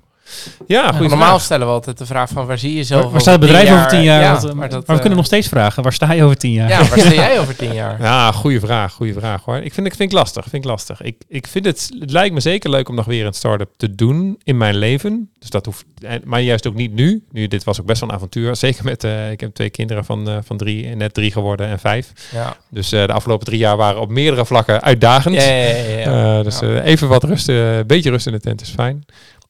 Ja, 0.66 0.91
Normaal 0.99 1.18
vraag. 1.18 1.41
stellen 1.41 1.66
we 1.66 1.73
altijd 1.73 1.99
de 1.99 2.07
vraag 2.07 2.31
van 2.31 2.47
waar 2.47 2.59
zie 2.59 2.70
je 2.70 2.77
jezelf 2.77 3.03
Waar, 3.03 3.11
waar 3.12 3.20
staat 3.20 3.35
het 3.35 3.43
over 3.51 3.57
bedrijf 3.57 3.79
over 3.79 3.91
tien 3.91 4.03
jaar? 4.03 4.20
Ja, 4.23 4.33
Wat, 4.33 4.41
eh, 4.43 4.47
maar, 4.49 4.57
maar, 4.57 4.68
dat, 4.68 4.81
we 4.87 4.93
kunnen 4.93 5.11
eh, 5.11 5.16
nog 5.16 5.27
steeds 5.27 5.49
vragen, 5.49 5.83
waar 5.83 5.93
sta 5.93 6.12
je 6.12 6.23
over 6.25 6.37
tien 6.37 6.53
jaar? 6.53 6.68
Ja, 6.68 6.79
waar 6.89 6.99
sta 6.99 7.12
jij 7.12 7.39
over 7.41 7.57
tien 7.57 7.73
jaar? 7.75 8.03
Ja, 8.03 8.33
goede 8.33 8.61
vraag, 8.61 8.93
goede 8.93 9.12
vraag 9.12 9.45
hoor. 9.45 9.57
Ik 9.57 9.75
vind, 9.75 9.87
ik 9.87 9.95
vind 9.95 10.11
het 10.11 10.20
lastig, 10.20 10.43
vind 10.49 10.64
ik 10.64 10.70
lastig. 10.70 11.01
Ik, 11.03 11.16
ik 11.29 11.47
vind 11.47 11.64
het, 11.64 11.91
het 11.99 12.11
lijkt 12.11 12.35
me 12.35 12.41
zeker 12.41 12.70
leuk 12.70 12.89
om 12.89 12.95
nog 12.95 13.05
weer 13.05 13.27
een 13.27 13.33
start-up 13.33 13.70
te 13.77 13.95
doen 13.95 14.39
in 14.45 14.57
mijn 14.57 14.77
leven. 14.77 15.31
Dus 15.39 15.51
dat 15.51 15.64
hoeft, 15.66 15.85
en- 16.03 16.23
maar 16.25 16.41
juist 16.41 16.66
ook 16.66 16.75
niet 16.75 16.95
nu. 16.95 17.23
Nu, 17.33 17.49
dit 17.49 17.64
was 17.64 17.81
ook 17.81 17.87
best 17.87 18.01
wel 18.01 18.09
een 18.09 18.14
avontuur. 18.14 18.57
Zeker 18.66 18.85
met, 18.85 19.05
eh, 19.05 19.31
ik 19.31 19.41
heb 19.41 19.55
twee 19.55 19.70
kinderen 19.70 20.05
van, 20.05 20.29
eh, 20.29 20.37
van 20.45 20.57
drie, 20.57 20.87
net 20.97 21.14
drie 21.14 21.33
geworden 21.33 21.66
en 21.68 21.79
vijf. 21.79 22.12
Ja. 22.33 22.57
Dus 22.70 22.93
eh, 22.93 23.07
de 23.07 23.12
afgelopen 23.12 23.47
drie 23.47 23.59
jaar 23.59 23.77
waren 23.77 24.01
op 24.01 24.11
meerdere 24.11 24.47
vlakken 24.47 24.83
uitdagend. 24.83 25.35
Ja, 25.35 25.43
ja, 25.43 25.66
ja, 25.77 25.99
ja. 25.99 26.39
Eh, 26.39 26.45
dus 26.45 26.59
Ja. 26.59 26.66
eh, 26.75 26.85
even 26.91 27.09
wat 27.09 27.25
rust, 27.25 27.49
eh, 27.49 27.77
een 27.77 27.87
beetje 27.87 28.11
rust 28.11 28.27
in 28.27 28.33
de 28.33 28.41
tent 28.41 28.61
is 28.61 28.70
fijn. 28.70 29.05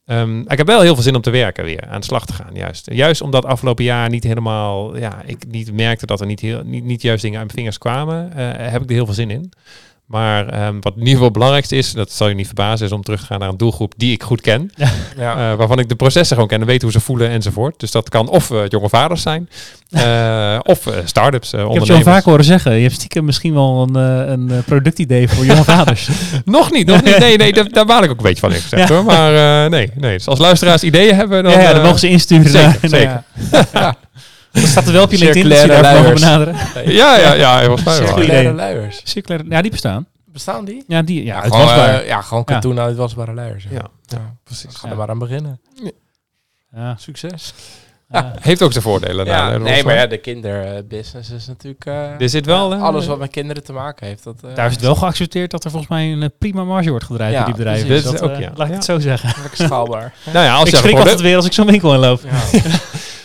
Ehm, 0.04 0.40
ik 0.40 0.58
heb 0.58 0.66
wel 0.66 0.80
heel 0.80 0.94
veel 0.94 1.02
zin 1.02 1.14
om 1.14 1.20
te 1.20 1.30
werken 1.30 1.64
weer, 1.64 1.86
aan 1.88 2.00
de 2.00 2.06
slag 2.06 2.26
te 2.26 2.32
gaan 2.32 2.54
juist. 2.54 2.90
Juist 2.92 3.20
omdat 3.20 3.44
afgelopen 3.44 3.84
jaar 3.84 4.08
niet 4.08 4.24
helemaal, 4.24 4.96
ja, 4.96 5.22
ik 5.26 5.46
niet 5.48 5.72
merkte 5.72 6.06
dat 6.06 6.20
er 6.20 6.26
niet, 6.26 6.40
heel, 6.40 6.62
niet, 6.64 6.84
niet 6.84 7.02
juist 7.02 7.22
dingen 7.22 7.38
uit 7.38 7.46
mijn 7.46 7.58
vingers 7.58 7.78
kwamen, 7.78 8.32
eh, 8.32 8.70
heb 8.70 8.82
ik 8.82 8.88
er 8.88 8.94
heel 8.94 9.04
veel 9.04 9.14
zin 9.14 9.30
in. 9.30 9.52
Maar 10.12 10.48
ehm, 10.48 10.74
wat 10.80 10.92
in 10.92 10.98
ieder 10.98 11.08
geval 11.12 11.24
het 11.24 11.32
belangrijkste 11.32 11.76
is, 11.76 11.92
dat 11.92 12.12
zal 12.12 12.28
je 12.28 12.34
niet 12.34 12.46
verbazen, 12.46 12.86
is 12.86 12.92
om 12.92 13.02
terug 13.02 13.20
te 13.20 13.26
gaan 13.26 13.38
naar 13.38 13.48
een 13.48 13.56
doelgroep 13.56 13.92
die 13.96 14.12
ik 14.12 14.22
goed 14.22 14.40
ken. 14.40 14.70
ja. 15.16 15.50
eh, 15.50 15.56
waarvan 15.56 15.78
ik 15.78 15.88
de 15.88 15.94
processen 15.94 16.34
gewoon 16.36 16.50
ken 16.50 16.60
en 16.60 16.66
weet 16.66 16.82
hoe 16.82 16.90
ze 16.90 17.00
voelen 17.00 17.28
enzovoort. 17.30 17.80
Dus 17.80 17.90
dat 17.90 18.08
kan 18.08 18.28
of 18.28 18.50
eh, 18.50 18.58
jonge 18.68 18.88
vaders 18.88 19.22
zijn, 19.22 19.48
eh, 19.90 20.58
of 20.62 20.86
eh, 20.86 20.94
start-ups, 21.04 21.52
eh, 21.52 21.60
Ik 21.60 21.64
heb 21.64 21.72
je 21.72 21.74
al 21.74 21.80
ondernemers. 21.80 22.04
vaak 22.16 22.24
horen 22.24 22.44
zeggen, 22.44 22.72
je 22.74 22.82
hebt 22.82 22.94
stiekem 22.94 23.24
misschien 23.24 23.54
wel 23.54 23.86
een, 23.88 23.94
een 24.32 24.62
productidee 24.66 25.28
voor 25.28 25.44
jonge 25.44 25.64
vaders. 25.64 26.08
Nog 26.44 26.72
niet, 26.72 26.86
nog 26.86 27.02
niet. 27.02 27.18
Nee, 27.18 27.36
nee, 27.36 27.52
daar, 27.52 27.68
daar 27.68 27.86
baal 27.86 28.02
ik 28.02 28.10
ook 28.10 28.16
een 28.16 28.22
beetje 28.22 28.40
van, 28.40 28.50
eerlijk 28.50 28.68
gezegd 28.68 28.88
Ja. 28.88 28.94
hoor. 28.94 29.04
Maar 29.04 29.64
eh, 29.64 29.70
nee, 29.70 29.90
nee. 29.94 30.16
Dus 30.16 30.26
als 30.28 30.38
luisteraars 30.38 30.82
ideeën 30.82 31.14
hebben, 31.14 31.42
dan... 31.42 31.52
ja, 31.52 31.60
ja, 31.60 31.72
dan 31.72 31.82
mogen 31.82 31.98
ze 31.98 32.08
insturen. 32.08 32.74
zeker. 32.82 33.22
Dat 34.52 34.62
staat 34.74 34.86
er 34.86 34.92
wel 34.92 35.02
op 35.02 35.10
je 35.10 35.18
LinkedIn, 35.18 35.48
dat 35.48 35.66
mogen 35.68 35.82
luiers. 35.82 36.20
benaderen. 36.20 36.54
Ja, 36.94 37.16
ja, 37.18 37.32
ja. 37.32 37.62
Volgens 37.64 37.84
mij 37.84 37.98
wel. 37.98 38.06
Circulaire- 38.06 38.52
luiers. 38.52 39.00
Circulaire, 39.04 39.48
ja, 39.50 39.62
die 39.62 39.70
bestaan. 39.70 40.06
Bestaan 40.26 40.64
die? 40.64 40.84
Ja, 40.86 41.02
die, 41.02 41.24
ja, 41.24 41.34
het 41.36 41.44
gewoon, 41.44 41.60
was 41.60 41.74
waar. 41.74 42.00
eh, 42.00 42.06
ja, 42.06 42.20
gewoon 42.22 42.42
Ja. 42.46 42.54
katoen 42.54 42.78
uitwasbare 42.80 43.34
luiers. 43.34 43.64
Ja, 43.70 43.86
Ja. 44.06 44.34
precies. 44.44 44.74
Ga 44.74 44.86
Ja. 44.86 44.92
er 44.92 44.98
maar 44.98 45.08
aan 45.08 45.18
beginnen. 45.18 45.60
Ja. 46.74 46.96
Succes. 46.98 47.54
Ja. 48.10 48.32
Heeft 48.40 48.62
ook 48.62 48.72
zijn 48.72 48.84
voordelen. 48.84 49.26
Ja, 49.26 49.48
nou, 49.48 49.62
nee, 49.62 49.84
maar 49.84 49.94
ja, 49.94 50.06
de 50.06 50.16
kinderbusiness 50.18 51.30
is 51.30 51.46
natuurlijk... 51.46 51.84
eh, 51.84 52.20
Er 52.20 52.28
zit 52.28 52.46
wel... 52.46 52.72
eh, 52.72 52.82
alles 52.82 53.06
wat 53.06 53.18
met 53.18 53.30
kinderen 53.30 53.64
te 53.64 53.72
maken 53.72 54.06
heeft. 54.06 54.24
Dat, 54.24 54.34
eh, 54.44 54.54
Daar 54.54 54.66
is 54.66 54.72
het 54.72 54.80
wel 54.82 54.94
geaccepteerd 54.94 55.50
dat 55.50 55.64
er 55.64 55.70
volgens 55.70 55.90
mij 55.90 56.12
een 56.12 56.32
prima 56.38 56.64
marge 56.64 56.90
wordt 56.90 57.04
gedraaid 57.04 57.32
Ja, 57.32 57.38
in 57.38 57.44
die 57.44 57.54
bedrijven. 57.54 57.88
Dus 57.88 58.02
Dit 58.02 58.04
dat, 58.04 58.14
is 58.14 58.20
ook, 58.28 58.30
eh, 58.34 58.40
ja. 58.40 58.50
Laat 58.54 58.60
ik 58.66 58.68
Ja. 58.68 58.74
het 58.74 58.84
zo 58.84 58.98
zeggen. 58.98 59.32
lekker 59.42 59.64
schaalbaar. 59.66 60.14
Nou 60.32 60.44
ja, 60.46 60.54
als 60.54 60.68
ik 60.68 60.76
schrik 60.76 60.96
altijd 60.98 61.20
weer 61.20 61.36
als 61.36 61.46
ik 61.46 61.52
zo'n 61.52 61.66
winkel 61.66 61.94
inloop. 61.94 62.20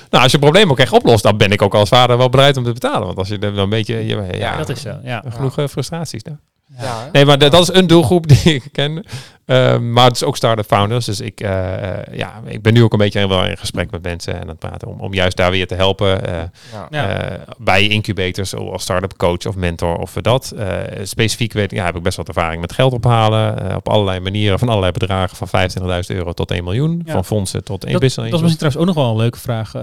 Nou, 0.10 0.24
als 0.24 0.32
je 0.32 0.38
een 0.38 0.43
probleem 0.43 0.72
ook 0.72 0.80
echt 0.80 0.93
oplost, 0.93 1.24
dan 1.24 1.38
ben 1.38 1.51
ik 1.51 1.62
ook 1.62 1.74
als 1.74 1.89
vader 1.89 2.18
wel 2.18 2.30
bereid 2.30 2.58
om 2.58 2.64
te 2.64 2.74
betalen. 2.74 3.05
Want 3.05 3.18
als 3.18 3.28
je 3.28 3.38
dan 3.38 3.58
een 3.58 3.70
beetje... 3.70 3.95
Je, 3.95 4.16
ja, 4.16 4.36
Ja, 4.38 4.58
dat 4.58 4.70
is 4.70 4.82
zo. 4.82 4.95
Ja. 5.03 5.24
Genoeg 5.30 5.58
eh, 5.58 5.68
frustraties 5.68 6.24
daar. 6.24 6.39
Ja? 6.80 7.09
Nee, 7.11 7.26
maar 7.26 7.38
dat 7.38 7.51
dat 7.51 7.61
is 7.61 7.74
een 7.74 7.88
doelgroep 7.88 8.28
die 8.32 8.53
ik 8.53 8.63
ken. 8.72 9.05
Ehm, 9.45 9.93
maar 9.93 10.05
het 10.05 10.15
is 10.15 10.24
ook 10.24 10.36
start-up 10.38 10.65
founders. 10.65 11.05
Dus 11.05 11.20
ik, 11.20 11.41
eh, 11.41 11.97
eh, 11.99 12.18
ja, 12.18 12.41
ik 12.45 12.61
ben 12.61 12.74
nu 12.74 12.84
ook 12.84 12.91
een 12.93 12.97
beetje 12.99 13.28
wel 13.28 13.45
in 13.45 13.57
gesprek 13.57 13.91
met 13.91 14.01
mensen 14.03 14.34
en 14.34 14.41
aan 14.41 14.47
het 14.47 14.59
praten 14.59 14.88
om, 14.88 14.99
om 14.99 15.13
juist 15.13 15.38
daar 15.38 15.51
weer 15.51 15.68
te 15.68 15.76
helpen. 15.76 16.26
eh, 16.28 16.41
ja. 16.89 17.20
Eh, 17.30 17.39
bij 17.57 17.88
incubators 17.88 18.53
of 18.53 18.72
als 18.72 18.82
start-up 18.84 19.13
coach 19.18 19.45
of 19.45 19.55
mentor 19.55 19.97
of 19.97 20.13
dat. 20.13 20.51
Eh, 20.57 20.68
specifiek 21.03 21.53
weet, 21.53 21.72
ik- 21.72 21.78
ja, 21.78 21.86
heb 21.86 21.95
ik 21.95 22.03
best 22.03 22.18
wat 22.18 22.28
ervaring 22.28 22.61
met 22.61 22.74
geld 22.74 22.93
ophalen. 22.93 23.70
eh, 23.70 23.76
op 23.76 23.89
allerlei 23.89 24.20
manieren, 24.20 24.59
van 24.59 24.68
allerlei 24.70 24.91
bedragen. 24.91 25.38
Van 25.38 25.47
25.000 25.47 26.18
euro 26.18 26.34
tot 26.34 26.51
1 26.51 26.63
miljoen. 26.63 27.01
Ja. 27.05 27.11
Van 27.13 27.26
fondsen 27.26 27.63
tot 27.63 27.84
één 27.84 27.91
Dat, 27.91 28.01
business. 28.01 28.30
dat 28.32 28.39
is 28.39 28.45
misschien 28.45 28.70
trouwens 28.72 28.82
ook 28.82 28.95
nog 28.95 29.03
wel 29.05 29.13
een 29.13 29.22
leuke 29.22 29.39
vraag. 29.39 29.74
eh, 29.76 29.82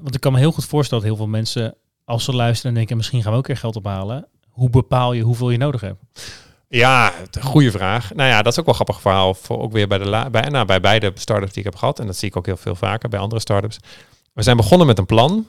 want 0.00 0.14
ik 0.14 0.20
kan 0.20 0.32
me 0.32 0.38
heel 0.38 0.52
goed 0.52 0.64
voorstellen 0.64 1.02
dat 1.04 1.12
heel 1.12 1.22
veel 1.22 1.30
mensen, 1.32 1.74
als 2.04 2.24
ze 2.24 2.32
luisteren 2.32 2.70
en 2.70 2.76
denken, 2.76 2.96
misschien 2.96 3.22
gaan 3.22 3.32
we 3.32 3.38
ook 3.38 3.44
keer 3.44 3.56
geld 3.56 3.76
ophalen. 3.76 4.26
Hoe 4.52 4.70
bepaal 4.70 5.12
je 5.12 5.22
hoeveel 5.22 5.50
je 5.50 5.58
nodig 5.58 5.80
hebt? 5.80 6.02
Ja, 6.68 7.12
goede 7.40 7.70
vraag. 7.70 8.14
Nou 8.14 8.28
ja, 8.28 8.42
dat 8.42 8.52
is 8.52 8.58
ook 8.58 8.64
wel 8.64 8.74
een 8.74 8.80
grappig 8.84 9.00
verhaal. 9.02 9.34
Voor 9.34 9.60
ook 9.60 9.72
weer 9.72 9.88
bij, 9.88 9.98
de 9.98 10.28
bij, 10.30 10.42
nou, 10.42 10.66
bij 10.66 10.80
beide 10.80 11.12
start-ups 11.14 11.50
die 11.52 11.58
ik 11.64 11.70
heb 11.70 11.76
gehad. 11.78 11.98
En 11.98 12.06
dat 12.06 12.16
zie 12.16 12.28
ik 12.28 12.36
ook 12.36 12.46
heel 12.46 12.56
veel 12.56 12.74
vaker 12.74 13.08
bij 13.08 13.18
andere 13.20 13.40
start-ups. 13.40 13.78
We 14.32 14.42
zijn 14.42 14.56
begonnen 14.56 14.86
met 14.86 14.98
een 14.98 15.06
plan. 15.06 15.46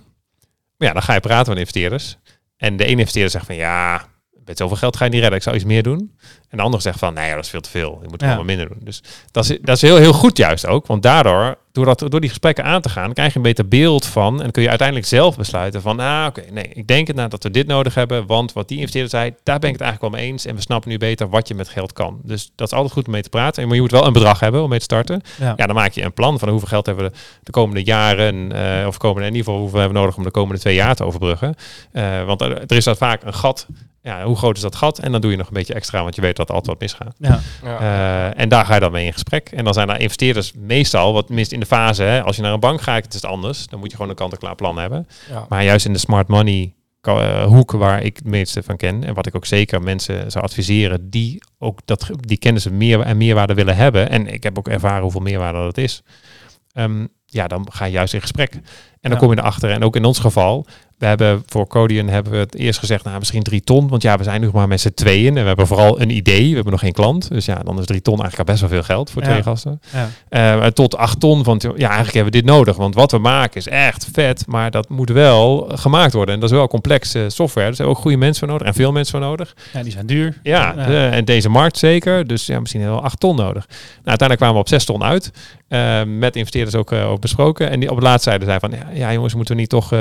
Maar 0.78 0.88
ja, 0.88 0.94
dan 0.94 1.04
ga 1.04 1.14
je 1.14 1.20
praten 1.20 1.50
met 1.50 1.58
investeerders. 1.58 2.18
En 2.58 2.78
de 2.78 2.86
ene 2.86 3.00
investeerder 3.00 3.32
zegt 3.32 3.46
van 3.46 3.56
ja, 3.56 4.06
met 4.46 4.58
zoveel 4.58 4.78
geld 4.78 4.98
ga 4.98 5.04
je 5.06 5.10
niet 5.12 5.20
redden. 5.20 5.38
Ik 5.38 5.44
zou 5.44 5.56
iets 5.56 5.66
meer 5.66 5.84
doen. 5.84 6.18
En 6.50 6.58
de 6.58 6.64
andere 6.64 6.82
zegt 6.84 7.00
van 7.00 7.14
nee, 7.14 7.34
dat 7.36 7.44
is 7.44 7.50
veel 7.50 7.62
te 7.62 7.70
veel. 7.70 8.00
Je 8.02 8.08
moet 8.10 8.22
Ja. 8.22 8.28
gewoon 8.28 8.46
wat 8.46 8.56
minder 8.56 8.68
doen. 8.70 8.80
Dus 8.84 9.04
dat 9.32 9.50
is, 9.50 9.58
dat 9.62 9.76
is 9.76 9.82
heel, 9.82 9.98
heel 9.98 10.14
goed 10.14 10.38
juist 10.38 10.66
ook. 10.68 10.88
Want 10.88 11.04
daardoor, 11.04 11.58
door, 11.74 11.86
dat, 11.86 12.00
door 12.00 12.20
die 12.20 12.30
gesprekken 12.30 12.64
aan 12.64 12.82
te 12.82 12.90
gaan, 12.90 13.14
krijg 13.14 13.32
je 13.32 13.38
een 13.38 13.44
beter 13.44 13.68
beeld 13.68 14.06
van. 14.06 14.42
En 14.42 14.52
kun 14.52 14.62
je 14.62 14.70
uiteindelijk 14.70 15.08
zelf 15.08 15.38
besluiten 15.38 15.82
van 15.82 16.00
ah, 16.00 16.26
oké, 16.28 16.44
nee, 16.52 16.70
ik 16.74 16.88
denk 16.88 17.08
het 17.08 17.16
nou 17.16 17.30
dat 17.30 17.44
we 17.44 17.52
dit 17.52 17.68
nodig 17.68 17.96
hebben. 17.96 18.26
Want 18.26 18.54
wat 18.54 18.68
die 18.68 18.78
investeerder 18.78 19.10
zei, 19.10 19.34
daar 19.44 19.60
ben 19.60 19.70
ik 19.70 19.76
het 19.76 19.84
eigenlijk 19.84 20.14
wel 20.14 20.22
mee 20.22 20.32
eens. 20.32 20.46
En 20.46 20.56
we 20.56 20.62
snappen 20.62 20.90
nu 20.90 20.98
beter 20.98 21.30
wat 21.30 21.48
je 21.48 21.56
met 21.56 21.70
geld 21.70 21.94
kan. 21.94 22.20
Dus 22.24 22.52
dat 22.56 22.68
is 22.68 22.74
altijd 22.74 22.94
goed 22.94 23.06
om 23.06 23.12
mee 23.12 23.22
te 23.22 23.30
praten. 23.30 23.66
Maar 23.66 23.76
je 23.76 23.82
moet 23.82 23.92
wel 23.92 24.06
een 24.06 24.14
bedrag 24.14 24.40
hebben 24.40 24.64
om 24.64 24.70
mee 24.70 24.78
te 24.78 24.84
starten. 24.84 25.22
Ja. 25.40 25.54
Ja, 25.56 25.66
dan 25.66 25.76
maak 25.76 25.92
je 25.92 26.04
een 26.04 26.14
plan 26.14 26.40
van 26.40 26.50
hoeveel 26.50 26.68
geld 26.68 26.86
hebben 26.86 27.06
we 27.06 27.12
de, 27.12 27.18
de 27.44 27.52
komende 27.52 27.84
jaren, 27.84 28.52
eh, 28.52 28.88
of 28.88 28.98
komende, 28.98 29.28
in 29.28 29.36
ieder 29.36 29.46
geval 29.46 29.60
hoeveel 29.60 29.80
hebben 29.80 29.98
we 29.98 30.04
nodig 30.04 30.18
om 30.18 30.24
de 30.24 30.32
komende 30.32 30.62
twee 30.62 30.76
jaar 30.76 30.96
te 30.96 31.04
overbruggen. 31.04 31.56
Eh, 31.92 32.26
want 32.26 32.42
er, 32.42 32.58
er 32.58 32.76
is 32.76 32.84
dat 32.84 32.98
vaak 32.98 33.24
een 33.24 33.34
gat. 33.34 33.68
Ja, 34.04 34.24
hoe 34.24 34.36
groot 34.36 34.56
is 34.56 34.62
dat 34.62 34.76
gat? 34.76 35.00
En 35.00 35.12
dan 35.12 35.22
doe 35.22 35.32
je 35.32 35.38
nog 35.38 35.48
een 35.48 35.54
beetje 35.54 35.74
extra, 35.74 36.04
want 36.04 36.16
je 36.16 36.22
weet 36.22 36.36
dat 36.36 36.48
er 36.50 36.56
altijd 36.56 36.72
wat 36.72 36.82
misgaat. 36.82 37.16
Ja. 37.18 37.40
Ja. 37.64 37.80
Eh, 37.80 38.42
en 38.42 38.50
daar 38.50 38.66
ga 38.66 38.74
je 38.74 38.80
dan 38.80 38.92
mee 38.92 39.06
in 39.06 39.14
gesprek. 39.14 39.50
En 39.50 39.64
dan 39.64 39.74
zijn 39.74 39.90
er 39.90 40.00
investeerders 40.00 40.54
meestal, 40.58 41.14
wat 41.14 41.30
minst 41.30 41.52
in 41.52 41.60
de 41.60 41.66
fase, 41.66 42.04
hè, 42.04 42.24
als 42.24 42.36
je 42.36 42.42
naar 42.42 42.54
een 42.54 42.60
bank 42.60 42.82
gaat, 42.82 43.04
het 43.04 43.14
is 43.14 43.22
het 43.22 43.32
anders. 43.32 43.68
Dan 43.68 43.80
moet 43.80 43.90
je 43.90 43.96
gewoon 43.96 44.12
een 44.12 44.18
kant-en-klaar 44.18 44.56
plan 44.56 44.78
hebben. 44.78 45.08
ja. 45.30 45.46
Maar 45.50 45.64
juist 45.64 45.86
in 45.86 45.94
de 45.94 46.00
smart 46.00 46.28
money 46.28 46.74
eh, 47.02 47.44
hoek 47.44 47.72
waar 47.72 48.02
ik 48.04 48.16
het 48.16 48.26
meeste 48.26 48.64
van 48.64 48.78
ken 48.78 49.04
en 49.04 49.14
wat 49.14 49.26
ik 49.26 49.36
ook 49.36 49.46
zeker 49.46 49.82
mensen 49.82 50.32
zou 50.32 50.44
adviseren 50.44 51.10
die 51.10 51.44
ook 51.60 51.80
dat 51.86 52.10
die 52.20 52.38
kennis 52.38 52.66
en 52.66 52.78
meer 52.78 53.00
en 53.02 53.18
meerwaarde 53.18 53.54
willen 53.54 53.76
hebben 53.76 54.10
en 54.10 54.28
ik 54.34 54.44
heb 54.44 54.58
ook 54.58 54.68
ervaren 54.68 55.02
hoeveel 55.02 55.22
meerwaarde 55.22 55.60
dat 55.60 55.78
is. 55.78 56.02
Ehm, 56.74 57.06
ja, 57.26 57.48
dan 57.48 57.68
ga 57.72 57.86
je 57.86 57.92
juist 57.92 58.14
in 58.14 58.22
gesprek. 58.22 58.54
En 58.54 58.62
dan 59.02 59.12
Ja. 59.12 59.18
kom 59.18 59.32
je 59.32 59.38
erachter. 59.38 59.70
En 59.72 59.84
ook 59.84 59.96
in 59.96 60.06
ons 60.06 60.20
geval, 60.20 60.66
we 61.04 61.10
hebben 61.10 61.44
voor 61.46 61.68
Codian 61.68 62.08
hebben 62.08 62.32
we 62.32 62.38
het 62.38 62.56
eerst 62.56 62.80
gezegd, 62.80 63.04
nou 63.04 63.20
misschien 63.20 63.44
drie 63.44 63.62
ton. 63.62 63.88
Want 63.88 64.02
ja, 64.02 64.18
we 64.18 64.24
zijn 64.24 64.40
nu 64.40 64.46
nog 64.46 64.56
maar 64.56 64.68
met 64.68 64.82
z'n 64.82 64.92
tweeën. 64.94 65.28
En 65.38 65.42
we 65.42 65.48
hebben 65.48 65.68
vooral 65.68 66.02
een 66.02 66.10
idee. 66.10 66.48
We 66.50 66.54
hebben 66.54 66.72
nog 66.72 66.80
geen 66.82 66.92
klant. 66.92 67.30
Dus 67.30 67.46
ja, 67.46 67.56
dan 67.56 67.80
is 67.80 67.86
drie 67.86 68.02
ton 68.02 68.20
eigenlijk 68.20 68.50
al 68.50 68.56
best 68.56 68.60
wel 68.70 68.70
veel 68.80 68.96
geld 68.96 69.10
voor 69.12 69.22
Ja. 69.22 69.28
twee 69.30 69.44
gasten. 69.44 69.82
Ja. 69.92 70.10
Eh, 70.62 70.68
tot 70.68 70.98
8 70.98 71.20
ton, 71.20 71.44
want 71.44 71.62
ja, 71.64 71.70
eigenlijk 71.88 72.14
hebben 72.14 72.34
we 72.34 72.40
dit 72.40 72.46
nodig. 72.46 72.76
Want 72.78 72.96
wat 72.96 73.12
we 73.12 73.18
maken 73.18 73.56
is 73.58 73.68
echt 73.68 74.08
vet, 74.14 74.44
maar 74.48 74.72
dat 74.72 74.90
moet 74.90 75.10
wel 75.10 75.70
gemaakt 75.74 76.14
worden. 76.14 76.34
En 76.36 76.40
dat 76.42 76.50
is 76.52 76.56
wel 76.58 76.68
complexe 76.68 77.26
software. 77.30 77.68
Dus 77.68 77.78
zijn 77.78 77.90
ook 77.90 77.98
goede 77.98 78.18
mensen 78.18 78.40
voor 78.40 78.48
nodig 78.48 78.68
en 78.68 78.74
veel 78.74 78.92
mensen 78.92 79.20
voor 79.20 79.28
nodig. 79.28 79.56
ja, 79.74 79.84
die 79.84 79.92
zijn 79.92 80.06
duur. 80.06 80.40
Ja, 80.44 80.76
eh, 80.76 81.14
en 81.16 81.26
deze 81.26 81.50
markt 81.50 81.78
zeker. 81.78 82.28
Dus 82.28 82.46
ja, 82.46 82.60
misschien 82.60 82.82
wel 82.84 83.04
8 83.04 83.20
ton 83.20 83.36
nodig. 83.36 83.66
Nou, 83.68 83.78
uiteindelijk 84.04 84.38
kwamen 84.38 84.56
we 84.56 84.62
op 84.62 84.68
6 84.68 84.86
ton 84.86 85.04
uit. 85.04 85.32
Eh, 85.74 86.02
met 86.08 86.36
investeerders 86.36 86.76
ook, 86.76 86.92
eh, 86.92 87.10
ook 87.12 87.22
besproken. 87.22 87.70
En 87.70 87.80
die 87.80 87.90
op 87.90 87.96
het 87.96 88.04
laatste 88.06 88.24
zeiden 88.30 88.48
zij 88.48 88.60
van, 88.60 88.72
ja, 88.72 88.88
ja 88.94 89.14
jongens, 89.14 89.34
moeten 89.36 89.56
we 89.56 89.60
niet 89.62 89.70
toch 89.70 89.84
eh, 89.92 90.00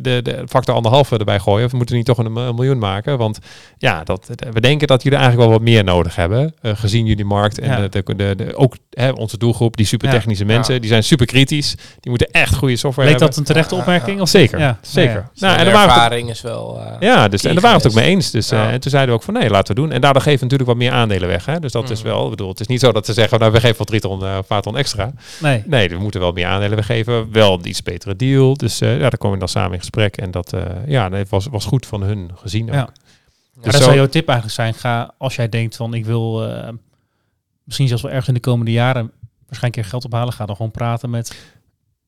de, 0.00 0.20
de 0.22 0.42
factor 0.48 0.74
anderhalf 0.74 1.12
erbij 1.12 1.38
gooien? 1.38 1.66
Of 1.66 1.72
moeten 1.72 1.90
we 1.90 1.96
niet 1.96 2.06
toch 2.06 2.18
een, 2.18 2.36
een 2.36 2.54
miljoen 2.54 2.78
maken? 2.78 3.18
Want 3.18 3.38
ja, 3.78 4.04
dat, 4.04 4.30
we 4.52 4.60
denken 4.60 4.86
dat 4.86 5.02
jullie 5.02 5.18
eigenlijk 5.18 5.48
wel 5.48 5.58
wat 5.58 5.66
meer 5.68 5.84
nodig 5.84 6.16
hebben. 6.16 6.54
eh, 6.62 6.72
gezien 6.74 7.06
jullie 7.06 7.24
markt 7.24 7.58
en 7.58 7.68
Ja. 7.70 7.88
de, 7.88 8.02
de, 8.04 8.14
de, 8.16 8.34
de- 8.36 8.56
ook 8.56 8.76
hè, 8.90 9.10
onze 9.10 9.38
doelgroep, 9.38 9.76
die 9.76 9.86
super 9.86 10.10
technische 10.10 10.44
Ja. 10.46 10.52
mensen, 10.52 10.80
die 10.80 10.90
zijn 10.90 11.02
super 11.02 11.26
kritisch. 11.26 11.74
Die 12.00 12.10
moeten 12.10 12.30
echt 12.30 12.54
goede 12.54 12.76
software 12.76 13.08
Leek 13.08 13.18
hebben. 13.18 13.28
dat 13.36 13.46
een 13.46 13.52
terechte 13.54 13.74
opmerking? 13.74 14.16
ja. 14.16 14.22
Of 14.22 14.28
Zeker, 14.28 14.58
Ja. 14.58 14.78
zeker. 14.82 15.12
Ja, 15.14 15.30
ja. 15.34 15.46
Nou, 15.46 15.58
en 15.58 15.64
de 15.64 15.70
ervaring 15.70 16.30
is 16.30 16.40
wel... 16.40 16.80
eh, 16.80 16.92
ja, 17.00 17.28
dus 17.28 17.44
en 17.44 17.52
daar 17.52 17.62
waren 17.62 17.78
we 17.80 17.86
het 17.86 17.96
ook 17.96 18.02
mee 18.02 18.10
eens. 18.10 18.30
Dus, 18.30 18.48
Ja. 18.48 18.66
eh, 18.66 18.72
en 18.72 18.80
toen 18.80 18.90
zeiden 18.90 19.14
we 19.14 19.18
ook 19.20 19.26
van 19.26 19.34
nee, 19.34 19.50
laten 19.50 19.74
we 19.74 19.80
doen. 19.80 19.92
En 19.92 20.00
daardoor 20.00 20.22
geven 20.22 20.38
we 20.38 20.44
natuurlijk 20.44 20.70
wat 20.70 20.78
meer 20.78 20.92
aandelen 20.92 21.28
weg. 21.28 21.46
Hè? 21.46 21.58
Dus 21.60 21.72
dat 21.72 21.90
is 21.90 21.98
Mhm. 22.02 22.08
wel, 22.08 22.24
ik 22.24 22.30
bedoel, 22.30 22.48
het 22.48 22.60
is 22.60 22.66
niet 22.66 22.80
zo 22.80 22.92
dat 22.92 23.06
ze 23.06 23.12
zeggen, 23.12 23.38
nou 23.38 23.52
we 23.52 23.60
geven 23.60 23.76
wel 23.76 23.86
drie 23.86 24.00
ton, 24.00 24.22
uh, 24.22 24.38
ton 24.66 24.76
extra. 24.76 25.12
Nee. 25.40 25.62
Nee, 25.66 25.88
we 25.88 25.98
moeten 25.98 26.20
wel 26.20 26.32
meer 26.32 26.46
aandelen 26.46 26.84
geven. 26.84 27.32
Wel 27.32 27.54
een 27.54 27.68
iets 27.68 27.82
betere 27.82 28.16
deal. 28.16 28.54
Dus 28.56 28.80
eh, 28.80 28.92
ja, 28.94 29.00
daar 29.00 29.18
komen 29.18 29.32
we 29.32 29.38
dan 29.38 29.48
samen 29.48 29.72
in 29.72 29.78
gesprek. 29.78 30.16
En 30.16 30.30
dat 30.30 30.52
eh, 30.52 30.62
ja, 30.86 31.08
dat 31.08 31.28
was, 31.28 31.46
was 31.46 31.64
goed 31.64 31.86
van 31.86 32.02
hun 32.02 32.30
gezien 32.34 32.68
ook. 32.68 32.74
Ja. 32.74 32.80
Maar 32.84 33.64
Dus 33.64 33.72
dan 33.72 33.72
zo- 33.72 33.86
zou 33.86 33.96
jouw 33.96 34.06
tip 34.08 34.28
eigenlijk 34.28 34.58
zijn, 34.60 34.74
ga 34.74 35.14
als 35.18 35.36
jij 35.36 35.48
denkt 35.48 35.76
van 35.76 35.94
ik 35.94 36.04
wil 36.04 36.48
eh, 36.48 36.68
misschien 37.64 37.88
zelfs 37.88 38.02
wel 38.02 38.10
ergens 38.12 38.28
in 38.28 38.34
de 38.34 38.40
komende 38.50 38.72
jaren 38.72 39.12
waarschijnlijk 39.46 39.62
een 39.62 39.70
keer 39.82 39.84
geld 39.84 40.04
ophalen, 40.04 40.32
ga 40.32 40.46
dan 40.46 40.56
gewoon 40.56 40.70
praten 40.70 41.10
met 41.10 41.36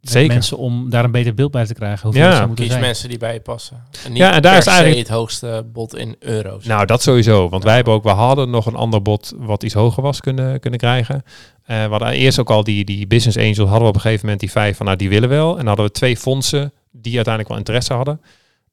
Zeker. 0.01 0.33
mensen 0.33 0.57
om 0.57 0.91
daar 0.91 1.05
een 1.05 1.11
beter 1.11 1.35
beeld 1.35 1.51
bij 1.51 1.67
te 1.67 1.75
krijgen. 1.75 2.03
Hoeveel 2.03 2.23
Ja. 2.31 2.39
moeten 2.47 2.55
Kies 2.65 2.67
zijn. 2.73 2.81
mensen 2.85 3.09
die 3.09 3.19
bij 3.19 3.33
je 3.35 3.41
passen. 3.41 3.83
En 4.05 4.09
niet 4.13 4.19
Ja, 4.19 4.33
en 4.35 4.43
daar 4.43 4.51
per 4.53 4.61
is 4.61 4.67
eigenlijk- 4.67 4.99
het 4.99 5.17
hoogste 5.17 5.67
bod 5.73 5.97
in 5.97 6.17
euro's. 6.19 6.65
Nou, 6.65 6.87
dat 6.87 7.03
sowieso. 7.03 7.49
Want 7.49 7.65
wij 7.65 7.75
hebben 7.75 7.93
ook, 7.93 8.03
we 8.03 8.09
hadden 8.11 8.51
nog 8.51 8.67
een 8.67 8.75
ander 8.75 9.03
bod 9.03 9.33
wat 9.37 9.63
iets 9.63 9.75
hoger 9.75 10.03
was 10.03 10.21
kunnen, 10.21 10.61
kunnen 10.61 10.79
krijgen. 10.81 11.23
Eh 11.65 11.83
we 11.85 11.91
hadden 11.91 12.09
eerst 12.13 12.39
ook 12.39 12.51
al 12.51 12.65
die, 12.65 12.85
die 12.85 13.07
business 13.07 13.39
angels, 13.39 13.59
hadden 13.59 13.81
we 13.83 13.89
op 13.89 13.95
een 13.95 14.01
gegeven 14.01 14.23
moment 14.25 14.41
die 14.41 14.51
vijf 14.51 14.77
van, 14.77 14.87
nou 14.87 14.99
die 14.99 15.09
willen 15.09 15.29
wel. 15.29 15.51
En 15.51 15.57
dan 15.57 15.67
hadden 15.67 15.87
we 15.87 15.93
twee 15.93 16.17
fondsen 16.17 16.73
die 16.91 17.15
uiteindelijk 17.15 17.49
wel 17.49 17.59
interesse 17.59 17.95
hadden. 17.95 18.21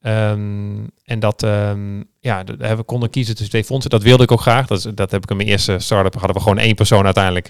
Ehm, 0.01 0.83
en 1.05 1.19
dat, 1.19 1.43
ehm, 1.43 2.01
ja, 2.25 2.43
we 2.75 2.83
konden 2.83 3.09
kiezen 3.09 3.33
tussen 3.33 3.49
twee 3.51 3.63
fondsen. 3.63 3.89
Dat 3.89 4.03
wilde 4.03 4.23
ik 4.23 4.31
ook 4.31 4.41
graag. 4.41 4.67
Dat, 4.67 4.91
dat 4.93 5.11
heb 5.11 5.23
ik 5.23 5.29
in 5.29 5.35
mijn 5.37 5.49
eerste 5.49 5.79
start-up. 5.79 6.13
Hadden 6.13 6.35
we 6.35 6.41
gewoon 6.41 6.57
één 6.57 6.75
persoon 6.75 7.05
uiteindelijk. 7.05 7.49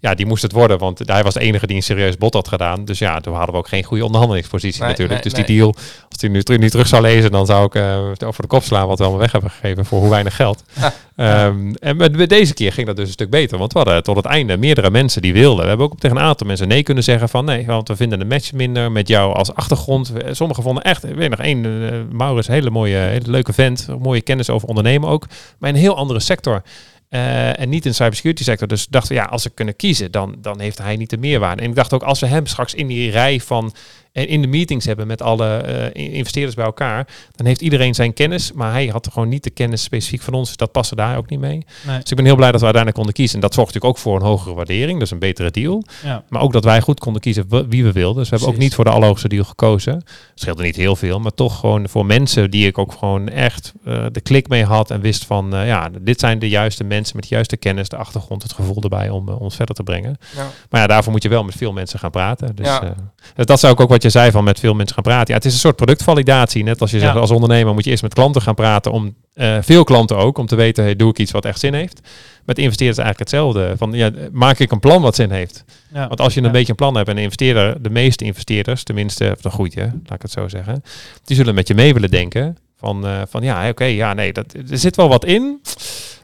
Ja, 0.00 0.14
die 0.14 0.26
moest 0.26 0.42
het 0.42 0.52
worden. 0.52 0.78
Want 0.78 1.00
hij 1.04 1.22
was 1.22 1.34
de 1.34 1.40
enige 1.40 1.66
die 1.66 1.76
een 1.76 1.82
serieus 1.82 2.16
bod 2.16 2.34
had 2.34 2.48
gedaan. 2.48 2.84
Dus 2.84 2.98
ja, 2.98 3.20
toen 3.20 3.34
hadden 3.34 3.52
we 3.52 3.60
ook 3.60 3.68
geen 3.68 3.84
goede 3.84 4.04
onderhandelingspositie 4.04 4.80
Nee, 4.80 4.88
natuurlijk. 4.90 5.24
nee, 5.24 5.32
dus 5.32 5.44
die 5.44 5.56
nee. 5.56 5.56
deal, 5.56 5.74
als 6.08 6.18
die 6.18 6.30
nu, 6.30 6.42
teru- 6.42 6.58
nu 6.58 6.70
terug 6.70 6.86
zou 6.86 7.02
lezen, 7.02 7.30
dan 7.30 7.46
zou 7.46 7.64
ik 7.64 7.74
eh, 7.74 8.08
het 8.10 8.24
over 8.24 8.42
de 8.42 8.48
kop 8.48 8.62
slaan 8.62 8.86
wat 8.86 8.98
we 8.98 9.04
allemaal 9.04 9.22
weg 9.22 9.32
hebben 9.32 9.50
gegeven 9.50 9.84
voor 9.84 10.00
hoe 10.00 10.10
weinig 10.10 10.36
geld. 10.36 10.64
Ehm, 11.16 11.74
en 11.78 11.96
met, 11.96 12.16
met 12.16 12.28
deze 12.28 12.54
keer 12.54 12.72
ging 12.72 12.86
dat 12.86 12.96
dus 12.96 13.06
een 13.06 13.12
stuk 13.12 13.30
beter. 13.30 13.58
Want 13.58 13.72
we 13.72 13.78
hadden 13.78 14.02
tot 14.02 14.16
het 14.16 14.24
einde 14.24 14.56
meerdere 14.56 14.90
mensen 14.90 15.22
die 15.22 15.32
wilden. 15.32 15.62
We 15.62 15.68
hebben 15.68 15.86
ook 15.86 15.98
tegen 15.98 16.16
een 16.16 16.22
aantal 16.22 16.46
mensen 16.46 16.68
nee 16.68 16.82
kunnen 16.82 17.04
zeggen 17.04 17.28
van 17.28 17.44
nee, 17.44 17.66
want 17.66 17.88
we 17.88 17.96
vinden 17.96 18.18
de 18.18 18.24
match 18.24 18.52
minder 18.52 18.92
met 18.92 19.08
jou 19.08 19.34
als 19.34 19.54
achtergrond. 19.54 20.12
Sommigen 20.30 20.62
vonden 20.62 20.82
echt, 20.82 21.14
weet 21.14 21.30
nog 21.30 21.38
één, 21.38 22.08
Maurits, 22.12 22.48
hele 22.48 22.70
mooie, 22.70 22.96
hele 22.96 23.30
leuke 23.30 23.52
vent, 23.52 23.88
mooie 23.98 24.13
kennis 24.22 24.50
over 24.50 24.68
ondernemen 24.68 25.08
ook, 25.08 25.26
maar 25.58 25.68
in 25.70 25.74
een 25.74 25.80
heel 25.80 25.96
andere 25.96 26.20
sector. 26.20 26.62
Eh, 27.08 27.60
en 27.60 27.68
niet 27.68 27.84
in 27.84 27.90
de 27.90 27.96
cybersecurity 27.96 28.42
sector. 28.42 28.68
Dus 28.68 28.86
dachten 28.86 29.12
we, 29.12 29.22
ja, 29.22 29.24
als 29.24 29.44
we 29.44 29.50
kunnen 29.50 29.76
kiezen, 29.76 30.10
dan, 30.10 30.36
dan 30.38 30.60
heeft 30.60 30.78
hij 30.78 30.96
niet 30.96 31.10
de 31.10 31.16
meerwaarde. 31.16 31.62
En 31.62 31.68
ik 31.68 31.74
dacht 31.74 31.92
ook, 31.92 32.02
als 32.02 32.20
we 32.20 32.26
hem 32.26 32.46
straks 32.46 32.74
in 32.74 32.86
die 32.86 33.10
rij 33.10 33.40
van 33.40 33.74
en 34.14 34.28
in 34.28 34.42
de 34.42 34.48
meetings 34.48 34.84
hebben 34.86 35.06
met 35.06 35.22
alle 35.22 35.56
eh, 35.56 36.12
investeerders 36.14 36.54
bij 36.56 36.64
elkaar, 36.64 37.06
dan 37.36 37.46
heeft 37.46 37.60
iedereen 37.60 37.94
zijn 37.94 38.12
kennis, 38.14 38.52
maar 38.52 38.72
hij 38.72 38.86
had 38.86 39.08
gewoon 39.12 39.28
niet 39.28 39.44
de 39.44 39.50
kennis 39.50 39.82
specifiek 39.82 40.22
van 40.22 40.34
ons, 40.34 40.48
dus 40.48 40.56
dat 40.56 40.72
paste 40.72 40.94
daar 40.94 41.16
ook 41.16 41.28
niet 41.30 41.40
mee. 41.40 41.64
Nee. 41.86 41.98
Dus 42.00 42.10
ik 42.10 42.16
ben 42.16 42.24
heel 42.24 42.36
blij 42.36 42.50
dat 42.50 42.60
we 42.60 42.66
uiteindelijk 42.66 42.94
konden 42.94 43.12
kiezen. 43.14 43.34
En 43.34 43.40
dat 43.40 43.54
zorgt 43.54 43.74
natuurlijk 43.74 43.98
ook 43.98 44.02
voor 44.04 44.16
een 44.20 44.26
hogere 44.26 44.54
waardering, 44.54 44.98
dus 44.98 45.10
een 45.10 45.18
betere 45.18 45.50
deal. 45.50 45.84
Ja. 46.04 46.22
Maar 46.28 46.40
ook 46.42 46.52
dat 46.52 46.64
wij 46.64 46.80
goed 46.80 47.00
konden 47.00 47.20
kiezen 47.22 47.68
wie 47.68 47.84
we 47.84 47.92
wilden. 47.92 48.18
Dus 48.18 48.28
we 48.28 48.36
hebben 48.36 48.54
ook 48.54 48.60
niet 48.60 48.74
voor 48.74 48.84
de 48.84 48.90
allerhoogste 48.90 49.28
deal 49.28 49.44
gekozen. 49.44 49.94
Het 49.94 50.04
scheelde 50.34 50.62
niet 50.62 50.76
heel 50.76 50.96
veel, 50.96 51.20
maar 51.20 51.34
toch 51.34 51.58
gewoon 51.60 51.88
voor 51.88 52.06
mensen 52.06 52.50
die 52.50 52.66
ik 52.66 52.78
ook 52.78 52.92
gewoon 52.92 53.28
echt 53.28 53.72
eh, 53.84 54.04
de 54.12 54.20
klik 54.20 54.48
mee 54.48 54.64
had 54.64 54.90
en 54.90 55.00
wist 55.00 55.24
van, 55.24 55.54
eh, 55.54 55.66
ja, 55.66 55.90
dit 56.00 56.20
zijn 56.20 56.38
de 56.38 56.48
juiste 56.48 56.84
mensen 56.84 57.16
met 57.16 57.28
de 57.28 57.34
juiste 57.34 57.56
kennis, 57.56 57.88
de 57.88 57.96
achtergrond, 57.96 58.42
het 58.42 58.52
gevoel 58.52 58.82
erbij 58.82 59.10
om 59.10 59.28
ons 59.28 59.56
verder 59.56 59.74
te 59.74 59.82
brengen. 59.82 60.16
Ja. 60.36 60.46
Maar 60.70 60.80
ja, 60.80 60.86
daarvoor 60.86 61.12
moet 61.12 61.22
je 61.22 61.28
wel 61.28 61.44
met 61.44 61.54
veel 61.54 61.72
mensen 61.72 61.98
gaan 61.98 62.10
praten. 62.10 62.56
Dus 62.56 62.66
Ja. 62.66 62.82
eh, 62.82 62.90
dus 63.34 63.46
dat 63.46 63.60
zou 63.60 63.72
ik 63.72 63.80
ook 63.80 63.88
wat 63.88 64.02
je 64.04 64.10
zei 64.10 64.30
van 64.30 64.44
met 64.44 64.60
veel 64.60 64.74
mensen 64.74 64.94
gaan 64.94 65.04
praten. 65.04 65.28
Ja, 65.28 65.34
het 65.34 65.44
is 65.44 65.52
een 65.52 65.58
soort 65.58 65.76
productvalidatie. 65.76 66.62
Net 66.64 66.80
als 66.80 66.90
je 66.90 66.96
Ja. 66.98 67.02
zegt 67.02 67.16
als 67.16 67.30
ondernemer 67.30 67.74
moet 67.74 67.84
je 67.84 67.90
eerst 67.90 68.02
met 68.02 68.14
klanten 68.14 68.42
gaan 68.42 68.54
praten 68.54 68.92
om 68.92 69.14
eh, 69.34 69.56
veel 69.60 69.84
klanten 69.84 70.16
ook 70.16 70.38
om 70.38 70.46
te 70.46 70.54
weten 70.56 70.84
hey, 70.84 70.96
doe 70.96 71.10
ik 71.10 71.18
iets 71.18 71.30
wat 71.32 71.44
echt 71.44 71.60
zin 71.60 71.74
heeft. 71.74 72.00
Met 72.44 72.58
investeerders 72.58 72.98
eigenlijk 72.98 73.30
hetzelfde. 73.30 73.74
Van 73.78 73.92
ja, 73.92 74.10
maak 74.32 74.58
ik 74.58 74.70
een 74.72 74.80
plan 74.80 75.02
wat 75.02 75.14
zin 75.14 75.30
heeft. 75.30 75.64
Ja. 75.92 76.08
Want 76.08 76.20
als 76.20 76.34
je 76.34 76.40
een 76.40 76.46
Ja. 76.46 76.52
beetje 76.52 76.70
een 76.70 76.76
plan 76.76 76.96
hebt 76.96 77.08
en 77.08 77.18
investeerder, 77.18 77.82
de 77.82 77.90
meeste 77.90 78.24
investeerders, 78.24 78.82
tenminste, 78.82 79.34
of 79.36 79.44
een 79.44 79.50
goedje, 79.50 79.80
laat 79.80 80.14
ik 80.14 80.22
het 80.22 80.30
zo 80.30 80.48
zeggen, 80.48 80.82
die 81.24 81.36
zullen 81.36 81.54
met 81.54 81.68
je 81.68 81.74
mee 81.74 81.92
willen 81.94 82.10
denken. 82.10 82.56
Van, 82.78 83.06
eh, 83.06 83.20
van 83.28 83.42
ja, 83.42 83.68
oké, 83.68 83.84
ja, 83.84 84.12
nee, 84.14 84.32
dat, 84.32 84.54
er 84.70 84.78
zit 84.78 84.96
wel 84.96 85.08
wat 85.08 85.24
in. 85.24 85.60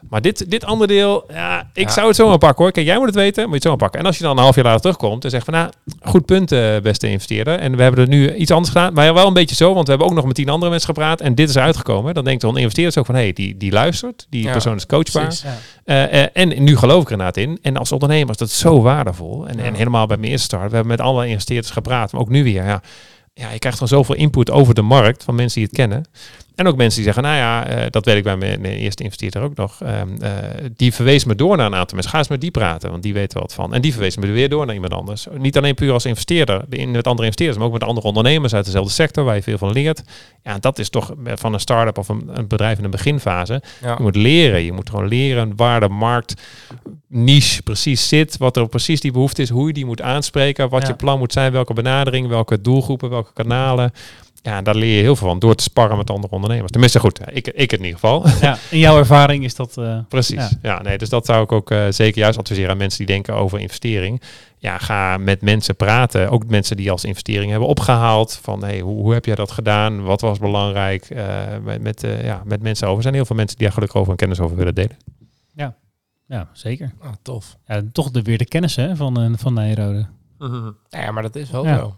Maar 0.08 0.20
dit, 0.20 0.50
dit 0.50 0.64
andere 0.64 0.92
deel, 0.92 1.24
ja, 1.32 1.70
ik 1.74 1.86
Ja. 1.86 1.92
zou 1.92 2.06
het 2.06 2.16
zomaar 2.16 2.38
pakken 2.38 2.64
hoor. 2.64 2.72
Kijk, 2.72 2.86
jij 2.86 2.96
moet 2.96 3.06
het 3.06 3.14
weten, 3.14 3.42
moet 3.42 3.48
je 3.48 3.54
het 3.54 3.62
zomaar 3.62 3.78
pakken. 3.78 4.00
En 4.00 4.06
als 4.06 4.16
je 4.18 4.22
dan 4.22 4.36
een 4.36 4.42
half 4.42 4.54
jaar 4.54 4.64
later 4.64 4.80
terugkomt 4.80 5.24
en 5.24 5.30
zegt 5.30 5.44
van, 5.44 5.54
nou, 5.54 5.70
goed 6.02 6.24
punt, 6.26 6.52
eh, 6.52 6.76
beste 6.82 7.08
investeerder. 7.10 7.58
En 7.58 7.76
we 7.76 7.82
hebben 7.82 8.00
er 8.00 8.08
nu 8.08 8.34
iets 8.34 8.50
anders 8.50 8.72
gedaan, 8.72 8.92
maar 8.92 9.14
wel 9.14 9.26
een 9.26 9.32
beetje 9.32 9.54
zo, 9.54 9.74
want 9.74 9.84
we 9.84 9.90
hebben 9.90 10.08
ook 10.08 10.14
nog 10.14 10.24
met 10.24 10.34
tien 10.34 10.48
andere 10.48 10.70
mensen 10.70 10.88
gepraat 10.88 11.20
en 11.20 11.34
dit 11.34 11.48
is 11.48 11.58
uitgekomen. 11.58 12.14
Dan 12.14 12.24
denkt 12.24 12.42
een 12.42 12.56
investeerder 12.56 12.98
ook 12.98 13.06
van, 13.06 13.14
hé, 13.14 13.20
hey, 13.20 13.32
die, 13.32 13.56
die 13.56 13.72
luistert, 13.72 14.26
die 14.30 14.42
Ja, 14.44 14.52
persoon 14.52 14.76
is 14.76 14.86
coachbaar. 14.86 15.34
Eh, 15.84 16.22
eh, 16.22 16.28
en 16.32 16.62
nu 16.64 16.76
geloof 16.76 17.00
ik 17.00 17.06
er 17.06 17.12
inderdaad 17.12 17.36
in. 17.36 17.58
En 17.62 17.76
als 17.76 17.92
ondernemer 17.92 18.30
is 18.30 18.36
dat 18.36 18.50
zo 18.50 18.82
waardevol. 18.82 19.48
En, 19.48 19.58
en 19.58 19.74
helemaal 19.74 20.06
bij 20.06 20.16
mijn 20.16 20.30
eerste 20.30 20.46
start. 20.46 20.68
We 20.70 20.74
hebben 20.74 20.96
met 20.96 21.00
alle 21.06 21.26
investeerders 21.28 21.70
gepraat. 21.70 22.12
Maar 22.12 22.20
ook 22.20 22.28
nu 22.28 22.44
weer. 22.44 22.64
Ja, 22.64 22.82
ja, 23.34 23.50
je 23.52 23.58
krijgt 23.58 23.78
gewoon 23.78 23.98
zoveel 23.98 24.14
input 24.14 24.50
over 24.50 24.74
de 24.74 24.82
markt 24.82 25.24
van 25.24 25.34
mensen 25.34 25.58
die 25.60 25.68
het 25.68 25.76
kennen. 25.76 26.04
En 26.54 26.66
ook 26.66 26.76
mensen 26.76 27.02
die 27.02 27.12
zeggen, 27.12 27.22
nou 27.22 27.36
ja, 27.36 27.66
eh, 27.66 27.86
dat 27.90 28.04
weet 28.04 28.16
ik 28.16 28.22
bij 28.22 28.36
mijn, 28.36 28.64
eerste 28.64 29.02
investeerder 29.02 29.42
ook 29.42 29.56
nog. 29.56 29.80
ehm, 29.82 30.08
eh, 30.22 30.30
die 30.76 30.94
verwees 30.94 31.24
me 31.24 31.34
door 31.34 31.56
naar 31.56 31.66
een 31.66 31.74
aantal 31.74 31.94
mensen. 31.94 32.10
Ga 32.12 32.18
eens 32.18 32.28
met 32.28 32.40
die 32.40 32.50
praten, 32.50 32.90
want 32.90 33.02
die 33.02 33.12
weet 33.12 33.34
er 33.34 33.40
wat 33.40 33.54
van. 33.54 33.74
En 33.74 33.80
die 33.80 33.92
verwees 33.92 34.16
me 34.16 34.26
weer 34.26 34.48
door 34.48 34.66
naar 34.66 34.74
iemand 34.74 34.94
anders. 34.94 35.26
Niet 35.38 35.56
alleen 35.56 35.74
puur 35.74 35.92
als 35.92 36.04
investeerder, 36.04 36.64
de- 36.68 36.76
in- 36.76 36.90
met 36.90 37.06
andere 37.06 37.22
investeerders, 37.24 37.58
maar 37.58 37.66
ook 37.66 37.72
met 37.72 37.84
andere 37.84 38.06
ondernemers 38.06 38.54
uit 38.54 38.64
dezelfde 38.64 38.92
sector 38.92 39.24
waar 39.24 39.34
je 39.34 39.42
veel 39.42 39.58
van 39.58 39.72
leert. 39.72 40.02
Ja, 40.42 40.58
dat 40.58 40.78
is 40.78 40.88
toch 40.88 41.14
van 41.24 41.52
een 41.54 41.60
start-up 41.60 41.98
of 41.98 42.08
een, 42.08 42.30
een 42.32 42.46
bedrijf 42.48 42.78
in 42.78 42.84
een 42.84 42.90
beginfase. 42.90 43.62
Ja. 43.82 43.94
Je 43.96 44.02
moet 44.02 44.16
leren. 44.16 44.62
Je 44.62 44.72
moet 44.72 44.90
gewoon 44.90 45.08
leren 45.08 45.52
waar 45.56 45.80
de 45.80 45.88
markt 45.88 46.34
niche 47.08 47.62
precies 47.62 48.08
zit. 48.08 48.36
Wat 48.36 48.56
er 48.56 48.68
precies 48.68 49.00
die 49.00 49.12
behoefte 49.12 49.42
is. 49.42 49.48
Hoe 49.48 49.66
je 49.66 49.72
die 49.72 49.86
moet 49.86 50.00
aanspreken. 50.02 50.68
Wat 50.68 50.82
Ja. 50.82 50.88
je 50.88 50.94
plan 50.94 51.18
moet 51.18 51.32
zijn. 51.32 51.52
Welke 51.52 51.72
benadering. 51.72 52.28
Welke 52.28 52.60
doelgroepen. 52.60 53.10
Welke 53.10 53.32
kanalen. 53.32 53.92
Ja, 54.42 54.62
daar 54.62 54.74
leer 54.74 54.96
je 54.96 55.02
heel 55.02 55.16
veel 55.16 55.28
van. 55.28 55.38
Door 55.38 55.54
te 55.54 55.62
sparren 55.62 55.96
met 55.96 56.10
andere 56.10 56.34
ondernemers. 56.34 56.70
Tenminste 56.70 57.00
goed. 57.00 57.20
Ik, 57.32 57.46
ik 57.48 57.72
in 57.72 57.78
ieder 57.78 57.92
geval. 57.94 58.26
Ja, 58.40 58.56
in 58.70 58.78
jouw 58.78 58.98
ervaring 58.98 59.44
is 59.44 59.54
dat... 59.54 59.76
eh, 59.78 59.98
Precies. 60.08 60.36
Ja. 60.36 60.50
Ja. 60.62 60.82
nee, 60.82 60.98
dus 60.98 61.08
dat 61.08 61.26
zou 61.26 61.42
ik 61.42 61.52
ook 61.52 61.70
eh, 61.70 61.86
zeker 61.88 62.20
juist 62.20 62.38
adviseren 62.38 62.70
aan 62.70 62.76
mensen 62.76 62.98
die 62.98 63.06
denken 63.14 63.34
over 63.34 63.58
investering. 63.60 64.22
Ja, 64.58 64.78
ga 64.78 65.16
met 65.16 65.40
mensen 65.42 65.76
praten. 65.76 66.30
Ook 66.30 66.46
mensen 66.46 66.76
die 66.76 66.90
als 66.90 67.04
investering 67.04 67.50
hebben 67.50 67.68
opgehaald. 67.68 68.38
Van 68.42 68.62
hey, 68.64 68.80
hoe, 68.80 69.00
hoe 69.02 69.12
heb 69.12 69.24
jij 69.24 69.34
dat 69.34 69.50
gedaan? 69.50 70.02
Wat 70.02 70.20
was 70.20 70.38
belangrijk? 70.38 71.04
Eh, 71.10 71.24
met, 71.64 71.82
met, 71.82 72.04
eh, 72.04 72.24
ja, 72.24 72.42
met 72.44 72.62
mensen 72.62 72.86
over. 72.86 72.96
Er 72.96 73.02
zijn 73.02 73.14
heel 73.14 73.24
veel 73.24 73.36
mensen 73.36 73.56
die 73.56 73.64
daar 73.66 73.74
gelukkig 73.74 73.98
over 74.00 74.10
en 74.12 74.18
kennis 74.18 74.40
over 74.40 74.56
willen 74.56 74.74
delen. 74.74 74.96
ja, 76.26 76.48
zeker. 76.52 76.92
Ah, 77.00 77.12
tof. 77.22 77.56
Ja, 77.66 77.82
toch 77.92 78.10
de, 78.10 78.22
weer 78.22 78.38
de 78.38 78.44
kennis 78.46 78.76
hè, 78.76 78.96
van, 78.96 79.34
van 79.38 79.54
Nijrode. 79.54 80.06
Nou 80.38 80.72
ja, 80.88 81.10
maar 81.10 81.22
dat 81.22 81.36
is 81.36 81.50
wel 81.50 81.64
Ja. 81.64 81.76
zo. 81.78 81.96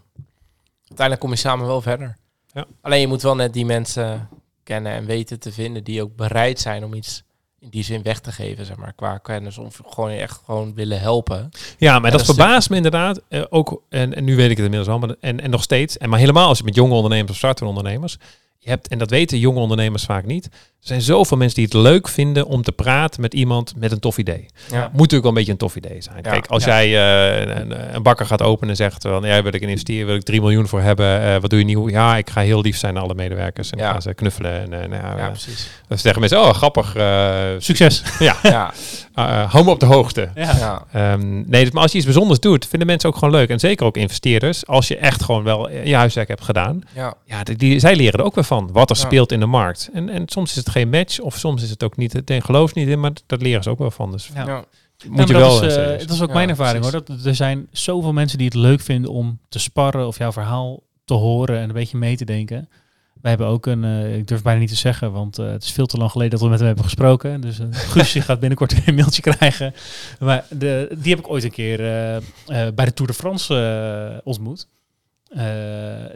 Uiteindelijk 0.87 1.19
kom 1.19 1.29
je 1.29 1.35
samen 1.35 1.65
wel 1.67 1.81
verder. 1.81 2.17
Ja. 2.53 2.65
Alleen 2.81 2.99
je 2.99 3.07
moet 3.07 3.21
wel 3.21 3.35
net 3.35 3.53
die 3.53 3.65
mensen 3.65 4.29
kennen 4.63 4.91
en 4.91 5.05
weten 5.05 5.39
te 5.39 5.51
vinden 5.51 5.83
die 5.83 6.01
ook 6.01 6.15
bereid 6.15 6.59
zijn 6.59 6.83
om 6.83 6.93
iets 6.93 7.23
in 7.59 7.69
die 7.69 7.83
zin 7.83 8.01
weg 8.01 8.19
te 8.19 8.31
geven, 8.31 8.65
zeg 8.65 8.77
maar, 8.77 8.93
qua 8.93 9.17
kennis. 9.17 9.57
Of 9.57 9.81
gewoon 9.85 10.09
echt 10.09 10.41
gewoon 10.45 10.73
willen 10.73 10.99
helpen. 10.99 11.49
Ja, 11.77 11.99
maar 11.99 12.11
dat 12.11 12.25
verbaast 12.25 12.69
me 12.69 12.75
inderdaad. 12.75 13.21
eh, 13.29 13.43
ook, 13.49 13.83
en, 13.89 14.15
en 14.15 14.23
nu 14.23 14.35
weet 14.35 14.49
ik 14.51 14.57
het 14.57 14.65
inmiddels 14.65 14.89
al, 14.89 14.99
maar, 14.99 15.15
en, 15.19 15.39
en 15.39 15.49
nog 15.49 15.63
steeds. 15.63 15.97
En 15.97 16.09
maar 16.09 16.19
helemaal 16.19 16.47
als 16.47 16.57
je 16.57 16.63
met 16.63 16.75
jonge 16.75 16.93
ondernemers 16.93 17.31
of 17.31 17.37
startende 17.37 17.69
ondernemers. 17.69 18.17
Je 18.63 18.69
hebt, 18.69 18.87
en 18.87 18.97
dat 18.97 19.09
weten 19.09 19.39
jonge 19.39 19.59
ondernemers 19.59 20.03
vaak 20.03 20.25
niet. 20.25 20.45
Er 20.45 20.89
zijn 20.89 21.01
zoveel 21.01 21.37
mensen 21.37 21.55
die 21.55 21.65
het 21.65 21.73
leuk 21.73 22.07
vinden 22.07 22.45
om 22.47 22.61
te 22.63 22.71
praten 22.71 23.21
met 23.21 23.33
iemand 23.33 23.73
met 23.77 23.91
een 23.91 23.99
tof 23.99 24.17
idee. 24.17 24.45
Ja. 24.71 24.79
Moet 24.81 24.91
natuurlijk 24.91 25.21
wel 25.21 25.29
een 25.29 25.33
beetje 25.37 25.51
een 25.51 25.57
tof 25.57 25.75
idee 25.75 26.01
zijn. 26.01 26.15
Ja. 26.21 26.31
Kijk, 26.31 26.47
als 26.47 26.63
Ja. 26.63 26.83
jij 26.83 26.85
eh, 27.45 27.55
een, 27.55 27.95
een 27.95 28.03
bakker 28.03 28.25
gaat 28.25 28.41
openen 28.41 28.69
en 28.69 28.75
zegt 28.75 29.01
van 29.01 29.23
ja, 29.23 29.41
wil 29.43 29.53
ik 29.53 29.61
een 29.61 29.69
investeren, 29.69 30.05
wil 30.05 30.15
ik 30.15 30.23
3 30.23 30.41
miljoen 30.41 30.67
voor 30.67 30.81
hebben. 30.81 31.21
eh, 31.21 31.37
wat 31.41 31.49
doe 31.49 31.59
je 31.59 31.65
nieuw? 31.65 31.89
Ja, 31.89 32.17
ik 32.17 32.29
ga 32.29 32.41
heel 32.41 32.61
lief 32.61 32.77
zijn 32.77 32.93
naar 32.93 33.03
alle 33.03 33.13
medewerkers 33.15 33.69
en 33.69 33.77
Ja. 33.77 33.87
ik 33.87 33.93
ga 33.93 33.99
ze 33.99 34.13
knuffelen. 34.13 34.61
En, 34.61 34.81
eh, 34.83 34.89
nou, 35.01 35.17
ja, 35.17 35.29
precies. 35.29 35.69
dan 35.87 35.97
zeggen 35.97 36.19
mensen, 36.19 36.39
oh 36.41 36.53
grappig. 36.53 36.91
Succes. 37.63 38.03
ja, 38.19 38.73
Eh, 39.13 39.51
hou 39.51 39.63
me 39.65 39.71
op 39.71 39.79
de 39.79 39.85
hoogte. 39.85 40.29
Ja. 40.35 40.55
ja. 40.57 40.85
Ehm, 40.91 41.49
nee, 41.49 41.69
maar 41.71 41.81
als 41.81 41.91
je 41.91 41.97
iets 41.97 42.05
bijzonders 42.07 42.39
doet, 42.39 42.67
vinden 42.67 42.87
mensen 42.87 43.09
ook 43.09 43.15
gewoon 43.15 43.33
leuk. 43.33 43.49
En 43.49 43.59
zeker 43.59 43.85
ook 43.85 43.97
investeerders. 43.97 44.67
Als 44.67 44.87
je 44.87 44.97
echt 44.97 45.23
gewoon 45.23 45.43
wel 45.43 45.69
je 45.71 45.95
huiswerk 45.95 46.27
hebt 46.27 46.43
gedaan. 46.43 46.81
ja. 46.95 47.13
Ja, 47.25 47.43
die, 47.43 47.55
die- 47.55 47.79
zij 47.79 47.95
leren 47.95 48.19
er 48.19 48.25
ook 48.25 48.35
weer 48.35 48.43
van. 48.43 48.69
Wat 48.71 48.89
er 48.89 48.95
Ja. 48.95 49.01
speelt 49.01 49.31
in 49.31 49.39
de 49.39 49.45
markt. 49.45 49.89
En, 49.93 50.09
en 50.09 50.23
soms 50.25 50.49
is 50.49 50.55
het 50.55 50.69
geen 50.69 50.89
match. 50.89 51.19
Of 51.19 51.37
soms 51.37 51.63
is 51.63 51.69
het 51.69 51.83
ook 51.83 51.97
niet. 51.97 52.13
Het 52.13 52.33
geloof 52.37 52.73
niet 52.73 52.87
in. 52.87 52.99
Maar 52.99 53.11
dat 53.25 53.41
leren 53.41 53.63
ze 53.63 53.69
ook 53.69 53.79
wel 53.79 53.91
van. 53.91 54.11
Dus 54.11 54.29
Ja. 54.35 54.45
ja. 54.45 54.63
moet 55.09 55.27
je 55.27 55.33
wel... 55.33 55.49
dat, 55.53 55.61
eh, 55.61 55.67
is, 55.67 55.75
eh, 55.75 56.07
dat 56.07 56.15
is 56.15 56.21
ook 56.21 56.27
Ja, 56.27 56.33
mijn 56.33 56.49
ervaring 56.49 56.85
precies. 56.85 56.99
hoor. 57.07 57.17
Dat, 57.17 57.25
er 57.25 57.35
zijn 57.35 57.67
zoveel 57.71 58.13
mensen 58.13 58.37
die 58.37 58.47
het 58.47 58.55
leuk 58.55 58.81
vinden 58.81 59.11
om 59.11 59.39
te 59.49 59.59
sparren 59.59 60.07
of 60.07 60.17
jouw 60.17 60.31
verhaal 60.31 60.79
te 61.05 61.13
horen 61.13 61.57
en 61.57 61.63
een 61.63 61.73
beetje 61.75 61.97
mee 61.97 62.17
te 62.17 62.25
denken. 62.25 62.69
Wij 63.23 63.31
hebben 63.31 63.49
ook 63.51 63.65
een, 63.65 63.83
eh, 63.83 64.17
ik 64.17 64.27
durf 64.27 64.41
bijna 64.41 64.59
niet 64.59 64.69
te 64.69 64.75
zeggen, 64.75 65.11
want 65.11 65.37
eh, 65.39 65.45
het 65.51 65.63
is 65.63 65.71
veel 65.71 65.85
te 65.85 65.97
lang 65.97 66.11
geleden 66.11 66.31
dat 66.31 66.41
we 66.41 66.47
met 66.47 66.57
hem 66.57 66.67
hebben 66.67 66.83
gesproken. 66.85 67.41
Dus 67.41 67.59
uh, 67.59 67.65
Guusje 67.91 68.21
gaat 68.21 68.39
binnenkort 68.39 68.87
een 68.87 68.95
mailtje 68.95 69.21
krijgen. 69.21 69.73
Maar 70.19 70.45
de, 70.49 70.95
die 70.97 71.09
heb 71.15 71.19
ik 71.19 71.29
ooit 71.31 71.43
een 71.43 71.51
keer 71.51 71.79
eh, 71.79 72.15
eh, 72.15 72.23
bij 72.73 72.85
de 72.85 72.93
Tour 72.93 73.11
de 73.11 73.17
France 73.17 73.55
eh, 74.15 74.19
ontmoet. 74.27 74.67
Eh, 75.29 75.43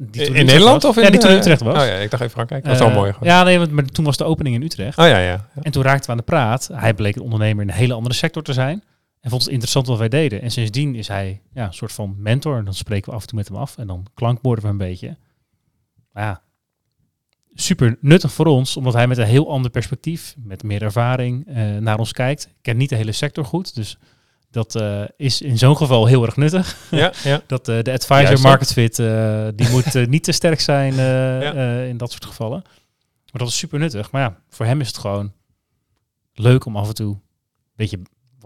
die 0.01 0.26
in 0.26 0.45
Nederland 0.45 0.82
was. 0.84 0.91
of 0.91 0.97
in... 0.97 1.03
Ja, 1.03 1.10
die 1.10 1.20
toen 1.20 1.30
in 1.30 1.36
eh, 1.36 1.41
Utrecht 1.41 1.62
was. 1.62 1.74
Oh 1.82 1.86
ja, 1.88 1.93
ik 1.93 2.10
dacht 2.10 2.22
even 2.24 2.34
Frankrijk. 2.34 2.64
Dat 2.64 2.72
was 2.78 2.82
Eh, 2.88 2.88
wel 2.93 2.97
mooi. 3.01 3.14
gewoon. 3.14 3.30
Ja, 3.30 3.43
nee, 3.43 3.58
want, 3.58 3.72
maar 3.72 3.86
toen 3.86 4.05
was 4.05 4.18
de 4.18 4.24
opening 4.24 4.55
in 4.55 4.62
Utrecht. 4.62 4.97
Oh 4.97 5.05
ja, 5.05 5.18
ja. 5.18 5.28
ja. 5.28 5.47
En 5.62 5.72
toen 5.72 5.84
raakten 5.84 6.05
we 6.05 6.12
aan 6.12 6.18
de 6.18 6.24
praat. 6.24 6.70
Hij 6.74 6.93
bleek 6.93 7.16
een 7.16 7.22
ondernemer 7.22 7.64
in 7.64 7.70
een 7.70 7.76
hele 7.76 7.93
andere 7.93 8.16
sector 8.16 8.43
te 8.43 8.53
zijn. 8.53 8.84
En 9.22 9.30
vond 9.30 9.41
het 9.41 9.51
interessant 9.51 9.88
wat 9.88 9.97
wij 9.97 10.10
deden. 10.10 10.41
En 10.41 10.51
sindsdien 10.51 10.95
is 10.95 11.08
hij 11.08 11.41
ja, 11.53 11.66
een 11.66 11.74
soort 11.74 11.91
van 11.93 12.16
mentor. 12.18 12.58
En 12.58 12.66
dan 12.66 12.74
spreken 12.74 13.10
we 13.10 13.16
af 13.16 13.22
en 13.22 13.28
toe 13.28 13.38
met 13.38 13.47
hem 13.47 13.58
af. 13.58 13.78
En 13.78 13.88
dan 13.88 14.05
klankborden 14.14 14.64
we 14.64 14.70
een 14.70 14.78
beetje. 14.78 15.18
Maar 16.14 16.24
ja, 16.24 16.41
super 17.62 17.97
nuttig 18.01 18.32
voor 18.34 18.45
ons. 18.45 18.78
Omdat 18.78 18.93
hij 18.93 19.08
met 19.08 19.18
een 19.18 19.26
heel 19.26 19.49
ander 19.51 19.72
perspectief, 19.72 20.36
met 20.38 20.64
meer 20.64 20.82
ervaring, 20.82 21.47
eh, 21.47 21.78
naar 21.78 21.99
ons 21.99 22.12
kijkt. 22.12 22.45
Ik 22.45 22.53
ken 22.62 22.78
niet 22.78 22.89
de 22.89 22.95
hele 22.95 23.12
sector 23.12 23.45
goed. 23.45 23.76
Dus 23.76 23.97
dat 24.51 24.76
eh, 24.76 25.03
is 25.18 25.41
in 25.41 25.58
zo'n 25.58 25.78
geval 25.78 26.05
heel 26.05 26.26
erg 26.26 26.36
nuttig. 26.36 26.78
Ja, 26.91 27.14
ja. 27.24 27.41
Dat 27.47 27.68
eh, 27.68 27.82
de 27.82 27.91
advisor 27.91 28.24
Juist, 28.24 28.43
market 28.43 28.74
fit, 28.74 28.95
die 29.55 29.70
moet 29.70 29.93
niet 30.10 30.24
te 30.24 30.32
sterk 30.32 30.60
zijn 30.60 30.95
Ja. 30.95 31.82
in 31.82 31.97
dat 31.97 32.12
soort 32.12 32.26
gevallen. 32.26 32.62
Maar 33.32 33.41
dat 33.41 33.47
is 33.47 33.58
super 33.58 33.80
nuttig. 33.80 34.12
Maar 34.12 34.22
ja, 34.22 34.38
voor 34.49 34.66
hem 34.66 34.82
is 34.82 34.88
het 34.88 34.97
gewoon 34.97 35.32
leuk 36.34 36.66
om 36.66 36.76
af 36.78 36.88
en 36.88 36.95
toe 36.95 37.14
een 37.14 37.22
beetje 37.76 37.99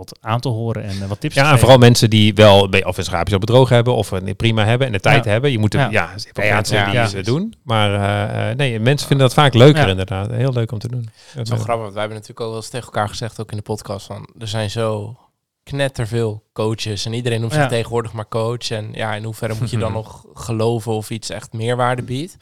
wat 0.08 0.18
aan 0.22 0.40
te 0.40 0.48
horen 0.50 0.84
en 0.84 1.02
eh, 1.02 1.08
wat 1.08 1.20
tips 1.20 1.34
te 1.34 1.40
Ja, 1.42 1.52
en 1.52 1.60
vooral 1.60 1.78
mensen 1.78 2.10
die 2.10 2.34
wel 2.34 2.70
bij- 2.70 2.86
of 2.86 2.98
een 2.98 3.04
schaapje 3.04 3.34
op 3.36 3.40
bedroog 3.40 3.70
hebben 3.70 3.96
of 3.96 4.12
een 4.12 4.36
prima 4.36 4.66
hebben 4.66 4.88
en 4.88 4.94
de 4.94 5.00
tijd 5.00 5.24
Ja. 5.26 5.32
hebben. 5.32 5.52
Je 5.52 5.58
moet 5.60 5.74
er, 5.74 5.80
Ja. 5.80 5.86
ja, 5.90 5.92
ja, 5.92 6.44
ja, 6.44 6.44
Ja, 6.44 6.54
mensen 6.56 6.78
ja, 6.78 6.86
die 6.86 6.94
ja. 6.94 7.08
ze 7.08 7.22
doen. 7.22 7.54
Maar 7.64 7.94
eh, 7.94 8.50
eh, 8.50 8.58
nee, 8.58 8.80
mensen 8.80 9.08
vinden 9.08 9.26
dat 9.28 9.36
vaak 9.36 9.54
leuker 9.54 9.82
Ja. 9.84 9.88
inderdaad. 9.88 10.30
Heel 10.32 10.54
leuk 10.54 10.72
om 10.72 10.80
te 10.80 10.88
doen. 10.88 11.10
Het 11.32 11.44
is 11.44 11.50
wel 11.50 11.58
grappig, 11.60 11.82
want 11.82 11.92
wij 11.94 12.00
hebben 12.02 12.20
natuurlijk 12.20 12.40
ook 12.40 12.48
wel 12.48 12.56
eens 12.58 12.70
tegen 12.70 12.86
elkaar 12.86 13.10
gezegd, 13.10 13.40
ook 13.42 13.52
in 13.52 13.58
de 13.58 13.64
podcast, 13.64 14.06
van 14.06 14.30
er 14.40 14.48
zijn 14.48 14.70
zo 14.70 15.18
knetterveel 15.64 16.44
coaches 16.54 17.06
en 17.06 17.14
iedereen 17.14 17.40
noemt 17.40 17.54
zich 17.54 17.62
Ja. 17.62 17.68
tegenwoordig 17.68 18.14
maar 18.14 18.28
coach. 18.28 18.72
En 18.72 18.90
ja, 18.94 19.14
in 19.16 19.24
hoeverre 19.24 19.56
moet 19.60 19.70
je 19.70 19.78
dan 19.78 19.92
nog 20.02 20.26
geloven 20.34 20.92
of 20.92 21.10
iets 21.10 21.30
echt 21.30 21.54
meerwaarde 21.54 22.02
biedt? 22.04 22.38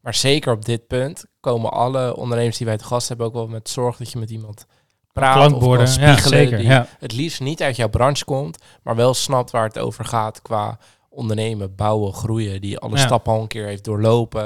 Maar 0.00 0.14
zeker 0.14 0.52
op 0.52 0.64
dit 0.64 0.86
punt 0.86 1.24
komen 1.40 1.70
alle 1.72 2.16
ondernemers 2.16 2.56
die 2.56 2.66
wij 2.66 2.76
te 2.76 2.84
gast 2.84 3.08
hebben 3.08 3.26
ook 3.26 3.32
wel 3.32 3.46
met 3.48 3.68
zorg 3.68 3.96
dat 3.96 4.12
je 4.12 4.18
met 4.18 4.30
iemand 4.30 4.66
praat 5.14 5.52
of 5.52 5.60
kan 5.62 5.78
Ja, 5.78 5.86
spiegelen 5.86 6.38
zeker. 6.38 6.58
die 6.58 6.66
Ja. 6.66 6.86
het 6.98 7.12
liefst 7.12 7.40
niet 7.40 7.62
uit 7.62 7.76
jouw 7.76 7.88
branche 7.88 8.24
komt, 8.24 8.58
maar 8.82 8.96
wel 8.96 9.14
snapt 9.14 9.50
waar 9.50 9.64
het 9.64 9.78
over 9.78 10.04
gaat 10.04 10.42
qua 10.42 10.78
ondernemen, 11.10 11.74
bouwen, 11.74 12.12
groeien, 12.12 12.60
die 12.60 12.78
alle 12.78 12.96
Ja. 12.96 13.02
stappen 13.06 13.32
al 13.32 13.40
een 13.40 13.46
keer 13.48 13.66
heeft 13.66 13.84
doorlopen. 13.84 14.42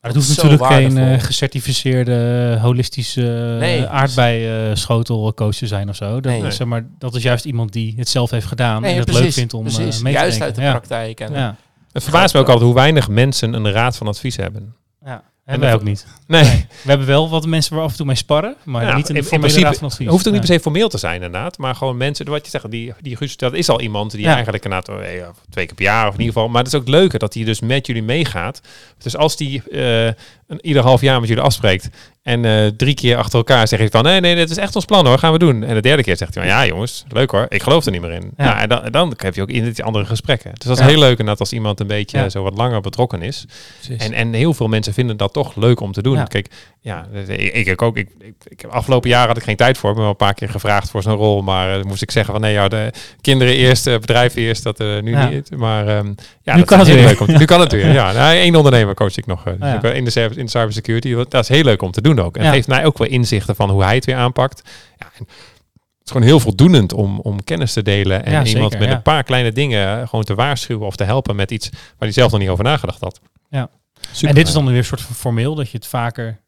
Maar 0.00 0.10
het 0.10 0.14
hoeft 0.14 0.36
natuurlijk 0.36 0.64
geen 0.72 0.98
eh, 0.98 1.20
gecertificeerde 1.20 2.52
eh, 2.56 2.62
holistische 2.62 3.56
Nee. 3.58 3.86
aardbei-schotelcoach 3.86 5.54
te 5.54 5.66
zijn 5.66 5.88
of 5.88 5.96
zo. 5.96 6.20
Dat, 6.20 6.32
Nee. 6.32 6.42
is, 6.46 6.56
zeg 6.56 6.66
maar, 6.66 6.86
dat 6.98 7.14
is 7.14 7.22
juist 7.22 7.44
iemand 7.44 7.72
die 7.72 7.94
het 7.96 8.08
zelf 8.08 8.30
heeft 8.30 8.46
gedaan 8.46 8.82
Nee, 8.82 8.90
en 8.92 8.96
het 8.96 9.04
precies, 9.06 9.24
leuk 9.24 9.32
vindt 9.32 9.54
om 9.54 9.62
mee 9.62 9.72
te 9.72 9.80
Juist 9.82 10.02
denken. 10.38 10.40
uit 10.46 10.54
de 10.54 10.62
ja. 10.62 10.70
praktijk. 10.70 11.20
En 11.20 11.32
Ja. 11.32 11.56
Het 11.92 12.02
verbaast 12.02 12.34
me 12.34 12.40
ook 12.40 12.46
altijd 12.46 12.64
hoe 12.64 12.74
weinig 12.74 13.08
mensen 13.08 13.52
een 13.54 13.70
raad 13.72 13.96
van 13.96 14.06
advies 14.06 14.36
hebben. 14.36 14.74
ja. 15.04 15.22
Hebben 15.48 15.68
wij 15.68 15.74
ook 15.76 15.82
niet. 15.84 16.06
Nee, 16.26 16.42
We 16.82 16.88
hebben 16.88 17.06
wel 17.06 17.28
wat 17.30 17.46
mensen 17.46 17.74
waar 17.74 17.84
af 17.84 17.90
en 17.90 17.96
toe 17.96 18.06
mee 18.06 18.14
sparren, 18.14 18.54
maar 18.64 18.94
niet 18.94 19.08
een 19.08 19.14
in- 19.14 19.20
in 19.20 19.26
formele 19.28 19.52
principe 19.52 19.74
van 19.78 19.88
advies. 19.88 20.06
Hoeft 20.08 20.26
ook 20.26 20.32
niet 20.32 20.42
per 20.42 20.52
se 20.54 20.60
formeel 20.60 20.88
te 20.88 20.98
zijn 20.98 21.14
inderdaad, 21.14 21.58
maar 21.58 21.74
gewoon 21.74 21.96
mensen, 21.96 22.26
wat 22.26 22.44
je 22.44 22.50
zegt, 22.50 22.70
die, 22.70 22.92
die 23.00 23.16
dat 23.36 23.52
is 23.54 23.68
al 23.68 23.80
iemand 23.80 24.10
die 24.10 24.20
Ja. 24.20 24.34
eigenlijk 24.34 24.64
inderdaad 24.64 24.88
eh, 25.00 25.28
twee 25.50 25.66
keer 25.66 25.74
per 25.74 25.84
jaar 25.84 26.06
of 26.06 26.12
in 26.14 26.18
ieder 26.20 26.32
geval, 26.34 26.48
maar 26.48 26.62
het 26.64 26.72
is 26.72 26.78
ook 26.80 26.88
leuker 26.88 27.18
dat 27.18 27.34
hij 27.34 27.44
dus 27.44 27.60
met 27.60 27.86
jullie 27.86 28.02
meegaat. 28.02 28.60
Dus 28.98 29.16
als 29.16 29.36
die 29.36 29.62
eh, 29.70 30.04
een, 30.06 30.58
ieder 30.60 30.82
half 30.82 31.00
jaar 31.00 31.20
met 31.20 31.28
jullie 31.28 31.44
afspreekt 31.44 31.88
en 32.28 32.44
eh, 32.44 32.66
drie 32.76 32.94
keer 32.94 33.16
achter 33.16 33.38
elkaar 33.38 33.68
zegt 33.68 33.82
hij 33.82 33.90
van 33.90 34.02
nee, 34.02 34.20
nee, 34.20 34.34
dit 34.34 34.50
is 34.50 34.56
echt 34.56 34.74
ons 34.76 34.84
plan 34.84 35.06
hoor, 35.06 35.18
gaan 35.18 35.32
we 35.32 35.38
doen. 35.38 35.64
En 35.64 35.74
de 35.74 35.80
derde 35.80 36.02
keer 36.02 36.16
zegt 36.16 36.34
hij 36.34 36.42
van 36.42 36.52
ja 36.52 36.66
jongens, 36.66 37.04
leuk 37.08 37.30
hoor, 37.30 37.46
ik 37.48 37.62
geloof 37.62 37.84
er 37.84 37.92
niet 37.92 38.00
meer 38.00 38.10
in. 38.12 38.30
Ja. 38.36 38.44
Ja. 38.44 38.60
en 38.60 38.68
dan, 38.68 38.80
dan 38.90 39.12
heb 39.16 39.34
je 39.34 39.42
ook 39.42 39.50
in 39.50 39.64
die 39.72 39.84
andere 39.84 40.04
gesprekken. 40.06 40.50
Dus 40.54 40.66
dat 40.68 40.78
is 40.78 40.84
Ja. 40.84 40.90
heel 40.90 40.98
leuk 40.98 41.10
inderdaad 41.10 41.40
als 41.40 41.52
iemand 41.52 41.80
een 41.80 41.86
beetje 41.86 42.18
Ja. 42.18 42.28
zo 42.28 42.42
wat 42.42 42.56
langer 42.56 42.80
betrokken 42.80 43.22
is. 43.22 43.44
Precies. 43.84 44.06
En, 44.06 44.12
en 44.12 44.32
heel 44.32 44.54
veel 44.54 44.68
mensen 44.68 44.92
vinden 44.94 45.16
dat 45.16 45.32
toch 45.32 45.56
leuk 45.56 45.80
om 45.80 45.92
te 45.92 46.02
doen. 46.02 46.28
Kijk, 46.28 46.46
ja, 46.80 47.06
ik, 47.28 47.52
ik, 47.54 47.66
ik 47.66 47.82
ook. 47.82 47.96
Ik, 47.96 48.08
ik, 48.20 48.34
ik, 48.48 48.64
afgelopen 48.70 49.08
jaar 49.10 49.26
had 49.26 49.36
ik 49.36 49.42
geen 49.42 49.56
tijd 49.56 49.78
voor. 49.78 49.88
Ik 49.88 49.94
ben 49.94 50.02
wel 50.04 50.12
een 50.12 50.18
paar 50.26 50.34
keer 50.34 50.48
gevraagd 50.48 50.90
voor 50.90 51.02
zo'n 51.02 51.16
rol. 51.16 51.42
Maar 51.42 51.78
eh, 51.78 51.84
moest 51.84 52.02
ik 52.02 52.10
zeggen 52.10 52.32
van 52.32 52.42
nee, 52.42 52.52
ja, 52.52 52.68
de 52.68 52.92
kinderen 53.20 53.54
eerst, 53.54 53.86
eh, 53.86 53.98
bedrijf 53.98 54.34
eerst. 54.36 54.62
Dat 54.62 54.80
eh, 54.80 54.86
nu 55.02 55.14
niet. 55.30 55.50
Maar 55.56 55.86
ehm, 55.88 56.06
ja, 56.42 56.52
Nu 56.52 56.58
dat 56.58 56.68
kan 56.68 56.78
het 56.78 56.88
weer. 56.88 57.04
leuk 57.04 57.20
om 57.20 57.26
Nu 57.38 57.44
kan 57.44 57.60
het 57.60 57.72
weer. 57.72 57.92
Ja, 57.98 58.12
nou, 58.12 58.36
één 58.36 58.56
ondernemer 58.56 58.94
coach 58.94 59.16
ik 59.16 59.26
nog. 59.26 59.44
eh, 59.60 59.80
dus 59.80 59.92
in 59.92 60.04
de 60.04 60.10
cyber- 60.10 60.38
in 60.38 60.48
cybersecurity. 60.48 61.14
Dat 61.28 61.34
is 61.42 61.48
heel 61.48 61.62
leuk 61.64 61.82
om 61.82 61.90
te 61.90 62.00
doen 62.00 62.16
ook. 62.18 62.36
En 62.36 62.44
Ja. 62.44 62.50
geeft 62.50 62.68
mij 62.68 62.84
ook 62.84 62.98
wel 62.98 63.08
inzichten 63.08 63.56
van 63.56 63.70
hoe 63.70 63.84
hij 63.84 63.94
het 63.94 64.04
weer 64.04 64.16
aanpakt. 64.16 64.62
Ja, 64.98 65.06
en 65.18 65.24
het 65.28 66.06
is 66.06 66.10
gewoon 66.12 66.26
heel 66.26 66.40
voldoenend 66.40 66.92
om, 66.92 67.20
om 67.20 67.44
kennis 67.44 67.72
te 67.72 67.82
delen. 67.82 68.24
En 68.24 68.32
Ja, 68.32 68.44
iemand 68.44 68.48
zeker, 68.72 68.78
met 68.78 68.88
ja. 68.88 68.94
een 68.94 69.02
paar 69.02 69.22
kleine 69.22 69.52
dingen 69.52 70.00
eh, 70.00 70.08
gewoon 70.08 70.24
te 70.24 70.34
waarschuwen 70.34 70.86
of 70.86 70.96
te 70.96 71.04
helpen 71.04 71.36
met 71.36 71.50
iets 71.50 71.68
waar 71.70 71.80
hij 71.98 72.12
zelf 72.12 72.30
nog 72.30 72.40
niet 72.40 72.48
over 72.48 72.64
nagedacht 72.64 73.00
had. 73.00 73.20
Ja. 73.50 73.70
Super 74.10 74.28
En 74.28 74.34
dit 74.34 74.46
is 74.46 74.52
dan 74.52 74.66
weer 74.66 74.76
een 74.76 74.84
soort 74.84 75.00
van 75.00 75.14
formeel, 75.14 75.54
dat 75.54 75.70
je 75.70 75.76
het 75.76 75.86
vaker 75.86 76.40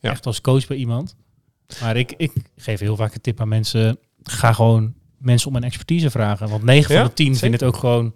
Ja. 0.00 0.10
echt 0.10 0.26
als 0.26 0.40
coach 0.40 0.66
bij 0.66 0.76
iemand. 0.76 1.16
Maar 1.80 1.96
ik, 1.96 2.14
ik 2.16 2.32
geef 2.56 2.80
heel 2.80 2.96
vaak 2.96 3.14
een 3.14 3.20
tip 3.20 3.40
aan 3.40 3.48
mensen. 3.48 3.98
Ga 4.22 4.52
gewoon 4.52 4.94
mensen 5.18 5.48
om 5.48 5.56
een 5.56 5.64
expertise 5.64 6.10
vragen. 6.10 6.48
Want 6.48 6.62
9 6.62 6.94
Ja, 6.94 7.00
van 7.00 7.08
de 7.08 7.14
10 7.14 7.26
zeker. 7.26 7.40
vinden 7.40 7.58
het 7.60 7.68
ook 7.68 7.80
gewoon... 7.80 8.14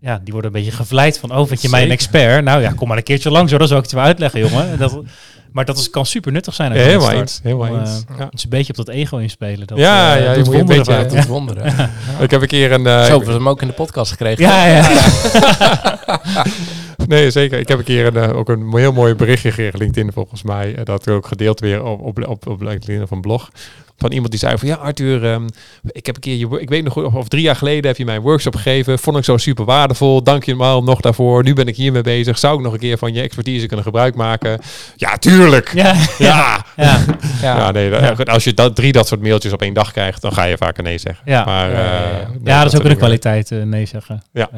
Ja, 0.00 0.18
die 0.24 0.32
worden 0.32 0.54
een 0.54 0.56
beetje 0.62 0.76
gevleid 0.76 1.18
van... 1.18 1.36
Oh, 1.36 1.46
vind 1.46 1.62
je 1.62 1.68
mij 1.68 1.82
een 1.82 1.90
expert? 1.90 2.44
Nou 2.44 2.60
ja, 2.60 2.72
kom 2.72 2.88
maar 2.88 2.96
een 2.96 3.02
keertje 3.02 3.30
langs 3.30 3.50
hoor. 3.50 3.58
Dan 3.58 3.68
zal 3.68 3.76
ik 3.76 3.82
het 3.82 3.92
je 3.92 3.98
wel 3.98 4.06
uitleggen, 4.06 4.40
jongen. 4.40 4.68
En 4.70 4.78
Dat, 4.84 5.02
maar 5.52 5.64
dat 5.64 5.78
is, 5.78 5.90
kan 5.90 6.06
super 6.06 6.32
nuttig 6.32 6.54
zijn. 6.54 6.72
als 6.72 6.80
net 6.80 6.86
eens. 6.94 7.04
Om, 7.70 7.80
eens. 7.80 8.04
eh, 8.08 8.16
Ja. 8.18 8.24
Het 8.24 8.34
is 8.34 8.42
een 8.44 8.50
beetje 8.50 8.72
op 8.72 8.76
dat 8.86 8.88
ego 8.94 9.16
inspelen. 9.16 9.66
Dat, 9.66 9.78
Ja, 9.78 10.16
eh, 10.16 10.22
ja, 10.24 10.32
je 10.32 10.38
moet 10.38 10.46
je 10.46 10.52
een 10.60 10.66
wonderen 10.66 10.84
beetje-. 10.84 11.16
Ja, 11.16 11.22
tot 11.22 11.26
wonderen. 11.30 11.90
Ik 12.20 12.30
heb 12.30 12.42
een 12.42 12.48
keer 12.48 12.72
een... 12.72 12.86
eh, 12.86 13.04
Zo, 13.04 13.18
we 13.24 13.32
hem 13.32 13.48
ook 13.48 13.62
in 13.62 13.68
de 13.68 13.74
podcast 13.74 14.10
gekregen. 14.10 14.44
Ja, 14.44 14.66
ja. 14.66 14.88
nee, 17.06 17.30
zeker. 17.30 17.58
Ik 17.58 17.68
heb 17.68 17.78
een 17.78 17.84
keer 17.84 18.06
een, 18.06 18.16
eh, 18.30 18.36
ook 18.36 18.48
een 18.48 18.76
heel 18.76 18.92
mooi 18.92 19.14
berichtje 19.14 19.48
gekregen, 19.50 19.78
LinkedIn 19.78 20.12
volgens 20.12 20.42
mij. 20.42 20.74
eh, 20.74 20.84
dat 20.84 21.08
ook 21.08 21.26
gedeeld 21.26 21.60
weer 21.60 21.84
op, 21.84 22.00
op, 22.00 22.26
op, 22.28 22.46
op 22.46 22.60
LinkedIn 22.62 23.02
of 23.02 23.10
een 23.10 23.20
blog. 23.20 23.50
Van 24.00 24.12
iemand 24.12 24.30
die 24.30 24.38
zei 24.40 24.58
van 24.58 24.68
ja, 24.68 24.74
Arthur, 24.74 25.24
ehm, 25.32 25.46
ik 25.90 26.06
heb 26.06 26.14
een 26.14 26.20
keer 26.20 26.36
je, 26.36 26.60
ik 26.60 26.68
weet 26.68 26.84
nog 26.84 26.92
goed, 26.92 27.04
of, 27.04 27.14
of 27.14 27.28
drie 27.28 27.42
jaar 27.42 27.56
geleden 27.56 27.86
heb 27.86 27.96
je 27.96 28.04
mijn 28.04 28.20
workshop 28.20 28.54
gegeven. 28.56 28.98
Vond 28.98 29.16
ik 29.16 29.24
zo 29.24 29.36
super 29.36 29.64
waardevol. 29.64 30.22
Dank 30.22 30.44
je 30.44 30.56
wel 30.56 30.82
nog 30.82 31.00
daarvoor. 31.00 31.42
Nu 31.42 31.52
ben 31.52 31.66
ik 31.66 31.76
hiermee 31.76 32.02
bezig. 32.02 32.38
Zou 32.38 32.56
ik 32.58 32.64
nog 32.64 32.72
een 32.72 32.78
keer 32.78 32.98
van 32.98 33.12
je 33.14 33.20
expertise 33.22 33.66
kunnen 33.66 33.84
gebruik 33.84 34.14
maken? 34.14 34.60
Ja, 34.96 35.16
tuurlijk. 35.16 35.70
Ja, 35.74 35.94
Ja. 36.18 36.64
ja. 36.76 37.04
Ja, 37.42 37.56
Ja. 37.56 37.70
nee, 37.70 37.90
dat- 37.90 38.00
Ja. 38.00 38.14
goed, 38.14 38.28
als 38.28 38.44
je 38.44 38.54
dat, 38.54 38.76
drie 38.76 38.92
dat 38.92 39.06
soort 39.08 39.22
mailtjes 39.22 39.52
op 39.52 39.62
één 39.62 39.74
dag 39.74 39.92
krijgt, 39.92 40.22
dan 40.22 40.32
ga 40.32 40.44
je 40.44 40.56
vaker 40.56 40.82
nee 40.82 40.98
zeggen. 40.98 41.22
Ja. 41.24 41.44
Maar, 41.44 41.70
Ja, 41.70 41.78
ja, 41.78 41.84
ja. 41.84 41.94
eh, 42.02 42.18
Ja, 42.20 42.28
nee, 42.28 42.38
ja, 42.44 42.62
dat 42.62 42.72
is 42.72 42.78
ook 42.78 42.84
een 42.86 42.96
kwaliteit, 42.96 43.50
eh, 43.52 43.62
nee 43.62 43.86
zeggen. 43.86 44.22
Ja. 44.32 44.50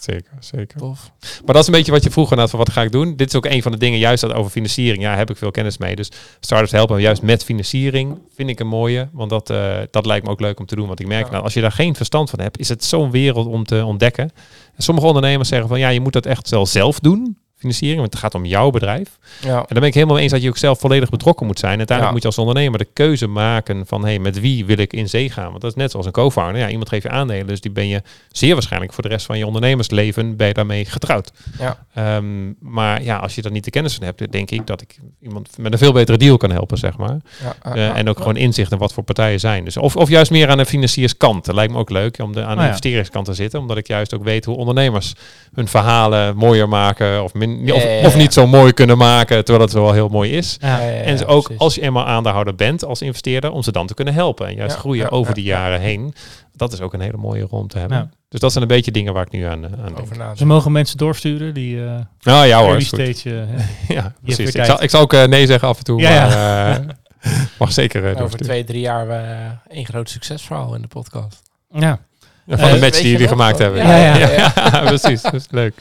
Zeker, 0.00 0.32
zeker. 0.40 0.78
tof. 0.78 1.10
Maar 1.20 1.54
dat 1.54 1.56
is 1.56 1.66
een 1.66 1.72
beetje 1.72 1.92
wat 1.92 2.04
je 2.04 2.10
vroeg 2.10 2.30
had 2.34 2.50
van 2.50 2.58
wat 2.58 2.70
ga 2.70 2.82
ik 2.82 2.92
doen. 2.92 3.16
Dit 3.16 3.28
is 3.28 3.34
ook 3.34 3.44
een 3.46 3.62
van 3.62 3.72
de 3.72 3.78
dingen, 3.78 3.98
juist 3.98 4.20
dat 4.20 4.32
over 4.32 4.50
financiering. 4.50 5.02
Ja, 5.02 5.16
heb 5.16 5.30
ik 5.30 5.36
veel 5.36 5.50
kennis 5.50 5.78
mee. 5.78 5.96
Dus 5.96 6.10
startups 6.40 6.72
helpen 6.72 7.00
juist 7.00 7.22
met 7.22 7.44
financiering. 7.44 8.18
Vind 8.34 8.48
ik 8.50 8.60
een 8.60 8.66
mooie. 8.66 9.08
Want 9.12 9.30
dat, 9.30 9.50
eh, 9.50 9.78
dat 9.90 10.06
lijkt 10.06 10.24
me 10.26 10.30
ook 10.32 10.40
leuk 10.40 10.58
om 10.58 10.66
te 10.66 10.74
doen. 10.76 10.86
Want 10.86 11.00
ik 11.00 11.06
merk, 11.06 11.24
Ja. 11.24 11.30
nou, 11.30 11.42
als 11.44 11.54
je 11.54 11.60
daar 11.60 11.72
geen 11.72 11.94
verstand 11.94 12.30
van 12.30 12.40
hebt, 12.40 12.58
is 12.58 12.68
het 12.68 12.84
zo'n 12.84 13.10
wereld 13.10 13.46
om 13.46 13.64
te 13.64 13.84
ontdekken. 13.84 14.30
En 14.76 14.82
sommige 14.82 15.06
ondernemers 15.06 15.48
zeggen 15.48 15.68
van 15.68 15.78
ja, 15.78 15.88
je 15.88 16.00
moet 16.00 16.12
dat 16.12 16.26
echt 16.26 16.50
wel 16.50 16.66
zelf 16.66 17.00
doen. 17.00 17.38
Financiering, 17.60 18.00
want 18.00 18.12
het 18.12 18.22
gaat 18.22 18.34
om 18.34 18.44
jouw 18.44 18.70
bedrijf. 18.70 19.18
Ja. 19.40 19.56
En 19.58 19.64
dan 19.68 19.78
ben 19.78 19.88
ik 19.88 19.94
helemaal 19.94 20.18
eens 20.18 20.32
dat 20.32 20.42
je 20.42 20.48
ook 20.48 20.56
zelf 20.56 20.78
volledig 20.80 21.08
betrokken 21.10 21.46
moet 21.46 21.58
zijn. 21.58 21.72
En 21.72 21.78
uiteindelijk 21.78 22.16
Ja. 22.16 22.22
moet 22.22 22.34
je 22.34 22.38
als 22.42 22.48
ondernemer 22.48 22.78
de 22.78 22.92
keuze 22.92 23.26
maken 23.26 23.86
van 23.86 24.04
hey, 24.04 24.18
met 24.18 24.40
wie 24.40 24.64
wil 24.64 24.78
ik 24.78 24.92
in 24.92 25.08
zee 25.08 25.30
gaan. 25.30 25.48
Want 25.50 25.60
dat 25.60 25.70
is 25.70 25.76
net 25.76 25.90
zoals 25.90 26.06
een 26.06 26.12
co-founder. 26.12 26.60
Ja, 26.60 26.68
iemand 26.68 26.88
geeft 26.88 27.02
je 27.02 27.08
aandelen, 27.10 27.46
dus 27.46 27.60
die 27.60 27.70
ben 27.70 27.88
je 27.88 28.02
zeer 28.32 28.52
waarschijnlijk 28.54 28.92
voor 28.92 29.02
de 29.02 29.08
rest 29.08 29.26
van 29.26 29.38
je 29.38 29.46
ondernemersleven 29.46 30.36
ben 30.36 30.46
je 30.46 30.52
daarmee 30.54 30.84
getrouwd. 30.84 31.32
Ja. 31.58 31.86
Ehm, 31.94 32.52
maar 32.60 33.02
ja, 33.02 33.16
als 33.16 33.34
je 33.34 33.42
daar 33.42 33.52
niet 33.52 33.64
de 33.64 33.70
kennis 33.70 33.94
van 33.94 34.04
hebt, 34.04 34.32
denk 34.32 34.50
ik 34.50 34.66
dat 34.66 34.80
ik 34.80 34.98
iemand 35.22 35.48
met 35.58 35.72
een 35.72 35.78
veel 35.78 35.92
betere 35.92 36.18
deal 36.18 36.36
kan 36.36 36.50
helpen, 36.50 36.78
zeg 36.78 36.96
maar. 36.96 37.16
Ja, 37.42 37.54
Eh, 37.74 37.96
en 37.96 38.08
ook 38.08 38.16
gewoon 38.18 38.36
inzicht 38.36 38.72
in 38.72 38.78
wat 38.78 38.92
voor 38.92 39.02
partijen 39.02 39.40
zijn. 39.40 39.64
Dus 39.64 39.76
of, 39.76 39.96
of 39.96 40.08
juist 40.08 40.30
meer 40.30 40.48
aan 40.48 40.58
de 40.58 40.66
financierskant. 40.66 41.44
Dat 41.44 41.54
lijkt 41.54 41.72
me 41.72 41.78
ook 41.78 41.90
leuk 41.90 42.18
om 42.18 42.32
de, 42.32 42.40
aan 42.40 42.46
de 42.48 42.52
Oh 42.54 42.58
ja. 42.60 42.64
investeringskant 42.66 43.24
te 43.26 43.34
zitten. 43.34 43.60
Omdat 43.60 43.76
ik 43.76 43.86
juist 43.86 44.14
ook 44.14 44.24
weet 44.24 44.44
hoe 44.44 44.56
ondernemers 44.56 45.12
hun 45.54 45.68
verhalen 45.68 46.36
mooier 46.36 46.68
maken. 46.68 47.22
Of, 47.22 47.34
min, 47.34 47.49
Ja, 47.64 47.74
of, 47.74 47.82
ja, 47.82 47.88
ja, 47.90 48.06
of 48.06 48.16
niet 48.16 48.32
zo 48.32 48.46
mooi 48.46 48.72
kunnen 48.72 48.98
maken, 48.98 49.44
terwijl 49.44 49.66
het 49.66 49.74
wel 49.74 49.92
heel 49.92 50.08
mooi 50.08 50.30
is. 50.30 50.56
Ja. 50.60 50.68
Ja, 50.80 50.84
ja, 50.86 50.90
ja, 50.94 51.00
en 51.00 51.18
ze 51.18 51.26
ook 51.26 51.42
precies. 51.44 51.60
als 51.62 51.74
je 51.74 51.80
eenmaal 51.82 52.06
aandeelhouder 52.06 52.54
bent 52.54 52.84
als 52.84 53.02
investeerder, 53.02 53.50
om 53.50 53.62
ze 53.62 53.72
dan 53.72 53.86
te 53.86 53.94
kunnen 53.94 54.14
helpen. 54.14 54.46
En 54.46 54.54
juist 54.54 54.74
Ja, 54.74 54.80
groeien 54.80 55.02
ja, 55.02 55.08
over 55.08 55.28
ja, 55.28 55.34
die 55.34 55.44
ja. 55.44 55.58
jaren 55.60 55.80
heen. 55.80 56.14
Dat 56.52 56.72
is 56.72 56.80
ook 56.80 56.92
een 56.94 57.00
hele 57.00 57.16
mooie 57.16 57.42
rol 57.50 57.60
om 57.60 57.68
te 57.68 57.78
hebben. 57.78 57.98
Ja. 57.98 58.08
Dus 58.28 58.40
dat 58.40 58.50
zijn 58.52 58.62
een 58.64 58.70
beetje 58.70 58.90
dingen 58.90 59.12
waar 59.12 59.26
ik 59.26 59.32
nu 59.32 59.44
aan, 59.44 59.64
eh, 59.64 59.84
aan 59.84 59.94
denk. 59.94 60.36
Ze 60.36 60.46
mogen 60.46 60.72
mensen 60.72 60.96
doorsturen 60.98 61.54
die 61.54 61.84
eh 61.84 61.92
Nou 62.22 62.46
ja 62.46 62.56
hoor, 62.58 62.66
early 62.66 62.80
is 62.80 62.88
goed. 62.88 63.00
stage... 63.00 63.40
eh, 63.40 63.64
Ja, 63.96 64.14
precies. 64.22 64.52
Ik 64.54 64.64
zal, 64.64 64.82
ik 64.82 64.90
zal 64.90 65.00
ook 65.00 65.12
nee 65.12 65.46
zeggen 65.46 65.68
af 65.68 65.78
en 65.78 65.84
toe, 65.84 66.00
Ja, 66.00 66.10
maar 66.10 66.30
ja. 66.30 66.78
eh, 67.20 67.32
mag 67.58 67.72
zeker 67.72 68.22
Over 68.22 68.38
twee, 68.38 68.64
drie 68.64 68.80
jaar 68.80 69.06
uh, 69.08 69.50
één 69.68 69.84
groot 69.86 70.10
succesverhaal 70.10 70.74
in 70.74 70.82
de 70.82 70.88
podcast. 70.88 71.42
ja. 71.72 71.98
Van 72.46 72.58
Eh, 72.58 72.64
de 72.64 72.70
match 72.70 72.80
weet 72.80 72.92
die 72.92 73.02
jullie 73.10 73.18
nog? 73.20 73.28
gemaakt 73.28 73.58
hebben. 73.58 73.86
Ja, 73.86 73.96
ja, 74.16 74.28
ja. 74.54 74.80
precies. 74.84 75.22
Dat 75.22 75.34
is 75.34 75.46
leuk. 75.50 75.74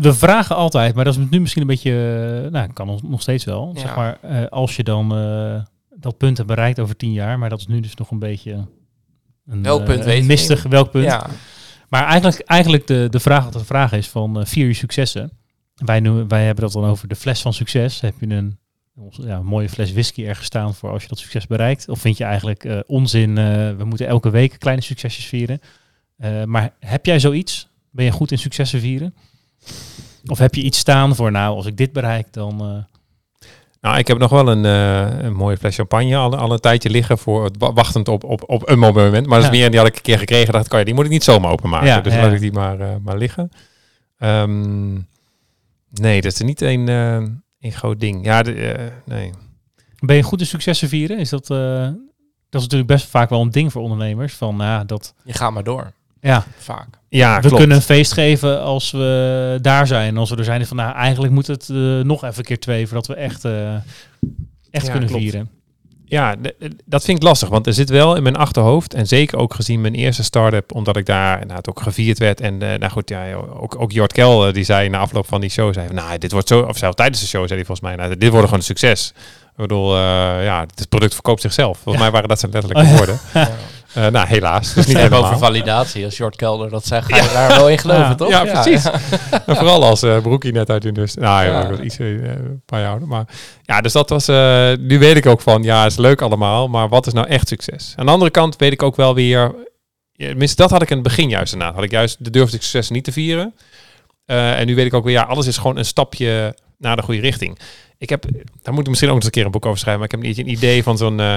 We 0.00 0.14
vragen 0.14 0.56
altijd, 0.56 0.94
maar 0.94 1.04
dat 1.04 1.16
is 1.18 1.26
nu 1.30 1.40
misschien 1.40 1.60
een 1.62 1.68
beetje... 1.68 1.90
eh, 2.44 2.50
nou, 2.50 2.72
kan 2.72 2.88
ons 2.88 3.02
nog 3.02 3.20
steeds 3.22 3.44
wel. 3.44 3.70
Ja. 3.74 3.80
Zeg 3.80 3.96
maar, 3.96 4.18
eh, 4.22 4.46
als 4.48 4.76
je 4.76 4.82
dan 4.84 5.16
eh, 5.16 5.60
dat 6.00 6.16
punt 6.16 6.36
hebt 6.36 6.48
bereikt 6.48 6.80
over 6.80 6.96
tien 6.96 7.12
jaar, 7.12 7.38
maar 7.38 7.48
dat 7.48 7.58
is 7.60 7.66
nu 7.66 7.80
dus 7.80 7.94
nog 7.94 8.10
een 8.10 8.18
beetje... 8.18 8.66
Een, 9.46 9.62
Welk 9.62 9.80
eh, 9.80 9.86
punt 9.86 10.04
een 10.06 10.26
mistig 10.26 10.62
welk 10.62 10.90
punt. 10.90 11.04
Ja, 11.04 11.26
Maar 11.88 12.04
eigenlijk, 12.06 12.40
eigenlijk 12.44 12.86
de, 12.86 13.06
de 13.10 13.20
vraag 13.20 13.44
wat 13.44 13.52
de 13.52 13.64
vraag 13.64 13.92
is 13.92 14.08
van 14.08 14.40
eh, 14.40 14.46
vier 14.46 14.66
je 14.66 14.72
successen. 14.74 15.30
Wij, 15.74 16.00
noemen, 16.00 16.28
wij 16.28 16.44
hebben 16.44 16.64
dat 16.64 16.72
dan 16.72 16.84
over 16.84 17.08
de 17.08 17.16
fles 17.16 17.40
van 17.42 17.52
succes. 17.52 18.00
Heb 18.00 18.14
je 18.20 18.26
een, 18.28 18.58
ons- 18.96 19.18
ja, 19.22 19.36
een 19.36 19.44
mooie 19.44 19.68
fles 19.68 19.92
whisky 19.92 20.26
ergens 20.26 20.46
staan 20.46 20.74
voor 20.74 20.90
als 20.90 21.02
je 21.02 21.08
dat 21.08 21.18
succes 21.18 21.46
bereikt? 21.46 21.88
Of 21.88 21.98
vind 22.00 22.16
je 22.16 22.24
eigenlijk 22.24 22.64
eh, 22.64 22.78
onzin, 22.86 23.38
eh, 23.38 23.44
we 23.76 23.84
moeten 23.84 24.06
elke 24.06 24.30
week 24.30 24.56
kleine 24.58 24.82
succesjes 24.82 25.26
vieren? 25.26 25.60
Eh, 26.18 26.44
maar 26.44 26.72
heb 26.80 27.06
jij 27.06 27.20
zoiets? 27.20 27.68
Ben 27.90 28.04
je 28.04 28.10
goed 28.10 28.30
in 28.30 28.38
successen 28.38 28.80
vieren? 28.80 29.14
Of 30.26 30.38
heb 30.38 30.54
je 30.54 30.62
iets 30.62 30.78
staan 30.78 31.14
voor, 31.14 31.30
nou, 31.30 31.56
als 31.56 31.66
ik 31.66 31.76
dit 31.76 31.92
bereik, 31.92 32.26
dan... 32.32 32.60
eh, 32.60 33.46
Nou, 33.80 33.98
ik 33.98 34.06
heb 34.06 34.18
nog 34.18 34.30
wel 34.30 34.48
een, 34.48 34.64
eh, 34.64 35.24
een 35.24 35.34
mooie 35.34 35.56
fles 35.56 35.74
champagne 35.76 36.16
al, 36.16 36.36
al 36.36 36.52
een 36.52 36.58
tijdje 36.60 36.90
liggen 36.90 37.18
voor 37.18 37.50
wachtend 37.58 38.08
op, 38.08 38.24
op, 38.24 38.42
op 38.46 38.68
een 38.68 38.78
moment. 38.78 39.26
Maar 39.26 39.40
dat 39.40 39.50
is 39.52 39.54
Ja. 39.56 39.60
meer, 39.60 39.70
die 39.70 39.78
had 39.78 39.88
ik 39.88 39.96
een 39.96 40.02
keer 40.02 40.18
gekregen. 40.18 40.52
Dacht 40.52 40.66
ik, 40.66 40.72
oh 40.72 40.78
ja, 40.78 40.84
die 40.84 40.94
moet 40.94 41.04
ik 41.04 41.10
niet 41.10 41.24
zomaar 41.24 41.50
openmaken. 41.50 41.86
Ja, 41.86 42.00
dus 42.00 42.12
ja, 42.12 42.18
laat 42.20 42.28
ja. 42.28 42.34
ik 42.34 42.40
die 42.40 42.52
maar, 42.52 42.80
eh, 42.80 42.88
maar 43.02 43.18
liggen. 43.18 43.50
Ehm, 44.18 44.92
nee, 45.90 46.20
dat 46.20 46.32
is 46.32 46.40
niet 46.40 46.60
een, 46.60 46.88
eh, 46.88 47.14
een 47.60 47.72
groot 47.72 48.00
ding. 48.00 48.24
Ja, 48.24 48.42
de, 48.42 48.52
eh, 48.54 48.84
nee. 49.04 49.30
Ben 49.98 50.16
je 50.16 50.22
goed 50.22 50.40
in 50.40 50.46
successen 50.46 50.88
vieren? 50.88 51.18
Is 51.18 51.28
dat, 51.28 51.50
eh, 51.50 51.82
dat 52.48 52.60
is 52.60 52.62
natuurlijk 52.62 52.86
best 52.90 53.06
vaak 53.06 53.30
wel 53.30 53.40
een 53.40 53.50
ding 53.50 53.72
voor 53.72 53.82
ondernemers. 53.82 54.34
Van, 54.34 54.56
nou, 54.56 54.86
dat, 54.86 55.14
Je 55.24 55.32
gaat 55.32 55.52
maar 55.52 55.64
door, 55.64 55.92
ja, 56.20 56.44
vaak. 56.58 56.88
Ja, 57.08 57.34
we 57.34 57.40
klopt. 57.40 57.56
kunnen 57.56 57.76
een 57.76 57.82
feest 57.82 58.12
geven 58.12 58.62
als 58.62 58.90
we 58.90 59.58
daar 59.62 59.86
zijn. 59.86 60.16
Als 60.16 60.30
we 60.30 60.36
er 60.36 60.44
zijn, 60.44 60.66
van, 60.66 60.76
nou, 60.76 60.94
eigenlijk 60.94 61.32
moet 61.32 61.46
het 61.46 61.68
eh, 61.68 61.76
nog 62.00 62.24
even 62.24 62.44
keer 62.44 62.58
twee 62.60 62.86
voordat 62.86 63.06
we 63.06 63.14
echt, 63.14 63.44
eh, 63.44 63.74
echt 64.70 64.86
Ja, 64.86 64.90
kunnen 64.90 65.08
klopt. 65.08 65.22
vieren. 65.22 65.48
Ja, 66.04 66.34
dat 66.84 67.04
vind 67.04 67.18
ik 67.18 67.22
lastig, 67.22 67.48
want 67.48 67.66
er 67.66 67.74
zit 67.74 67.88
wel 67.90 68.16
in 68.16 68.22
mijn 68.22 68.36
achterhoofd 68.36 68.94
en 68.94 69.06
zeker 69.06 69.38
ook 69.38 69.54
gezien 69.54 69.80
mijn 69.80 69.94
eerste 69.94 70.22
start-up, 70.22 70.74
omdat 70.74 70.96
ik 70.96 71.06
daar 71.06 71.40
inderdaad 71.40 71.68
ook 71.68 71.80
gevierd 71.80 72.18
werd 72.18 72.40
en 72.40 72.62
eh, 72.62 72.78
nou 72.78 72.92
goed, 72.92 73.08
ja, 73.08 73.32
ook, 73.34 73.80
ook 73.80 73.92
Jort 73.92 74.12
Kel 74.12 74.52
die 74.52 74.64
zei 74.64 74.88
na 74.88 74.98
afloop 74.98 75.26
van 75.26 75.40
die 75.40 75.50
show, 75.50 75.72
zei, 75.72 75.92
nou 75.92 76.18
dit 76.18 76.32
wordt 76.32 76.48
zo, 76.48 76.60
of 76.60 76.76
zelfs 76.76 76.96
tijdens 76.96 77.20
de 77.20 77.26
show 77.26 77.40
zei 77.46 77.54
hij 77.54 77.64
volgens 77.64 77.86
mij, 77.88 77.96
nou 77.96 78.16
dit 78.16 78.30
wordt 78.30 78.44
gewoon 78.44 78.58
een 78.58 78.64
succes. 78.64 79.12
Ik 79.58 79.64
bedoel, 79.66 79.94
eh, 79.94 80.00
ja, 80.44 80.60
het 80.74 80.88
product 80.88 81.14
verkoopt 81.14 81.40
zichzelf. 81.40 81.74
Volgens 81.78 81.94
Ja. 81.94 82.00
mij 82.00 82.10
waren 82.10 82.28
dat 82.28 82.38
zijn 82.40 82.52
letterlijke 82.52 82.84
Oh, 82.84 82.90
ja. 82.92 82.96
woorden. 82.96 83.18
Ja. 83.34 83.50
Eh, 83.94 84.06
nou, 84.06 84.26
helaas. 84.26 84.66
Dus 84.74 84.86
niet 84.86 84.96
Even 84.96 85.00
helemaal. 85.00 85.24
over 85.24 85.38
validatie. 85.38 86.04
Als 86.04 86.16
Jort 86.16 86.36
Kelder 86.36 86.70
dat 86.70 86.86
zegt, 86.86 87.12
ga 87.12 87.16
je 87.24 87.30
daar 87.32 87.48
wel 87.48 87.68
in 87.68 87.78
geloven, 87.78 88.02
Ja. 88.02 88.14
toch? 88.14 88.28
Ja, 88.28 88.44
precies. 88.44 88.82
Ja. 88.82 88.92
En 89.46 89.56
vooral 89.56 89.84
als 89.84 90.02
eh 90.02 90.18
broekie 90.20 90.52
net 90.52 90.70
uit 90.70 90.82
de 90.82 90.88
industrie. 90.88 91.24
Nou 91.24 91.44
ja, 91.44 91.50
Ja. 91.52 91.62
ik 91.62 91.68
was 91.70 91.78
iets 91.78 91.98
een 91.98 92.62
paar 92.66 92.80
jaar 92.80 92.90
ouder. 92.90 93.08
Maar 93.08 93.24
ja, 93.62 93.80
dus 93.80 93.92
dat 93.92 94.08
was. 94.08 94.28
eh, 94.28 94.72
nu 94.78 94.98
weet 94.98 95.16
ik 95.16 95.26
ook 95.26 95.40
van, 95.40 95.62
ja, 95.62 95.84
is 95.84 95.96
leuk 95.96 96.22
allemaal, 96.22 96.68
maar 96.68 96.88
wat 96.88 97.06
is 97.06 97.12
nou 97.12 97.26
echt 97.28 97.48
succes? 97.48 97.92
Aan 97.96 98.06
de 98.06 98.12
andere 98.12 98.30
kant 98.30 98.56
weet 98.56 98.72
ik 98.72 98.82
ook 98.82 98.96
wel 98.96 99.14
weer. 99.14 99.54
Tenminste, 100.16 100.62
dat 100.62 100.70
had 100.70 100.82
ik 100.82 100.88
in 100.90 100.96
het 100.96 101.04
begin 101.06 101.28
juist 101.28 101.52
inderdaad. 101.52 101.76
Had 101.76 101.84
ik 101.84 101.90
juist 101.90 102.24
de 102.24 102.30
durfde 102.30 102.56
ik 102.56 102.62
succes 102.62 102.90
niet 102.90 103.04
te 103.04 103.12
vieren. 103.12 103.54
Eh, 104.24 104.58
en 104.60 104.66
nu 104.66 104.74
weet 104.74 104.86
ik 104.86 104.94
ook 104.94 105.04
weer, 105.04 105.12
ja, 105.14 105.22
alles 105.22 105.46
is 105.46 105.56
gewoon 105.56 105.76
een 105.76 105.84
stapje 105.84 106.54
naar 106.78 106.96
de 106.96 107.02
goede 107.02 107.20
richting. 107.20 107.58
Ik 107.98 108.08
heb, 108.08 108.24
daar 108.62 108.74
moet 108.74 108.82
ik 108.82 108.88
misschien 108.88 109.08
ook 109.08 109.16
eens 109.16 109.24
een 109.24 109.30
keer 109.30 109.44
een 109.44 109.50
boek 109.50 109.66
over 109.66 109.78
schrijven, 109.78 110.00
maar 110.00 110.12
ik 110.12 110.24
heb 110.24 110.36
een, 110.38 110.44
een 110.46 110.52
idee 110.52 110.82
van 110.82 110.96
zo'n. 110.96 111.20
eh, 111.20 111.36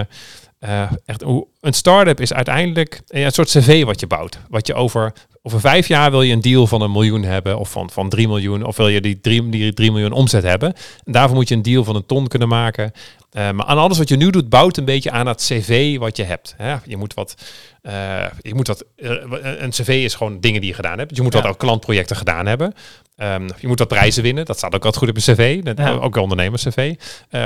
eh, 0.61 0.91
echt, 1.05 1.21
hoe, 1.21 1.47
een 1.61 1.73
start-up 1.73 2.19
is 2.19 2.33
uiteindelijk 2.33 3.01
eh, 3.07 3.23
een 3.23 3.31
soort 3.31 3.49
cv 3.49 3.83
wat 3.83 3.99
je 3.99 4.07
bouwt. 4.07 4.39
Wat 4.49 4.67
je 4.67 4.73
over, 4.73 5.13
over 5.41 5.59
vijf 5.59 5.87
jaar 5.87 6.11
wil 6.11 6.21
je 6.21 6.33
een 6.33 6.41
deal 6.41 6.67
van 6.67 6.81
een 6.81 6.91
miljoen 6.91 7.23
hebben 7.23 7.57
of 7.59 7.71
van, 7.71 7.89
van 7.89 8.09
drie 8.09 8.27
miljoen. 8.27 8.65
Of 8.65 8.77
wil 8.77 8.87
je 8.87 9.01
die 9.01 9.19
drie, 9.21 9.49
die 9.49 9.73
drie 9.73 9.91
miljoen 9.91 10.11
omzet 10.11 10.43
hebben. 10.43 10.73
En 11.03 11.11
daarvoor 11.11 11.35
moet 11.35 11.47
je 11.49 11.55
een 11.55 11.61
deal 11.61 11.83
van 11.83 11.95
een 11.95 12.05
ton 12.05 12.27
kunnen 12.27 12.47
maken. 12.47 12.91
Eh, 13.31 13.51
maar 13.51 13.65
aan 13.65 13.77
alles 13.77 13.97
wat 13.97 14.09
je 14.09 14.15
nu 14.15 14.29
doet, 14.29 14.49
bouwt 14.49 14.77
een 14.77 14.85
beetje 14.85 15.11
aan 15.11 15.27
het 15.27 15.41
cv 15.41 15.97
wat 15.97 16.17
je 16.17 16.23
hebt. 16.23 16.53
Hè? 16.57 16.75
Je 16.85 16.97
moet 16.97 17.13
wat, 17.13 17.35
eh, 17.81 18.25
je 18.41 18.55
moet 18.55 18.67
wat, 18.67 18.85
eh, 18.95 19.09
een 19.41 19.69
cv 19.69 19.87
is 19.87 20.15
gewoon 20.15 20.39
dingen 20.39 20.59
die 20.61 20.69
je 20.69 20.75
gedaan 20.75 20.97
hebt. 20.97 21.09
Dus 21.09 21.17
je 21.17 21.23
moet 21.23 21.33
Ja. 21.33 21.41
wat 21.41 21.51
ook 21.51 21.57
klantprojecten 21.57 22.15
gedaan 22.15 22.45
hebben. 22.45 22.73
Ehm, 23.15 23.49
je 23.59 23.67
moet 23.67 23.79
wat 23.79 23.87
prijzen 23.87 24.23
winnen. 24.23 24.45
Dat 24.45 24.57
staat 24.57 24.75
ook 24.75 24.85
altijd 24.85 24.97
goed 24.97 25.09
op 25.09 25.15
een 25.15 25.35
cv. 25.35 25.63
Dat, 25.63 25.77
Ja. 25.77 25.91
Ook 25.91 26.15
een 26.15 26.21
ondernemers-cv. 26.21 26.95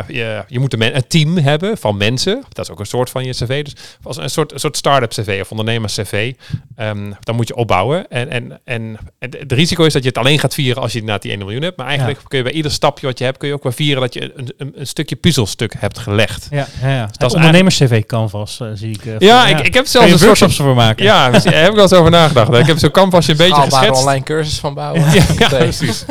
Je, 0.08 0.44
je 0.48 0.60
moet 0.60 0.74
een, 0.74 1.08
team 1.08 1.38
hebben 1.38 1.78
van 1.78 1.98
mensen. 1.98 2.44
Dat 2.50 2.66
is 2.66 2.72
ook 2.72 2.80
een 2.80 2.86
soort 2.86 3.10
van 3.10 3.26
je 3.26 3.32
cv. 3.32 3.64
Dus 3.64 3.74
als 4.04 4.18
een 4.18 4.30
soort, 4.30 4.52
een 4.52 4.60
soort 4.60 4.78
start-up 4.78 5.10
cv 5.10 5.40
of 5.42 5.50
ondernemers-cv. 5.52 6.34
Ehm, 6.76 7.12
dan 7.20 7.36
moet 7.36 7.48
je 7.48 7.56
opbouwen. 7.56 8.08
En, 8.08 8.30
en, 8.30 8.62
en 8.64 8.98
het 9.20 9.40
het 9.40 9.52
risico 9.52 9.84
is 9.84 9.94
dat 9.94 10.02
je 10.02 10.10
het 10.10 10.18
alleen 10.18 10.40
gaat 10.40 10.54
vieren 10.54 10.82
als 10.82 10.92
je 10.92 11.00
inderdaad 11.00 11.22
die 11.22 11.32
1 11.32 11.40
miljoen 11.40 11.62
hebt. 11.62 11.78
Maar 11.78 11.88
eigenlijk 11.88 12.20
kun 12.28 12.38
je 12.38 12.44
bij 12.44 12.54
ieder 12.54 12.72
stapje 12.72 13.06
wat 13.08 13.18
je 13.18 13.24
hebt, 13.24 13.38
kun 13.38 13.48
je 13.48 13.54
ook 13.54 13.64
wel 13.64 13.72
vieren 13.72 14.02
dat 14.02 14.14
je 14.14 14.32
een, 14.36 14.54
een, 14.58 14.74
een 14.76 14.88
stukje 14.88 15.16
puzzelstuk 15.16 15.74
hebt 15.80 16.00
gelegd. 16.00 16.48
Ja, 16.52 16.68
ja, 16.82 16.90
ja. 16.90 17.04
is 17.12 17.18
Dat 17.18 17.30
is 17.30 17.36
ondernemers-cv 17.36 18.04
canvas, 18.06 18.60
eh, 18.60 18.68
zie 18.74 18.90
ik. 18.90 19.06
eh, 19.06 19.14
Ja, 19.20 19.48
ik, 19.48 19.60
ik 19.60 19.74
heb 19.74 19.86
zelfs 19.86 20.12
een 20.12 20.18
workshops 20.18 20.56
voor 20.56 20.76
maken. 20.76 21.04
Ja, 21.06 21.30
daar 21.30 21.42
heb 21.54 21.68
ik 21.70 21.74
wel 21.74 21.82
eens 21.84 21.94
over 21.94 22.12
nagedacht. 22.12 22.54
Ik 22.54 22.66
heb 22.66 22.78
zo'n 22.78 22.92
canvasje 22.92 23.32
een 23.32 23.38
beetje 23.38 23.62
geschetst. 23.62 24.00
online 24.02 24.24
cursus 24.24 24.60
van 24.60 24.74
bouwen. 24.74 25.04
Ja, 25.38 25.48
precies. 25.48 26.06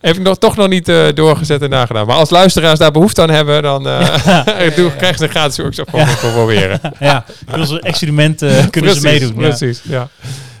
Heb 0.00 0.16
ik 0.16 0.22
nog, 0.22 0.38
toch 0.38 0.56
nog 0.56 0.68
niet 0.68 0.88
eh, 0.88 1.04
doorgezet 1.14 1.62
en 1.62 1.70
nagedaan. 1.70 2.06
Maar 2.06 2.16
als 2.16 2.30
luisteraars 2.30 2.78
daar 2.78 2.90
behoefte 2.92 3.22
aan 3.22 3.30
hebben, 3.30 3.62
dan 3.62 3.88
eh 3.88 4.06
doe, 4.76 4.96
krijgen 4.96 5.18
ze 5.18 5.24
een 5.24 5.30
gratis 5.30 5.58
workshop 5.58 5.90
voor, 5.90 6.06
voor 6.06 6.30
proberen. 6.30 6.80
ja. 6.98 7.24
Kunnen 7.50 7.66
ze 7.66 7.80
experimenten 7.80 8.70
kunnen 8.70 8.94
ze 8.94 9.00
Precies, 9.00 9.20
meedoen. 9.20 9.40
Ja. 9.42 9.48
Precies, 9.48 9.80
ja. 9.84 10.08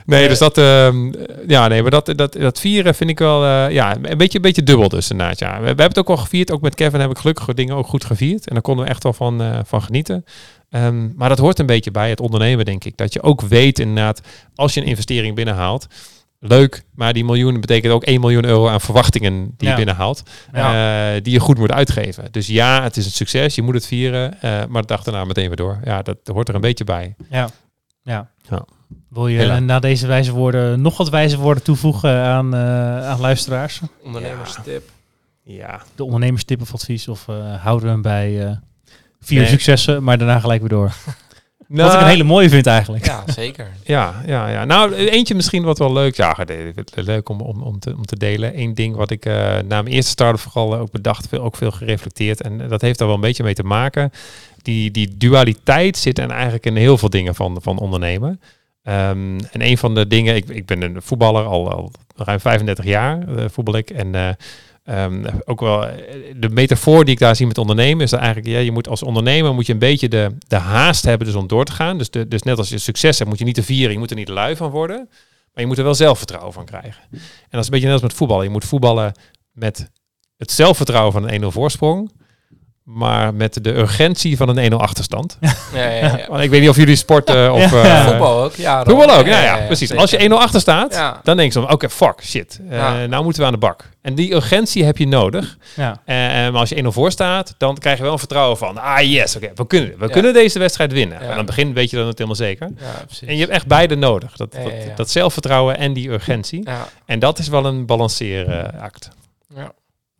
Nee, 0.08 0.28
dus 0.28 0.38
dat, 0.38 0.58
ehm, 0.58 1.12
ja, 1.46 1.68
nee, 1.68 1.82
maar 1.82 1.90
dat, 1.90 2.12
dat, 2.16 2.32
dat 2.32 2.60
vieren 2.60 2.94
vind 2.94 3.10
ik 3.10 3.18
wel, 3.18 3.44
eh, 3.44 3.70
ja, 3.74 3.96
een 4.02 4.18
beetje, 4.18 4.36
een 4.36 4.42
beetje 4.42 4.62
dubbel 4.62 4.88
dus 4.88 5.10
inderdaad, 5.10 5.38
ja. 5.38 5.54
We, 5.54 5.60
we 5.60 5.66
hebben 5.66 5.84
het 5.88 5.98
ook 5.98 6.08
al 6.08 6.16
gevierd, 6.16 6.50
ook 6.50 6.60
met 6.60 6.74
Kevin 6.74 7.00
heb 7.00 7.10
ik 7.10 7.18
gelukkig 7.18 7.54
dingen 7.54 7.74
ook 7.76 7.86
goed 7.86 8.04
gevierd. 8.04 8.46
En 8.48 8.52
daar 8.52 8.62
konden 8.62 8.84
we 8.84 8.90
echt 8.90 9.02
wel 9.02 9.12
van, 9.12 9.42
eh, 9.42 9.58
van 9.64 9.82
genieten. 9.82 10.24
Ehm, 10.70 11.14
maar 11.16 11.28
dat 11.28 11.38
hoort 11.38 11.58
een 11.58 11.66
beetje 11.66 11.90
bij 11.90 12.10
het 12.10 12.20
ondernemen, 12.20 12.64
denk 12.64 12.84
ik. 12.84 12.96
Dat 12.96 13.12
je 13.12 13.22
ook 13.22 13.40
weet 13.40 13.78
inderdaad, 13.78 14.20
als 14.54 14.74
je 14.74 14.80
een 14.80 14.86
investering 14.86 15.34
binnenhaalt, 15.34 15.86
leuk, 16.40 16.82
maar 16.94 17.12
die 17.12 17.24
miljoen 17.24 17.60
betekent 17.60 17.92
ook 17.92 18.04
1 18.06 18.20
miljoen 18.20 18.44
euro 18.44 18.68
aan 18.68 18.80
verwachtingen 18.80 19.54
die 19.56 19.68
Ja. 19.68 19.70
je 19.70 19.76
binnenhaalt, 19.76 20.22
Ja. 20.52 21.14
eh, 21.14 21.22
die 21.22 21.32
je 21.32 21.40
goed 21.40 21.58
moet 21.58 21.72
uitgeven. 21.72 22.24
Dus 22.32 22.46
ja, 22.46 22.82
het 22.82 22.96
is 22.96 23.04
een 23.04 23.10
succes, 23.10 23.54
je 23.54 23.62
moet 23.62 23.74
het 23.74 23.86
vieren, 23.86 24.40
eh, 24.42 24.64
maar 24.68 24.80
de 24.82 24.88
dag 24.88 25.02
daarna 25.02 25.24
meteen 25.24 25.46
weer 25.46 25.56
door. 25.56 25.78
Ja, 25.84 26.02
dat 26.02 26.16
hoort 26.32 26.48
er 26.48 26.54
een 26.54 26.60
beetje 26.60 26.84
bij. 26.84 27.14
Ja. 27.30 27.48
ja. 28.02 28.30
Ja. 28.50 28.64
Wil 29.08 29.26
je 29.28 29.38
Hela. 29.38 29.58
na 29.60 29.78
deze 29.78 30.06
wijze 30.06 30.32
woorden 30.32 30.80
nog 30.80 30.96
wat 30.96 31.08
wijze 31.08 31.38
woorden 31.38 31.62
toevoegen 31.62 32.10
aan, 32.10 32.54
eh, 32.54 33.08
aan 33.08 33.20
luisteraars? 33.20 33.80
Ondernemerstip. 34.04 34.90
Ja, 35.42 35.82
De 35.94 36.04
ondernemerstip 36.04 36.60
of 36.60 36.74
advies? 36.74 37.08
Of 37.08 37.28
eh, 37.28 37.62
houden 37.62 37.86
we 37.86 37.92
hem 37.92 38.02
bij 38.02 38.46
eh, 38.46 38.56
vier 39.20 39.38
Nee. 39.40 39.48
successen, 39.48 40.02
maar 40.02 40.18
daarna 40.18 40.40
gelijk 40.40 40.60
weer 40.60 40.68
door? 40.68 40.92
Nou, 41.68 41.82
wat 41.88 41.94
ik 41.94 42.00
een 42.00 42.06
hele 42.12 42.24
mooie 42.24 42.48
vind 42.48 42.66
eigenlijk. 42.66 43.06
Ja, 43.06 43.24
zeker. 43.42 43.68
Ja, 43.84 44.22
ja, 44.26 44.48
ja. 44.48 44.64
Nou, 44.64 44.94
eentje 44.94 45.34
misschien 45.34 45.62
wat 45.62 45.78
wel 45.78 45.92
leuk. 45.92 46.16
Ja, 46.16 46.36
leuk 46.94 47.28
om, 47.28 47.40
om, 47.40 47.62
om, 47.62 47.78
te, 47.78 47.94
om 47.96 48.04
te 48.06 48.16
delen. 48.16 48.58
Eén 48.60 48.74
ding 48.74 48.96
wat 48.96 49.10
ik 49.10 49.24
eh, 49.26 49.34
na 49.58 49.82
mijn 49.82 49.86
eerste 49.94 50.10
start 50.10 50.40
vooral 50.40 50.76
ook 50.76 50.90
bedacht, 50.90 51.28
veel, 51.28 51.40
ook 51.40 51.56
veel 51.56 51.70
gereflecteerd. 51.70 52.42
En 52.42 52.68
dat 52.68 52.80
heeft 52.80 52.98
daar 52.98 53.06
wel 53.08 53.16
een 53.16 53.22
beetje 53.22 53.42
mee 53.44 53.54
te 53.54 53.62
maken. 53.62 54.10
Die, 54.62 54.90
die 54.90 55.16
dualiteit 55.16 55.96
zit 55.96 56.18
en 56.18 56.30
eigenlijk 56.30 56.66
in 56.66 56.76
heel 56.76 56.98
veel 56.98 57.10
dingen 57.10 57.34
van, 57.34 57.56
van 57.62 57.78
ondernemen. 57.78 58.40
Ehm, 58.88 59.38
en 59.50 59.62
een 59.62 59.78
van 59.78 59.94
de 59.94 60.06
dingen, 60.06 60.36
ik, 60.36 60.48
ik 60.48 60.66
ben 60.66 60.82
een 60.82 61.02
voetballer 61.02 61.44
al, 61.44 61.72
al 61.72 61.92
ruim 62.16 62.40
35 62.40 62.84
jaar, 62.84 63.36
eh, 63.36 63.44
voetbal 63.48 63.76
ik. 63.76 63.90
En 63.90 64.14
eh, 64.14 64.28
ehm, 64.84 65.24
ook 65.44 65.60
wel 65.60 65.86
eh, 65.86 65.94
de 66.36 66.48
metafoor 66.48 67.04
die 67.04 67.14
ik 67.14 67.20
daar 67.20 67.36
zie 67.36 67.46
met 67.46 67.58
ondernemen 67.58 68.04
is 68.04 68.10
dat 68.10 68.20
eigenlijk, 68.20 68.48
ja, 68.48 68.58
je 68.58 68.72
moet 68.72 68.88
als 68.88 69.02
ondernemer 69.02 69.54
moet 69.54 69.66
je 69.66 69.72
een 69.72 69.78
beetje 69.78 70.08
de, 70.08 70.36
de 70.46 70.56
haast 70.56 71.04
hebben 71.04 71.26
dus 71.26 71.36
om 71.36 71.46
door 71.46 71.64
te 71.64 71.72
gaan. 71.72 71.98
Dus, 71.98 72.10
dus 72.10 72.42
net 72.42 72.58
als 72.58 72.68
je 72.68 72.78
succes 72.78 73.18
hebt, 73.18 73.30
moet 73.30 73.38
je 73.38 73.44
niet 73.44 73.54
te 73.54 73.62
vieren, 73.62 73.92
je 73.92 73.98
moet 73.98 74.10
er 74.10 74.16
niet 74.16 74.28
lui 74.28 74.56
van 74.56 74.70
worden. 74.70 75.08
Maar 75.52 75.62
je 75.62 75.66
moet 75.66 75.78
er 75.78 75.84
wel 75.84 75.94
zelfvertrouwen 75.94 76.52
van 76.52 76.64
krijgen. 76.64 77.02
En 77.10 77.18
dat 77.50 77.60
is 77.60 77.66
een 77.66 77.70
beetje 77.70 77.86
net 77.86 77.92
als 77.92 78.02
met 78.02 78.14
voetballen. 78.14 78.44
Je 78.44 78.50
moet 78.50 78.64
voetballen 78.64 79.12
met 79.52 79.90
het 80.36 80.50
zelfvertrouwen 80.50 81.12
van 81.12 81.30
een 81.30 81.42
1-0 81.42 81.46
voorsprong. 81.46 82.10
Maar 82.90 83.34
met 83.34 83.64
de 83.64 83.74
urgentie 83.76 84.36
van 84.36 84.56
een 84.56 84.72
1-0 84.72 84.76
achterstand. 84.76 85.36
Ja, 85.40 85.54
ja, 85.74 85.88
ja. 85.90 86.18
Want 86.30 86.42
ik 86.42 86.50
weet 86.50 86.60
niet 86.60 86.68
of 86.70 86.76
jullie 86.76 86.96
sporten 86.96 87.52
of... 87.52 87.70
Ja. 87.70 87.82
eh, 87.84 88.06
Voetbal 88.06 88.42
ook, 88.42 88.54
ja. 88.54 88.84
Voetbal 88.84 89.10
ook, 89.16 89.26
ja, 89.26 89.30
ja, 89.38 89.44
ja, 89.44 89.44
ja, 89.44 89.56
ja, 89.60 89.66
precies. 89.66 89.88
zeker. 89.88 90.02
Als 90.02 90.10
je 90.10 90.28
1-0 90.28 90.32
achter 90.32 90.60
staat, 90.60 90.94
Ja. 90.94 91.20
dan 91.22 91.36
denk 91.36 91.52
je 91.52 91.60
van, 91.60 91.72
oké, 91.72 91.90
fuck, 91.90 92.20
shit. 92.24 92.60
Eh. 92.70 93.02
Nou 93.04 93.24
moeten 93.24 93.40
we 93.42 93.46
aan 93.46 93.52
de 93.52 93.58
bak. 93.58 93.88
En 94.02 94.14
die 94.14 94.34
urgentie 94.34 94.84
heb 94.84 94.98
je 94.98 95.06
nodig. 95.08 95.56
Ja. 95.76 96.00
Eh, 96.04 96.14
maar 96.16 96.54
als 96.60 96.68
je 96.68 96.74
1-0 96.82 96.86
voor 96.92 97.10
staat, 97.10 97.54
dan 97.58 97.78
krijg 97.78 97.96
je 97.96 98.02
wel 98.02 98.12
een 98.12 98.18
vertrouwen 98.18 98.56
van, 98.58 98.78
ah 98.78 99.00
yes, 99.00 99.36
oké, 99.36 99.50
we 99.54 99.66
kunnen, 99.66 99.98
we 99.98 100.06
Ja. 100.06 100.12
kunnen 100.12 100.32
deze 100.32 100.58
wedstrijd 100.58 100.92
winnen. 100.92 101.18
Ja. 101.18 101.24
En 101.24 101.30
aan 101.30 101.36
het 101.36 101.46
begin 101.46 101.74
weet 101.74 101.90
je 101.90 101.96
dat 101.96 102.06
het 102.06 102.14
helemaal 102.18 102.36
zeker. 102.38 102.70
Ja, 102.76 103.04
precies. 103.06 103.28
En 103.28 103.34
je 103.34 103.40
hebt 103.40 103.52
echt 103.52 103.66
beide 103.66 103.94
nodig. 103.96 104.36
Dat, 104.36 104.54
Ja, 104.56 104.62
dat, 104.62 104.72
ja, 104.72 104.78
ja. 104.78 104.94
dat 104.94 105.10
zelfvertrouwen 105.10 105.78
en 105.78 105.92
die 105.92 106.08
urgentie. 106.10 106.60
Ja, 106.64 106.88
En 107.06 107.18
dat 107.18 107.38
is 107.38 107.48
wel 107.48 107.64
een 107.64 107.86
balanceeract. 107.86 109.08
ja. 109.54 109.72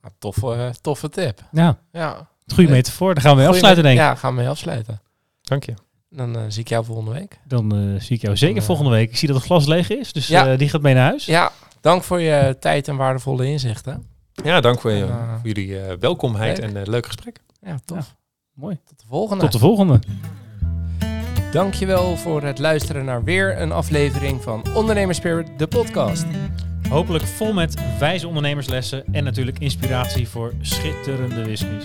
Ja, 0.03 0.09
toffe, 0.19 0.75
toffe 0.81 1.09
tip. 1.09 1.41
ja, 1.53 1.79
Ja. 1.93 2.29
Goede 2.55 2.71
metafoor. 2.71 3.15
Daar 3.15 3.23
gaan 3.23 3.33
we 3.35 3.39
mee 3.41 3.49
afsluiten, 3.49 3.83
denk 3.85 3.97
ik. 3.99 4.03
Ja, 4.03 4.15
gaan 4.15 4.35
we 4.35 4.41
mee 4.41 4.49
afsluiten. 4.49 5.01
Dank 5.43 5.65
je. 5.65 5.75
Dan 6.11 6.37
eh, 6.37 6.43
zie 6.49 6.61
ik 6.61 6.69
jou 6.69 6.85
volgende 6.85 7.11
week. 7.13 7.39
Dan 7.45 7.73
eh, 7.73 8.01
zie 8.01 8.17
ik 8.17 8.23
jou 8.23 8.37
zeker 8.37 8.55
Dan, 8.55 8.63
eh, 8.63 8.69
volgende 8.69 8.91
week. 8.91 9.11
Ik 9.11 9.17
zie 9.17 9.29
dat 9.29 9.37
het 9.37 9.47
glas 9.47 9.67
leeg 9.67 9.91
is, 9.91 10.13
dus 10.13 10.27
Ja. 10.27 10.47
eh, 10.53 10.59
die 10.59 10.69
gaat 10.69 10.83
mee 10.83 10.95
naar 10.95 11.09
huis. 11.09 11.25
Ja, 11.25 11.53
dank 11.81 12.03
voor 12.03 12.21
je 12.21 12.57
tijd 12.61 12.89
en 12.89 12.97
waardevolle 12.97 13.47
inzichten. 13.47 14.07
Ja, 14.45 14.61
dank 14.61 14.81
voor, 14.81 14.91
je, 14.91 15.05
eh, 15.05 15.35
voor 15.39 15.47
jullie 15.47 15.81
eh, 15.81 15.97
welkomheid 16.01 16.59
leuk. 16.59 16.71
en 16.71 16.77
uh, 16.77 16.87
leuk 16.87 17.07
gesprek. 17.07 17.41
Ja, 17.63 17.79
tof. 17.85 18.15
Mooi. 18.55 18.79
Tot 18.85 19.01
de 19.01 19.07
volgende. 19.09 19.43
Tot 19.43 19.53
de 19.53 19.59
volgende. 19.59 19.99
Dankjewel 21.53 22.17
voor 22.17 22.43
het 22.43 22.59
luisteren 22.59 23.05
naar 23.05 23.25
weer 23.25 23.61
een 23.61 23.73
aflevering 23.73 24.43
van 24.43 24.65
Ondernemerspirit, 24.75 25.49
de 25.57 25.67
podcast. 25.67 26.25
Hopelijk 26.89 27.25
vol 27.25 27.53
met 27.53 27.75
wijze 27.99 28.27
ondernemerslessen 28.29 29.05
en 29.13 29.25
natuurlijk 29.25 29.59
inspiratie 29.59 30.29
voor 30.29 30.53
schitterende 30.61 31.45
whiskies. 31.45 31.85